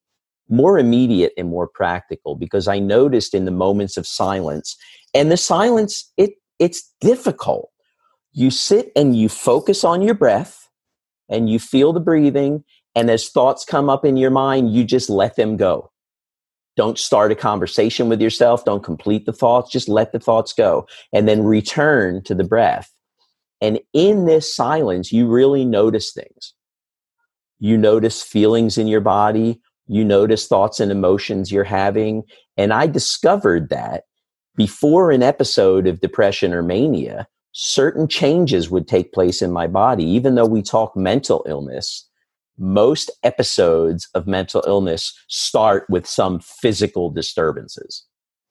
more 0.49 0.79
immediate 0.79 1.31
and 1.37 1.47
more 1.47 1.67
practical 1.67 2.35
because 2.35 2.67
I 2.67 2.79
noticed 2.79 3.35
in 3.35 3.45
the 3.45 3.51
moments 3.51 3.97
of 3.97 4.07
silence, 4.07 4.75
and 5.13 5.31
the 5.31 5.37
silence, 5.37 6.11
it, 6.17 6.31
it's 6.57 6.91
difficult 7.01 7.69
you 8.31 8.51
sit 8.51 8.91
and 8.95 9.15
you 9.15 9.29
focus 9.29 9.83
on 9.83 10.01
your 10.01 10.13
breath 10.13 10.69
and 11.29 11.49
you 11.49 11.59
feel 11.59 11.93
the 11.93 11.99
breathing. 11.99 12.63
And 12.95 13.09
as 13.09 13.29
thoughts 13.29 13.65
come 13.65 13.89
up 13.89 14.05
in 14.05 14.17
your 14.17 14.31
mind, 14.31 14.73
you 14.73 14.83
just 14.83 15.09
let 15.09 15.35
them 15.35 15.57
go. 15.57 15.91
Don't 16.79 16.97
start 16.97 17.29
a 17.29 17.35
conversation 17.35 18.07
with 18.07 18.21
yourself. 18.21 18.63
Don't 18.63 18.85
complete 18.85 19.25
the 19.25 19.33
thoughts. 19.33 19.69
Just 19.69 19.89
let 19.89 20.13
the 20.13 20.19
thoughts 20.19 20.53
go 20.53 20.87
and 21.11 21.27
then 21.27 21.43
return 21.43 22.23
to 22.23 22.33
the 22.33 22.45
breath. 22.45 22.89
And 23.59 23.81
in 23.91 24.23
this 24.23 24.55
silence, 24.55 25.11
you 25.11 25.27
really 25.27 25.65
notice 25.65 26.13
things. 26.13 26.53
You 27.59 27.77
notice 27.77 28.23
feelings 28.23 28.77
in 28.77 28.87
your 28.87 29.01
body. 29.01 29.59
You 29.87 30.05
notice 30.05 30.47
thoughts 30.47 30.79
and 30.79 30.89
emotions 30.89 31.51
you're 31.51 31.65
having. 31.65 32.23
And 32.55 32.71
I 32.71 32.87
discovered 32.87 33.67
that 33.71 34.05
before 34.55 35.11
an 35.11 35.21
episode 35.21 35.85
of 35.85 35.99
depression 35.99 36.53
or 36.53 36.63
mania, 36.63 37.27
certain 37.51 38.07
changes 38.07 38.69
would 38.69 38.87
take 38.87 39.11
place 39.11 39.41
in 39.41 39.51
my 39.51 39.67
body. 39.67 40.05
Even 40.05 40.35
though 40.35 40.45
we 40.45 40.61
talk 40.61 40.95
mental 40.95 41.45
illness, 41.45 42.08
most 42.59 43.09
episodes 43.23 44.07
of 44.13 44.27
mental 44.27 44.63
illness 44.67 45.13
start 45.27 45.85
with 45.89 46.05
some 46.05 46.39
physical 46.39 47.09
disturbances, 47.09 48.05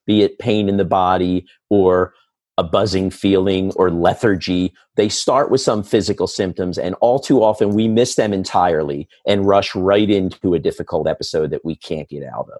be 0.05 0.23
it 0.23 0.39
pain 0.39 0.67
in 0.67 0.77
the 0.77 0.85
body 0.85 1.45
or 1.69 2.13
a 2.59 2.63
buzzing 2.63 3.09
feeling 3.09 3.71
or 3.77 3.89
lethargy. 3.89 4.73
They 4.97 5.07
start 5.07 5.49
with 5.49 5.61
some 5.61 5.81
physical 5.81 6.27
symptoms, 6.27 6.77
and 6.77 6.93
all 6.99 7.17
too 7.17 7.41
often 7.41 7.69
we 7.69 7.87
miss 7.87 8.15
them 8.15 8.33
entirely 8.33 9.07
and 9.25 9.47
rush 9.47 9.73
right 9.73 10.09
into 10.09 10.53
a 10.53 10.59
difficult 10.59 11.07
episode 11.07 11.51
that 11.51 11.63
we 11.63 11.77
can't 11.77 12.09
get 12.09 12.23
out 12.23 12.49
of. 12.51 12.59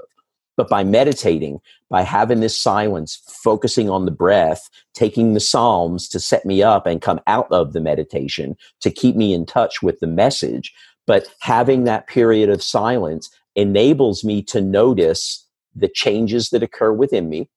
But 0.56 0.70
by 0.70 0.86
meditating, 0.86 1.60
by 1.90 2.04
having 2.04 2.40
this 2.40 2.60
silence, 2.60 3.22
focusing 3.28 3.90
on 3.90 4.06
the 4.06 4.12
breath, 4.12 4.70
taking 4.94 5.34
the 5.34 5.40
Psalms 5.42 6.08
to 6.10 6.20
set 6.20 6.46
me 6.46 6.64
up 6.64 6.86
and 6.86 7.02
come 7.02 7.20
out 7.28 7.52
of 7.52 7.74
the 7.74 7.82
meditation 7.82 8.56
to 8.80 8.92
keep 8.92 9.18
me 9.18 9.34
in 9.34 9.46
touch 9.46 9.82
with 9.82 10.00
the 10.00 10.08
message, 10.08 10.74
but 11.10 11.26
having 11.40 11.86
that 11.86 12.06
period 12.06 12.52
of 12.52 12.62
silence 12.62 13.32
enables 13.56 14.24
me 14.24 14.44
to 14.44 14.62
notice 14.62 15.44
the 15.76 15.88
changes 15.88 16.50
that 16.50 16.62
occur 16.62 16.94
within 16.94 17.30
me. 17.30 17.50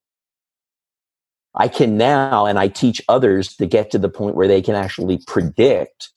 I 1.54 1.68
can 1.68 1.98
now, 1.98 2.46
and 2.46 2.58
I 2.58 2.68
teach 2.68 3.02
others 3.10 3.54
to 3.56 3.66
get 3.66 3.90
to 3.90 3.98
the 3.98 4.08
point 4.08 4.36
where 4.36 4.48
they 4.48 4.62
can 4.62 4.74
actually 4.74 5.20
predict 5.26 6.08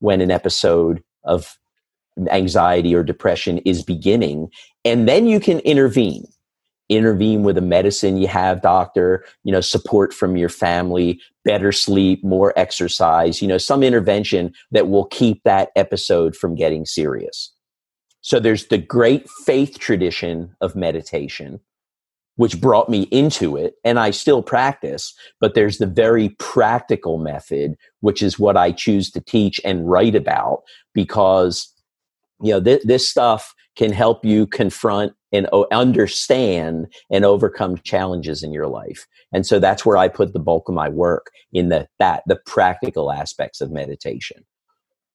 when 0.00 0.20
an 0.20 0.30
episode 0.30 1.02
of 1.24 1.56
anxiety 2.30 2.94
or 2.94 3.02
depression 3.02 3.56
is 3.64 3.82
beginning. 3.82 4.50
And 4.84 5.08
then 5.08 5.26
you 5.26 5.40
can 5.40 5.60
intervene. 5.60 6.26
Intervene 6.88 7.42
with 7.42 7.56
a 7.56 7.62
medicine 7.62 8.18
you 8.18 8.28
have, 8.28 8.60
doctor, 8.60 9.24
you 9.44 9.52
know, 9.52 9.60
support 9.60 10.12
from 10.12 10.36
your 10.36 10.48
family, 10.48 11.20
better 11.44 11.72
sleep, 11.72 12.22
more 12.22 12.52
exercise, 12.56 13.40
you 13.40 13.48
know, 13.48 13.58
some 13.58 13.82
intervention 13.82 14.52
that 14.70 14.88
will 14.88 15.06
keep 15.06 15.42
that 15.44 15.70
episode 15.76 16.36
from 16.36 16.54
getting 16.54 16.84
serious. 16.84 17.52
So 18.20 18.38
there's 18.38 18.66
the 18.66 18.78
great 18.78 19.28
faith 19.44 19.78
tradition 19.78 20.54
of 20.60 20.76
meditation, 20.76 21.60
which 22.36 22.60
brought 22.60 22.88
me 22.88 23.02
into 23.10 23.56
it, 23.56 23.74
and 23.84 23.98
I 23.98 24.12
still 24.12 24.42
practice, 24.42 25.12
but 25.40 25.54
there's 25.54 25.78
the 25.78 25.86
very 25.86 26.30
practical 26.38 27.18
method, 27.18 27.76
which 28.00 28.22
is 28.22 28.38
what 28.38 28.56
I 28.56 28.70
choose 28.70 29.10
to 29.10 29.20
teach 29.20 29.60
and 29.64 29.90
write 29.90 30.14
about 30.14 30.62
because 30.94 31.72
you 32.40 32.52
know 32.52 32.60
th- 32.60 32.82
this 32.84 33.08
stuff 33.08 33.54
can 33.76 33.92
help 33.92 34.24
you 34.24 34.46
confront 34.46 35.14
and 35.32 35.48
understand 35.70 36.92
and 37.10 37.24
overcome 37.24 37.78
challenges 37.78 38.42
in 38.42 38.52
your 38.52 38.68
life. 38.68 39.06
And 39.32 39.46
so 39.46 39.58
that's 39.58 39.84
where 39.84 39.96
i 39.96 40.08
put 40.08 40.32
the 40.32 40.38
bulk 40.38 40.68
of 40.68 40.74
my 40.74 40.88
work 40.88 41.30
in 41.52 41.68
the 41.68 41.88
that 41.98 42.22
the 42.26 42.36
practical 42.46 43.12
aspects 43.12 43.60
of 43.60 43.70
meditation. 43.70 44.44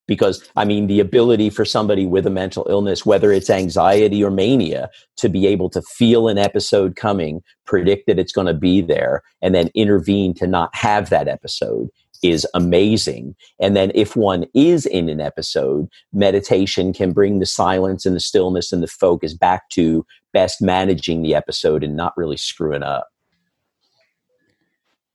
Because 0.07 0.48
i 0.56 0.64
mean 0.64 0.88
the 0.88 1.02
ability 1.02 1.49
for 1.49 1.65
somebody 1.65 2.06
with 2.06 2.26
a 2.26 2.31
mental 2.31 2.65
illness 2.69 3.06
whether 3.06 3.31
it's 3.31 3.49
anxiety 3.49 4.23
or 4.23 4.31
mania 4.31 4.89
to 5.18 5.27
be 5.27 5.45
able 5.45 5.69
to 5.69 5.81
feel 5.81 6.30
an 6.30 6.38
episode 6.38 6.95
coming 6.95 7.41
predict 7.65 8.07
that 8.07 8.18
it's 8.18 8.31
going 8.31 8.48
to 8.48 8.53
be 8.53 8.80
there 8.80 9.22
and 9.41 9.53
then 9.53 9.69
intervene 9.76 10.34
to 10.34 10.48
not 10.48 10.73
have 10.73 11.10
that 11.10 11.27
episode 11.27 11.89
is 12.23 12.48
amazing. 12.53 13.35
And 13.60 13.76
then 13.76 13.91
if 13.95 14.15
one 14.15 14.45
is 14.53 14.85
in 14.85 15.10
an 15.10 15.22
episode, 15.22 15.89
meditation 16.14 16.94
can 16.94 17.11
bring 17.11 17.39
the 17.39 17.45
silence 17.45 18.06
and 18.06 18.15
the 18.15 18.19
stillness 18.19 18.72
and 18.72 18.81
the 18.81 18.88
focus 18.88 19.34
back 19.34 19.69
to 19.69 20.06
best 20.34 20.61
managing 20.61 21.22
the 21.22 21.35
episode 21.35 21.84
and 21.84 21.95
not 21.95 22.15
really 22.18 22.38
screwing 22.38 22.84
up. 22.84 23.07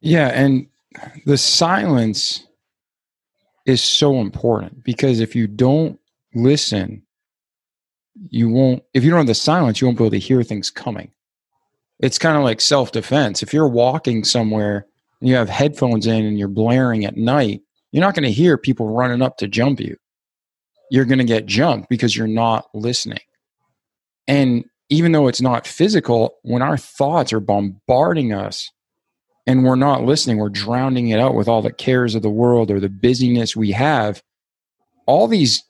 Yeah, 0.00 0.28
and 0.28 0.66
the 1.26 1.38
silence 1.38 2.46
is 3.66 3.80
so 3.80 4.20
important 4.20 4.82
because 4.82 5.20
if 5.20 5.36
you 5.36 5.46
don't 5.46 5.98
listen, 6.34 7.02
you 8.28 8.48
won't 8.48 8.82
if 8.94 9.04
you 9.04 9.10
don't 9.10 9.18
have 9.18 9.26
the 9.26 9.34
silence, 9.34 9.80
you 9.80 9.86
won't 9.86 9.98
be 9.98 10.04
able 10.04 10.10
to 10.10 10.18
hear 10.18 10.42
things 10.42 10.70
coming. 10.70 11.12
It's 12.00 12.18
kind 12.18 12.36
of 12.36 12.42
like 12.42 12.60
self-defense. 12.60 13.42
If 13.42 13.54
you're 13.54 13.68
walking 13.68 14.24
somewhere 14.24 14.86
you 15.22 15.34
have 15.34 15.48
headphones 15.48 16.06
in 16.06 16.24
and 16.24 16.38
you're 16.38 16.48
blaring 16.48 17.04
at 17.04 17.16
night, 17.16 17.62
you're 17.92 18.04
not 18.04 18.14
going 18.14 18.24
to 18.24 18.32
hear 18.32 18.56
people 18.56 18.88
running 18.88 19.22
up 19.22 19.36
to 19.38 19.48
jump 19.48 19.80
you. 19.80 19.96
You're 20.90 21.04
going 21.04 21.18
to 21.18 21.24
get 21.24 21.46
jumped 21.46 21.88
because 21.88 22.16
you're 22.16 22.26
not 22.26 22.66
listening. 22.74 23.20
And 24.26 24.64
even 24.88 25.12
though 25.12 25.28
it's 25.28 25.40
not 25.40 25.66
physical, 25.66 26.36
when 26.42 26.62
our 26.62 26.76
thoughts 26.76 27.32
are 27.32 27.40
bombarding 27.40 28.32
us 28.32 28.70
and 29.46 29.64
we're 29.64 29.74
not 29.74 30.04
listening, 30.04 30.36
we're 30.36 30.50
drowning 30.50 31.08
it 31.08 31.18
out 31.18 31.34
with 31.34 31.48
all 31.48 31.62
the 31.62 31.72
cares 31.72 32.14
of 32.14 32.22
the 32.22 32.30
world 32.30 32.70
or 32.70 32.78
the 32.78 32.88
busyness 32.88 33.56
we 33.56 33.72
have, 33.72 34.22
all 35.06 35.26
these 35.26 35.62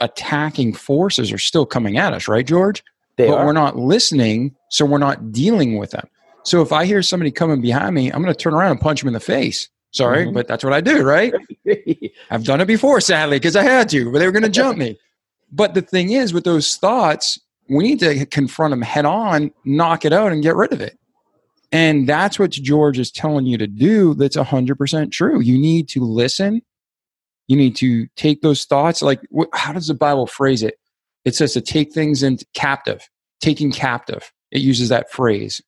attacking 0.00 0.72
forces 0.72 1.32
are 1.32 1.38
still 1.38 1.66
coming 1.66 1.98
at 1.98 2.12
us, 2.12 2.28
right, 2.28 2.46
George? 2.46 2.82
They 3.16 3.28
but 3.28 3.38
are. 3.38 3.46
we're 3.46 3.52
not 3.52 3.76
listening, 3.76 4.54
so 4.70 4.84
we're 4.84 4.98
not 4.98 5.32
dealing 5.32 5.78
with 5.78 5.90
them. 5.90 6.06
So 6.46 6.62
if 6.62 6.72
I 6.72 6.84
hear 6.86 7.02
somebody 7.02 7.30
coming 7.32 7.60
behind 7.60 7.94
me, 7.94 8.10
I'm 8.10 8.22
going 8.22 8.32
to 8.32 8.38
turn 8.38 8.54
around 8.54 8.70
and 8.70 8.80
punch 8.80 9.00
them 9.00 9.08
in 9.08 9.14
the 9.14 9.20
face. 9.20 9.68
Sorry, 9.90 10.26
Mhm. 10.26 10.34
but 10.34 10.46
that's 10.46 10.62
what 10.62 10.72
I 10.72 10.80
do, 10.80 11.02
right? 11.02 11.32
I've 12.30 12.44
done 12.44 12.60
it 12.60 12.66
before, 12.66 13.00
sadly, 13.00 13.36
because 13.38 13.56
I 13.56 13.62
had 13.62 13.88
to, 13.90 14.12
but 14.12 14.18
they 14.20 14.26
were 14.26 14.32
going 14.32 14.42
to 14.44 14.48
jump 14.48 14.78
me. 14.78 14.98
But 15.50 15.74
the 15.74 15.82
thing 15.82 16.12
is, 16.12 16.32
with 16.32 16.44
those 16.44 16.76
thoughts, 16.76 17.38
we 17.68 17.82
need 17.82 17.98
to 18.00 18.26
confront 18.26 18.72
them 18.72 18.82
head 18.82 19.04
on, 19.06 19.50
knock 19.64 20.04
it 20.04 20.12
out, 20.12 20.32
and 20.32 20.42
get 20.42 20.54
rid 20.54 20.72
of 20.72 20.80
it. 20.80 20.98
And 21.72 22.08
that's 22.08 22.38
what 22.38 22.50
George 22.52 22.98
is 22.98 23.10
telling 23.10 23.46
you 23.46 23.58
to 23.58 23.66
do. 23.66 24.14
That's 24.14 24.36
100% 24.36 25.10
true. 25.12 25.40
You 25.40 25.58
need 25.58 25.88
to 25.90 26.00
listen. 26.04 26.62
You 27.48 27.56
need 27.56 27.74
to 27.76 28.06
take 28.16 28.42
those 28.42 28.64
thoughts. 28.66 29.02
Like, 29.02 29.20
wh- 29.36 29.52
how 29.52 29.72
does 29.72 29.88
the 29.88 29.94
Bible 29.94 30.26
phrase 30.26 30.62
it? 30.62 30.78
It 31.24 31.34
says 31.34 31.54
to 31.54 31.60
take 31.60 31.92
things 31.92 32.22
into 32.22 32.46
captive, 32.54 33.08
taking 33.40 33.72
captive. 33.72 34.32
It 34.52 34.60
uses 34.62 34.90
that 34.90 35.10
phrase. 35.10 35.60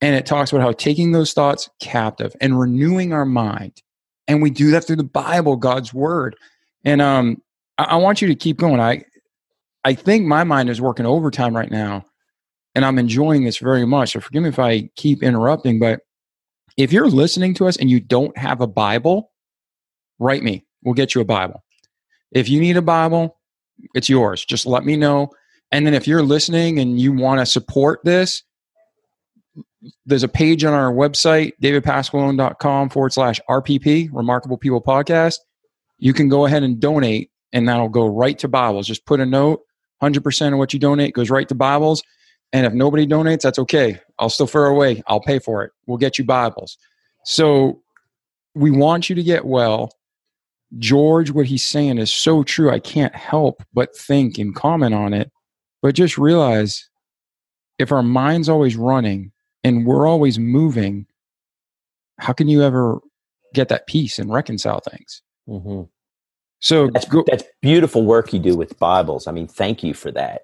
And 0.00 0.14
it 0.14 0.26
talks 0.26 0.52
about 0.52 0.62
how 0.62 0.72
taking 0.72 1.12
those 1.12 1.32
thoughts 1.32 1.70
captive 1.80 2.34
and 2.40 2.58
renewing 2.58 3.12
our 3.12 3.24
mind. 3.24 3.82
And 4.28 4.42
we 4.42 4.50
do 4.50 4.70
that 4.70 4.84
through 4.84 4.96
the 4.96 5.04
Bible, 5.04 5.56
God's 5.56 5.94
word. 5.94 6.36
And 6.84 7.00
um, 7.00 7.42
I, 7.78 7.84
I 7.84 7.96
want 7.96 8.20
you 8.20 8.28
to 8.28 8.34
keep 8.34 8.58
going. 8.58 8.80
I, 8.80 9.04
I 9.84 9.94
think 9.94 10.26
my 10.26 10.44
mind 10.44 10.70
is 10.70 10.80
working 10.80 11.06
overtime 11.06 11.54
right 11.56 11.70
now, 11.70 12.04
and 12.74 12.84
I'm 12.84 12.98
enjoying 12.98 13.44
this 13.44 13.58
very 13.58 13.86
much. 13.86 14.12
So 14.12 14.20
forgive 14.20 14.42
me 14.42 14.48
if 14.48 14.58
I 14.58 14.88
keep 14.96 15.22
interrupting, 15.22 15.78
but 15.78 16.00
if 16.76 16.92
you're 16.92 17.08
listening 17.08 17.54
to 17.54 17.66
us 17.66 17.76
and 17.76 17.90
you 17.90 18.00
don't 18.00 18.36
have 18.36 18.60
a 18.60 18.66
Bible, 18.66 19.30
write 20.18 20.42
me. 20.42 20.64
We'll 20.82 20.94
get 20.94 21.14
you 21.14 21.20
a 21.20 21.24
Bible. 21.24 21.62
If 22.32 22.48
you 22.48 22.60
need 22.60 22.76
a 22.76 22.82
Bible, 22.82 23.38
it's 23.94 24.08
yours. 24.08 24.44
Just 24.44 24.66
let 24.66 24.84
me 24.84 24.96
know. 24.96 25.30
And 25.70 25.86
then 25.86 25.94
if 25.94 26.06
you're 26.06 26.22
listening 26.22 26.78
and 26.78 27.00
you 27.00 27.12
want 27.12 27.40
to 27.40 27.46
support 27.46 28.00
this, 28.04 28.42
there's 30.06 30.22
a 30.22 30.28
page 30.28 30.64
on 30.64 30.72
our 30.72 30.92
website, 30.92 31.52
davidpasqualone.com 31.62 32.88
forward 32.88 33.12
slash 33.12 33.40
RPP, 33.48 34.08
Remarkable 34.12 34.56
People 34.56 34.82
Podcast. 34.82 35.38
You 35.98 36.12
can 36.12 36.28
go 36.28 36.46
ahead 36.46 36.62
and 36.62 36.80
donate, 36.80 37.30
and 37.52 37.68
that'll 37.68 37.88
go 37.88 38.06
right 38.06 38.38
to 38.38 38.48
Bibles. 38.48 38.86
Just 38.86 39.06
put 39.06 39.20
a 39.20 39.26
note. 39.26 39.60
100% 40.02 40.52
of 40.52 40.58
what 40.58 40.72
you 40.72 40.78
donate 40.78 41.14
goes 41.14 41.30
right 41.30 41.48
to 41.48 41.54
Bibles. 41.54 42.02
And 42.52 42.66
if 42.66 42.72
nobody 42.72 43.06
donates, 43.06 43.42
that's 43.42 43.58
okay. 43.58 43.98
I'll 44.18 44.30
still 44.30 44.46
throw 44.46 44.70
away. 44.70 45.02
I'll 45.06 45.20
pay 45.20 45.38
for 45.38 45.64
it. 45.64 45.72
We'll 45.86 45.98
get 45.98 46.18
you 46.18 46.24
Bibles. 46.24 46.76
So 47.24 47.82
we 48.54 48.70
want 48.70 49.08
you 49.08 49.16
to 49.16 49.22
get 49.22 49.44
well. 49.44 49.92
George, 50.78 51.30
what 51.30 51.46
he's 51.46 51.64
saying 51.64 51.98
is 51.98 52.12
so 52.12 52.42
true. 52.42 52.70
I 52.70 52.80
can't 52.80 53.14
help 53.14 53.62
but 53.72 53.96
think 53.96 54.38
and 54.38 54.54
comment 54.54 54.94
on 54.94 55.14
it. 55.14 55.30
But 55.82 55.94
just 55.94 56.18
realize 56.18 56.88
if 57.78 57.92
our 57.92 58.02
mind's 58.02 58.48
always 58.48 58.76
running 58.76 59.32
and 59.64 59.86
we're 59.86 60.06
always 60.06 60.38
moving, 60.38 61.06
how 62.18 62.32
can 62.32 62.48
you 62.48 62.62
ever 62.62 63.00
get 63.54 63.68
that 63.68 63.86
peace 63.86 64.18
and 64.18 64.32
reconcile 64.32 64.80
things? 64.80 65.22
Mhm. 65.48 65.88
So 66.60 66.88
That's, 66.88 67.06
go, 67.06 67.24
that's 67.26 67.44
beautiful 67.60 68.04
work 68.04 68.32
you 68.32 68.38
do 68.38 68.56
with 68.56 68.78
Bibles. 68.78 69.26
I 69.26 69.32
mean, 69.32 69.46
thank 69.46 69.82
you 69.82 69.92
for 69.92 70.10
that. 70.12 70.42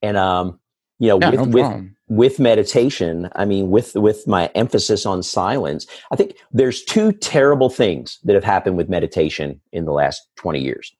And 0.00 0.16
um, 0.16 0.60
you 0.98 1.08
know, 1.08 1.18
yeah, 1.20 1.30
with, 1.30 1.40
no 1.40 1.46
with 1.46 1.90
with 2.08 2.38
meditation, 2.38 3.28
I 3.34 3.44
mean, 3.44 3.70
with 3.70 3.94
with 3.94 4.26
my 4.26 4.46
emphasis 4.54 5.04
on 5.06 5.22
silence, 5.22 5.86
I 6.12 6.16
think 6.16 6.36
there's 6.52 6.84
two 6.84 7.12
terrible 7.12 7.70
things 7.70 8.18
that 8.24 8.34
have 8.34 8.44
happened 8.44 8.76
with 8.76 8.88
meditation 8.88 9.60
in 9.72 9.84
the 9.84 9.92
last 9.92 10.22
20 10.36 10.60
years. 10.60 10.94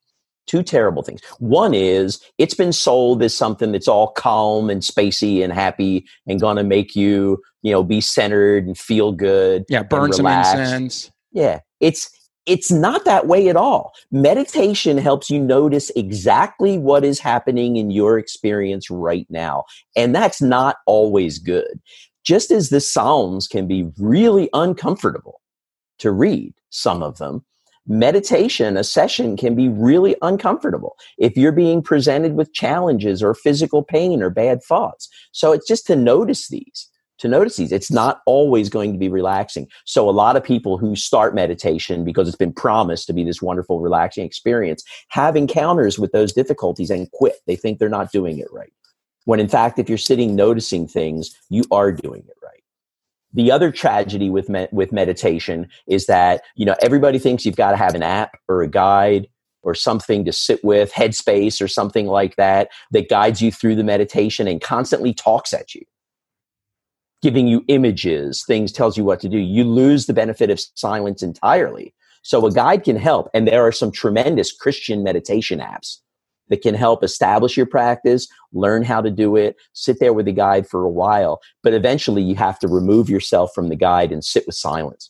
Two 0.45 0.63
terrible 0.63 1.03
things. 1.03 1.21
One 1.39 1.73
is 1.73 2.19
it's 2.37 2.53
been 2.53 2.73
sold 2.73 3.23
as 3.23 3.35
something 3.35 3.71
that's 3.71 3.87
all 3.87 4.11
calm 4.11 4.69
and 4.69 4.81
spacey 4.81 5.43
and 5.43 5.53
happy 5.53 6.05
and 6.27 6.39
going 6.39 6.57
to 6.57 6.63
make 6.63 6.95
you, 6.95 7.41
you 7.61 7.71
know, 7.71 7.83
be 7.83 8.01
centered 8.01 8.67
and 8.67 8.77
feel 8.77 9.11
good. 9.13 9.63
Yeah, 9.69 9.83
burn 9.83 10.11
some 10.11 10.27
incense. 10.27 11.11
Yeah, 11.31 11.59
it's 11.79 12.09
it's 12.45 12.71
not 12.71 13.05
that 13.05 13.25
way 13.25 13.47
at 13.47 13.55
all. 13.55 13.93
Meditation 14.11 14.97
helps 14.97 15.29
you 15.29 15.39
notice 15.39 15.89
exactly 15.95 16.77
what 16.77 17.05
is 17.05 17.19
happening 17.19 17.77
in 17.77 17.89
your 17.89 18.19
experience 18.19 18.89
right 18.89 19.27
now, 19.29 19.63
and 19.95 20.13
that's 20.13 20.41
not 20.41 20.77
always 20.85 21.39
good. 21.39 21.79
Just 22.25 22.51
as 22.51 22.69
the 22.69 22.81
Psalms 22.81 23.47
can 23.47 23.67
be 23.67 23.89
really 23.97 24.49
uncomfortable 24.53 25.41
to 25.99 26.11
read, 26.11 26.53
some 26.69 27.01
of 27.01 27.17
them, 27.17 27.45
meditation, 27.87 28.77
a 28.77 28.83
session 28.83 29.35
can 29.35 29.55
be 29.55 29.69
really 29.69 30.15
uncomfortable 30.21 30.95
if 31.17 31.35
you're 31.35 31.51
being 31.51 31.81
presented 31.81 32.33
with 32.33 32.53
challenges 32.53 33.21
or 33.21 33.33
physical 33.33 33.83
pain 33.83 34.21
or 34.21 34.29
bad 34.29 34.63
thoughts. 34.63 35.09
So 35.31 35.51
it's 35.51 35.67
just 35.67 35.85
to 35.87 35.95
notice 35.95 36.47
these 36.47 36.89
to 37.23 37.27
notice 37.29 37.55
these. 37.55 37.71
It's 37.71 37.91
not 37.91 38.21
always 38.25 38.69
going 38.69 38.91
to 38.91 38.99
be 38.99 39.07
relaxing. 39.07 39.67
So 39.85 40.09
a 40.09 40.11
lot 40.11 40.35
of 40.35 40.43
people 40.43 40.77
who 40.77 40.95
start 40.95 41.33
meditation 41.33 42.03
because 42.03 42.27
it's 42.27 42.37
been 42.37 42.51
promised 42.53 43.07
to 43.07 43.13
be 43.13 43.23
this 43.23 43.41
wonderful, 43.41 43.79
relaxing 43.79 44.25
experience 44.25 44.83
have 45.09 45.35
encounters 45.37 45.97
with 45.97 46.11
those 46.11 46.33
difficulties 46.33 46.89
and 46.89 47.09
quit. 47.11 47.35
They 47.47 47.55
think 47.55 47.79
they're 47.79 47.87
not 47.87 48.11
doing 48.11 48.39
it 48.39 48.47
right. 48.51 48.73
When 49.23 49.39
in 49.39 49.47
fact, 49.47 49.79
if 49.79 49.87
you're 49.87 49.97
sitting 49.97 50.35
noticing 50.35 50.85
things, 50.85 51.33
you 51.49 51.63
are 51.71 51.93
doing 51.93 52.23
it 52.27 52.35
right. 52.42 52.42
The 53.33 53.51
other 53.51 53.71
tragedy 53.71 54.29
with 54.29 54.49
me- 54.49 54.67
with 54.71 54.91
meditation 54.91 55.67
is 55.87 56.05
that 56.07 56.43
you 56.55 56.65
know 56.65 56.75
everybody 56.81 57.19
thinks 57.19 57.45
you've 57.45 57.55
got 57.55 57.71
to 57.71 57.77
have 57.77 57.95
an 57.95 58.03
app 58.03 58.37
or 58.47 58.61
a 58.61 58.67
guide 58.67 59.27
or 59.63 59.73
something 59.73 60.25
to 60.25 60.33
sit 60.33 60.63
with, 60.63 60.91
Headspace 60.91 61.61
or 61.61 61.67
something 61.67 62.07
like 62.07 62.35
that 62.35 62.69
that 62.91 63.09
guides 63.09 63.41
you 63.41 63.51
through 63.51 63.75
the 63.75 63.83
meditation 63.83 64.47
and 64.47 64.61
constantly 64.61 65.13
talks 65.13 65.53
at 65.53 65.73
you 65.73 65.83
giving 67.23 67.47
you 67.47 67.63
images, 67.69 68.43
things 68.45 68.71
tells 68.71 68.97
you 68.97 69.05
what 69.05 69.21
to 69.21 69.29
do. 69.29 69.37
You 69.37 69.63
lose 69.63 70.05
the 70.05 70.13
benefit 70.13 70.49
of 70.49 70.59
silence 70.75 71.23
entirely. 71.23 71.95
So 72.21 72.45
a 72.45 72.51
guide 72.51 72.83
can 72.83 72.97
help. 72.97 73.29
And 73.33 73.47
there 73.47 73.65
are 73.65 73.71
some 73.71 73.91
tremendous 73.91 74.51
Christian 74.51 75.03
meditation 75.03 75.59
apps 75.59 75.99
that 76.49 76.61
can 76.61 76.75
help 76.75 77.03
establish 77.03 77.57
your 77.57 77.65
practice, 77.65 78.27
learn 78.51 78.83
how 78.83 79.01
to 79.01 79.09
do 79.09 79.35
it, 79.35 79.55
sit 79.73 79.99
there 79.99 80.13
with 80.13 80.25
the 80.25 80.31
guide 80.31 80.67
for 80.67 80.83
a 80.83 80.89
while. 80.89 81.41
But 81.61 81.73
eventually 81.73 82.21
you 82.21 82.35
have 82.35 82.59
to 82.59 82.67
remove 82.67 83.09
yourself 83.09 83.51
from 83.53 83.69
the 83.69 83.75
guide 83.75 84.11
and 84.11 84.23
sit 84.23 84.45
with 84.45 84.55
silence. 84.55 85.09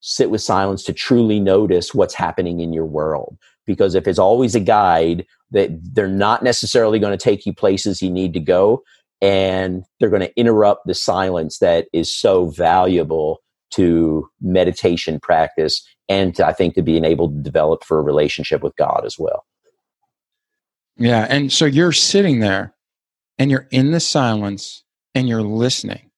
Sit 0.00 0.30
with 0.30 0.42
silence 0.42 0.82
to 0.84 0.92
truly 0.92 1.40
notice 1.40 1.94
what's 1.94 2.14
happening 2.14 2.60
in 2.60 2.72
your 2.72 2.86
world. 2.86 3.36
Because 3.66 3.94
if 3.94 4.06
it's 4.06 4.18
always 4.18 4.54
a 4.54 4.60
guide, 4.60 5.26
that 5.50 5.70
they're 5.94 6.08
not 6.08 6.42
necessarily 6.42 6.98
going 6.98 7.16
to 7.16 7.22
take 7.22 7.46
you 7.46 7.52
places 7.52 8.02
you 8.02 8.10
need 8.10 8.32
to 8.34 8.40
go 8.40 8.82
and 9.22 9.84
they're 9.98 10.10
going 10.10 10.22
to 10.22 10.36
interrupt 10.36 10.86
the 10.86 10.94
silence 10.94 11.58
that 11.58 11.86
is 11.92 12.14
so 12.14 12.48
valuable 12.50 13.40
to 13.70 14.28
meditation 14.40 15.18
practice 15.20 15.86
and 16.08 16.34
to, 16.34 16.46
I 16.46 16.52
think 16.52 16.74
to 16.74 16.82
being 16.82 17.04
able 17.04 17.28
to 17.28 17.42
develop 17.42 17.84
for 17.84 17.98
a 17.98 18.02
relationship 18.02 18.62
with 18.62 18.76
God 18.76 19.02
as 19.04 19.18
well. 19.18 19.44
Yeah. 20.98 21.26
And 21.28 21.52
so 21.52 21.64
you're 21.66 21.92
sitting 21.92 22.40
there 22.40 22.74
and 23.38 23.50
you're 23.50 23.68
in 23.70 23.92
the 23.92 24.00
silence 24.00 24.82
and 25.14 25.28
you're 25.28 25.42
listening. 25.42 26.10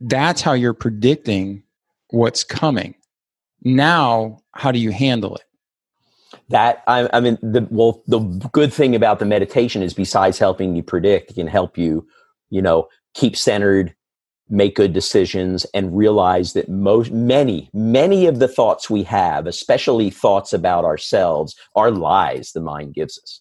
That's 0.00 0.42
how 0.42 0.52
you're 0.52 0.74
predicting 0.74 1.62
what's 2.10 2.44
coming. 2.44 2.94
Now, 3.62 4.38
how 4.52 4.70
do 4.70 4.78
you 4.78 4.92
handle 4.92 5.36
it? 5.36 5.42
That 6.50 6.84
I, 6.86 7.08
I 7.12 7.20
mean, 7.20 7.38
the 7.42 7.66
well, 7.70 8.02
the 8.06 8.20
good 8.52 8.72
thing 8.72 8.94
about 8.94 9.18
the 9.18 9.24
meditation 9.24 9.82
is 9.82 9.94
besides 9.94 10.38
helping 10.38 10.76
you 10.76 10.82
predict, 10.82 11.30
it 11.30 11.34
can 11.34 11.48
help 11.48 11.76
you, 11.78 12.06
you 12.50 12.62
know, 12.62 12.88
keep 13.14 13.36
centered, 13.36 13.95
make 14.48 14.76
good 14.76 14.92
decisions 14.92 15.64
and 15.74 15.96
realize 15.96 16.52
that 16.52 16.68
most 16.68 17.10
many 17.10 17.68
many 17.72 18.26
of 18.26 18.38
the 18.38 18.48
thoughts 18.48 18.88
we 18.88 19.02
have 19.02 19.46
especially 19.46 20.10
thoughts 20.10 20.52
about 20.52 20.84
ourselves 20.84 21.56
are 21.74 21.90
lies 21.90 22.52
the 22.52 22.60
mind 22.60 22.94
gives 22.94 23.18
us. 23.18 23.40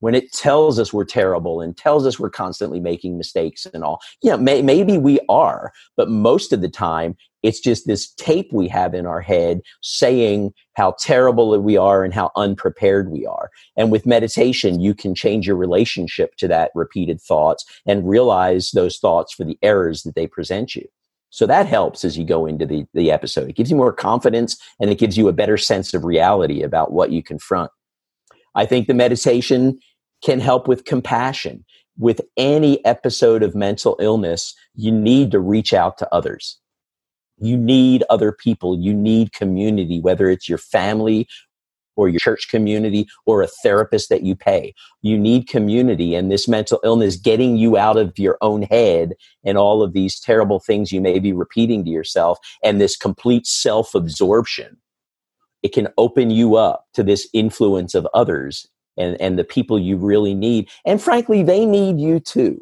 When 0.00 0.14
it 0.14 0.32
tells 0.32 0.78
us 0.78 0.92
we're 0.92 1.04
terrible 1.04 1.60
and 1.60 1.76
tells 1.76 2.06
us 2.06 2.18
we're 2.18 2.30
constantly 2.30 2.80
making 2.80 3.16
mistakes 3.16 3.66
and 3.72 3.82
all 3.82 4.00
yeah 4.22 4.36
may, 4.36 4.60
maybe 4.62 4.98
we 4.98 5.20
are 5.28 5.72
but 5.96 6.10
most 6.10 6.52
of 6.52 6.60
the 6.60 6.68
time 6.68 7.16
it's 7.42 7.60
just 7.60 7.86
this 7.86 8.12
tape 8.14 8.52
we 8.52 8.68
have 8.68 8.94
in 8.94 9.06
our 9.06 9.20
head 9.20 9.60
saying 9.82 10.52
how 10.74 10.94
terrible 10.98 11.58
we 11.60 11.76
are 11.76 12.04
and 12.04 12.14
how 12.14 12.30
unprepared 12.36 13.10
we 13.10 13.26
are. 13.26 13.50
And 13.76 13.90
with 13.90 14.06
meditation, 14.06 14.80
you 14.80 14.94
can 14.94 15.14
change 15.14 15.46
your 15.46 15.56
relationship 15.56 16.36
to 16.36 16.48
that 16.48 16.70
repeated 16.74 17.20
thoughts 17.20 17.64
and 17.86 18.08
realize 18.08 18.70
those 18.70 18.98
thoughts 18.98 19.34
for 19.34 19.44
the 19.44 19.58
errors 19.62 20.02
that 20.02 20.14
they 20.14 20.26
present 20.26 20.74
you. 20.74 20.86
So 21.30 21.46
that 21.46 21.66
helps 21.66 22.04
as 22.04 22.18
you 22.18 22.24
go 22.24 22.46
into 22.46 22.66
the, 22.66 22.84
the 22.92 23.10
episode. 23.10 23.48
It 23.48 23.56
gives 23.56 23.70
you 23.70 23.76
more 23.76 23.92
confidence 23.92 24.56
and 24.80 24.90
it 24.90 24.98
gives 24.98 25.16
you 25.16 25.28
a 25.28 25.32
better 25.32 25.56
sense 25.56 25.94
of 25.94 26.04
reality 26.04 26.62
about 26.62 26.92
what 26.92 27.10
you 27.10 27.22
confront. 27.22 27.70
I 28.54 28.66
think 28.66 28.86
the 28.86 28.94
meditation 28.94 29.78
can 30.22 30.40
help 30.40 30.68
with 30.68 30.84
compassion. 30.84 31.64
With 31.98 32.22
any 32.38 32.84
episode 32.86 33.42
of 33.42 33.54
mental 33.54 33.96
illness, 34.00 34.54
you 34.74 34.90
need 34.90 35.30
to 35.32 35.40
reach 35.40 35.74
out 35.74 35.98
to 35.98 36.14
others 36.14 36.58
you 37.38 37.56
need 37.56 38.04
other 38.10 38.32
people. 38.32 38.78
You 38.78 38.94
need 38.94 39.32
community, 39.32 40.00
whether 40.00 40.30
it's 40.30 40.48
your 40.48 40.58
family 40.58 41.26
or 41.96 42.08
your 42.08 42.20
church 42.20 42.48
community 42.48 43.06
or 43.26 43.42
a 43.42 43.46
therapist 43.46 44.08
that 44.08 44.22
you 44.22 44.34
pay. 44.34 44.74
You 45.02 45.18
need 45.18 45.48
community 45.48 46.14
and 46.14 46.30
this 46.30 46.48
mental 46.48 46.80
illness 46.84 47.16
getting 47.16 47.56
you 47.56 47.76
out 47.76 47.96
of 47.96 48.18
your 48.18 48.38
own 48.40 48.62
head 48.62 49.14
and 49.44 49.58
all 49.58 49.82
of 49.82 49.92
these 49.92 50.18
terrible 50.18 50.60
things 50.60 50.92
you 50.92 51.00
may 51.00 51.18
be 51.18 51.32
repeating 51.32 51.84
to 51.84 51.90
yourself 51.90 52.38
and 52.62 52.80
this 52.80 52.96
complete 52.96 53.46
self 53.46 53.94
absorption. 53.94 54.78
It 55.62 55.72
can 55.72 55.88
open 55.96 56.30
you 56.30 56.56
up 56.56 56.86
to 56.94 57.02
this 57.02 57.28
influence 57.32 57.94
of 57.94 58.06
others 58.14 58.66
and, 58.96 59.20
and 59.20 59.38
the 59.38 59.44
people 59.44 59.78
you 59.78 59.96
really 59.96 60.34
need. 60.34 60.68
And 60.84 61.00
frankly, 61.00 61.42
they 61.42 61.64
need 61.64 62.00
you 62.00 62.20
too. 62.20 62.60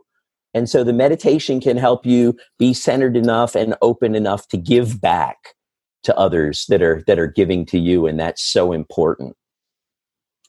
And 0.52 0.68
so 0.68 0.82
the 0.82 0.92
meditation 0.92 1.60
can 1.60 1.76
help 1.76 2.04
you 2.04 2.36
be 2.58 2.74
centered 2.74 3.16
enough 3.16 3.54
and 3.54 3.74
open 3.82 4.14
enough 4.14 4.48
to 4.48 4.56
give 4.56 5.00
back 5.00 5.54
to 6.02 6.16
others 6.16 6.66
that 6.68 6.82
are 6.82 7.02
that 7.06 7.18
are 7.18 7.26
giving 7.26 7.66
to 7.66 7.78
you 7.78 8.06
and 8.06 8.18
that's 8.18 8.42
so 8.42 8.72
important. 8.72 9.36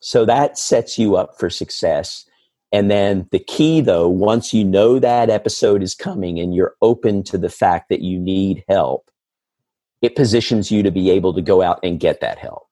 So 0.02 0.26
that 0.26 0.58
sets 0.58 0.98
you 0.98 1.16
up 1.16 1.38
for 1.38 1.50
success. 1.50 2.26
And 2.72 2.90
then 2.90 3.28
the 3.32 3.40
key 3.40 3.82
though, 3.82 4.08
once 4.08 4.54
you 4.54 4.64
know 4.64 4.98
that 4.98 5.30
episode 5.30 5.84
is 5.84 5.94
coming 5.94 6.40
and 6.40 6.56
you're 6.56 6.76
open 6.82 7.24
to 7.24 7.38
the 7.38 7.50
fact 7.50 7.90
that 7.90 8.02
you 8.02 8.18
need 8.18 8.64
help, 8.68 9.12
it 10.02 10.16
positions 10.16 10.72
you 10.72 10.82
to 10.84 10.92
be 10.92 11.12
able 11.12 11.34
to 11.34 11.42
go 11.42 11.62
out 11.62 11.80
and 11.84 12.00
get 12.00 12.22
that 12.22 12.40
help. 12.40 12.64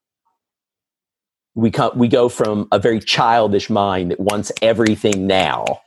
We, 1.53 1.69
come, 1.69 1.91
we 1.95 2.07
go 2.07 2.29
from 2.29 2.67
a 2.71 2.79
very 2.79 3.01
childish 3.01 3.69
mind 3.69 4.11
that 4.11 4.19
wants 4.19 4.51
everything 4.61 5.27
now 5.27 5.81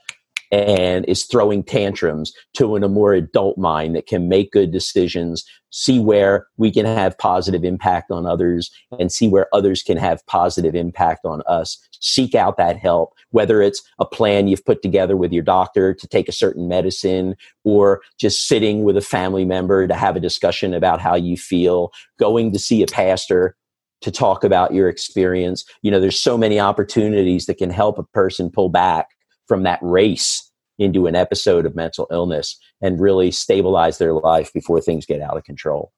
and 0.53 1.03
is 1.05 1.25
throwing 1.25 1.63
tantrums 1.63 2.31
to 2.53 2.75
in 2.75 2.83
a 2.83 2.87
more 2.87 3.13
adult 3.13 3.57
mind 3.57 3.95
that 3.95 4.05
can 4.05 4.29
make 4.29 4.51
good 4.51 4.71
decisions, 4.71 5.43
see 5.71 5.99
where 5.99 6.45
we 6.57 6.69
can 6.69 6.85
have 6.85 7.17
positive 7.17 7.63
impact 7.63 8.11
on 8.11 8.27
others 8.27 8.69
and 8.99 9.11
see 9.11 9.27
where 9.27 9.47
others 9.51 9.81
can 9.81 9.97
have 9.97 10.23
positive 10.27 10.75
impact 10.75 11.25
on 11.25 11.41
us. 11.47 11.79
Seek 11.99 12.35
out 12.35 12.57
that 12.57 12.77
help, 12.77 13.15
whether 13.31 13.63
it's 13.63 13.81
a 13.97 14.05
plan 14.05 14.47
you've 14.47 14.63
put 14.63 14.83
together 14.83 15.17
with 15.17 15.33
your 15.33 15.43
doctor 15.43 15.91
to 15.91 16.07
take 16.07 16.29
a 16.29 16.33
certain 16.33 16.67
medicine 16.67 17.35
or 17.63 18.01
just 18.19 18.47
sitting 18.47 18.83
with 18.83 18.95
a 18.95 19.01
family 19.01 19.45
member 19.45 19.87
to 19.87 19.95
have 19.95 20.15
a 20.15 20.19
discussion 20.19 20.75
about 20.75 21.01
how 21.01 21.15
you 21.15 21.35
feel, 21.35 21.91
going 22.19 22.51
to 22.51 22.59
see 22.59 22.83
a 22.83 22.87
pastor 22.87 23.55
to 24.01 24.11
talk 24.11 24.43
about 24.43 24.71
your 24.71 24.87
experience. 24.87 25.65
You 25.81 25.89
know, 25.89 25.99
there's 25.99 26.19
so 26.19 26.37
many 26.37 26.59
opportunities 26.59 27.47
that 27.47 27.57
can 27.57 27.71
help 27.71 27.97
a 27.97 28.03
person 28.03 28.51
pull 28.51 28.69
back 28.69 29.07
from 29.53 29.61
that 29.61 29.77
race 29.83 30.49
into 30.79 31.05
an 31.05 31.15
episode 31.15 31.67
of 31.67 31.75
mental 31.75 32.07
illness 32.09 32.57
and 32.81 32.99
really 32.99 33.29
stabilize 33.29 33.99
their 33.99 34.11
life 34.11 34.51
before 34.51 34.81
things 34.81 35.05
get 35.05 35.21
out 35.21 35.37
of 35.37 35.43
control. 35.43 35.91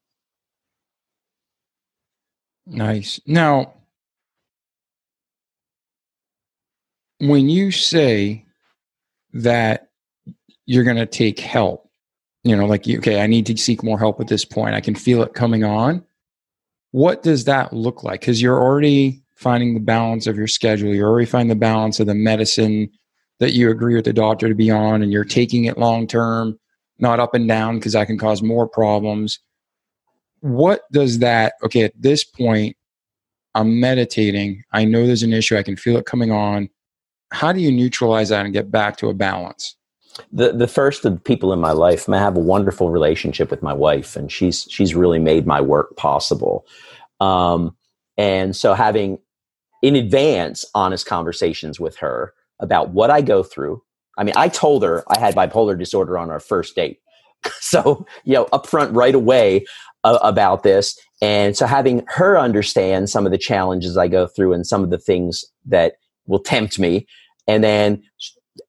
Nice. 2.66 3.18
Now, 3.26 3.72
when 7.18 7.48
you 7.48 7.70
say 7.70 8.44
that 9.32 9.88
you're 10.66 10.84
going 10.84 10.98
to 10.98 11.06
take 11.06 11.40
help, 11.40 11.88
you 12.44 12.54
know, 12.54 12.66
like, 12.66 12.86
okay, 12.86 13.22
I 13.22 13.26
need 13.26 13.46
to 13.46 13.56
seek 13.56 13.82
more 13.82 13.98
help 13.98 14.20
at 14.20 14.28
this 14.28 14.44
point, 14.44 14.74
I 14.74 14.82
can 14.82 14.94
feel 14.94 15.22
it 15.22 15.32
coming 15.32 15.64
on. 15.64 16.04
What 16.90 17.22
does 17.22 17.44
that 17.44 17.72
look 17.72 18.04
like? 18.04 18.20
Because 18.20 18.42
you're 18.42 18.60
already 18.60 19.22
finding 19.34 19.72
the 19.72 19.80
balance 19.80 20.26
of 20.26 20.36
your 20.36 20.46
schedule, 20.46 20.94
you're 20.94 21.08
already 21.08 21.24
finding 21.24 21.48
the 21.48 21.54
balance 21.54 22.00
of 22.00 22.06
the 22.06 22.14
medicine 22.14 22.90
that 23.38 23.52
you 23.52 23.70
agree 23.70 23.94
with 23.94 24.04
the 24.04 24.12
doctor 24.12 24.48
to 24.48 24.54
be 24.54 24.70
on 24.70 25.02
and 25.02 25.12
you're 25.12 25.24
taking 25.24 25.64
it 25.64 25.78
long 25.78 26.06
term, 26.06 26.58
not 26.98 27.20
up 27.20 27.34
and 27.34 27.46
down 27.46 27.76
because 27.76 27.92
that 27.92 28.06
can 28.06 28.18
cause 28.18 28.42
more 28.42 28.66
problems. 28.66 29.38
What 30.40 30.82
does 30.92 31.18
that, 31.18 31.54
okay, 31.62 31.82
at 31.82 31.92
this 32.00 32.24
point, 32.24 32.76
I'm 33.54 33.80
meditating. 33.80 34.62
I 34.72 34.84
know 34.84 35.06
there's 35.06 35.22
an 35.22 35.32
issue. 35.32 35.56
I 35.56 35.62
can 35.62 35.76
feel 35.76 35.96
it 35.96 36.06
coming 36.06 36.30
on. 36.30 36.68
How 37.32 37.52
do 37.52 37.60
you 37.60 37.72
neutralize 37.72 38.28
that 38.28 38.44
and 38.44 38.54
get 38.54 38.70
back 38.70 38.98
to 38.98 39.08
a 39.08 39.14
balance? 39.14 39.76
The 40.32 40.52
the 40.52 40.68
first 40.68 41.04
of 41.04 41.14
the 41.14 41.20
people 41.20 41.52
in 41.52 41.60
my 41.60 41.72
life, 41.72 42.08
I 42.08 42.18
have 42.18 42.36
a 42.36 42.40
wonderful 42.40 42.90
relationship 42.90 43.50
with 43.50 43.62
my 43.62 43.72
wife, 43.72 44.16
and 44.16 44.32
she's 44.32 44.66
she's 44.70 44.94
really 44.94 45.18
made 45.18 45.46
my 45.46 45.60
work 45.60 45.96
possible. 45.96 46.66
Um, 47.20 47.76
and 48.16 48.54
so 48.56 48.74
having 48.74 49.18
in 49.82 49.96
advance 49.96 50.64
honest 50.74 51.06
conversations 51.06 51.78
with 51.78 51.96
her 51.96 52.32
about 52.60 52.90
what 52.90 53.10
I 53.10 53.20
go 53.20 53.42
through. 53.42 53.82
I 54.18 54.24
mean, 54.24 54.34
I 54.36 54.48
told 54.48 54.82
her 54.82 55.04
I 55.08 55.18
had 55.18 55.34
bipolar 55.34 55.78
disorder 55.78 56.18
on 56.18 56.30
our 56.30 56.40
first 56.40 56.74
date. 56.74 57.00
so, 57.60 58.06
you 58.24 58.34
know, 58.34 58.46
upfront 58.46 58.94
right 58.94 59.14
away 59.14 59.64
uh, 60.04 60.18
about 60.22 60.62
this. 60.62 60.98
And 61.20 61.56
so 61.56 61.66
having 61.66 62.04
her 62.08 62.38
understand 62.38 63.10
some 63.10 63.26
of 63.26 63.32
the 63.32 63.38
challenges 63.38 63.96
I 63.96 64.08
go 64.08 64.26
through 64.26 64.52
and 64.52 64.66
some 64.66 64.84
of 64.84 64.90
the 64.90 64.98
things 64.98 65.44
that 65.66 65.94
will 66.26 66.38
tempt 66.38 66.78
me. 66.78 67.06
And 67.46 67.62
then 67.62 68.02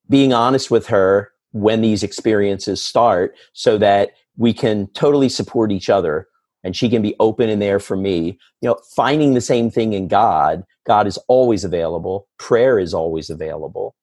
being 0.09 0.34
honest 0.34 0.69
with 0.72 0.88
her 0.88 1.31
when 1.51 1.81
these 1.81 2.03
experiences 2.03 2.84
start 2.84 3.35
so 3.53 3.77
that 3.77 4.11
we 4.38 4.53
can 4.53 4.88
totally 4.93 5.30
support 5.30 5.72
each 5.72 5.89
other 5.89 6.27
and 6.64 6.76
she 6.76 6.89
can 6.89 7.01
be 7.01 7.15
open 7.19 7.49
in 7.49 7.59
there 7.59 7.80
for 7.80 7.95
me. 7.95 8.38
You 8.61 8.69
know, 8.69 8.80
finding 8.95 9.34
the 9.34 9.41
same 9.41 9.72
thing 9.72 9.93
in 9.93 10.07
God. 10.07 10.64
God 10.88 11.05
is 11.05 11.18
always 11.27 11.64
available. 11.64 12.27
Prayer 12.39 12.80
is 12.80 12.93
always 12.93 13.30
available. 13.30 13.93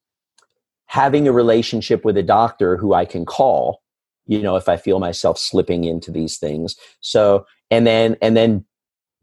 Having 0.86 1.27
a 1.27 1.32
relationship 1.32 2.05
with 2.05 2.16
a 2.16 2.23
doctor 2.23 2.77
who 2.77 2.93
I 2.94 3.06
can 3.06 3.24
call, 3.24 3.81
you 4.27 4.43
know, 4.43 4.56
if 4.56 4.69
I 4.69 4.77
feel 4.77 5.01
myself 5.01 5.39
slipping 5.39 5.85
into 5.85 6.11
these 6.11 6.39
things. 6.39 6.77
So, 7.01 7.47
and 7.70 7.86
then, 7.86 8.16
and 8.20 8.36
then 8.36 8.65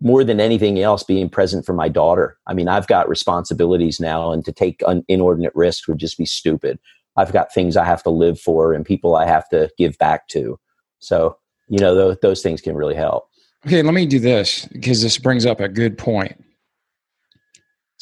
more 0.02 0.24
than 0.24 0.40
anything 0.40 0.80
else, 0.80 1.04
being 1.04 1.30
present 1.30 1.66
for 1.66 1.74
my 1.74 1.88
daughter. 1.88 2.38
I 2.48 2.56
mean, 2.56 2.68
I've 2.68 2.88
got 2.88 3.08
responsibilities 3.08 4.00
now, 4.00 4.32
and 4.32 4.44
to 4.46 4.52
take 4.52 4.82
un- 4.88 5.06
inordinate 5.08 5.56
risks 5.56 5.88
would 5.88 6.00
just 6.00 6.18
be 6.18 6.26
stupid. 6.26 6.80
I've 7.16 7.32
got 7.32 7.54
things 7.54 7.78
I 7.78 7.86
have 7.86 8.02
to 8.04 8.10
live 8.10 8.40
for 8.40 8.74
and 8.74 8.84
people 8.84 9.16
I 9.16 9.28
have 9.28 9.48
to 9.50 9.70
give 9.78 9.98
back 10.00 10.28
to. 10.30 10.60
So, 11.00 11.38
you 11.68 11.78
know, 11.78 12.16
those 12.16 12.42
things 12.42 12.62
can 12.62 12.76
really 12.76 12.96
help. 12.96 13.28
Okay, 13.68 13.84
let 13.84 13.94
me 13.94 14.08
do 14.08 14.20
this 14.20 14.66
because 14.72 15.04
this 15.04 15.20
brings 15.20 15.46
up 15.46 15.60
a 15.60 15.70
good 15.70 15.98
point. 15.98 16.44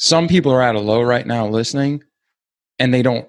Some 0.00 0.28
people 0.28 0.50
are 0.50 0.62
at 0.62 0.74
a 0.74 0.80
low 0.80 1.02
right 1.02 1.26
now 1.26 1.46
listening 1.46 2.02
and 2.78 2.92
they 2.92 3.02
don't 3.02 3.28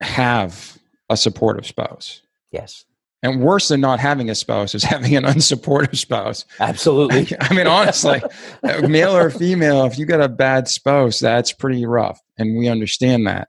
have 0.00 0.78
a 1.10 1.16
supportive 1.16 1.66
spouse. 1.66 2.22
Yes. 2.52 2.84
And 3.24 3.42
worse 3.42 3.66
than 3.66 3.80
not 3.80 3.98
having 3.98 4.30
a 4.30 4.36
spouse 4.36 4.76
is 4.76 4.84
having 4.84 5.16
an 5.16 5.24
unsupportive 5.24 5.96
spouse. 5.96 6.44
Absolutely. 6.60 7.36
I 7.40 7.52
mean, 7.52 7.66
honestly, 7.66 8.22
male 8.88 9.16
or 9.16 9.28
female, 9.28 9.86
if 9.86 9.98
you 9.98 10.06
got 10.06 10.20
a 10.20 10.28
bad 10.28 10.68
spouse, 10.68 11.18
that's 11.18 11.52
pretty 11.52 11.84
rough. 11.84 12.20
And 12.38 12.56
we 12.56 12.68
understand 12.68 13.26
that. 13.26 13.48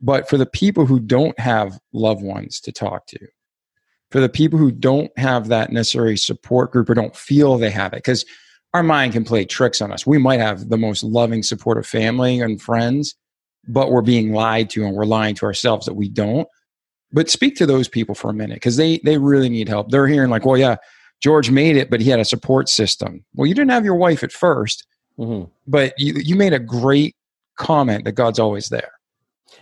But 0.00 0.28
for 0.28 0.36
the 0.36 0.46
people 0.46 0.84
who 0.84 0.98
don't 0.98 1.38
have 1.38 1.78
loved 1.92 2.24
ones 2.24 2.60
to 2.62 2.72
talk 2.72 3.06
to, 3.06 3.20
for 4.10 4.18
the 4.18 4.28
people 4.28 4.58
who 4.58 4.72
don't 4.72 5.16
have 5.16 5.46
that 5.46 5.70
necessary 5.70 6.16
support 6.16 6.72
group 6.72 6.90
or 6.90 6.94
don't 6.94 7.14
feel 7.14 7.56
they 7.56 7.70
have 7.70 7.92
it, 7.92 7.98
because 7.98 8.24
our 8.74 8.82
mind 8.82 9.12
can 9.12 9.24
play 9.24 9.44
tricks 9.44 9.80
on 9.80 9.92
us. 9.92 10.06
We 10.06 10.18
might 10.18 10.40
have 10.40 10.68
the 10.68 10.76
most 10.76 11.02
loving, 11.02 11.42
supportive 11.42 11.86
family 11.86 12.40
and 12.40 12.60
friends, 12.60 13.14
but 13.66 13.90
we're 13.90 14.02
being 14.02 14.32
lied 14.32 14.70
to 14.70 14.84
and 14.84 14.94
we're 14.94 15.04
lying 15.04 15.34
to 15.36 15.46
ourselves 15.46 15.86
that 15.86 15.94
we 15.94 16.08
don't. 16.08 16.48
But 17.12 17.30
speak 17.30 17.56
to 17.56 17.66
those 17.66 17.88
people 17.88 18.14
for 18.14 18.30
a 18.30 18.34
minute 18.34 18.56
because 18.56 18.76
they 18.76 19.00
they 19.02 19.16
really 19.16 19.48
need 19.48 19.68
help. 19.68 19.90
They're 19.90 20.06
hearing 20.06 20.28
like, 20.28 20.44
well, 20.44 20.58
yeah, 20.58 20.76
George 21.22 21.50
made 21.50 21.76
it, 21.76 21.88
but 21.88 22.00
he 22.00 22.10
had 22.10 22.20
a 22.20 22.24
support 22.24 22.68
system. 22.68 23.24
Well, 23.34 23.46
you 23.46 23.54
didn't 23.54 23.70
have 23.70 23.84
your 23.84 23.94
wife 23.94 24.22
at 24.22 24.30
1st 24.30 24.82
mm-hmm. 25.18 25.50
but 25.66 25.94
you 25.96 26.14
you 26.22 26.36
made 26.36 26.52
a 26.52 26.58
great 26.58 27.16
comment 27.56 28.04
that 28.04 28.12
God's 28.12 28.38
always 28.38 28.68
there. 28.68 28.92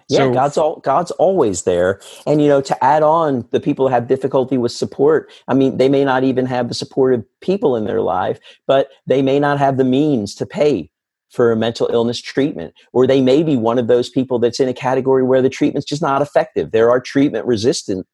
Yeah, 0.09 0.19
so, 0.19 0.33
God's 0.33 0.57
all, 0.57 0.81
God's 0.81 1.11
always 1.13 1.63
there. 1.63 2.01
And 2.27 2.41
you 2.41 2.49
know, 2.49 2.61
to 2.61 2.85
add 2.85 3.03
on, 3.03 3.47
the 3.51 3.61
people 3.61 3.89
who 3.89 3.95
have 3.95 4.07
difficulty 4.07 4.57
with 4.57 4.73
support. 4.73 5.31
I 5.49 5.55
mean, 5.55 5.79
they 5.79 5.89
may 5.89 6.05
not 6.05 6.23
even 6.23 6.47
have 6.47 6.69
the 6.69 6.75
supportive 6.75 7.25
people 7.41 7.77
in 7.77 7.85
their 7.85 8.01
life, 8.01 8.39
but 8.67 8.89
they 9.07 9.21
may 9.23 9.41
not 9.41 9.59
have 9.59 9.77
the 9.77 9.85
means 9.85 10.35
to 10.37 10.47
pay 10.47 10.91
for 11.31 11.51
a 11.51 11.57
mental 11.57 11.89
illness 11.93 12.21
treatment, 12.21 12.73
or 12.93 13.07
they 13.07 13.21
may 13.21 13.43
be 13.43 13.57
one 13.57 13.79
of 13.79 13.89
those 13.89 14.09
people 14.09 14.39
that's 14.39 14.61
in 14.61 14.69
a 14.69 14.75
category 14.75 15.25
where 15.25 15.43
the 15.43 15.51
treatment's 15.51 15.87
just 15.87 16.03
not 16.03 16.23
effective. 16.23 16.71
There 16.71 16.91
are 16.91 17.01
treatment 17.01 17.45
resistant 17.47 18.07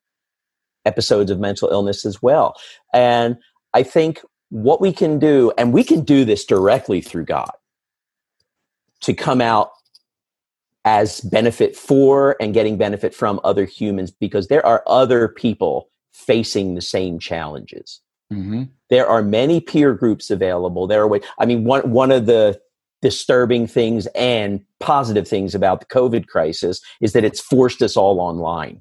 episodes 0.85 1.31
of 1.31 1.39
mental 1.39 1.69
illness 1.69 2.05
as 2.05 2.23
well. 2.23 2.57
And 2.93 3.37
I 3.75 3.83
think 3.83 4.21
what 4.49 4.81
we 4.81 4.93
can 4.93 5.19
do, 5.19 5.53
and 5.59 5.73
we 5.73 5.85
can 5.85 6.05
do 6.05 6.25
this 6.25 6.45
directly 6.45 7.01
through 7.01 7.27
God, 7.27 7.53
to 9.03 9.15
come 9.15 9.41
out 9.41 9.71
as 10.85 11.21
benefit 11.21 11.77
for 11.77 12.37
and 12.41 12.55
getting 12.55 12.77
benefit 12.77 13.15
from 13.15 13.41
other 13.45 13.65
humans 13.65 14.11
because 14.11 14.49
there 14.49 14.65
are 14.67 14.83
other 14.87 15.29
people 15.29 15.89
facing 16.13 16.75
the 16.75 16.81
same 16.81 17.19
challenges. 17.19 18.01
Mm-hmm. 18.33 18.65
There 18.91 19.07
are 19.07 19.23
many 19.23 19.61
peer 19.61 19.95
groups 19.95 20.31
available. 20.31 20.87
There 20.87 21.03
are 21.03 21.09
ways. 21.09 21.23
I 21.39 21.47
mean, 21.47 21.65
one 21.65 21.91
one 21.91 22.11
of 22.11 22.27
the 22.27 22.61
disturbing 23.03 23.67
things 23.67 24.07
and 24.15 24.65
positive 24.81 25.27
things 25.27 25.55
about 25.55 25.81
the 25.81 25.87
COVID 25.87 26.29
crisis 26.29 26.81
is 27.01 27.13
that 27.13 27.25
it's 27.25 27.41
forced 27.41 27.83
us 27.83 27.97
all 27.97 28.21
online. 28.21 28.81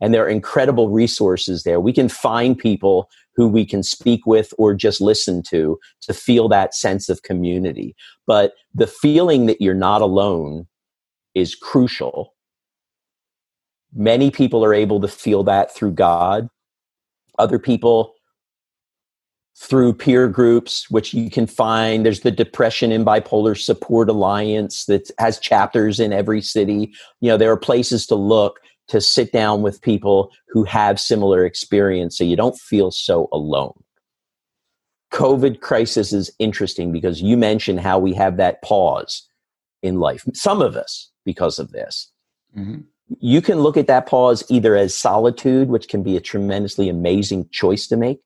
And 0.00 0.12
there 0.12 0.24
are 0.24 0.28
incredible 0.28 0.88
resources 0.88 1.62
there. 1.62 1.78
We 1.78 1.92
can 1.92 2.08
find 2.08 2.58
people 2.58 3.08
who 3.36 3.48
we 3.48 3.64
can 3.64 3.82
speak 3.82 4.26
with 4.26 4.52
or 4.58 4.74
just 4.74 5.00
listen 5.00 5.42
to 5.50 5.78
to 6.02 6.12
feel 6.12 6.48
that 6.48 6.74
sense 6.74 7.08
of 7.08 7.22
community. 7.22 7.94
But 8.26 8.54
the 8.74 8.86
feeling 8.86 9.46
that 9.46 9.60
you're 9.60 9.74
not 9.74 10.02
alone 10.02 10.66
is 11.34 11.54
crucial. 11.54 12.34
Many 13.92 14.30
people 14.30 14.64
are 14.64 14.74
able 14.74 15.00
to 15.00 15.08
feel 15.08 15.42
that 15.44 15.74
through 15.74 15.92
God. 15.92 16.48
Other 17.38 17.58
people 17.58 18.14
through 19.56 19.92
peer 19.92 20.26
groups, 20.26 20.90
which 20.90 21.12
you 21.12 21.30
can 21.30 21.46
find. 21.46 22.04
There's 22.04 22.20
the 22.20 22.30
Depression 22.30 22.92
and 22.92 23.04
Bipolar 23.04 23.58
Support 23.58 24.08
Alliance 24.08 24.86
that 24.86 25.10
has 25.18 25.38
chapters 25.38 26.00
in 26.00 26.12
every 26.12 26.40
city. 26.40 26.92
You 27.20 27.28
know, 27.28 27.36
there 27.36 27.52
are 27.52 27.58
places 27.58 28.06
to 28.06 28.14
look 28.14 28.60
to 28.88 29.00
sit 29.00 29.32
down 29.32 29.62
with 29.62 29.82
people 29.82 30.32
who 30.48 30.64
have 30.64 30.98
similar 30.98 31.44
experience 31.44 32.16
so 32.16 32.24
you 32.24 32.36
don't 32.36 32.58
feel 32.58 32.90
so 32.90 33.28
alone. 33.32 33.74
COVID 35.12 35.60
crisis 35.60 36.12
is 36.12 36.30
interesting 36.38 36.90
because 36.90 37.20
you 37.20 37.36
mentioned 37.36 37.80
how 37.80 37.98
we 37.98 38.14
have 38.14 38.36
that 38.38 38.62
pause 38.62 39.28
in 39.82 39.98
life. 39.98 40.24
Some 40.34 40.62
of 40.62 40.76
us, 40.76 41.09
because 41.24 41.58
of 41.58 41.72
this. 41.72 42.10
Mm-hmm. 42.56 42.80
You 43.18 43.42
can 43.42 43.60
look 43.60 43.76
at 43.76 43.88
that 43.88 44.06
pause 44.06 44.44
either 44.48 44.76
as 44.76 44.96
solitude, 44.96 45.68
which 45.68 45.88
can 45.88 46.02
be 46.02 46.16
a 46.16 46.20
tremendously 46.20 46.88
amazing 46.88 47.48
choice 47.50 47.88
to 47.88 47.96
make, 47.96 48.20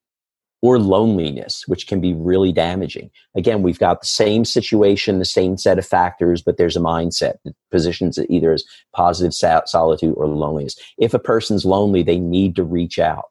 or 0.60 0.78
loneliness, 0.78 1.66
which 1.66 1.86
can 1.86 2.00
be 2.00 2.14
really 2.14 2.52
damaging. 2.52 3.10
Again, 3.34 3.62
we've 3.62 3.78
got 3.78 4.00
the 4.00 4.06
same 4.06 4.44
situation, 4.44 5.18
the 5.18 5.24
same 5.24 5.56
set 5.56 5.78
of 5.78 5.86
factors, 5.86 6.42
but 6.42 6.56
there's 6.56 6.76
a 6.76 6.80
mindset 6.80 7.34
that 7.44 7.54
positions 7.70 8.18
it 8.18 8.30
either 8.30 8.52
as 8.52 8.64
positive 8.94 9.34
solitude 9.34 10.14
or 10.16 10.26
loneliness. 10.26 10.76
If 10.98 11.14
a 11.14 11.18
person's 11.18 11.64
lonely, 11.64 12.02
they 12.02 12.18
need 12.18 12.56
to 12.56 12.64
reach 12.64 12.98
out. 12.98 13.30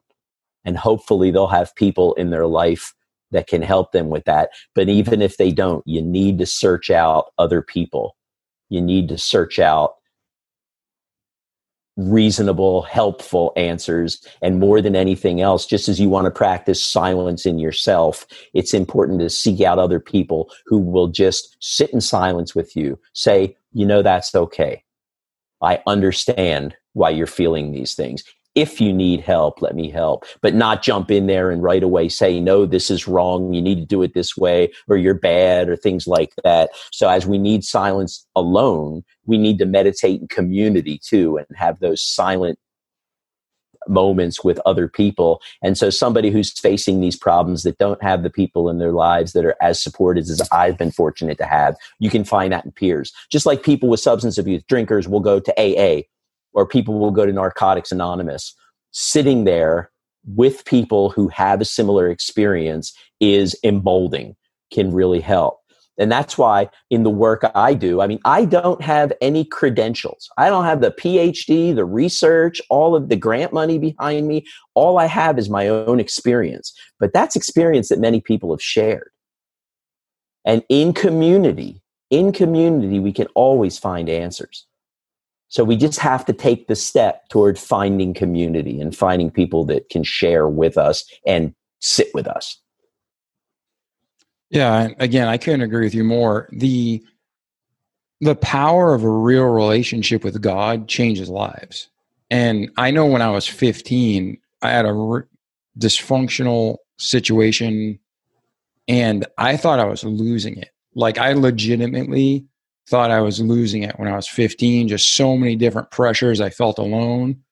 And 0.64 0.78
hopefully 0.78 1.30
they'll 1.30 1.46
have 1.48 1.74
people 1.74 2.14
in 2.14 2.30
their 2.30 2.46
life 2.46 2.94
that 3.32 3.48
can 3.48 3.62
help 3.62 3.92
them 3.92 4.10
with 4.10 4.24
that. 4.24 4.50
But 4.74 4.88
even 4.88 5.20
if 5.20 5.36
they 5.36 5.50
don't, 5.50 5.86
you 5.86 6.02
need 6.02 6.38
to 6.38 6.46
search 6.46 6.88
out 6.88 7.32
other 7.36 7.62
people. 7.62 8.16
You 8.68 8.80
need 8.80 9.08
to 9.08 9.18
search 9.18 9.58
out 9.58 9.96
reasonable, 11.96 12.82
helpful 12.82 13.52
answers. 13.56 14.20
And 14.42 14.58
more 14.58 14.80
than 14.80 14.96
anything 14.96 15.40
else, 15.40 15.64
just 15.64 15.88
as 15.88 16.00
you 16.00 16.08
want 16.08 16.24
to 16.24 16.30
practice 16.30 16.84
silence 16.84 17.46
in 17.46 17.58
yourself, 17.58 18.26
it's 18.52 18.74
important 18.74 19.20
to 19.20 19.30
seek 19.30 19.60
out 19.60 19.78
other 19.78 20.00
people 20.00 20.50
who 20.66 20.78
will 20.78 21.08
just 21.08 21.56
sit 21.60 21.90
in 21.90 22.00
silence 22.00 22.54
with 22.54 22.74
you, 22.74 22.98
say, 23.12 23.56
you 23.72 23.86
know, 23.86 24.02
that's 24.02 24.34
okay. 24.34 24.82
I 25.62 25.82
understand 25.86 26.76
why 26.94 27.10
you're 27.10 27.26
feeling 27.26 27.72
these 27.72 27.94
things 27.94 28.24
if 28.54 28.80
you 28.80 28.92
need 28.92 29.20
help, 29.20 29.60
let 29.62 29.74
me 29.74 29.90
help, 29.90 30.24
but 30.40 30.54
not 30.54 30.82
jump 30.82 31.10
in 31.10 31.26
there 31.26 31.50
and 31.50 31.62
right 31.62 31.82
away 31.82 32.08
say, 32.08 32.40
no, 32.40 32.66
this 32.66 32.90
is 32.90 33.08
wrong. 33.08 33.52
You 33.52 33.60
need 33.60 33.80
to 33.80 33.86
do 33.86 34.02
it 34.02 34.14
this 34.14 34.36
way, 34.36 34.72
or 34.86 34.96
you're 34.96 35.14
bad, 35.14 35.68
or 35.68 35.76
things 35.76 36.06
like 36.06 36.32
that. 36.44 36.70
So, 36.92 37.08
as 37.08 37.26
we 37.26 37.38
need 37.38 37.64
silence 37.64 38.26
alone, 38.36 39.02
we 39.26 39.38
need 39.38 39.58
to 39.58 39.66
meditate 39.66 40.20
in 40.20 40.28
community 40.28 40.98
too 40.98 41.36
and 41.36 41.46
have 41.56 41.80
those 41.80 42.02
silent 42.02 42.58
moments 43.86 44.42
with 44.42 44.58
other 44.64 44.88
people. 44.88 45.42
And 45.62 45.76
so, 45.76 45.90
somebody 45.90 46.30
who's 46.30 46.52
facing 46.52 47.00
these 47.00 47.16
problems 47.16 47.64
that 47.64 47.78
don't 47.78 48.02
have 48.04 48.22
the 48.22 48.30
people 48.30 48.68
in 48.68 48.78
their 48.78 48.92
lives 48.92 49.32
that 49.32 49.44
are 49.44 49.56
as 49.60 49.82
supported 49.82 50.30
as 50.30 50.48
I've 50.52 50.78
been 50.78 50.92
fortunate 50.92 51.38
to 51.38 51.46
have, 51.46 51.76
you 51.98 52.08
can 52.08 52.24
find 52.24 52.52
that 52.52 52.64
in 52.64 52.70
peers. 52.70 53.12
Just 53.30 53.46
like 53.46 53.64
people 53.64 53.88
with 53.88 54.00
substance 54.00 54.38
abuse, 54.38 54.62
drinkers 54.68 55.08
will 55.08 55.20
go 55.20 55.40
to 55.40 55.52
AA 55.60 56.02
or 56.54 56.66
people 56.66 56.98
will 56.98 57.10
go 57.10 57.26
to 57.26 57.32
Narcotics 57.32 57.92
Anonymous. 57.92 58.54
Sitting 58.92 59.44
there 59.44 59.90
with 60.26 60.64
people 60.64 61.10
who 61.10 61.28
have 61.28 61.60
a 61.60 61.64
similar 61.64 62.08
experience 62.08 62.96
is 63.20 63.56
emboldening, 63.62 64.36
can 64.72 64.92
really 64.92 65.20
help. 65.20 65.58
And 65.98 66.10
that's 66.10 66.36
why 66.36 66.68
in 66.90 67.04
the 67.04 67.10
work 67.10 67.44
I 67.54 67.74
do, 67.74 68.00
I 68.00 68.08
mean, 68.08 68.18
I 68.24 68.44
don't 68.46 68.82
have 68.82 69.12
any 69.20 69.44
credentials. 69.44 70.28
I 70.36 70.48
don't 70.48 70.64
have 70.64 70.80
the 70.80 70.90
PhD, 70.90 71.74
the 71.74 71.84
research, 71.84 72.60
all 72.68 72.96
of 72.96 73.08
the 73.08 73.16
grant 73.16 73.52
money 73.52 73.78
behind 73.78 74.26
me. 74.26 74.44
All 74.74 74.98
I 74.98 75.06
have 75.06 75.38
is 75.38 75.48
my 75.48 75.68
own 75.68 76.00
experience. 76.00 76.72
But 76.98 77.12
that's 77.12 77.36
experience 77.36 77.90
that 77.90 78.00
many 78.00 78.20
people 78.20 78.50
have 78.50 78.62
shared. 78.62 79.10
And 80.44 80.64
in 80.68 80.92
community, 80.92 81.80
in 82.10 82.32
community, 82.32 82.98
we 82.98 83.12
can 83.12 83.28
always 83.34 83.78
find 83.78 84.08
answers. 84.08 84.66
So 85.54 85.62
we 85.62 85.76
just 85.76 86.00
have 86.00 86.24
to 86.24 86.32
take 86.32 86.66
the 86.66 86.74
step 86.74 87.28
toward 87.28 87.60
finding 87.60 88.12
community 88.12 88.80
and 88.80 88.94
finding 88.94 89.30
people 89.30 89.64
that 89.66 89.88
can 89.88 90.02
share 90.02 90.48
with 90.48 90.76
us 90.76 91.04
and 91.24 91.54
sit 91.78 92.08
with 92.12 92.26
us. 92.26 92.60
Yeah, 94.50 94.88
again, 94.98 95.28
I 95.28 95.38
couldn't 95.38 95.60
agree 95.60 95.84
with 95.84 95.94
you 95.94 96.02
more. 96.02 96.48
The 96.50 97.04
the 98.20 98.34
power 98.34 98.94
of 98.94 99.04
a 99.04 99.08
real 99.08 99.44
relationship 99.44 100.24
with 100.24 100.42
God 100.42 100.88
changes 100.88 101.28
lives. 101.28 101.88
And 102.32 102.68
I 102.76 102.90
know 102.90 103.06
when 103.06 103.22
I 103.22 103.30
was 103.30 103.46
15, 103.46 104.36
I 104.62 104.70
had 104.70 104.86
a 104.86 105.22
dysfunctional 105.78 106.78
situation 106.98 108.00
and 108.88 109.24
I 109.38 109.56
thought 109.56 109.78
I 109.78 109.84
was 109.84 110.02
losing 110.02 110.56
it. 110.56 110.70
Like 110.96 111.18
I 111.18 111.32
legitimately 111.34 112.44
thought 112.88 113.10
I 113.10 113.20
was 113.20 113.40
losing 113.40 113.82
it 113.82 113.98
when 113.98 114.08
I 114.08 114.16
was 114.16 114.28
15, 114.28 114.88
just 114.88 115.14
so 115.14 115.36
many 115.36 115.56
different 115.56 115.90
pressures. 115.90 116.40
I 116.40 116.50
felt 116.50 116.78
alone. 116.78 117.42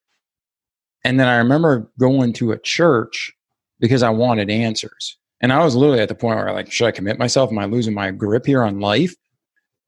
And 1.04 1.18
then 1.18 1.28
I 1.28 1.36
remember 1.36 1.90
going 1.98 2.32
to 2.34 2.52
a 2.52 2.58
church 2.58 3.32
because 3.80 4.02
I 4.02 4.10
wanted 4.10 4.50
answers. 4.50 5.16
And 5.40 5.52
I 5.52 5.64
was 5.64 5.74
literally 5.74 6.00
at 6.00 6.08
the 6.08 6.14
point 6.14 6.36
where 6.36 6.52
like, 6.52 6.70
should 6.70 6.86
I 6.86 6.92
commit 6.92 7.18
myself? 7.18 7.50
Am 7.50 7.58
I 7.58 7.64
losing 7.64 7.94
my 7.94 8.10
grip 8.12 8.46
here 8.46 8.62
on 8.62 8.78
life? 8.78 9.14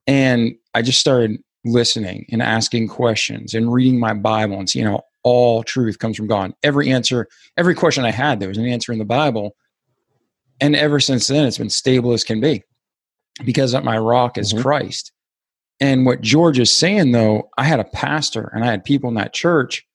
And 0.06 0.54
I 0.74 0.82
just 0.82 0.98
started 0.98 1.38
listening 1.64 2.26
and 2.30 2.42
asking 2.42 2.88
questions 2.88 3.54
and 3.54 3.72
reading 3.72 3.98
my 3.98 4.12
Bible 4.12 4.58
and 4.58 4.68
seeing 4.68 4.86
how 4.86 5.02
all 5.22 5.62
truth 5.62 5.98
comes 5.98 6.16
from 6.16 6.26
God. 6.26 6.52
Every 6.62 6.90
answer, 6.90 7.28
every 7.56 7.74
question 7.74 8.04
I 8.04 8.10
had, 8.10 8.40
there 8.40 8.48
was 8.48 8.58
an 8.58 8.66
answer 8.66 8.92
in 8.92 8.98
the 8.98 9.04
Bible. 9.04 9.56
And 10.60 10.76
ever 10.76 11.00
since 11.00 11.28
then, 11.28 11.46
it's 11.46 11.58
been 11.58 11.70
stable 11.70 12.12
as 12.12 12.24
can 12.24 12.40
be 12.40 12.62
because 13.44 13.74
my 13.82 13.98
rock 13.98 14.38
is 14.38 14.52
mm-hmm. 14.52 14.62
Christ. 14.62 15.12
And 15.80 16.06
what 16.06 16.20
George 16.20 16.58
is 16.58 16.70
saying, 16.70 17.12
though, 17.12 17.50
I 17.58 17.64
had 17.64 17.80
a 17.80 17.84
pastor 17.84 18.50
and 18.54 18.64
I 18.64 18.70
had 18.70 18.84
people 18.84 19.08
in 19.08 19.16
that 19.16 19.34
church 19.34 19.86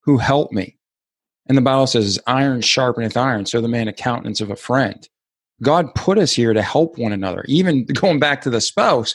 who 0.00 0.16
helped 0.18 0.52
me. 0.52 0.76
And 1.46 1.56
the 1.56 1.62
Bible 1.62 1.86
says, 1.86 2.18
iron 2.26 2.60
sharpeneth 2.60 3.16
iron. 3.16 3.46
So 3.46 3.60
the 3.60 3.68
man 3.68 3.88
accountants 3.88 4.40
of 4.40 4.50
a 4.50 4.56
friend. 4.56 5.08
God 5.62 5.94
put 5.94 6.18
us 6.18 6.32
here 6.32 6.52
to 6.52 6.62
help 6.62 6.98
one 6.98 7.12
another. 7.12 7.44
Even 7.48 7.84
going 7.94 8.18
back 8.18 8.42
to 8.42 8.50
the 8.50 8.60
spouse, 8.60 9.14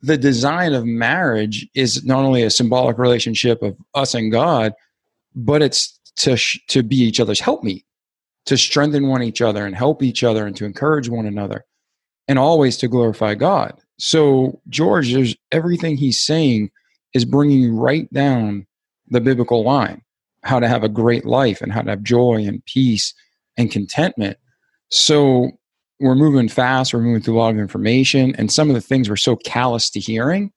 the 0.00 0.16
design 0.16 0.74
of 0.74 0.84
marriage 0.84 1.66
is 1.74 2.04
not 2.04 2.24
only 2.24 2.42
a 2.42 2.50
symbolic 2.50 2.98
relationship 2.98 3.62
of 3.62 3.76
us 3.94 4.14
and 4.14 4.30
God, 4.30 4.72
but 5.34 5.62
it's 5.62 5.98
to 6.16 6.36
sh- 6.36 6.60
to 6.68 6.82
be 6.82 6.96
each 6.96 7.20
other's 7.20 7.40
helpmeet, 7.40 7.84
to 8.46 8.56
strengthen 8.56 9.08
one 9.08 9.22
each 9.22 9.42
other 9.42 9.66
and 9.66 9.74
help 9.74 10.02
each 10.02 10.22
other 10.22 10.46
and 10.46 10.56
to 10.56 10.64
encourage 10.64 11.08
one 11.08 11.26
another, 11.26 11.64
and 12.28 12.38
always 12.38 12.76
to 12.78 12.88
glorify 12.88 13.34
God. 13.34 13.80
So 13.98 14.60
George, 14.68 15.12
there's 15.12 15.36
everything 15.52 15.96
he's 15.96 16.20
saying 16.20 16.70
is 17.14 17.24
bringing 17.24 17.76
right 17.76 18.12
down 18.12 18.66
the 19.08 19.20
biblical 19.20 19.64
line, 19.64 20.02
how 20.42 20.60
to 20.60 20.68
have 20.68 20.84
a 20.84 20.88
great 20.88 21.24
life 21.24 21.60
and 21.60 21.72
how 21.72 21.82
to 21.82 21.90
have 21.90 22.02
joy 22.02 22.44
and 22.46 22.64
peace 22.64 23.14
and 23.56 23.70
contentment. 23.70 24.38
So 24.90 25.50
we're 26.00 26.14
moving 26.14 26.48
fast, 26.48 26.94
we're 26.94 27.00
moving 27.00 27.22
through 27.22 27.36
a 27.36 27.40
lot 27.40 27.50
of 27.50 27.58
information, 27.58 28.34
and 28.36 28.52
some 28.52 28.68
of 28.68 28.74
the 28.74 28.80
things 28.80 29.08
we're 29.08 29.16
so 29.16 29.36
callous 29.36 29.90
to 29.90 30.00
hearing, 30.00 30.52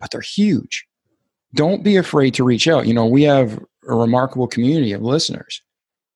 but 0.00 0.10
they're 0.10 0.20
huge. 0.20 0.86
Don't 1.54 1.84
be 1.84 1.96
afraid 1.96 2.34
to 2.34 2.44
reach 2.44 2.66
out. 2.66 2.86
You 2.86 2.94
know, 2.94 3.06
we 3.06 3.22
have 3.22 3.58
a 3.88 3.94
remarkable 3.94 4.48
community 4.48 4.92
of 4.92 5.02
listeners. 5.02 5.62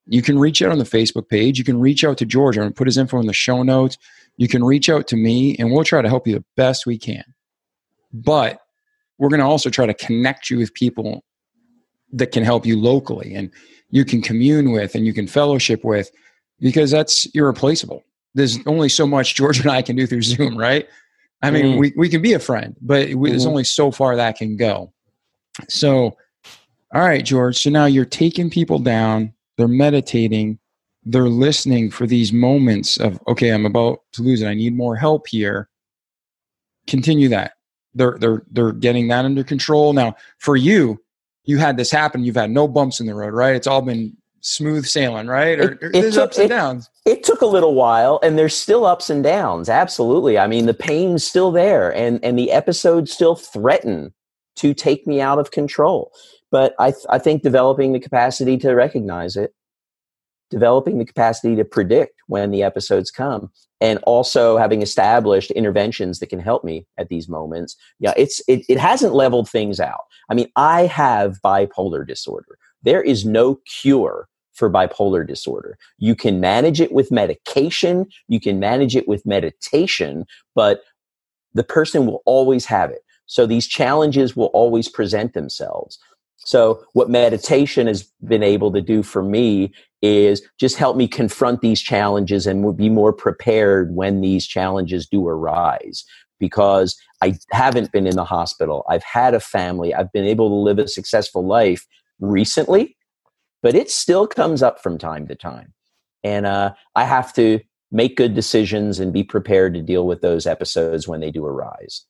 You 0.07 0.23
can 0.23 0.39
reach 0.39 0.61
out 0.61 0.73
on 0.73 0.79
the 0.79 0.85
Facebook 0.85 1.29
page. 1.29 1.59
You 1.59 1.65
can 1.65 1.81
reach 1.81 2.05
out 2.05 2.19
to 2.19 2.27
George. 2.27 2.57
I'm 2.57 2.65
going 2.65 2.73
to 2.73 2.77
put 2.77 2.87
his 2.87 2.99
info 2.99 3.19
in 3.21 3.27
the 3.27 3.33
show 3.33 3.63
notes. 3.63 3.97
You 4.37 4.49
can 4.49 4.65
reach 4.65 4.89
out 4.89 5.07
to 5.09 5.17
me, 5.17 5.57
and 5.59 5.71
we'll 5.71 5.85
try 5.85 6.03
to 6.03 6.09
help 6.09 6.27
you 6.27 6.35
the 6.35 6.45
best 6.57 6.87
we 6.87 6.99
can. 6.99 7.25
But 8.13 8.61
we're 9.19 9.29
going 9.29 9.41
to 9.41 9.47
also 9.47 9.71
try 9.71 9.87
to 9.87 9.95
connect 9.95 10.51
you 10.51 10.59
with 10.59 10.75
people 10.75 11.25
that 12.13 12.33
can 12.33 12.45
help 12.45 12.65
you 12.67 12.79
locally 12.79 13.35
and 13.35 13.51
you 13.91 14.05
can 14.05 14.23
commune 14.23 14.71
with 14.73 14.95
and 14.95 15.05
you 15.05 15.13
can 15.13 15.27
fellowship 15.27 15.83
with 15.85 16.11
because 16.61 16.91
that's 16.91 17.27
irreplaceable 17.35 18.05
there's 18.35 18.59
only 18.67 18.89
so 18.89 19.07
much 19.07 19.35
George 19.35 19.61
and 19.61 19.71
I 19.71 19.83
can 19.83 19.97
do 19.97 20.07
through 20.07 20.23
Zoom, 20.23 20.57
right? 20.59 20.89
I 21.43 21.51
mean, 21.51 21.65
mm-hmm. 21.67 21.79
we, 21.79 21.93
we 21.97 22.09
can 22.09 22.23
be 22.23 22.33
a 22.33 22.39
friend, 22.39 22.77
but 22.81 23.09
we, 23.09 23.15
mm-hmm. 23.15 23.25
there's 23.27 23.47
only 23.47 23.65
so 23.65 23.91
far 23.91 24.17
that 24.17 24.37
can 24.37 24.57
go. 24.57 24.93
So, 25.69 26.17
all 26.95 27.03
right, 27.03 27.25
George. 27.25 27.59
So 27.59 27.71
now 27.71 27.87
you're 27.87 28.05
taking 28.05 28.51
people 28.51 28.79
down, 28.79 29.33
they're 29.57 29.69
meditating, 29.69 30.59
they're 31.05 31.29
listening 31.29 31.91
for 31.91 32.07
these 32.07 32.33
moments 32.33 32.97
of, 32.97 33.21
okay, 33.29 33.51
I'm 33.51 33.67
about 33.67 34.01
to 34.13 34.23
lose 34.23 34.43
it. 34.43 34.49
I 34.49 34.55
need 34.55 34.77
more 34.77 34.97
help 34.97 35.27
here. 35.29 35.69
Continue 36.87 37.29
that. 37.29 37.53
They're, 37.95 38.17
they're, 38.19 38.43
they're 38.51 38.73
getting 38.73 39.09
that 39.09 39.25
under 39.25 39.45
control. 39.45 39.93
Now, 39.93 40.17
for 40.39 40.57
you, 40.57 41.01
you 41.45 41.59
had 41.59 41.77
this 41.77 41.91
happen. 41.91 42.25
You've 42.25 42.37
had 42.37 42.51
no 42.51 42.67
bumps 42.67 43.01
in 43.01 43.07
the 43.07 43.15
road, 43.15 43.35
right? 43.35 43.55
It's 43.55 43.67
all 43.67 43.83
been 43.83 44.17
smooth 44.41 44.85
sailing, 44.87 45.27
right? 45.27 45.59
Or, 45.59 45.73
it, 45.73 45.79
it 45.83 45.93
there's 45.93 46.15
took, 46.15 46.25
ups 46.25 46.39
and 46.39 46.47
it, 46.47 46.49
downs. 46.49 46.91
It 47.05 47.23
took 47.23 47.41
a 47.41 47.47
little 47.47 47.75
while, 47.75 48.21
and 48.23 48.39
there's 48.39 48.57
still 48.57 48.85
ups 48.85 49.11
and 49.11 49.23
downs. 49.23 49.69
Absolutely. 49.69 50.39
I 50.39 50.47
mean, 50.47 50.67
the 50.67 50.75
pain's 50.75 51.25
still 51.25 51.51
there, 51.53 51.95
and 51.95 52.23
and 52.25 52.39
the 52.39 52.53
episodes 52.53 53.13
still 53.13 53.37
threaten 53.37 54.13
to 54.57 54.75
take 54.75 55.07
me 55.07 55.21
out 55.21 55.39
of 55.39 55.51
control. 55.51 56.13
But 56.51 56.75
I 56.79 56.91
th- 56.91 57.07
I 57.09 57.19
think 57.19 57.43
developing 57.43 57.93
the 57.93 58.01
capacity 58.01 58.57
to 58.59 58.73
recognize 58.73 59.37
it, 59.37 59.55
developing 60.51 60.99
the 60.99 61.05
capacity 61.05 61.57
to 61.57 61.65
predict 61.65 62.21
when 62.27 62.51
the 62.51 62.63
episodes 62.63 63.11
come, 63.11 63.51
and 63.81 63.99
also 64.05 64.57
having 64.57 64.83
established 64.83 65.51
interventions 65.53 66.19
that 66.19 66.29
can 66.29 66.39
help 66.39 66.65
me 66.65 66.87
at 66.99 67.09
these 67.09 67.29
moments. 67.29 67.77
Yeah, 67.99 68.15
it's 68.17 68.41
it, 68.49 68.65
it 68.69 68.79
hasn't 68.79 69.15
leveled 69.15 69.49
things 69.49 69.81
out. 69.81 70.05
I 70.31 70.35
mean, 70.35 70.51
I 70.57 70.87
have 70.87 71.41
bipolar 71.45 72.07
disorder. 72.07 72.59
There 72.83 73.03
is 73.03 73.25
no 73.25 73.61
cure 73.67 74.29
for 74.53 74.71
bipolar 74.71 75.27
disorder. 75.27 75.77
You 75.99 76.15
can 76.15 76.41
manage 76.41 76.81
it 76.81 76.93
with 76.93 77.11
medication, 77.11 78.07
you 78.29 78.41
can 78.41 78.61
manage 78.61 78.95
it 78.95 79.09
with 79.09 79.27
meditation, 79.27 80.25
but 80.55 80.83
the 81.55 81.65
person 81.65 82.07
will 82.07 82.23
always 82.25 82.65
have 82.67 82.91
it. 82.91 83.01
So 83.27 83.47
these 83.47 83.67
challenges 83.67 84.37
will 84.37 84.51
always 84.55 84.89
present 84.89 85.33
themselves. 85.33 85.99
So, 86.37 86.85
what 86.93 87.09
meditation 87.09 87.87
has 87.87 88.11
been 88.27 88.43
able 88.43 88.73
to 88.73 88.81
do 88.81 89.03
for 89.03 89.23
me 89.23 89.73
is 90.03 90.43
just 90.61 90.77
help 90.77 90.97
me 90.97 91.09
confront 91.09 91.61
these 91.61 91.81
challenges 91.81 92.47
and 92.47 92.77
be 92.77 92.91
more 92.91 93.13
prepared 93.13 93.95
when 93.95 94.21
these 94.21 94.47
challenges 94.47 95.07
do 95.07 95.27
arise. 95.27 96.05
Because 96.39 96.97
I 97.23 97.39
haven't 97.53 97.93
been 97.93 98.07
in 98.07 98.17
the 98.17 98.25
hospital, 98.25 98.85
I've 98.89 99.05
had 99.05 99.35
a 99.35 99.41
family, 99.41 99.95
I've 99.95 100.13
been 100.13 100.27
able 100.27 100.51
to 100.51 100.55
live 100.55 100.79
a 100.79 100.89
successful 100.89 101.47
life 101.47 101.87
recently 102.21 102.97
but 103.65 103.75
it 103.75 103.91
still 103.91 104.27
comes 104.27 104.63
up 104.63 104.83
from 104.83 104.99
time 104.99 105.27
to 105.27 105.35
time. 105.35 105.73
And 106.23 106.45
uh, 106.45 106.75
I 106.95 107.05
have 107.05 107.33
to 107.33 107.61
make 107.91 108.15
good 108.15 108.35
decisions 108.35 109.01
and 109.01 109.11
be 109.11 109.25
prepared 109.25 109.73
to 109.73 109.81
deal 109.81 110.07
with 110.07 110.21
those 110.21 110.47
episodes 110.47 111.09
when 111.09 111.21
they 111.21 111.31
do 111.31 111.47
arise. 111.47 112.05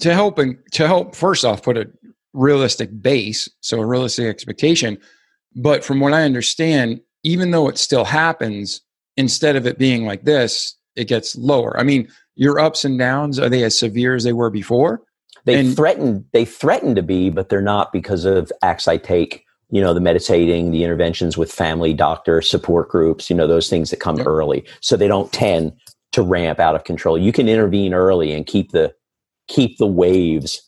To 0.00 0.14
help 0.14 0.38
and 0.38 0.56
to 0.72 0.86
help, 0.86 1.14
first 1.14 1.44
off, 1.44 1.62
put 1.62 1.76
a 1.76 1.90
realistic 2.32 2.90
base, 3.00 3.48
so 3.60 3.80
a 3.80 3.86
realistic 3.86 4.26
expectation. 4.26 4.98
But 5.56 5.84
from 5.84 6.00
what 6.00 6.12
I 6.12 6.22
understand, 6.22 7.00
even 7.22 7.50
though 7.50 7.68
it 7.68 7.78
still 7.78 8.04
happens, 8.04 8.80
instead 9.16 9.56
of 9.56 9.66
it 9.66 9.78
being 9.78 10.04
like 10.06 10.24
this, 10.24 10.76
it 10.96 11.08
gets 11.08 11.36
lower. 11.36 11.78
I 11.78 11.82
mean, 11.82 12.08
your 12.36 12.58
ups 12.58 12.84
and 12.84 12.98
downs 12.98 13.38
are 13.38 13.48
they 13.48 13.64
as 13.64 13.78
severe 13.78 14.14
as 14.14 14.24
they 14.24 14.32
were 14.32 14.50
before? 14.50 15.02
They 15.44 15.60
and, 15.60 15.74
threaten 15.74 16.24
they 16.32 16.44
threaten 16.44 16.94
to 16.94 17.02
be, 17.02 17.30
but 17.30 17.48
they're 17.48 17.60
not 17.60 17.92
because 17.92 18.24
of 18.24 18.52
acts 18.62 18.86
I 18.88 18.96
take 18.96 19.44
you 19.70 19.80
know 19.80 19.92
the 19.92 20.00
meditating 20.00 20.70
the 20.70 20.84
interventions 20.84 21.36
with 21.36 21.52
family 21.52 21.92
doctor 21.92 22.40
support 22.40 22.88
groups 22.88 23.28
you 23.28 23.36
know 23.36 23.46
those 23.46 23.68
things 23.68 23.90
that 23.90 24.00
come 24.00 24.16
yep. 24.16 24.26
early 24.26 24.64
so 24.80 24.96
they 24.96 25.08
don't 25.08 25.32
tend 25.32 25.72
to 26.12 26.22
ramp 26.22 26.58
out 26.58 26.74
of 26.74 26.84
control 26.84 27.18
you 27.18 27.32
can 27.32 27.48
intervene 27.48 27.94
early 27.94 28.32
and 28.32 28.46
keep 28.46 28.72
the 28.72 28.92
keep 29.46 29.76
the 29.78 29.86
waves 29.86 30.62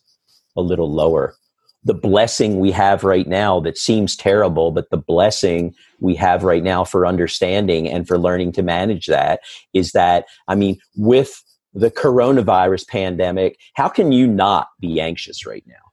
a 0.55 0.61
little 0.61 0.91
lower 0.91 1.35
the 1.83 1.93
blessing 1.93 2.59
we 2.59 2.71
have 2.71 3.03
right 3.03 3.27
now 3.27 3.59
that 3.59 3.77
seems 3.77 4.15
terrible 4.15 4.71
but 4.71 4.89
the 4.89 4.97
blessing 4.97 5.73
we 5.99 6.15
have 6.15 6.43
right 6.43 6.63
now 6.63 6.83
for 6.83 7.05
understanding 7.05 7.87
and 7.87 8.07
for 8.07 8.17
learning 8.17 8.51
to 8.51 8.61
manage 8.61 9.07
that 9.07 9.39
is 9.73 9.91
that 9.91 10.25
i 10.47 10.55
mean 10.55 10.77
with 10.95 11.43
the 11.73 11.91
coronavirus 11.91 12.87
pandemic 12.87 13.57
how 13.73 13.87
can 13.87 14.11
you 14.11 14.27
not 14.27 14.67
be 14.79 14.99
anxious 14.99 15.45
right 15.45 15.63
now 15.67 15.91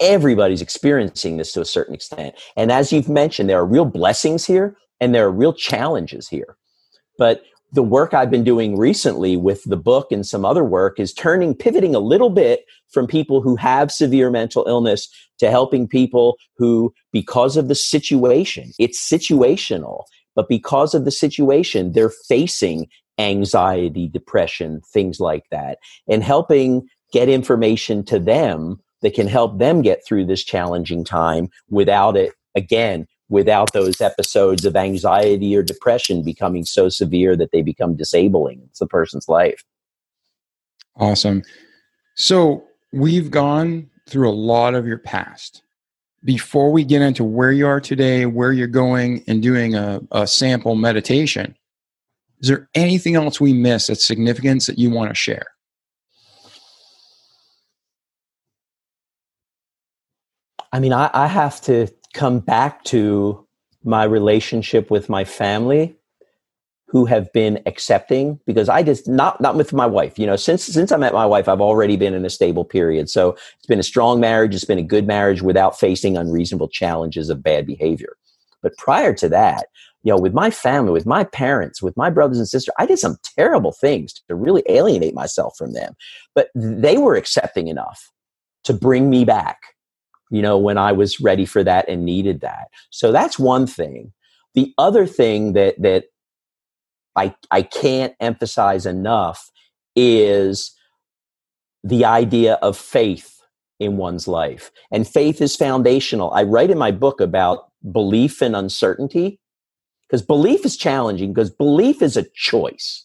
everybody's 0.00 0.62
experiencing 0.62 1.36
this 1.36 1.52
to 1.52 1.60
a 1.60 1.64
certain 1.64 1.94
extent. 1.94 2.34
And 2.56 2.70
as 2.70 2.92
you've 2.92 3.08
mentioned, 3.08 3.48
there 3.48 3.58
are 3.58 3.66
real 3.66 3.84
blessings 3.84 4.44
here 4.44 4.76
and 5.00 5.14
there 5.14 5.26
are 5.26 5.32
real 5.32 5.52
challenges 5.52 6.28
here. 6.28 6.56
But 7.16 7.42
the 7.72 7.82
work 7.82 8.14
I've 8.14 8.30
been 8.30 8.44
doing 8.44 8.78
recently 8.78 9.36
with 9.36 9.62
the 9.64 9.76
book 9.76 10.10
and 10.10 10.26
some 10.26 10.44
other 10.44 10.64
work 10.64 10.98
is 10.98 11.12
turning, 11.12 11.54
pivoting 11.54 11.94
a 11.94 12.00
little 12.00 12.30
bit 12.30 12.64
from 12.90 13.06
people 13.06 13.42
who 13.42 13.56
have 13.56 13.92
severe 13.92 14.30
mental 14.30 14.64
illness 14.66 15.08
to 15.38 15.50
helping 15.50 15.86
people 15.86 16.36
who, 16.56 16.92
because 17.12 17.56
of 17.56 17.68
the 17.68 17.74
situation, 17.74 18.72
it's 18.78 19.06
situational, 19.06 20.04
but 20.34 20.48
because 20.48 20.94
of 20.94 21.04
the 21.04 21.10
situation, 21.10 21.92
they're 21.92 22.12
facing 22.28 22.86
anxiety, 23.18 24.08
depression, 24.08 24.80
things 24.92 25.20
like 25.20 25.44
that, 25.50 25.78
and 26.08 26.22
helping 26.22 26.86
get 27.12 27.28
information 27.28 28.04
to 28.04 28.18
them 28.18 28.80
that 29.02 29.14
can 29.14 29.26
help 29.26 29.58
them 29.58 29.82
get 29.82 30.04
through 30.06 30.24
this 30.24 30.42
challenging 30.42 31.04
time 31.04 31.48
without 31.68 32.16
it, 32.16 32.32
again, 32.54 33.06
without 33.28 33.72
those 33.72 34.00
episodes 34.00 34.64
of 34.64 34.76
anxiety 34.76 35.54
or 35.56 35.62
depression 35.62 36.22
becoming 36.22 36.64
so 36.64 36.88
severe 36.88 37.36
that 37.36 37.52
they 37.52 37.62
become 37.62 37.96
disabling. 37.96 38.62
It's 38.70 38.78
the 38.78 38.86
person's 38.86 39.28
life. 39.28 39.62
Awesome. 40.96 41.42
So 42.16 42.64
we've 42.92 43.30
gone 43.30 43.90
through 44.08 44.28
a 44.28 44.32
lot 44.32 44.74
of 44.74 44.86
your 44.86 44.98
past. 44.98 45.62
Before 46.24 46.72
we 46.72 46.82
get 46.82 47.00
into 47.00 47.22
where 47.22 47.52
you 47.52 47.66
are 47.66 47.80
today, 47.80 48.26
where 48.26 48.52
you're 48.52 48.66
going, 48.66 49.22
and 49.28 49.40
doing 49.40 49.76
a, 49.76 50.00
a 50.10 50.26
sample 50.26 50.74
meditation, 50.74 51.56
is 52.40 52.48
there 52.48 52.68
anything 52.74 53.14
else 53.14 53.40
we 53.40 53.52
miss 53.52 53.86
that's 53.86 54.06
significance 54.06 54.66
that 54.66 54.78
you 54.78 54.90
want 54.90 55.10
to 55.10 55.14
share? 55.14 55.46
I 60.72 60.80
mean, 60.80 60.92
I, 60.92 61.10
I 61.14 61.26
have 61.28 61.60
to 61.62 61.88
come 62.14 62.40
back 62.40 62.84
to 62.84 63.46
my 63.84 64.04
relationship 64.04 64.90
with 64.90 65.08
my 65.08 65.24
family 65.24 65.96
who 66.88 67.04
have 67.04 67.30
been 67.34 67.60
accepting 67.66 68.40
because 68.46 68.68
I 68.68 68.82
just 68.82 69.06
not 69.06 69.40
not 69.40 69.56
with 69.56 69.72
my 69.74 69.86
wife. 69.86 70.18
You 70.18 70.26
know, 70.26 70.36
since 70.36 70.64
since 70.64 70.90
I 70.90 70.96
met 70.96 71.12
my 71.12 71.26
wife, 71.26 71.48
I've 71.48 71.60
already 71.60 71.96
been 71.96 72.14
in 72.14 72.24
a 72.24 72.30
stable 72.30 72.64
period. 72.64 73.10
So 73.10 73.30
it's 73.56 73.66
been 73.66 73.78
a 73.78 73.84
strong 73.84 74.20
marriage. 74.20 74.54
It's 74.54 74.64
been 74.64 74.78
a 74.78 74.82
good 74.82 75.06
marriage 75.06 75.42
without 75.42 75.78
facing 75.78 76.16
unreasonable 76.16 76.68
challenges 76.68 77.28
of 77.28 77.42
bad 77.42 77.66
behavior. 77.66 78.16
But 78.62 78.76
prior 78.78 79.14
to 79.14 79.28
that, 79.28 79.66
you 80.02 80.12
know, 80.12 80.18
with 80.18 80.32
my 80.32 80.50
family, 80.50 80.92
with 80.92 81.06
my 81.06 81.24
parents, 81.24 81.82
with 81.82 81.96
my 81.96 82.08
brothers 82.08 82.38
and 82.38 82.48
sisters, 82.48 82.74
I 82.78 82.86
did 82.86 82.98
some 82.98 83.18
terrible 83.36 83.72
things 83.72 84.14
to 84.28 84.34
really 84.34 84.62
alienate 84.68 85.14
myself 85.14 85.54
from 85.56 85.74
them. 85.74 85.94
But 86.34 86.48
they 86.54 86.96
were 86.96 87.16
accepting 87.16 87.68
enough 87.68 88.10
to 88.64 88.72
bring 88.72 89.10
me 89.10 89.24
back, 89.24 89.58
you 90.30 90.42
know, 90.42 90.58
when 90.58 90.78
I 90.78 90.92
was 90.92 91.20
ready 91.20 91.44
for 91.44 91.64
that 91.64 91.88
and 91.88 92.04
needed 92.04 92.40
that. 92.40 92.68
So 92.90 93.12
that's 93.12 93.38
one 93.38 93.66
thing. 93.66 94.12
The 94.54 94.72
other 94.78 95.06
thing 95.06 95.52
that 95.54 95.80
that 95.80 96.04
I 97.16 97.34
I 97.50 97.62
can't 97.62 98.14
emphasize 98.20 98.86
enough 98.86 99.50
is 99.96 100.74
the 101.84 102.04
idea 102.04 102.54
of 102.54 102.76
faith 102.76 103.40
in 103.80 103.96
one's 103.96 104.26
life. 104.26 104.70
And 104.90 105.06
faith 105.06 105.40
is 105.40 105.56
foundational. 105.56 106.32
I 106.32 106.42
write 106.42 106.70
in 106.70 106.78
my 106.78 106.90
book 106.90 107.20
about 107.20 107.70
belief 107.92 108.42
and 108.42 108.56
uncertainty 108.56 109.38
because 110.08 110.22
belief 110.22 110.64
is 110.64 110.76
challenging 110.76 111.32
because 111.32 111.50
belief 111.50 112.02
is 112.02 112.16
a 112.16 112.26
choice. 112.34 113.04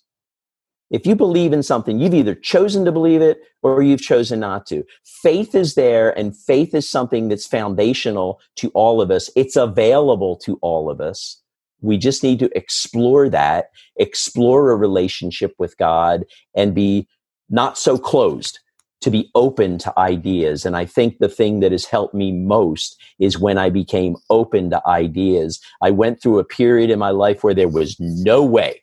If 0.94 1.08
you 1.08 1.16
believe 1.16 1.54
in 1.54 1.64
something, 1.64 2.00
you've 2.00 2.14
either 2.14 2.36
chosen 2.36 2.86
to 2.86 2.92
believe 2.92 3.20
it 3.20 3.40
or 3.64 3.82
you've 3.82 4.04
chosen 4.04 4.40
not 4.40 4.68
to. 4.68 4.84
Faith 5.04 5.56
is 5.56 5.74
there, 5.74 6.16
and 6.18 6.38
faith 6.38 6.76
is 6.76 6.88
something 6.88 7.30
that's 7.30 7.48
foundational 7.48 8.40
to 8.58 8.70
all 8.76 9.02
of 9.02 9.10
us. 9.10 9.28
It's 9.36 9.56
available 9.56 10.36
to 10.46 10.60
all 10.62 10.92
of 10.92 11.02
us. 11.02 11.42
We 11.82 11.98
just 11.98 12.22
need 12.22 12.38
to 12.40 12.56
explore 12.56 13.28
that, 13.30 13.72
explore 13.96 14.70
a 14.70 14.76
relationship 14.76 15.56
with 15.58 15.76
God, 15.80 16.26
and 16.56 16.76
be 16.76 17.08
not 17.50 17.76
so 17.80 17.98
closed 17.98 18.60
to 19.02 19.10
be 19.10 19.32
open 19.34 19.80
to 19.80 20.00
ideas. 20.00 20.64
And 20.64 20.78
I 20.78 20.86
think 20.86 21.18
the 21.18 21.28
thing 21.28 21.60
that 21.62 21.72
has 21.72 21.86
helped 21.86 22.14
me 22.14 22.32
most 22.32 23.02
is 23.18 23.40
when 23.40 23.58
I 23.58 23.72
became 23.72 24.16
open 24.30 24.70
to 24.70 24.88
ideas. 24.88 25.60
I 25.82 25.90
went 25.90 26.22
through 26.22 26.38
a 26.38 26.46
period 26.46 26.92
in 26.92 27.00
my 27.00 27.10
life 27.10 27.44
where 27.44 27.56
there 27.56 27.68
was 27.68 28.00
no 28.00 28.46
way 28.46 28.83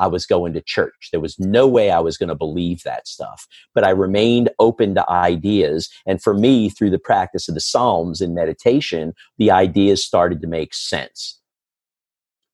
I 0.00 0.06
was 0.06 0.26
going 0.26 0.54
to 0.54 0.62
church. 0.62 1.10
There 1.12 1.20
was 1.20 1.38
no 1.38 1.68
way 1.68 1.90
I 1.90 2.00
was 2.00 2.16
going 2.16 2.30
to 2.30 2.34
believe 2.34 2.82
that 2.82 3.06
stuff. 3.06 3.46
But 3.74 3.84
I 3.84 3.90
remained 3.90 4.50
open 4.58 4.94
to 4.94 5.08
ideas. 5.08 5.90
And 6.06 6.22
for 6.22 6.34
me, 6.34 6.70
through 6.70 6.90
the 6.90 6.98
practice 6.98 7.48
of 7.48 7.54
the 7.54 7.60
Psalms 7.60 8.20
and 8.20 8.34
meditation, 8.34 9.12
the 9.38 9.50
ideas 9.50 10.04
started 10.04 10.40
to 10.40 10.48
make 10.48 10.72
sense. 10.74 11.38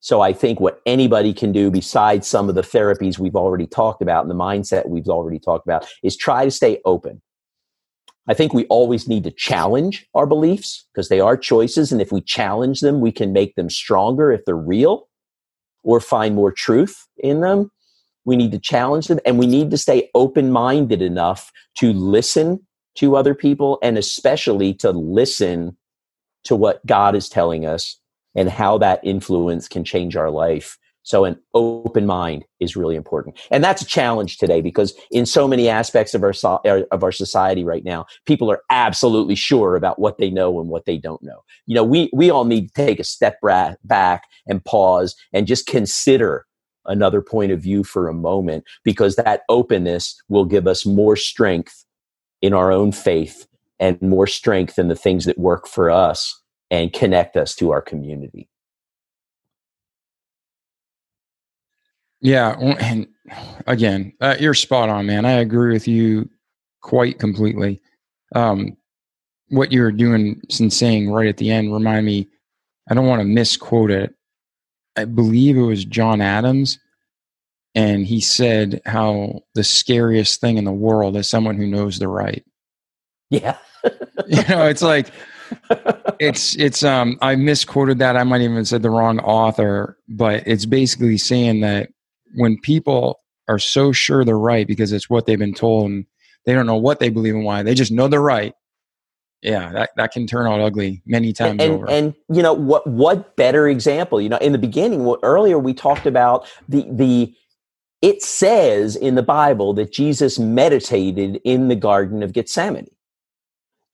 So 0.01 0.21
I 0.21 0.33
think 0.33 0.61
what 0.61 0.81
anybody 0.87 1.33
can 1.33 1.53
do 1.53 1.71
besides 1.71 2.29
some 2.29 2.49
of 2.49 2.55
the 2.55 2.63
therapies 2.63 3.19
we've 3.19 3.35
already 3.35 3.67
talked 3.67 4.03
about 4.03 4.23
and 4.23 4.31
the 4.31 4.35
mindset 4.35 4.89
we've 4.89 5.09
already 5.09 5.39
talked 5.39 5.67
about 5.67 5.87
is 6.03 6.17
try 6.17 6.45
to 6.45 6.51
stay 6.51 6.81
open. 6.85 7.23
I 8.29 8.35
think 8.35 8.53
we 8.53 8.67
always 8.67 9.09
need 9.09 9.25
to 9.25 9.31
challenge 9.31 10.07
our 10.15 10.27
beliefs 10.27 10.87
because 10.93 11.09
they 11.09 11.21
are 11.21 11.37
choices. 11.37 11.93
And 11.93 12.03
if 12.03 12.11
we 12.11 12.21
challenge 12.21 12.81
them, 12.81 13.01
we 13.01 13.13
can 13.13 13.33
make 13.33 13.55
them 13.55 13.71
stronger 13.71 14.33
if 14.33 14.45
they're 14.45 14.57
real 14.57 15.09
or 15.87 16.01
find 16.01 16.35
more 16.35 16.53
truth 16.53 17.07
in 17.19 17.41
them. 17.41 17.71
We 18.27 18.37
need 18.37 18.51
to 18.53 18.59
challenge 18.59 19.07
them 19.07 19.21
and 19.25 19.39
we 19.39 19.47
need 19.47 19.71
to 19.71 19.79
stay 19.79 20.11
open 20.15 20.51
minded 20.51 21.01
enough 21.01 21.53
to 21.77 21.93
listen 21.93 22.67
to 22.97 23.17
other 23.17 23.35
people 23.35 23.79
and 23.83 23.97
especially 23.97 24.75
to 24.75 24.91
listen 24.91 25.77
to 26.45 26.57
what 26.57 26.85
God 26.85 27.15
is 27.15 27.29
telling 27.29 27.65
us 27.65 27.99
and 28.35 28.51
how 28.51 28.79
that 28.79 29.01
influence 29.05 29.69
can 29.69 29.85
change 29.85 30.17
our 30.17 30.31
life. 30.31 30.77
So 31.07 31.25
an 31.25 31.39
open 31.55 32.05
mind 32.05 32.45
is 32.59 32.75
really 32.75 32.97
important. 32.97 33.39
And 33.53 33.63
that's 33.63 33.81
a 33.81 33.87
challenge 33.87 34.39
today 34.39 34.61
because 34.61 34.93
in 35.13 35.25
so 35.25 35.47
many 35.47 35.69
aspects 35.69 36.15
of 36.15 36.25
our 36.25 36.33
so- 36.33 36.61
uh, 36.67 36.83
of 36.91 37.05
our 37.05 37.13
society 37.13 37.63
right 37.63 37.85
now, 37.85 38.07
people 38.27 38.51
are 38.51 38.63
absolutely 38.71 39.37
sure 39.37 39.77
about 39.77 40.01
what 40.01 40.19
they 40.19 40.31
know 40.31 40.59
and 40.61 40.69
what 40.69 40.85
they 40.85 40.99
don't 40.99 41.23
know. 41.23 41.45
You 41.67 41.77
know, 41.77 41.85
we 41.85 42.11
we 42.13 42.29
all 42.29 42.45
need 42.45 42.67
to 42.69 42.75
take 42.75 42.99
a 42.99 43.05
step 43.05 43.39
back 43.85 44.25
and 44.49 44.65
pause 44.65 45.15
and 45.33 45.47
just 45.47 45.67
consider 45.67 46.45
another 46.87 47.23
point 47.23 47.53
of 47.53 47.61
view 47.61 47.85
for 47.85 48.09
a 48.09 48.15
moment 48.15 48.65
because 48.83 49.15
that 49.15 49.43
openness 49.49 50.21
will 50.29 50.45
give 50.45 50.67
us 50.67 50.85
more 50.85 51.15
strength 51.15 51.85
in 52.43 52.53
our 52.53 52.73
own 52.73 52.91
faith 52.91 53.47
and 53.79 54.03
more 54.03 54.27
strength 54.27 54.77
in 54.77 54.89
the 54.89 54.97
things 54.97 55.25
that 55.25 55.39
work 55.39 55.69
for 55.69 55.89
us 55.89 56.43
and 56.69 56.93
connect 56.93 57.37
us 57.37 57.55
to 57.55 57.71
our 57.71 57.81
community. 57.81 58.49
Yeah, 62.21 62.57
and 62.59 63.07
again, 63.67 64.13
uh, 64.21 64.37
you're 64.41 64.55
spot 64.55 64.89
on, 64.89 65.07
man. 65.07 65.25
I 65.25 65.33
agree 65.33 65.73
with 65.73 65.87
you 65.87 66.29
quite 66.83 67.19
completely. 67.19 67.81
Um, 68.35 68.77
what 69.49 69.71
you're 69.73 69.93
doing 69.93 70.41
and 70.59 70.73
saying 70.73 71.11
right 71.11 71.29
at 71.29 71.37
the 71.37 71.51
end 71.51 71.73
remind 71.73 72.07
me. 72.07 72.29
I 72.89 72.95
don't 72.95 73.07
want 73.07 73.21
to 73.21 73.27
misquote 73.27 73.91
it. 73.91 74.15
I 74.97 75.05
believe 75.05 75.57
it 75.57 75.63
was 75.63 75.85
John 75.85 76.21
Adams, 76.21 76.79
and 77.75 78.07
he 78.07 78.21
said 78.21 78.81
how 78.87 79.41
the 79.55 79.65
scariest 79.65 80.41
thing 80.41 80.57
in 80.57 80.65
the 80.65 80.73
world 80.73 81.17
is 81.17 81.29
someone 81.29 81.57
who 81.57 81.67
knows 81.67 81.99
the 81.99 82.09
right. 82.09 82.45
Yeah, 83.29 83.59
you 84.27 84.43
know, 84.49 84.67
it's 84.67 84.83
like 84.83 85.11
it's 86.19 86.57
it's 86.57 86.83
um 86.83 87.19
I 87.21 87.35
misquoted 87.37 87.99
that. 87.99 88.17
I 88.17 88.23
might 88.25 88.41
even 88.41 88.65
said 88.65 88.83
the 88.83 88.91
wrong 88.91 89.19
author, 89.21 89.99
but 90.09 90.45
it's 90.47 90.65
basically 90.67 91.19
saying 91.19 91.61
that 91.61 91.91
when 92.37 92.59
people 92.61 93.21
are 93.49 93.59
so 93.59 93.93
sure 93.93 94.25
they're 94.25 94.39
right 94.39 94.67
because 94.67 94.93
it's 94.93 95.11
what 95.11 95.27
they've 95.27 95.39
been 95.39 95.55
told 95.55 95.91
and 95.91 96.07
they 96.45 96.53
don't 96.53 96.67
know 96.67 96.77
what 96.77 97.01
they 97.01 97.09
believe 97.09 97.35
and 97.35 97.45
why, 97.45 97.63
they 97.63 97.75
just 97.75 97.93
know 97.93 98.09
they're 98.09 98.21
right. 98.21 98.55
Yeah, 99.43 99.71
that, 99.73 99.91
that 99.97 100.13
can 100.13 100.27
turn 100.27 100.47
out 100.47 100.61
ugly 100.61 101.03
many 101.07 101.33
times 101.33 101.63
and, 101.63 101.73
over. 101.75 101.89
And 101.89 102.15
you 102.33 102.43
know 102.43 102.55
what 102.55 102.87
what 102.87 103.37
better 103.37 103.69
example? 103.69 104.21
You 104.21 104.29
know, 104.29 104.39
in 104.39 104.53
the 104.53 104.59
beginning, 104.59 105.05
what, 105.05 105.21
earlier 105.23 105.59
we 105.59 105.75
talked 105.75 106.07
about 106.07 106.49
the 106.69 106.87
the 106.91 107.35
it 108.03 108.23
says 108.23 108.97
in 108.97 109.15
the 109.15 109.23
Bible 109.23 109.75
that 109.75 109.93
Jesus 109.93 110.39
meditated 110.39 111.41
in 111.45 111.69
the 111.69 111.77
Garden 111.77 112.23
of 112.23 112.33
Gethsemane. 112.33 112.89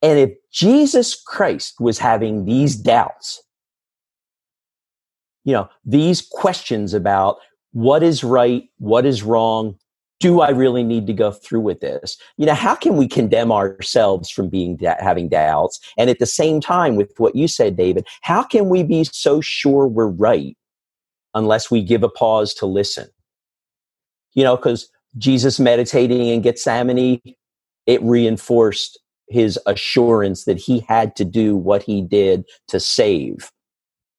And 0.01 0.19
if 0.19 0.31
Jesus 0.51 1.20
Christ 1.20 1.81
was 1.81 1.98
having 1.98 2.44
these 2.44 2.74
doubts, 2.77 3.43
you 5.44 5.52
know, 5.52 5.69
these 5.85 6.20
questions 6.20 6.94
about 6.94 7.39
what 7.73 8.03
is 8.03 8.23
right, 8.23 8.65
what 8.78 9.05
is 9.05 9.23
wrong, 9.23 9.77
do 10.20 10.40
I 10.40 10.51
really 10.51 10.85
need 10.85 11.09
to 11.09 11.12
go 11.12 11.32
through 11.32 11.62
with 11.62 11.81
this? 11.81 12.16
You 12.36 12.47
know, 12.47 12.55
how 12.55 12.77
can 12.77 12.97
we 12.97 13.09
condemn 13.09 13.51
ourselves 13.51 14.31
from 14.31 14.49
being 14.49 14.78
having 15.01 15.28
doubts? 15.28 15.81
And 15.99 16.09
at 16.09 16.20
the 16.20 16.27
same 16.27 16.61
time, 16.61 16.94
with 16.94 17.12
what 17.19 17.35
you 17.35 17.49
said, 17.49 17.77
David, 17.77 18.07
how 18.20 18.44
can 18.44 18.69
we 18.69 18.85
be 18.85 19.03
so 19.03 19.40
sure 19.40 19.89
we're 19.89 20.07
right 20.07 20.57
unless 21.35 21.73
we 21.73 21.82
give 21.82 22.05
a 22.05 22.09
pause 22.09 22.55
to 22.55 22.66
listen? 22.66 23.09
You 24.35 24.44
know, 24.44 24.57
because 24.57 24.89
Jesus 25.19 25.59
meditating 25.59 26.28
in 26.28 26.40
Gethsemane, 26.40 27.20
it 27.86 28.01
reinforced 28.03 29.01
his 29.28 29.59
assurance 29.66 30.44
that 30.44 30.59
he 30.59 30.85
had 30.89 31.16
to 31.16 31.24
do 31.24 31.57
what 31.57 31.82
he 31.82 32.01
did 32.01 32.44
to 32.69 32.78
save. 32.78 33.51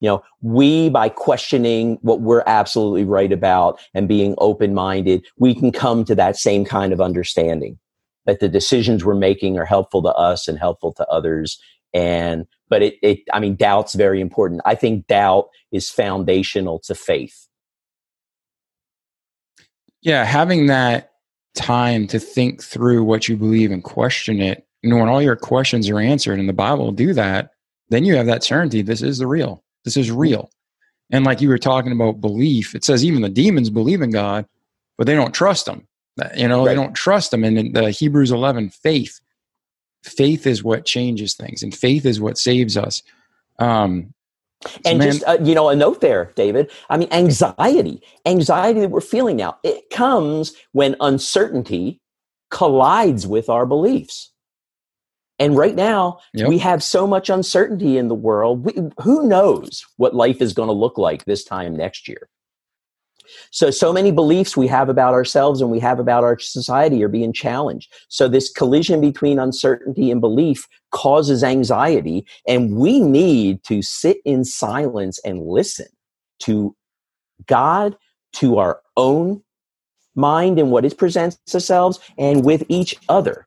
You 0.04 0.10
know, 0.10 0.24
we, 0.42 0.90
by 0.90 1.08
questioning 1.08 1.98
what 2.02 2.20
we're 2.20 2.44
absolutely 2.46 3.06
right 3.06 3.32
about 3.32 3.80
and 3.94 4.06
being 4.06 4.36
open 4.38 4.74
minded, 4.74 5.26
we 5.38 5.56
can 5.56 5.72
come 5.72 6.04
to 6.04 6.14
that 6.16 6.36
same 6.36 6.66
kind 6.66 6.92
of 6.92 7.00
understanding 7.00 7.80
that 8.26 8.42
the 8.42 8.50
decisions 8.50 9.06
we're 9.06 9.16
making 9.16 9.58
are 9.58 9.64
helpful 9.64 10.02
to 10.04 10.14
us 10.14 10.50
and 10.50 10.60
helpful 10.60 10.92
to 10.94 11.08
others. 11.08 11.58
And, 11.94 12.46
but 12.70 12.82
it, 12.84 12.96
it, 13.02 13.20
I 13.32 13.40
mean, 13.40 13.56
doubt's 13.56 13.94
very 13.94 14.20
important. 14.20 14.60
I 14.66 14.76
think 14.76 15.08
doubt 15.08 15.48
is 15.72 15.90
foundational 15.90 16.80
to 16.80 16.96
faith. 16.96 17.48
Yeah, 20.02 20.26
having 20.26 20.66
that 20.66 21.14
time 21.56 22.08
to 22.08 22.20
think 22.20 22.62
through 22.62 23.06
what 23.06 23.30
you 23.30 23.38
believe 23.38 23.72
and 23.72 23.82
question 23.82 24.42
it 24.42 24.68
know, 24.84 24.98
when 24.98 25.08
all 25.08 25.22
your 25.22 25.36
questions 25.36 25.90
are 25.90 26.00
answered 26.00 26.40
and 26.40 26.50
the 26.50 26.54
Bible 26.54 26.92
do 26.92 27.14
that, 27.14 27.52
then 27.90 28.04
you 28.04 28.16
have 28.16 28.26
that 28.26 28.44
certainty 28.44 28.82
this 28.82 29.02
is 29.02 29.18
the 29.18 29.28
real. 29.28 29.64
This 29.84 29.98
is 29.98 30.12
real. 30.12 30.50
And 31.12 31.26
like 31.26 31.42
you 31.42 31.50
were 31.50 31.58
talking 31.58 31.92
about 31.92 32.22
belief, 32.22 32.76
it 32.76 32.84
says 32.84 33.04
even 33.04 33.22
the 33.22 33.30
demons 33.30 33.70
believe 33.70 34.02
in 34.02 34.12
God, 34.12 34.46
but 34.98 35.08
they 35.08 35.16
don't 35.16 35.34
trust 35.34 35.68
him. 35.68 35.88
You 36.36 36.48
know, 36.48 36.60
right. 36.60 36.70
they 36.70 36.76
don't 36.76 36.94
trust 36.94 37.34
him. 37.34 37.44
And 37.44 37.58
in 37.58 37.74
the 37.74 37.90
Hebrews 37.90 38.32
11, 38.32 38.70
faith, 38.70 39.20
faith 40.04 40.46
is 40.46 40.64
what 40.64 40.86
changes 40.86 41.34
things 41.34 41.64
and 41.64 41.74
faith 41.74 42.06
is 42.06 42.22
what 42.22 42.38
saves 42.38 42.78
us. 42.78 43.02
Um, 43.60 44.14
so 44.66 44.70
and 44.86 45.00
man, 45.00 45.12
just 45.12 45.24
uh, 45.26 45.38
you 45.42 45.54
know 45.56 45.70
a 45.70 45.76
note 45.76 46.02
there 46.02 46.32
david 46.36 46.72
i 46.90 46.98
mean 46.98 47.10
anxiety 47.12 48.02
anxiety 48.26 48.80
that 48.80 48.90
we're 48.90 49.02
feeling 49.02 49.36
now 49.36 49.58
it 49.64 49.90
comes 49.90 50.54
when 50.72 50.96
uncertainty 51.02 52.00
collides 52.50 53.28
with 53.28 53.50
our 53.50 53.66
beliefs 53.66 54.32
and 55.44 55.58
right 55.58 55.76
now, 55.76 56.20
yep. 56.34 56.48
we 56.48 56.58
have 56.60 56.82
so 56.82 57.06
much 57.06 57.30
uncertainty 57.30 57.98
in 57.98 58.08
the 58.08 58.16
world. 58.16 58.64
We, 58.64 58.74
who 59.02 59.28
knows 59.28 59.86
what 59.98 60.16
life 60.16 60.42
is 60.42 60.54
going 60.54 60.70
to 60.70 60.74
look 60.74 60.98
like 60.98 61.26
this 61.26 61.44
time 61.44 61.76
next 61.76 62.08
year? 62.08 62.30
So, 63.52 63.70
so 63.70 63.92
many 63.92 64.12
beliefs 64.12 64.56
we 64.56 64.68
have 64.68 64.88
about 64.88 65.14
ourselves 65.14 65.60
and 65.60 65.70
we 65.70 65.80
have 65.80 66.00
about 66.00 66.24
our 66.24 66.40
society 66.40 67.04
are 67.04 67.10
being 67.10 67.34
challenged. 67.34 67.92
So, 68.08 68.30
this 68.30 68.50
collision 68.50 69.02
between 69.02 69.38
uncertainty 69.38 70.12
and 70.12 70.22
belief 70.22 70.66
causes 70.92 71.44
anxiety, 71.44 72.26
and 72.48 72.78
we 72.78 73.02
need 73.02 73.66
to 73.66 73.82
sit 73.82 74.20
in 74.24 74.46
silence 74.46 75.20
and 75.26 75.46
listen 75.46 75.88
to 76.40 76.74
God, 77.48 77.98
to 78.34 78.60
our 78.60 78.82
own 78.96 79.44
mind 80.16 80.58
and 80.58 80.72
what 80.72 80.86
it 80.86 80.98
presents 80.98 81.38
ourselves, 81.54 82.00
and 82.18 82.46
with 82.46 82.64
each 82.70 82.96
other 83.10 83.46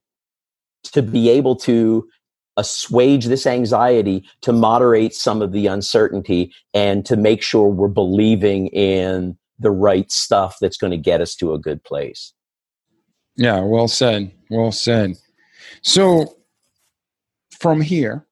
to 0.85 1.03
be 1.03 1.29
able 1.29 1.57
to 1.57 2.09
assuage 2.57 3.27
this 3.27 3.47
anxiety, 3.47 4.25
to 4.41 4.53
moderate 4.53 5.15
some 5.15 5.43
of 5.43 5.53
the 5.53 5.67
uncertainty, 5.67 6.53
and 6.73 7.05
to 7.05 7.17
make 7.17 7.43
sure 7.43 7.69
we're 7.69 7.89
believing 7.89 8.69
in 8.69 9.37
the 9.59 9.71
right 9.71 10.11
stuff 10.11 10.57
that's 10.61 10.77
going 10.77 10.91
to 10.91 10.97
get 10.97 11.21
us 11.21 11.35
to 11.35 11.53
a 11.53 11.59
good 11.59 11.83
place. 11.85 12.33
Yeah, 13.37 13.61
well 13.61 13.89
said. 13.89 14.33
Well 14.51 14.73
said. 14.73 15.17
So 15.83 16.37
from 17.59 17.81
here, 17.81 18.27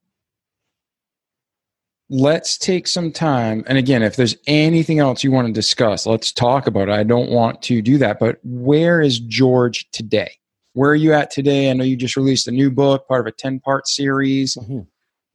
let's 2.09 2.57
take 2.57 2.87
some 2.87 3.13
time. 3.13 3.65
And 3.67 3.77
again, 3.77 4.03
if 4.03 4.17
there's 4.17 4.37
anything 4.47 4.99
else 4.99 5.25
you 5.25 5.31
want 5.31 5.47
to 5.47 5.53
discuss, 5.53 6.07
let's 6.07 6.33
talk 6.33 6.67
about 6.67 6.89
it. 6.89 6.93
I 6.93 7.03
don't 7.03 7.31
want 7.31 7.61
to 7.63 7.83
do 7.83 7.99
that, 7.99 8.19
but 8.19 8.39
where 8.45 9.01
is 9.01 9.19
George 9.19 9.91
today? 9.91 10.33
Where 10.75 10.91
are 10.91 10.97
you 10.97 11.13
at 11.13 11.31
today? 11.31 11.71
I 11.71 11.73
know 11.73 11.85
you 11.85 11.97
just 11.97 12.17
released 12.17 12.47
a 12.47 12.53
new 12.53 12.71
book, 12.71 13.09
part 13.09 13.21
of 13.21 13.27
a 13.27 13.33
10 13.33 13.61
part 13.61 13.89
series. 13.89 14.55
Mm-hmm. 14.55 14.81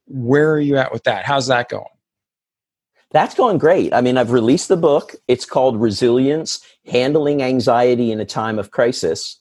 Where 0.06 0.52
are 0.52 0.60
you 0.60 0.76
at 0.76 0.92
with 0.92 1.04
that? 1.04 1.24
How's 1.24 1.48
that 1.48 1.68
going? 1.68 1.84
That's 3.10 3.34
going 3.34 3.58
great. 3.58 3.92
I 3.92 4.00
mean, 4.00 4.16
I've 4.16 4.30
released 4.30 4.68
the 4.68 4.76
book. 4.76 5.16
It's 5.26 5.44
called 5.44 5.80
Resilience 5.80 6.60
Handling 6.86 7.42
Anxiety 7.42 8.12
in 8.12 8.20
a 8.20 8.24
Time 8.24 8.58
of 8.58 8.70
Crisis 8.70 9.40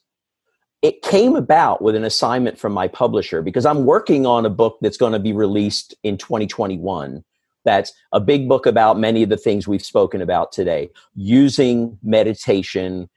it 0.81 1.01
came 1.01 1.35
about 1.35 1.81
with 1.81 1.95
an 1.95 2.03
assignment 2.03 2.57
from 2.57 2.73
my 2.73 2.87
publisher 2.87 3.41
because 3.41 3.65
I'm 3.65 3.85
working 3.85 4.25
on 4.25 4.45
a 4.45 4.49
book 4.49 4.77
that's 4.81 4.97
going 4.97 5.13
to 5.13 5.19
be 5.19 5.33
released 5.33 5.93
in 6.03 6.17
2021. 6.17 7.23
That's 7.65 7.91
a 8.13 8.21
big 8.21 8.47
book 8.47 8.65
about 8.65 8.97
many 8.97 9.21
of 9.23 9.29
the 9.29 9.37
things 9.37 9.67
we've 9.67 9.83
spoken 9.83 10.21
about 10.21 10.53
today, 10.53 10.89
using 11.15 11.97
meditation, 12.01 13.09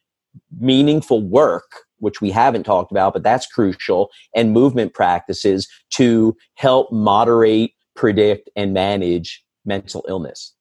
meaningful 0.58 1.22
work, 1.22 1.84
which 2.02 2.20
we 2.20 2.30
haven't 2.30 2.64
talked 2.64 2.90
about, 2.90 3.12
but 3.12 3.22
that's 3.22 3.46
crucial, 3.46 4.10
and 4.34 4.52
movement 4.52 4.92
practices 4.92 5.68
to 5.90 6.36
help 6.54 6.92
moderate, 6.92 7.70
predict, 7.94 8.50
and 8.56 8.74
manage 8.74 9.42
mental 9.64 10.04
illness. 10.08 10.52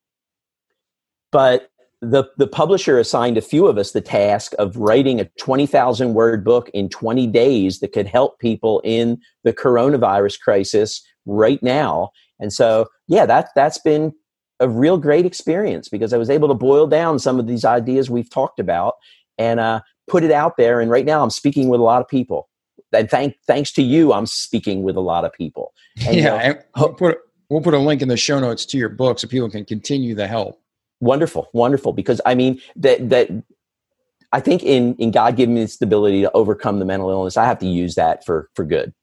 But 1.32 1.70
the, 2.02 2.26
the 2.38 2.48
publisher 2.48 3.00
assigned 3.00 3.38
a 3.38 3.42
few 3.42 3.68
of 3.68 3.78
us 3.78 3.92
the 3.92 4.02
task 4.02 4.54
of 4.60 4.76
writing 4.78 5.20
a 5.20 5.26
20,000 5.40 6.14
word 6.14 6.44
book 6.44 6.70
in 6.74 6.90
20 6.90 7.26
days 7.28 7.80
that 7.80 7.92
could 7.92 8.08
help 8.08 8.40
people 8.40 8.80
in 8.84 9.20
the 9.44 9.54
coronavirus 9.54 10.40
crisis 10.40 11.02
right 11.26 11.62
now. 11.64 12.12
And 12.40 12.54
so, 12.54 12.88
yeah, 13.08 13.26
that, 13.26 13.50
that's 13.56 13.80
been 13.80 14.14
a 14.60 14.70
real 14.70 14.98
great 14.98 15.26
experience 15.26 15.90
because 15.90 16.14
I 16.14 16.18
was 16.18 16.30
able 16.30 16.48
to 16.50 16.54
boil 16.54 16.86
down 16.86 17.18
some 17.18 17.40
of 17.40 17.48
these 17.48 17.66
ideas 17.66 18.10
we've 18.10 18.30
talked 18.30 18.60
about 18.60 18.94
and 19.38 19.60
uh, 19.60 19.82
put 20.12 20.24
it 20.24 20.32
out 20.32 20.58
there. 20.58 20.82
And 20.82 20.92
right 20.92 21.06
now 21.06 21.24
I'm 21.24 21.30
speaking 21.30 21.70
with 21.70 21.80
a 21.80 21.84
lot 21.84 22.02
of 22.02 22.08
people. 22.08 22.50
And 22.94 23.10
thank, 23.10 23.38
thanks 23.48 23.72
to 23.74 23.82
you, 23.82 24.12
I'm 24.12 24.26
speaking 24.26 24.84
with 24.84 24.98
a 24.98 25.02
lot 25.02 25.24
of 25.24 25.32
people. 25.32 25.74
And, 26.06 26.18
yeah, 26.18 26.48
you 26.48 26.54
know, 26.54 26.62
we'll, 26.76 26.94
put, 26.94 27.18
we'll 27.50 27.62
put 27.62 27.74
a 27.74 27.80
link 27.80 28.02
in 28.02 28.10
the 28.10 28.18
show 28.18 28.40
notes 28.40 28.66
to 28.66 28.78
your 28.78 28.90
book 28.90 29.20
so 29.20 29.28
people 29.28 29.50
can 29.50 29.66
continue 29.66 30.14
the 30.14 30.28
help 30.28 30.62
wonderful 31.02 31.50
wonderful 31.52 31.92
because 31.92 32.22
i 32.26 32.36
mean 32.36 32.62
that 32.76 33.10
that 33.10 33.28
i 34.32 34.40
think 34.40 34.64
in 34.64 34.96
in 34.96 35.10
god 35.10 35.36
giving 35.36 35.56
me 35.56 35.62
this 35.62 35.82
ability 35.82 36.22
to 36.22 36.32
overcome 36.34 36.78
the 36.78 36.86
mental 36.86 37.10
illness 37.10 37.38
i 37.38 37.44
have 37.44 37.58
to 37.58 37.66
use 37.66 37.96
that 37.96 38.24
for 38.24 38.50
for 38.54 38.64
good 38.64 38.94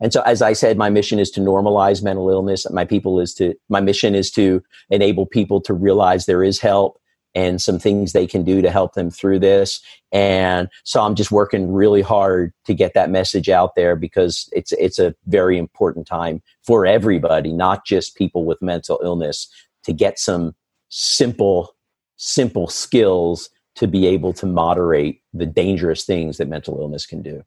and 0.00 0.12
so 0.12 0.20
as 0.22 0.42
i 0.42 0.52
said 0.52 0.76
my 0.76 0.90
mission 0.90 1.20
is 1.20 1.30
to 1.30 1.40
normalize 1.40 2.02
mental 2.02 2.28
illness 2.28 2.68
my 2.72 2.84
people 2.84 3.20
is 3.20 3.32
to 3.32 3.54
my 3.68 3.80
mission 3.80 4.16
is 4.16 4.32
to 4.32 4.60
enable 4.90 5.26
people 5.26 5.60
to 5.60 5.72
realize 5.72 6.26
there 6.26 6.42
is 6.42 6.58
help 6.58 7.00
and 7.34 7.60
some 7.60 7.78
things 7.78 8.12
they 8.12 8.26
can 8.26 8.42
do 8.44 8.60
to 8.60 8.70
help 8.70 8.94
them 8.94 9.10
through 9.10 9.38
this 9.38 9.80
and 10.12 10.68
so 10.84 11.00
i'm 11.00 11.14
just 11.14 11.30
working 11.30 11.72
really 11.72 12.02
hard 12.02 12.52
to 12.64 12.74
get 12.74 12.92
that 12.94 13.10
message 13.10 13.48
out 13.48 13.74
there 13.76 13.96
because 13.96 14.48
it's 14.52 14.72
it's 14.72 14.98
a 14.98 15.14
very 15.26 15.58
important 15.58 16.06
time 16.06 16.42
for 16.66 16.86
everybody 16.86 17.52
not 17.52 17.84
just 17.86 18.16
people 18.16 18.44
with 18.44 18.60
mental 18.60 19.00
illness 19.02 19.48
to 19.84 19.92
get 19.92 20.18
some 20.18 20.54
simple, 20.90 21.74
simple 22.16 22.68
skills 22.68 23.48
to 23.76 23.86
be 23.86 24.06
able 24.06 24.32
to 24.34 24.46
moderate 24.46 25.22
the 25.32 25.46
dangerous 25.46 26.04
things 26.04 26.36
that 26.36 26.48
mental 26.48 26.78
illness 26.80 27.06
can 27.06 27.22
do. 27.22 27.42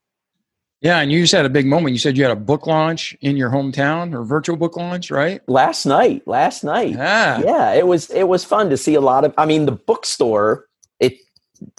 Yeah, 0.83 0.99
and 0.99 1.11
you 1.13 1.21
just 1.21 1.33
had 1.33 1.45
a 1.45 1.49
big 1.49 1.65
moment. 1.65 1.93
You 1.93 1.99
said 1.99 2.17
you 2.17 2.23
had 2.23 2.31
a 2.33 2.39
book 2.39 2.67
launch 2.67 3.17
in 3.21 3.37
your 3.37 3.49
hometown 3.49 4.13
or 4.13 4.25
virtual 4.25 4.57
book 4.57 4.75
launch, 4.75 5.09
right? 5.09 5.41
Last 5.47 5.85
night, 5.85 6.27
last 6.27 6.65
night. 6.65 6.91
Yeah. 6.91 7.39
Yeah, 7.39 7.73
it 7.73 7.87
was 7.87 8.09
it 8.09 8.27
was 8.27 8.43
fun 8.43 8.69
to 8.69 8.75
see 8.75 8.93
a 8.93 9.01
lot 9.01 9.23
of 9.23 9.33
I 9.37 9.45
mean 9.45 9.65
the 9.65 9.71
bookstore 9.71 10.67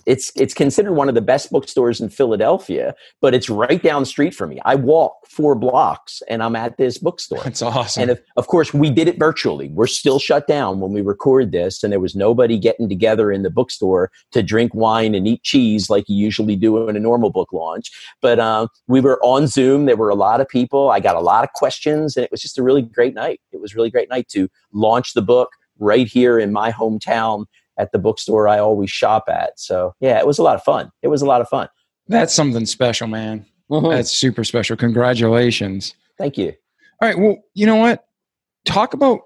it's 0.07 0.33
it's 0.37 0.55
considered 0.55 0.93
one 0.93 1.09
of 1.09 1.15
the 1.15 1.21
best 1.21 1.51
bookstores 1.51 2.01
in 2.01 2.09
Philadelphia, 2.09 2.95
but 3.21 3.35
it's 3.35 3.49
right 3.49 3.83
down 3.83 4.03
the 4.03 4.07
street 4.07 4.35
from 4.35 4.51
me. 4.51 4.61
I 4.65 4.75
walk 4.75 5.27
four 5.27 5.55
blocks 5.55 6.23
and 6.29 6.43
I'm 6.43 6.57
at 6.57 6.77
this 6.77 6.99
bookstore. 6.99 7.43
That's 7.45 7.63
awesome. 7.63 8.03
And 8.03 8.11
if, 8.13 8.21
of 8.37 8.47
course, 8.47 8.73
we 8.73 8.91
did 8.91 9.09
it 9.09 9.19
virtually. 9.19 9.69
We're 9.69 9.87
still 9.87 10.19
shut 10.19 10.47
down 10.47 10.81
when 10.81 10.93
we 10.93 11.01
record 11.01 11.53
this, 11.53 11.83
and 11.83 11.93
there 11.93 12.01
was 12.01 12.15
nobody 12.15 12.59
getting 12.59 12.89
together 12.89 13.33
in 13.33 13.43
the 13.43 13.51
bookstore 13.51 14.11
to 14.33 14.43
drink 14.43 14.75
wine 14.75 15.15
and 15.15 15.27
eat 15.27 15.43
cheese 15.43 15.91
like 15.91 16.05
you 16.09 16.17
usually 16.17 16.57
do 16.57 16.89
in 16.89 16.97
a 16.97 17.01
normal 17.01 17.31
book 17.31 17.53
launch. 17.53 17.91
But 18.21 18.39
um, 18.39 18.69
we 18.87 19.01
were 19.01 19.19
on 19.23 19.47
Zoom. 19.47 19.87
There 19.87 19.97
were 19.97 20.11
a 20.11 20.15
lot 20.15 20.41
of 20.41 20.49
people. 20.49 20.91
I 20.91 21.01
got 21.01 21.17
a 21.17 21.21
lot 21.21 21.45
of 21.45 21.53
questions, 21.55 22.17
and 22.17 22.25
it 22.25 22.31
was 22.31 22.41
just 22.41 22.59
a 22.59 22.63
really 22.63 22.83
great 22.83 23.15
night. 23.15 23.41
It 23.53 23.61
was 23.61 23.75
really 23.75 23.91
great 23.91 24.09
night 24.09 24.29
to 24.29 24.49
launch 24.73 25.15
the 25.15 25.23
book 25.23 25.51
right 25.79 26.07
here 26.07 26.39
in 26.39 26.53
my 26.53 26.71
hometown 26.71 27.47
at 27.79 27.93
the 27.93 27.99
bookstore 27.99 28.49
I 28.49 28.59
always 28.59 28.91
shop 28.91 29.25
at. 29.29 29.59
So 29.59 29.95
yeah, 30.01 30.19
it 30.19 30.27
was 30.27 30.39
a 30.39 30.43
lot 30.43 30.55
of 30.55 30.63
fun. 30.63 30.91
It 31.03 31.09
was 31.09 31.23
a 31.23 31.27
lot 31.27 31.41
of 31.41 31.49
fun. 31.49 31.69
That's 32.09 32.35
something 32.35 32.67
special, 32.67 33.07
man. 33.07 33.47
Mm-hmm. 33.71 33.91
That's 33.91 34.11
super 34.11 34.45
special. 34.45 34.77
Congratulations. 34.77 35.95
Thank 36.19 36.37
you. 36.37 36.53
All 37.01 37.09
right. 37.09 37.19
Well, 37.19 37.37
you 37.55 37.67
know 37.67 37.77
what? 37.77 38.05
Talk 38.65 38.95
about 38.95 39.21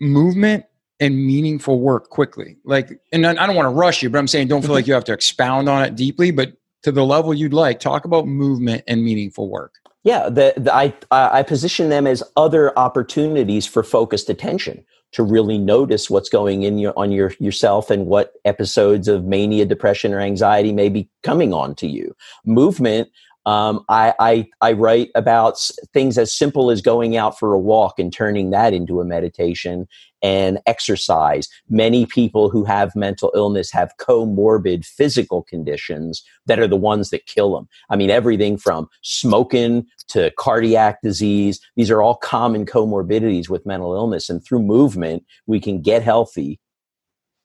movement 0.00 0.64
and 1.00 1.16
meaningful 1.16 1.80
work 1.80 2.10
quickly. 2.10 2.56
Like, 2.64 3.00
and 3.12 3.26
I 3.26 3.46
don't 3.46 3.56
want 3.56 3.66
to 3.66 3.70
rush 3.70 4.02
you, 4.02 4.10
but 4.10 4.18
I'm 4.18 4.28
saying 4.28 4.48
don't 4.48 4.62
feel 4.62 4.72
like 4.72 4.86
you 4.86 4.94
have 4.94 5.04
to 5.04 5.12
expound 5.12 5.68
on 5.68 5.82
it 5.82 5.96
deeply, 5.96 6.30
but 6.30 6.52
to 6.82 6.92
the 6.92 7.04
level 7.04 7.34
you'd 7.34 7.52
like, 7.52 7.80
talk 7.80 8.04
about 8.04 8.26
movement 8.26 8.84
and 8.86 9.02
meaningful 9.02 9.48
work. 9.48 9.74
Yeah, 10.04 10.28
the, 10.28 10.52
the, 10.56 10.74
I 10.74 10.94
I 11.10 11.42
position 11.42 11.88
them 11.88 12.06
as 12.06 12.22
other 12.36 12.78
opportunities 12.78 13.66
for 13.66 13.82
focused 13.82 14.28
attention 14.28 14.84
to 15.14 15.22
really 15.22 15.58
notice 15.58 16.10
what's 16.10 16.28
going 16.28 16.64
in 16.64 16.78
your 16.78 16.92
on 16.96 17.10
your 17.10 17.32
yourself 17.38 17.90
and 17.90 18.06
what 18.06 18.34
episodes 18.44 19.08
of 19.08 19.24
mania, 19.24 19.64
depression, 19.64 20.12
or 20.12 20.20
anxiety 20.20 20.72
may 20.72 20.88
be 20.88 21.08
coming 21.22 21.52
on 21.54 21.74
to 21.76 21.86
you. 21.86 22.14
Movement 22.44 23.08
um, 23.46 23.84
I, 23.88 24.14
I, 24.18 24.46
I 24.60 24.72
write 24.72 25.10
about 25.14 25.58
things 25.92 26.16
as 26.18 26.34
simple 26.34 26.70
as 26.70 26.80
going 26.80 27.16
out 27.16 27.38
for 27.38 27.52
a 27.52 27.58
walk 27.58 27.98
and 27.98 28.12
turning 28.12 28.50
that 28.50 28.72
into 28.72 29.00
a 29.00 29.04
meditation 29.04 29.86
and 30.22 30.58
exercise. 30.66 31.48
Many 31.68 32.06
people 32.06 32.48
who 32.48 32.64
have 32.64 32.96
mental 32.96 33.30
illness 33.34 33.70
have 33.72 33.92
comorbid 34.00 34.86
physical 34.86 35.42
conditions 35.42 36.22
that 36.46 36.58
are 36.58 36.66
the 36.66 36.76
ones 36.76 37.10
that 37.10 37.26
kill 37.26 37.54
them. 37.54 37.68
I 37.90 37.96
mean, 37.96 38.08
everything 38.08 38.56
from 38.56 38.88
smoking 39.02 39.86
to 40.08 40.30
cardiac 40.38 41.02
disease. 41.02 41.60
These 41.76 41.90
are 41.90 42.00
all 42.00 42.16
common 42.16 42.64
comorbidities 42.64 43.50
with 43.50 43.66
mental 43.66 43.94
illness. 43.94 44.30
And 44.30 44.42
through 44.42 44.62
movement, 44.62 45.24
we 45.46 45.60
can 45.60 45.82
get 45.82 46.02
healthy 46.02 46.58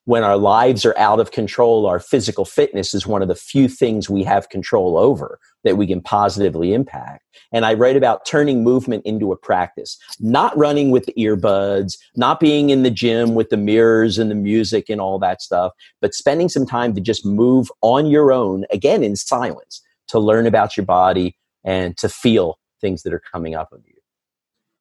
when 0.04 0.24
our 0.24 0.36
lives 0.36 0.84
are 0.84 0.96
out 0.96 1.20
of 1.20 1.30
control, 1.30 1.86
our 1.86 2.00
physical 2.00 2.44
fitness 2.44 2.94
is 2.94 3.06
one 3.06 3.22
of 3.22 3.28
the 3.28 3.34
few 3.34 3.68
things 3.68 4.08
we 4.08 4.24
have 4.24 4.48
control 4.48 4.96
over 4.96 5.38
that 5.62 5.76
we 5.76 5.86
can 5.86 6.00
positively 6.00 6.72
impact. 6.72 7.22
And 7.52 7.66
I 7.66 7.74
write 7.74 7.96
about 7.96 8.24
turning 8.24 8.64
movement 8.64 9.04
into 9.04 9.30
a 9.30 9.36
practice, 9.36 9.98
not 10.18 10.56
running 10.56 10.90
with 10.90 11.04
the 11.06 11.14
earbuds, 11.18 11.98
not 12.16 12.40
being 12.40 12.70
in 12.70 12.82
the 12.82 12.90
gym 12.90 13.34
with 13.34 13.50
the 13.50 13.56
mirrors 13.56 14.18
and 14.18 14.30
the 14.30 14.34
music 14.34 14.88
and 14.88 15.00
all 15.00 15.18
that 15.18 15.42
stuff, 15.42 15.72
but 16.00 16.14
spending 16.14 16.48
some 16.48 16.66
time 16.66 16.94
to 16.94 17.00
just 17.00 17.26
move 17.26 17.70
on 17.82 18.06
your 18.06 18.32
own, 18.32 18.64
again 18.70 19.04
in 19.04 19.16
silence, 19.16 19.82
to 20.08 20.18
learn 20.18 20.46
about 20.46 20.76
your 20.76 20.86
body 20.86 21.36
and 21.62 21.96
to 21.98 22.08
feel 22.08 22.58
things 22.80 23.02
that 23.02 23.12
are 23.12 23.22
coming 23.32 23.54
up 23.54 23.72
of 23.72 23.80
you 23.86 23.89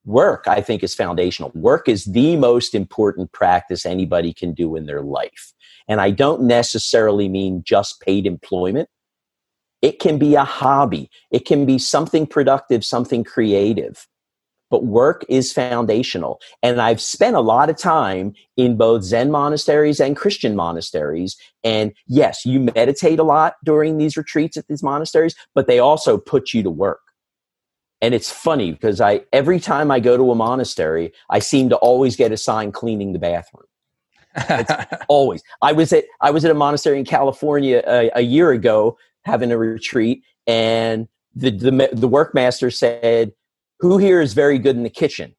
work 0.05 0.45
i 0.47 0.61
think 0.61 0.83
is 0.83 0.95
foundational. 0.95 1.51
Work 1.53 1.87
is 1.87 2.05
the 2.05 2.35
most 2.35 2.73
important 2.73 3.31
practice 3.31 3.85
anybody 3.85 4.33
can 4.33 4.53
do 4.53 4.75
in 4.75 4.85
their 4.85 5.01
life. 5.01 5.53
And 5.87 6.01
i 6.01 6.11
don't 6.11 6.43
necessarily 6.43 7.29
mean 7.29 7.63
just 7.63 8.01
paid 8.01 8.25
employment. 8.25 8.89
It 9.81 9.99
can 9.99 10.17
be 10.17 10.35
a 10.35 10.43
hobby. 10.43 11.09
It 11.31 11.45
can 11.45 11.65
be 11.65 11.77
something 11.79 12.27
productive 12.27 12.83
something 12.83 13.23
creative. 13.23 14.07
But 14.69 14.85
work 14.85 15.25
is 15.29 15.51
foundational. 15.51 16.39
And 16.63 16.81
i've 16.81 17.01
spent 17.01 17.35
a 17.35 17.41
lot 17.41 17.69
of 17.69 17.77
time 17.77 18.33
in 18.55 18.77
both 18.77 19.03
zen 19.03 19.31
monasteries 19.31 19.99
and 19.99 20.15
christian 20.15 20.55
monasteries. 20.55 21.35
And 21.63 21.91
yes 22.07 22.45
you 22.45 22.59
meditate 22.59 23.19
a 23.19 23.23
lot 23.23 23.55
during 23.65 23.97
these 23.97 24.15
retreats 24.15 24.57
at 24.57 24.67
these 24.67 24.83
monasteries 24.83 25.35
but 25.53 25.67
they 25.67 25.79
also 25.79 26.17
put 26.17 26.53
you 26.53 26.63
to 26.63 26.69
work 26.69 27.01
and 28.01 28.13
it's 28.13 28.31
funny 28.31 28.71
because 28.71 29.01
I 29.01 29.21
every 29.33 29.59
time 29.59 29.91
I 29.91 29.99
go 29.99 30.15
to 30.17 30.31
a 30.31 30.35
monastery, 30.35 31.11
I 31.29 31.39
seem 31.39 31.69
to 31.69 31.75
always 31.77 32.15
get 32.15 32.31
assigned 32.31 32.73
cleaning 32.73 33.13
the 33.13 33.19
bathroom. 33.19 33.65
always. 35.07 35.43
I 35.61 35.73
was 35.73 35.91
at 35.91 36.05
I 36.21 36.31
was 36.31 36.45
at 36.45 36.51
a 36.51 36.55
monastery 36.55 36.99
in 36.99 37.05
California 37.05 37.83
a, 37.85 38.11
a 38.15 38.21
year 38.21 38.51
ago 38.51 38.97
having 39.23 39.51
a 39.51 39.57
retreat, 39.57 40.23
and 40.47 41.07
the, 41.35 41.51
the 41.51 41.89
the 41.91 42.09
workmaster 42.09 42.73
said, 42.73 43.33
"Who 43.79 43.97
here 43.97 44.21
is 44.21 44.33
very 44.33 44.59
good 44.59 44.75
in 44.75 44.83
the 44.83 44.89
kitchen?" 44.89 45.35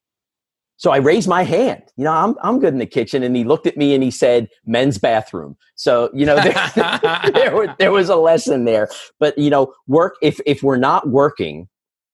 So 0.77 0.91
I 0.91 0.97
raised 0.97 1.29
my 1.29 1.43
hand. 1.45 1.83
You 1.97 2.05
know, 2.05 2.13
I'm 2.13 2.35
I'm 2.43 2.59
good 2.59 2.73
in 2.73 2.79
the 2.79 2.87
kitchen, 2.87 3.23
and 3.23 3.35
he 3.37 3.45
looked 3.45 3.67
at 3.67 3.77
me 3.77 3.95
and 3.95 4.03
he 4.03 4.11
said, 4.11 4.49
"Men's 4.67 4.99
bathroom." 4.99 5.57
So 5.77 6.11
you 6.13 6.27
know, 6.27 6.37
there, 6.75 7.31
there, 7.33 7.57
was, 7.57 7.69
there 7.79 7.93
was 7.93 8.09
a 8.09 8.17
lesson 8.17 8.65
there. 8.65 8.89
But 9.19 9.39
you 9.39 9.51
know, 9.51 9.73
work 9.87 10.17
if 10.21 10.41
if 10.47 10.63
we're 10.63 10.77
not 10.77 11.09
working 11.09 11.69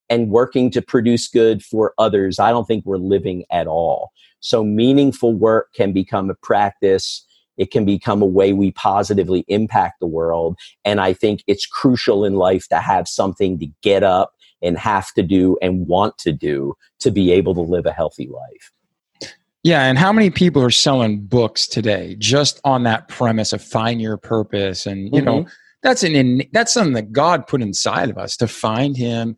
and 0.08 0.30
working 0.30 0.70
to 0.72 0.82
produce 0.82 1.28
good 1.28 1.62
for 1.62 1.94
others, 1.98 2.38
I 2.38 2.50
don't 2.50 2.66
think 2.66 2.84
we're 2.84 2.98
living 2.98 3.44
at 3.50 3.66
all. 3.66 4.12
So 4.40 4.62
meaningful 4.62 5.32
work 5.32 5.72
can 5.74 5.92
become 5.92 6.30
a 6.30 6.34
practice. 6.34 7.24
It 7.56 7.70
can 7.70 7.84
become 7.84 8.22
a 8.22 8.26
way 8.26 8.52
we 8.52 8.70
positively 8.72 9.44
impact 9.48 10.00
the 10.00 10.06
world. 10.06 10.58
And 10.84 11.00
I 11.00 11.12
think 11.12 11.42
it's 11.46 11.66
crucial 11.66 12.24
in 12.24 12.34
life 12.34 12.68
to 12.68 12.78
have 12.78 13.08
something 13.08 13.58
to 13.58 13.66
get 13.82 14.02
up 14.02 14.32
and 14.62 14.78
have 14.78 15.12
to 15.14 15.22
do 15.22 15.56
and 15.60 15.86
want 15.86 16.18
to 16.18 16.32
do 16.32 16.74
to 17.00 17.10
be 17.10 17.32
able 17.32 17.54
to 17.54 17.60
live 17.60 17.86
a 17.86 17.92
healthy 17.92 18.28
life. 18.28 18.72
Yeah, 19.62 19.82
and 19.82 19.98
how 19.98 20.12
many 20.12 20.30
people 20.30 20.62
are 20.62 20.70
selling 20.70 21.22
books 21.22 21.66
today 21.66 22.14
just 22.20 22.60
on 22.64 22.84
that 22.84 23.08
premise 23.08 23.52
of 23.52 23.60
find 23.60 24.00
your 24.00 24.16
purpose 24.16 24.86
and 24.86 25.06
you 25.06 25.20
mm-hmm. 25.20 25.24
know 25.24 25.46
that's 25.82 26.04
an 26.04 26.14
in, 26.14 26.42
that's 26.52 26.72
something 26.72 26.94
that 26.94 27.10
God 27.12 27.48
put 27.48 27.62
inside 27.62 28.08
of 28.08 28.16
us 28.16 28.36
to 28.36 28.46
find 28.46 28.96
him 28.96 29.36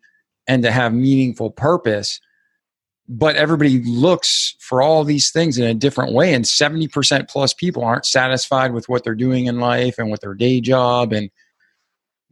and 0.49 0.62
to 0.65 0.73
have 0.73 0.93
meaningful 0.93 1.51
purpose 1.51 2.20
but 3.11 3.37
everybody 3.37 3.83
looks 3.85 4.55
for 4.61 4.83
all 4.83 5.03
these 5.03 5.31
things 5.31 5.57
in 5.57 5.65
a 5.65 5.73
different 5.73 6.12
way 6.12 6.35
and 6.35 6.45
70% 6.45 7.27
plus 7.27 7.55
people 7.55 7.83
aren't 7.83 8.05
satisfied 8.05 8.75
with 8.75 8.87
what 8.91 9.03
they're 9.03 9.15
doing 9.15 9.47
in 9.47 9.61
life 9.61 9.99
and 9.99 10.11
with 10.11 10.20
their 10.20 10.35
day 10.35 10.61
job 10.61 11.12
and 11.12 11.31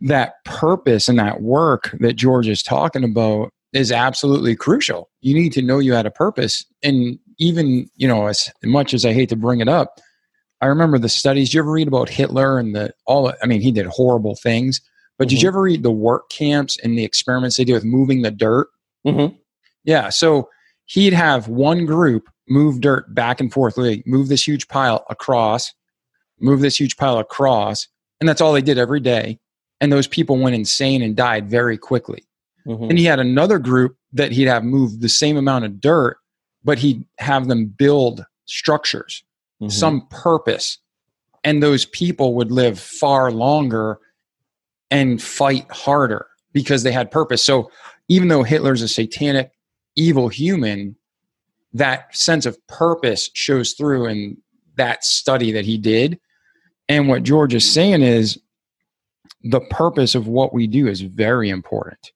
that 0.00 0.44
purpose 0.44 1.08
and 1.08 1.18
that 1.18 1.40
work 1.40 1.96
that 2.00 2.16
george 2.16 2.48
is 2.48 2.62
talking 2.62 3.04
about 3.04 3.52
is 3.76 3.92
absolutely 3.92 4.56
crucial. 4.56 5.10
You 5.20 5.34
need 5.34 5.52
to 5.52 5.62
know 5.62 5.78
you 5.78 5.92
had 5.92 6.06
a 6.06 6.10
purpose 6.10 6.64
and 6.82 7.18
even 7.38 7.88
you 7.96 8.08
know 8.08 8.26
as 8.26 8.50
much 8.64 8.94
as 8.94 9.04
i 9.04 9.12
hate 9.12 9.28
to 9.28 9.36
bring 9.36 9.60
it 9.60 9.68
up 9.68 10.00
i 10.62 10.66
remember 10.66 10.98
the 10.98 11.08
studies. 11.08 11.52
You 11.52 11.60
ever 11.60 11.70
read 11.70 11.88
about 11.88 12.08
hitler 12.08 12.58
and 12.58 12.74
the 12.74 12.94
all 13.04 13.32
i 13.42 13.46
mean 13.46 13.60
he 13.60 13.72
did 13.72 13.86
horrible 13.86 14.34
things 14.34 14.80
but 15.18 15.24
mm-hmm. 15.24 15.30
did 15.30 15.42
you 15.42 15.48
ever 15.48 15.62
read 15.62 15.82
the 15.82 15.90
work 15.90 16.28
camps 16.30 16.78
and 16.82 16.98
the 16.98 17.04
experiments 17.04 17.56
they 17.56 17.64
did 17.64 17.74
with 17.74 17.84
moving 17.84 18.22
the 18.22 18.30
dirt 18.30 18.68
mm-hmm. 19.06 19.34
yeah 19.84 20.08
so 20.08 20.48
he'd 20.86 21.12
have 21.12 21.48
one 21.48 21.84
group 21.84 22.28
move 22.48 22.80
dirt 22.80 23.12
back 23.14 23.40
and 23.40 23.52
forth, 23.52 23.76
like 23.76 24.06
move 24.06 24.28
this 24.28 24.46
huge 24.46 24.68
pile 24.68 25.04
across, 25.10 25.72
move 26.40 26.60
this 26.60 26.78
huge 26.78 26.96
pile 26.96 27.18
across, 27.18 27.88
and 28.20 28.28
that's 28.28 28.40
all 28.40 28.52
they 28.52 28.62
did 28.62 28.78
every 28.78 29.00
day. 29.00 29.38
And 29.80 29.92
those 29.92 30.06
people 30.06 30.38
went 30.38 30.54
insane 30.54 31.02
and 31.02 31.14
died 31.14 31.50
very 31.50 31.76
quickly. 31.76 32.24
Mm-hmm. 32.66 32.90
And 32.90 32.98
he 32.98 33.04
had 33.04 33.18
another 33.18 33.58
group 33.58 33.96
that 34.12 34.32
he'd 34.32 34.46
have 34.46 34.64
move 34.64 35.00
the 35.00 35.08
same 35.08 35.36
amount 35.36 35.66
of 35.66 35.80
dirt, 35.80 36.16
but 36.64 36.78
he'd 36.78 37.04
have 37.18 37.48
them 37.48 37.66
build 37.66 38.24
structures, 38.46 39.22
mm-hmm. 39.60 39.70
some 39.70 40.06
purpose. 40.08 40.78
And 41.44 41.62
those 41.62 41.84
people 41.84 42.34
would 42.34 42.50
live 42.50 42.78
far 42.78 43.30
longer 43.30 43.98
and 44.90 45.22
fight 45.22 45.70
harder 45.70 46.26
because 46.52 46.82
they 46.82 46.92
had 46.92 47.10
purpose. 47.10 47.42
So 47.42 47.70
even 48.08 48.28
though 48.28 48.42
Hitler's 48.42 48.82
a 48.82 48.88
satanic 48.88 49.52
evil 49.96 50.28
human, 50.28 50.96
that 51.72 52.14
sense 52.16 52.46
of 52.46 52.64
purpose 52.66 53.30
shows 53.34 53.72
through 53.72 54.06
in 54.06 54.36
that 54.76 55.04
study 55.04 55.52
that 55.52 55.64
he 55.64 55.78
did. 55.78 56.18
And 56.88 57.08
what 57.08 57.22
George 57.22 57.54
is 57.54 57.70
saying 57.70 58.02
is 58.02 58.38
the 59.42 59.60
purpose 59.60 60.14
of 60.14 60.28
what 60.28 60.54
we 60.54 60.66
do 60.66 60.86
is 60.86 61.00
very 61.00 61.50
important. 61.50 62.12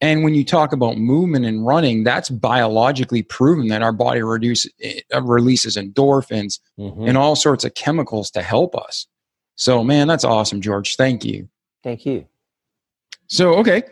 And 0.00 0.24
when 0.24 0.34
you 0.34 0.44
talk 0.44 0.72
about 0.72 0.98
movement 0.98 1.46
and 1.46 1.64
running, 1.64 2.04
that's 2.04 2.28
biologically 2.28 3.22
proven 3.22 3.68
that 3.68 3.82
our 3.82 3.92
body 3.92 4.22
reduce, 4.22 4.66
uh, 5.14 5.22
releases 5.22 5.76
endorphins 5.76 6.60
mm-hmm. 6.78 7.08
and 7.08 7.16
all 7.16 7.34
sorts 7.34 7.64
of 7.64 7.74
chemicals 7.74 8.30
to 8.32 8.42
help 8.42 8.76
us. 8.76 9.06
So, 9.54 9.82
man, 9.82 10.06
that's 10.06 10.24
awesome, 10.24 10.60
George. 10.60 10.96
Thank 10.96 11.24
you. 11.24 11.48
Thank 11.86 12.04
you. 12.04 12.26
So, 13.28 13.54
okay. 13.54 13.84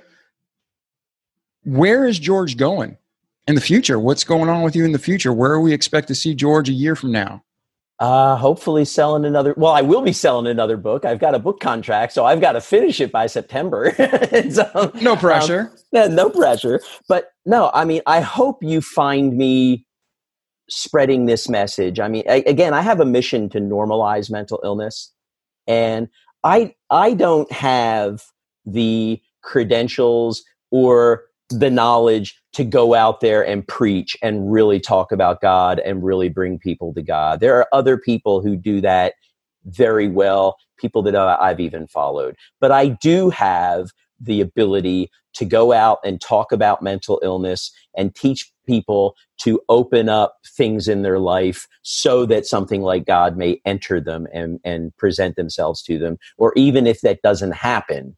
Where 1.63 2.05
is 2.05 2.19
George 2.19 2.57
going? 2.57 2.99
in 3.47 3.55
the 3.55 3.61
future? 3.61 3.99
What's 3.99 4.25
going 4.25 4.49
on 4.49 4.63
with 4.63 4.75
you 4.75 4.85
in 4.85 4.93
the 4.93 4.99
future? 4.99 5.33
Where 5.33 5.53
are 5.53 5.61
we 5.61 5.73
expect 5.73 6.09
to 6.09 6.15
see 6.15 6.35
George 6.35 6.69
a 6.69 6.73
year 6.73 6.97
from 6.97 7.13
now? 7.13 7.43
Uh, 8.01 8.37
hopefully 8.37 8.85
selling 8.85 9.25
another. 9.25 9.55
Well, 9.57 9.73
I 9.73 9.83
will 9.83 10.03
be 10.03 10.13
selling 10.13 10.47
another 10.47 10.77
book. 10.77 11.05
I've 11.05 11.21
got 11.21 11.35
a 11.35 11.39
book 11.39 11.61
contract, 11.61 12.13
so 12.13 12.25
I've 12.25 12.41
got 12.41 12.53
to 12.53 12.61
finish 12.61 13.01
it 13.01 13.13
by 13.13 13.27
September. 13.27 13.95
so, 14.51 14.93
no 15.01 15.15
pressure. 15.15 15.73
Um, 15.97 16.15
no 16.15 16.29
pressure. 16.29 16.81
But 17.09 17.31
no, 17.47 17.71
I 17.73 17.85
mean, 17.85 18.03
I 18.07 18.21
hope 18.21 18.63
you 18.63 18.81
find 18.81 19.37
me 19.37 19.87
spreading 20.69 21.27
this 21.27 21.49
message. 21.49 22.01
I 22.01 22.09
mean, 22.09 22.25
I, 22.29 22.43
again, 22.47 22.75
I 22.75 22.81
have 22.81 22.99
a 22.99 23.05
mission 23.05 23.49
to 23.51 23.61
normalize 23.61 24.29
mental 24.29 24.61
illness, 24.65 25.13
and 25.69 26.09
I 26.45 26.75
I 26.91 27.15
don't 27.15 27.51
have 27.51 28.23
the 28.67 29.21
credentials 29.43 30.45
or 30.71 31.25
the 31.51 31.71
knowledge 31.71 32.41
to 32.55 32.65
go 32.65 32.95
out 32.95 33.21
there 33.21 33.45
and 33.47 33.67
preach 33.67 34.17
and 34.23 34.51
really 34.51 34.81
talk 34.81 35.13
about 35.13 35.41
God 35.41 35.81
and 35.81 36.05
really 36.05 36.29
bring 36.29 36.59
people 36.59 36.95
to 36.95 37.03
God. 37.03 37.41
There 37.41 37.57
are 37.59 37.69
other 37.73 37.99
people 37.99 38.41
who 38.41 38.57
do 38.57 38.81
that 38.81 39.15
very 39.67 40.09
well, 40.09 40.57
people 40.79 41.03
that 41.03 41.17
I've 41.17 41.61
even 41.61 41.87
followed. 41.87 42.37
But 42.61 42.73
I 42.73 42.89
do 42.89 43.31
have 43.31 43.91
the 44.21 44.41
ability 44.41 45.11
to 45.35 45.45
go 45.45 45.73
out 45.73 45.99
and 46.05 46.21
talk 46.21 46.53
about 46.53 46.83
mental 46.83 47.21
illness 47.23 47.73
and 47.97 48.15
teach 48.15 48.51
people 48.65 49.15
to 49.39 49.61
open 49.69 50.09
up 50.09 50.39
things 50.57 50.89
in 50.89 51.03
their 51.03 51.19
life 51.19 51.67
so 51.83 52.27
that 52.27 52.47
something 52.47 52.83
like 52.83 53.07
God 53.07 53.37
may 53.37 53.61
enter 53.65 54.01
them 54.01 54.27
and, 54.33 54.61
and 54.65 54.97
present 54.97 55.37
themselves 55.37 55.83
to 55.83 55.99
them. 55.99 56.19
Or 56.39 56.53
even 56.57 56.87
if 56.87 57.01
that 57.03 57.23
doesn't 57.23 57.53
happen, 57.53 58.17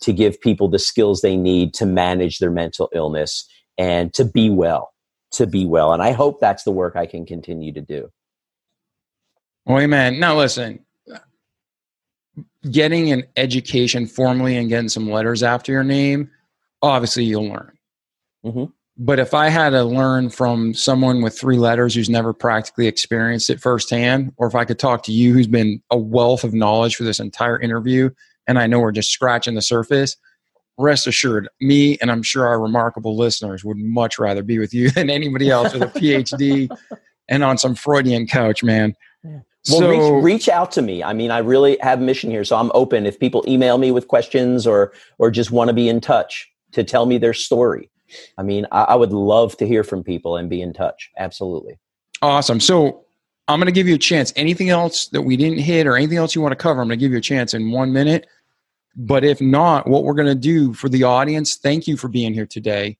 to 0.00 0.12
give 0.12 0.40
people 0.40 0.68
the 0.68 0.78
skills 0.78 1.20
they 1.20 1.36
need 1.36 1.72
to 1.74 1.86
manage 1.86 2.38
their 2.38 2.50
mental 2.50 2.90
illness 2.92 3.48
and 3.78 4.12
to 4.14 4.24
be 4.24 4.50
well, 4.50 4.92
to 5.32 5.46
be 5.46 5.64
well. 5.64 5.92
And 5.92 6.02
I 6.02 6.12
hope 6.12 6.40
that's 6.40 6.64
the 6.64 6.70
work 6.70 6.96
I 6.96 7.06
can 7.06 7.24
continue 7.24 7.72
to 7.72 7.80
do. 7.80 8.10
Well, 9.64 9.80
amen. 9.80 10.20
Now, 10.20 10.36
listen, 10.36 10.84
getting 12.70 13.12
an 13.12 13.24
education 13.36 14.06
formally 14.06 14.56
and 14.56 14.68
getting 14.68 14.90
some 14.90 15.10
letters 15.10 15.42
after 15.42 15.72
your 15.72 15.84
name, 15.84 16.30
obviously 16.82 17.24
you'll 17.24 17.48
learn. 17.48 17.72
Mm-hmm. 18.44 18.64
But 18.96 19.18
if 19.18 19.34
I 19.34 19.48
had 19.48 19.70
to 19.70 19.82
learn 19.82 20.30
from 20.30 20.72
someone 20.72 21.20
with 21.20 21.36
three 21.36 21.56
letters 21.56 21.94
who's 21.94 22.08
never 22.08 22.32
practically 22.32 22.86
experienced 22.86 23.50
it 23.50 23.60
firsthand, 23.60 24.32
or 24.36 24.46
if 24.46 24.54
I 24.54 24.64
could 24.64 24.78
talk 24.78 25.02
to 25.04 25.12
you 25.12 25.32
who's 25.32 25.48
been 25.48 25.82
a 25.90 25.98
wealth 25.98 26.44
of 26.44 26.54
knowledge 26.54 26.94
for 26.94 27.02
this 27.02 27.18
entire 27.18 27.60
interview, 27.60 28.10
and 28.46 28.58
I 28.58 28.68
know 28.68 28.78
we're 28.78 28.92
just 28.92 29.10
scratching 29.10 29.54
the 29.54 29.62
surface, 29.62 30.16
rest 30.78 31.08
assured, 31.08 31.48
me 31.60 31.98
and 32.00 32.10
I'm 32.10 32.22
sure 32.22 32.46
our 32.46 32.60
remarkable 32.60 33.16
listeners 33.16 33.64
would 33.64 33.78
much 33.78 34.18
rather 34.18 34.42
be 34.42 34.60
with 34.60 34.72
you 34.72 34.90
than 34.92 35.10
anybody 35.10 35.50
else 35.50 35.72
with 35.72 35.82
a 35.82 35.86
PhD 35.86 36.68
and 37.28 37.42
on 37.42 37.58
some 37.58 37.74
Freudian 37.74 38.26
couch, 38.28 38.62
man. 38.62 38.94
Yeah. 39.24 39.40
Well, 39.70 39.80
so, 39.80 39.88
reach, 39.88 40.24
reach 40.24 40.48
out 40.50 40.70
to 40.72 40.82
me. 40.82 41.02
I 41.02 41.14
mean, 41.14 41.30
I 41.30 41.38
really 41.38 41.78
have 41.80 41.98
a 41.98 42.04
mission 42.04 42.30
here, 42.30 42.44
so 42.44 42.56
I'm 42.56 42.70
open. 42.74 43.06
If 43.06 43.18
people 43.18 43.42
email 43.48 43.78
me 43.78 43.90
with 43.90 44.08
questions 44.08 44.66
or 44.66 44.92
or 45.18 45.30
just 45.30 45.50
want 45.50 45.68
to 45.68 45.74
be 45.74 45.88
in 45.88 46.02
touch 46.02 46.50
to 46.72 46.84
tell 46.84 47.06
me 47.06 47.16
their 47.16 47.32
story, 47.32 47.90
I 48.38 48.42
mean, 48.42 48.66
I, 48.72 48.84
I 48.84 48.94
would 48.94 49.12
love 49.12 49.56
to 49.58 49.66
hear 49.66 49.84
from 49.84 50.02
people 50.02 50.36
and 50.36 50.50
be 50.50 50.62
in 50.62 50.72
touch. 50.72 51.10
Absolutely. 51.18 51.78
Awesome. 52.22 52.60
So 52.60 53.04
I'm 53.48 53.58
going 53.58 53.66
to 53.66 53.72
give 53.72 53.88
you 53.88 53.94
a 53.94 53.98
chance. 53.98 54.32
Anything 54.36 54.70
else 54.70 55.08
that 55.08 55.22
we 55.22 55.36
didn't 55.36 55.58
hit 55.58 55.86
or 55.86 55.96
anything 55.96 56.18
else 56.18 56.34
you 56.34 56.40
want 56.40 56.52
to 56.52 56.56
cover, 56.56 56.80
I'm 56.80 56.88
going 56.88 56.98
to 56.98 57.04
give 57.04 57.12
you 57.12 57.18
a 57.18 57.22
chance 57.22 57.54
in 57.54 57.70
one 57.70 57.92
minute. 57.92 58.26
But 58.96 59.24
if 59.24 59.40
not, 59.40 59.88
what 59.88 60.04
we're 60.04 60.14
going 60.14 60.28
to 60.28 60.34
do 60.34 60.72
for 60.72 60.88
the 60.88 61.02
audience, 61.02 61.56
thank 61.56 61.86
you 61.86 61.96
for 61.96 62.08
being 62.08 62.32
here 62.32 62.46
today. 62.46 62.96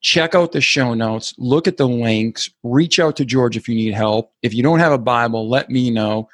Check 0.00 0.34
out 0.34 0.50
the 0.50 0.60
show 0.60 0.94
notes, 0.94 1.32
look 1.38 1.68
at 1.68 1.76
the 1.76 1.86
links, 1.86 2.50
reach 2.64 2.98
out 2.98 3.14
to 3.16 3.24
George 3.24 3.56
if 3.56 3.68
you 3.68 3.74
need 3.76 3.94
help. 3.94 4.32
If 4.42 4.52
you 4.52 4.62
don't 4.62 4.80
have 4.80 4.90
a 4.90 4.98
Bible, 4.98 5.48
let 5.48 5.70
me 5.70 5.90
know, 5.90 6.28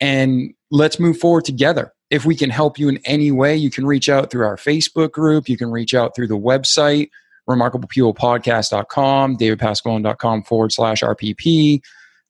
and 0.00 0.52
let's 0.70 1.00
move 1.00 1.18
forward 1.18 1.46
together. 1.46 1.94
If 2.10 2.26
we 2.26 2.36
can 2.36 2.50
help 2.50 2.78
you 2.78 2.90
in 2.90 2.98
any 3.06 3.30
way, 3.30 3.56
you 3.56 3.70
can 3.70 3.86
reach 3.86 4.10
out 4.10 4.30
through 4.30 4.44
our 4.44 4.56
Facebook 4.56 5.12
group, 5.12 5.48
you 5.48 5.56
can 5.56 5.70
reach 5.70 5.94
out 5.94 6.14
through 6.14 6.26
the 6.26 6.36
website, 6.36 7.08
remarkablepeoplepodcast.com, 7.48 9.36
davidpasqualone.com 9.36 10.42
forward 10.42 10.72
slash 10.72 11.02
RPP. 11.02 11.80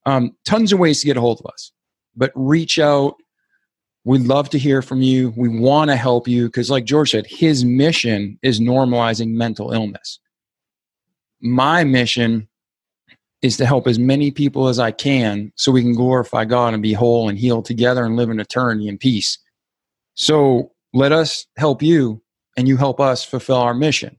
Um, 0.04 0.36
tons 0.44 0.72
of 0.72 0.78
ways 0.78 1.00
to 1.00 1.06
get 1.06 1.16
a 1.16 1.20
hold 1.20 1.40
of 1.40 1.46
us, 1.52 1.72
but 2.14 2.30
reach 2.34 2.78
out 2.78 3.16
We'd 4.06 4.20
love 4.20 4.48
to 4.50 4.58
hear 4.58 4.82
from 4.82 5.02
you. 5.02 5.34
We 5.36 5.48
want 5.48 5.90
to 5.90 5.96
help 5.96 6.28
you 6.28 6.46
because, 6.46 6.70
like 6.70 6.84
George 6.84 7.10
said, 7.10 7.26
his 7.26 7.64
mission 7.64 8.38
is 8.40 8.60
normalizing 8.60 9.30
mental 9.30 9.72
illness. 9.72 10.20
My 11.40 11.82
mission 11.82 12.46
is 13.42 13.56
to 13.56 13.66
help 13.66 13.88
as 13.88 13.98
many 13.98 14.30
people 14.30 14.68
as 14.68 14.78
I 14.78 14.92
can 14.92 15.52
so 15.56 15.72
we 15.72 15.82
can 15.82 15.92
glorify 15.92 16.44
God 16.44 16.72
and 16.72 16.84
be 16.84 16.92
whole 16.92 17.28
and 17.28 17.36
healed 17.36 17.64
together 17.64 18.04
and 18.04 18.14
live 18.14 18.30
in 18.30 18.38
eternity 18.38 18.86
in 18.86 18.96
peace. 18.96 19.40
So 20.14 20.70
let 20.94 21.10
us 21.10 21.44
help 21.56 21.82
you 21.82 22.22
and 22.56 22.68
you 22.68 22.76
help 22.76 23.00
us 23.00 23.24
fulfill 23.24 23.56
our 23.56 23.74
mission. 23.74 24.16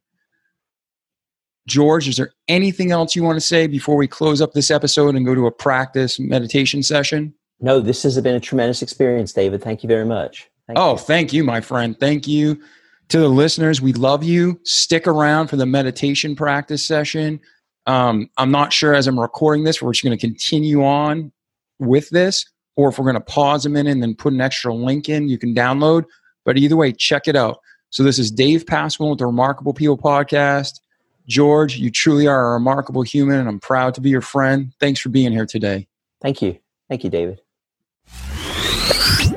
George, 1.68 2.08
is 2.08 2.18
there 2.18 2.32
anything 2.48 2.92
else 2.92 3.16
you 3.16 3.24
want 3.24 3.36
to 3.36 3.46
say 3.46 3.68
before 3.68 3.98
we 3.98 4.08
close 4.08 4.42
up 4.42 4.54
this 4.54 4.72
episode 4.72 5.16
and 5.16 5.26
go 5.26 5.36
to 5.36 5.46
a 5.46 5.52
practice 5.52 6.20
meditation 6.20 6.82
session? 6.82 7.34
No, 7.60 7.80
this 7.80 8.04
has 8.04 8.20
been 8.22 8.36
a 8.36 8.40
tremendous 8.40 8.82
experience, 8.82 9.34
David. 9.34 9.62
Thank 9.62 9.84
you 9.84 9.88
very 9.88 10.06
much. 10.06 10.50
Thank 10.68 10.80
oh, 10.80 10.94
you. 10.94 10.98
thank 10.98 11.34
you, 11.34 11.44
my 11.44 11.62
friend. 11.62 12.00
Thank 12.00 12.28
you 12.28 12.62
to 13.10 13.20
the 13.20 13.28
listeners. 13.28 13.82
We 13.82 13.94
love 13.94 14.24
you. 14.24 14.60
Stick 14.64 15.08
around 15.08 15.48
for 15.48 15.58
the 15.58 15.66
meditation 15.66 16.36
practice 16.36 16.86
session. 16.86 17.40
Um, 17.86 18.30
I'm 18.38 18.52
not 18.52 18.74
sure 18.74 18.94
as 18.94 19.08
I'm 19.08 19.20
recording 19.20 19.64
this, 19.64 19.82
we're 19.82 19.94
just 19.94 20.04
going 20.04 20.18
to 20.18 20.22
continue 20.22 20.84
on 20.84 21.32
with 21.80 22.10
this, 22.10 22.46
or 22.76 22.90
if 22.90 23.00
we're 23.00 23.06
going 23.06 23.16
to 23.16 23.22
pause 23.22 23.66
a 23.66 23.70
minute 23.70 23.92
and 23.92 24.04
then 24.04 24.16
put 24.16 24.34
an 24.34 24.42
extra 24.42 24.74
link 24.74 25.10
in 25.10 25.30
you 25.30 25.38
can 25.38 25.54
download. 25.56 26.06
But 26.46 26.58
either 26.58 26.76
way, 26.76 26.94
check 26.94 27.28
it 27.28 27.36
out. 27.36 27.60
So 27.90 28.04
this 28.04 28.20
is 28.20 28.32
Dave 28.32 28.66
Pasqualone 28.66 29.12
with 29.12 29.20
the 29.20 29.26
Remarkable 29.26 29.74
People 29.74 29.98
podcast. 29.98 30.80
George, 31.28 31.76
you 31.76 31.92
truly 31.92 32.26
are 32.28 32.52
a 32.52 32.54
remarkable 32.54 33.02
human, 33.02 33.40
and 33.40 33.50
I'm 33.50 33.60
proud 33.60 33.94
to 33.96 34.02
be 34.02 34.10
your 34.10 34.22
friend. 34.22 34.72
Thanks 34.80 35.02
for 35.02 35.10
being 35.10 35.32
here 35.32 35.46
today. 35.46 35.88
Thank 36.22 36.42
you. 36.42 36.58
Thank 36.90 37.04
you, 37.04 37.10
David. 37.10 37.42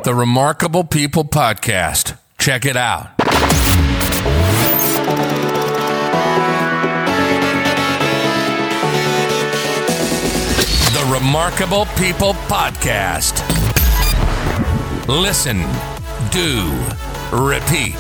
The 0.05 0.15
Remarkable 0.15 0.85
People 0.85 1.25
podcast. 1.25 2.17
Check 2.39 2.65
it 2.65 2.77
out. 2.77 3.17
The 10.93 11.11
Remarkable 11.13 11.87
People 11.97 12.35
podcast. 12.49 13.47
Listen, 15.09 15.59
do, 16.31 16.71
repeat 17.37 17.99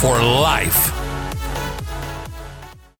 for 0.00 0.20
life. 0.20 0.95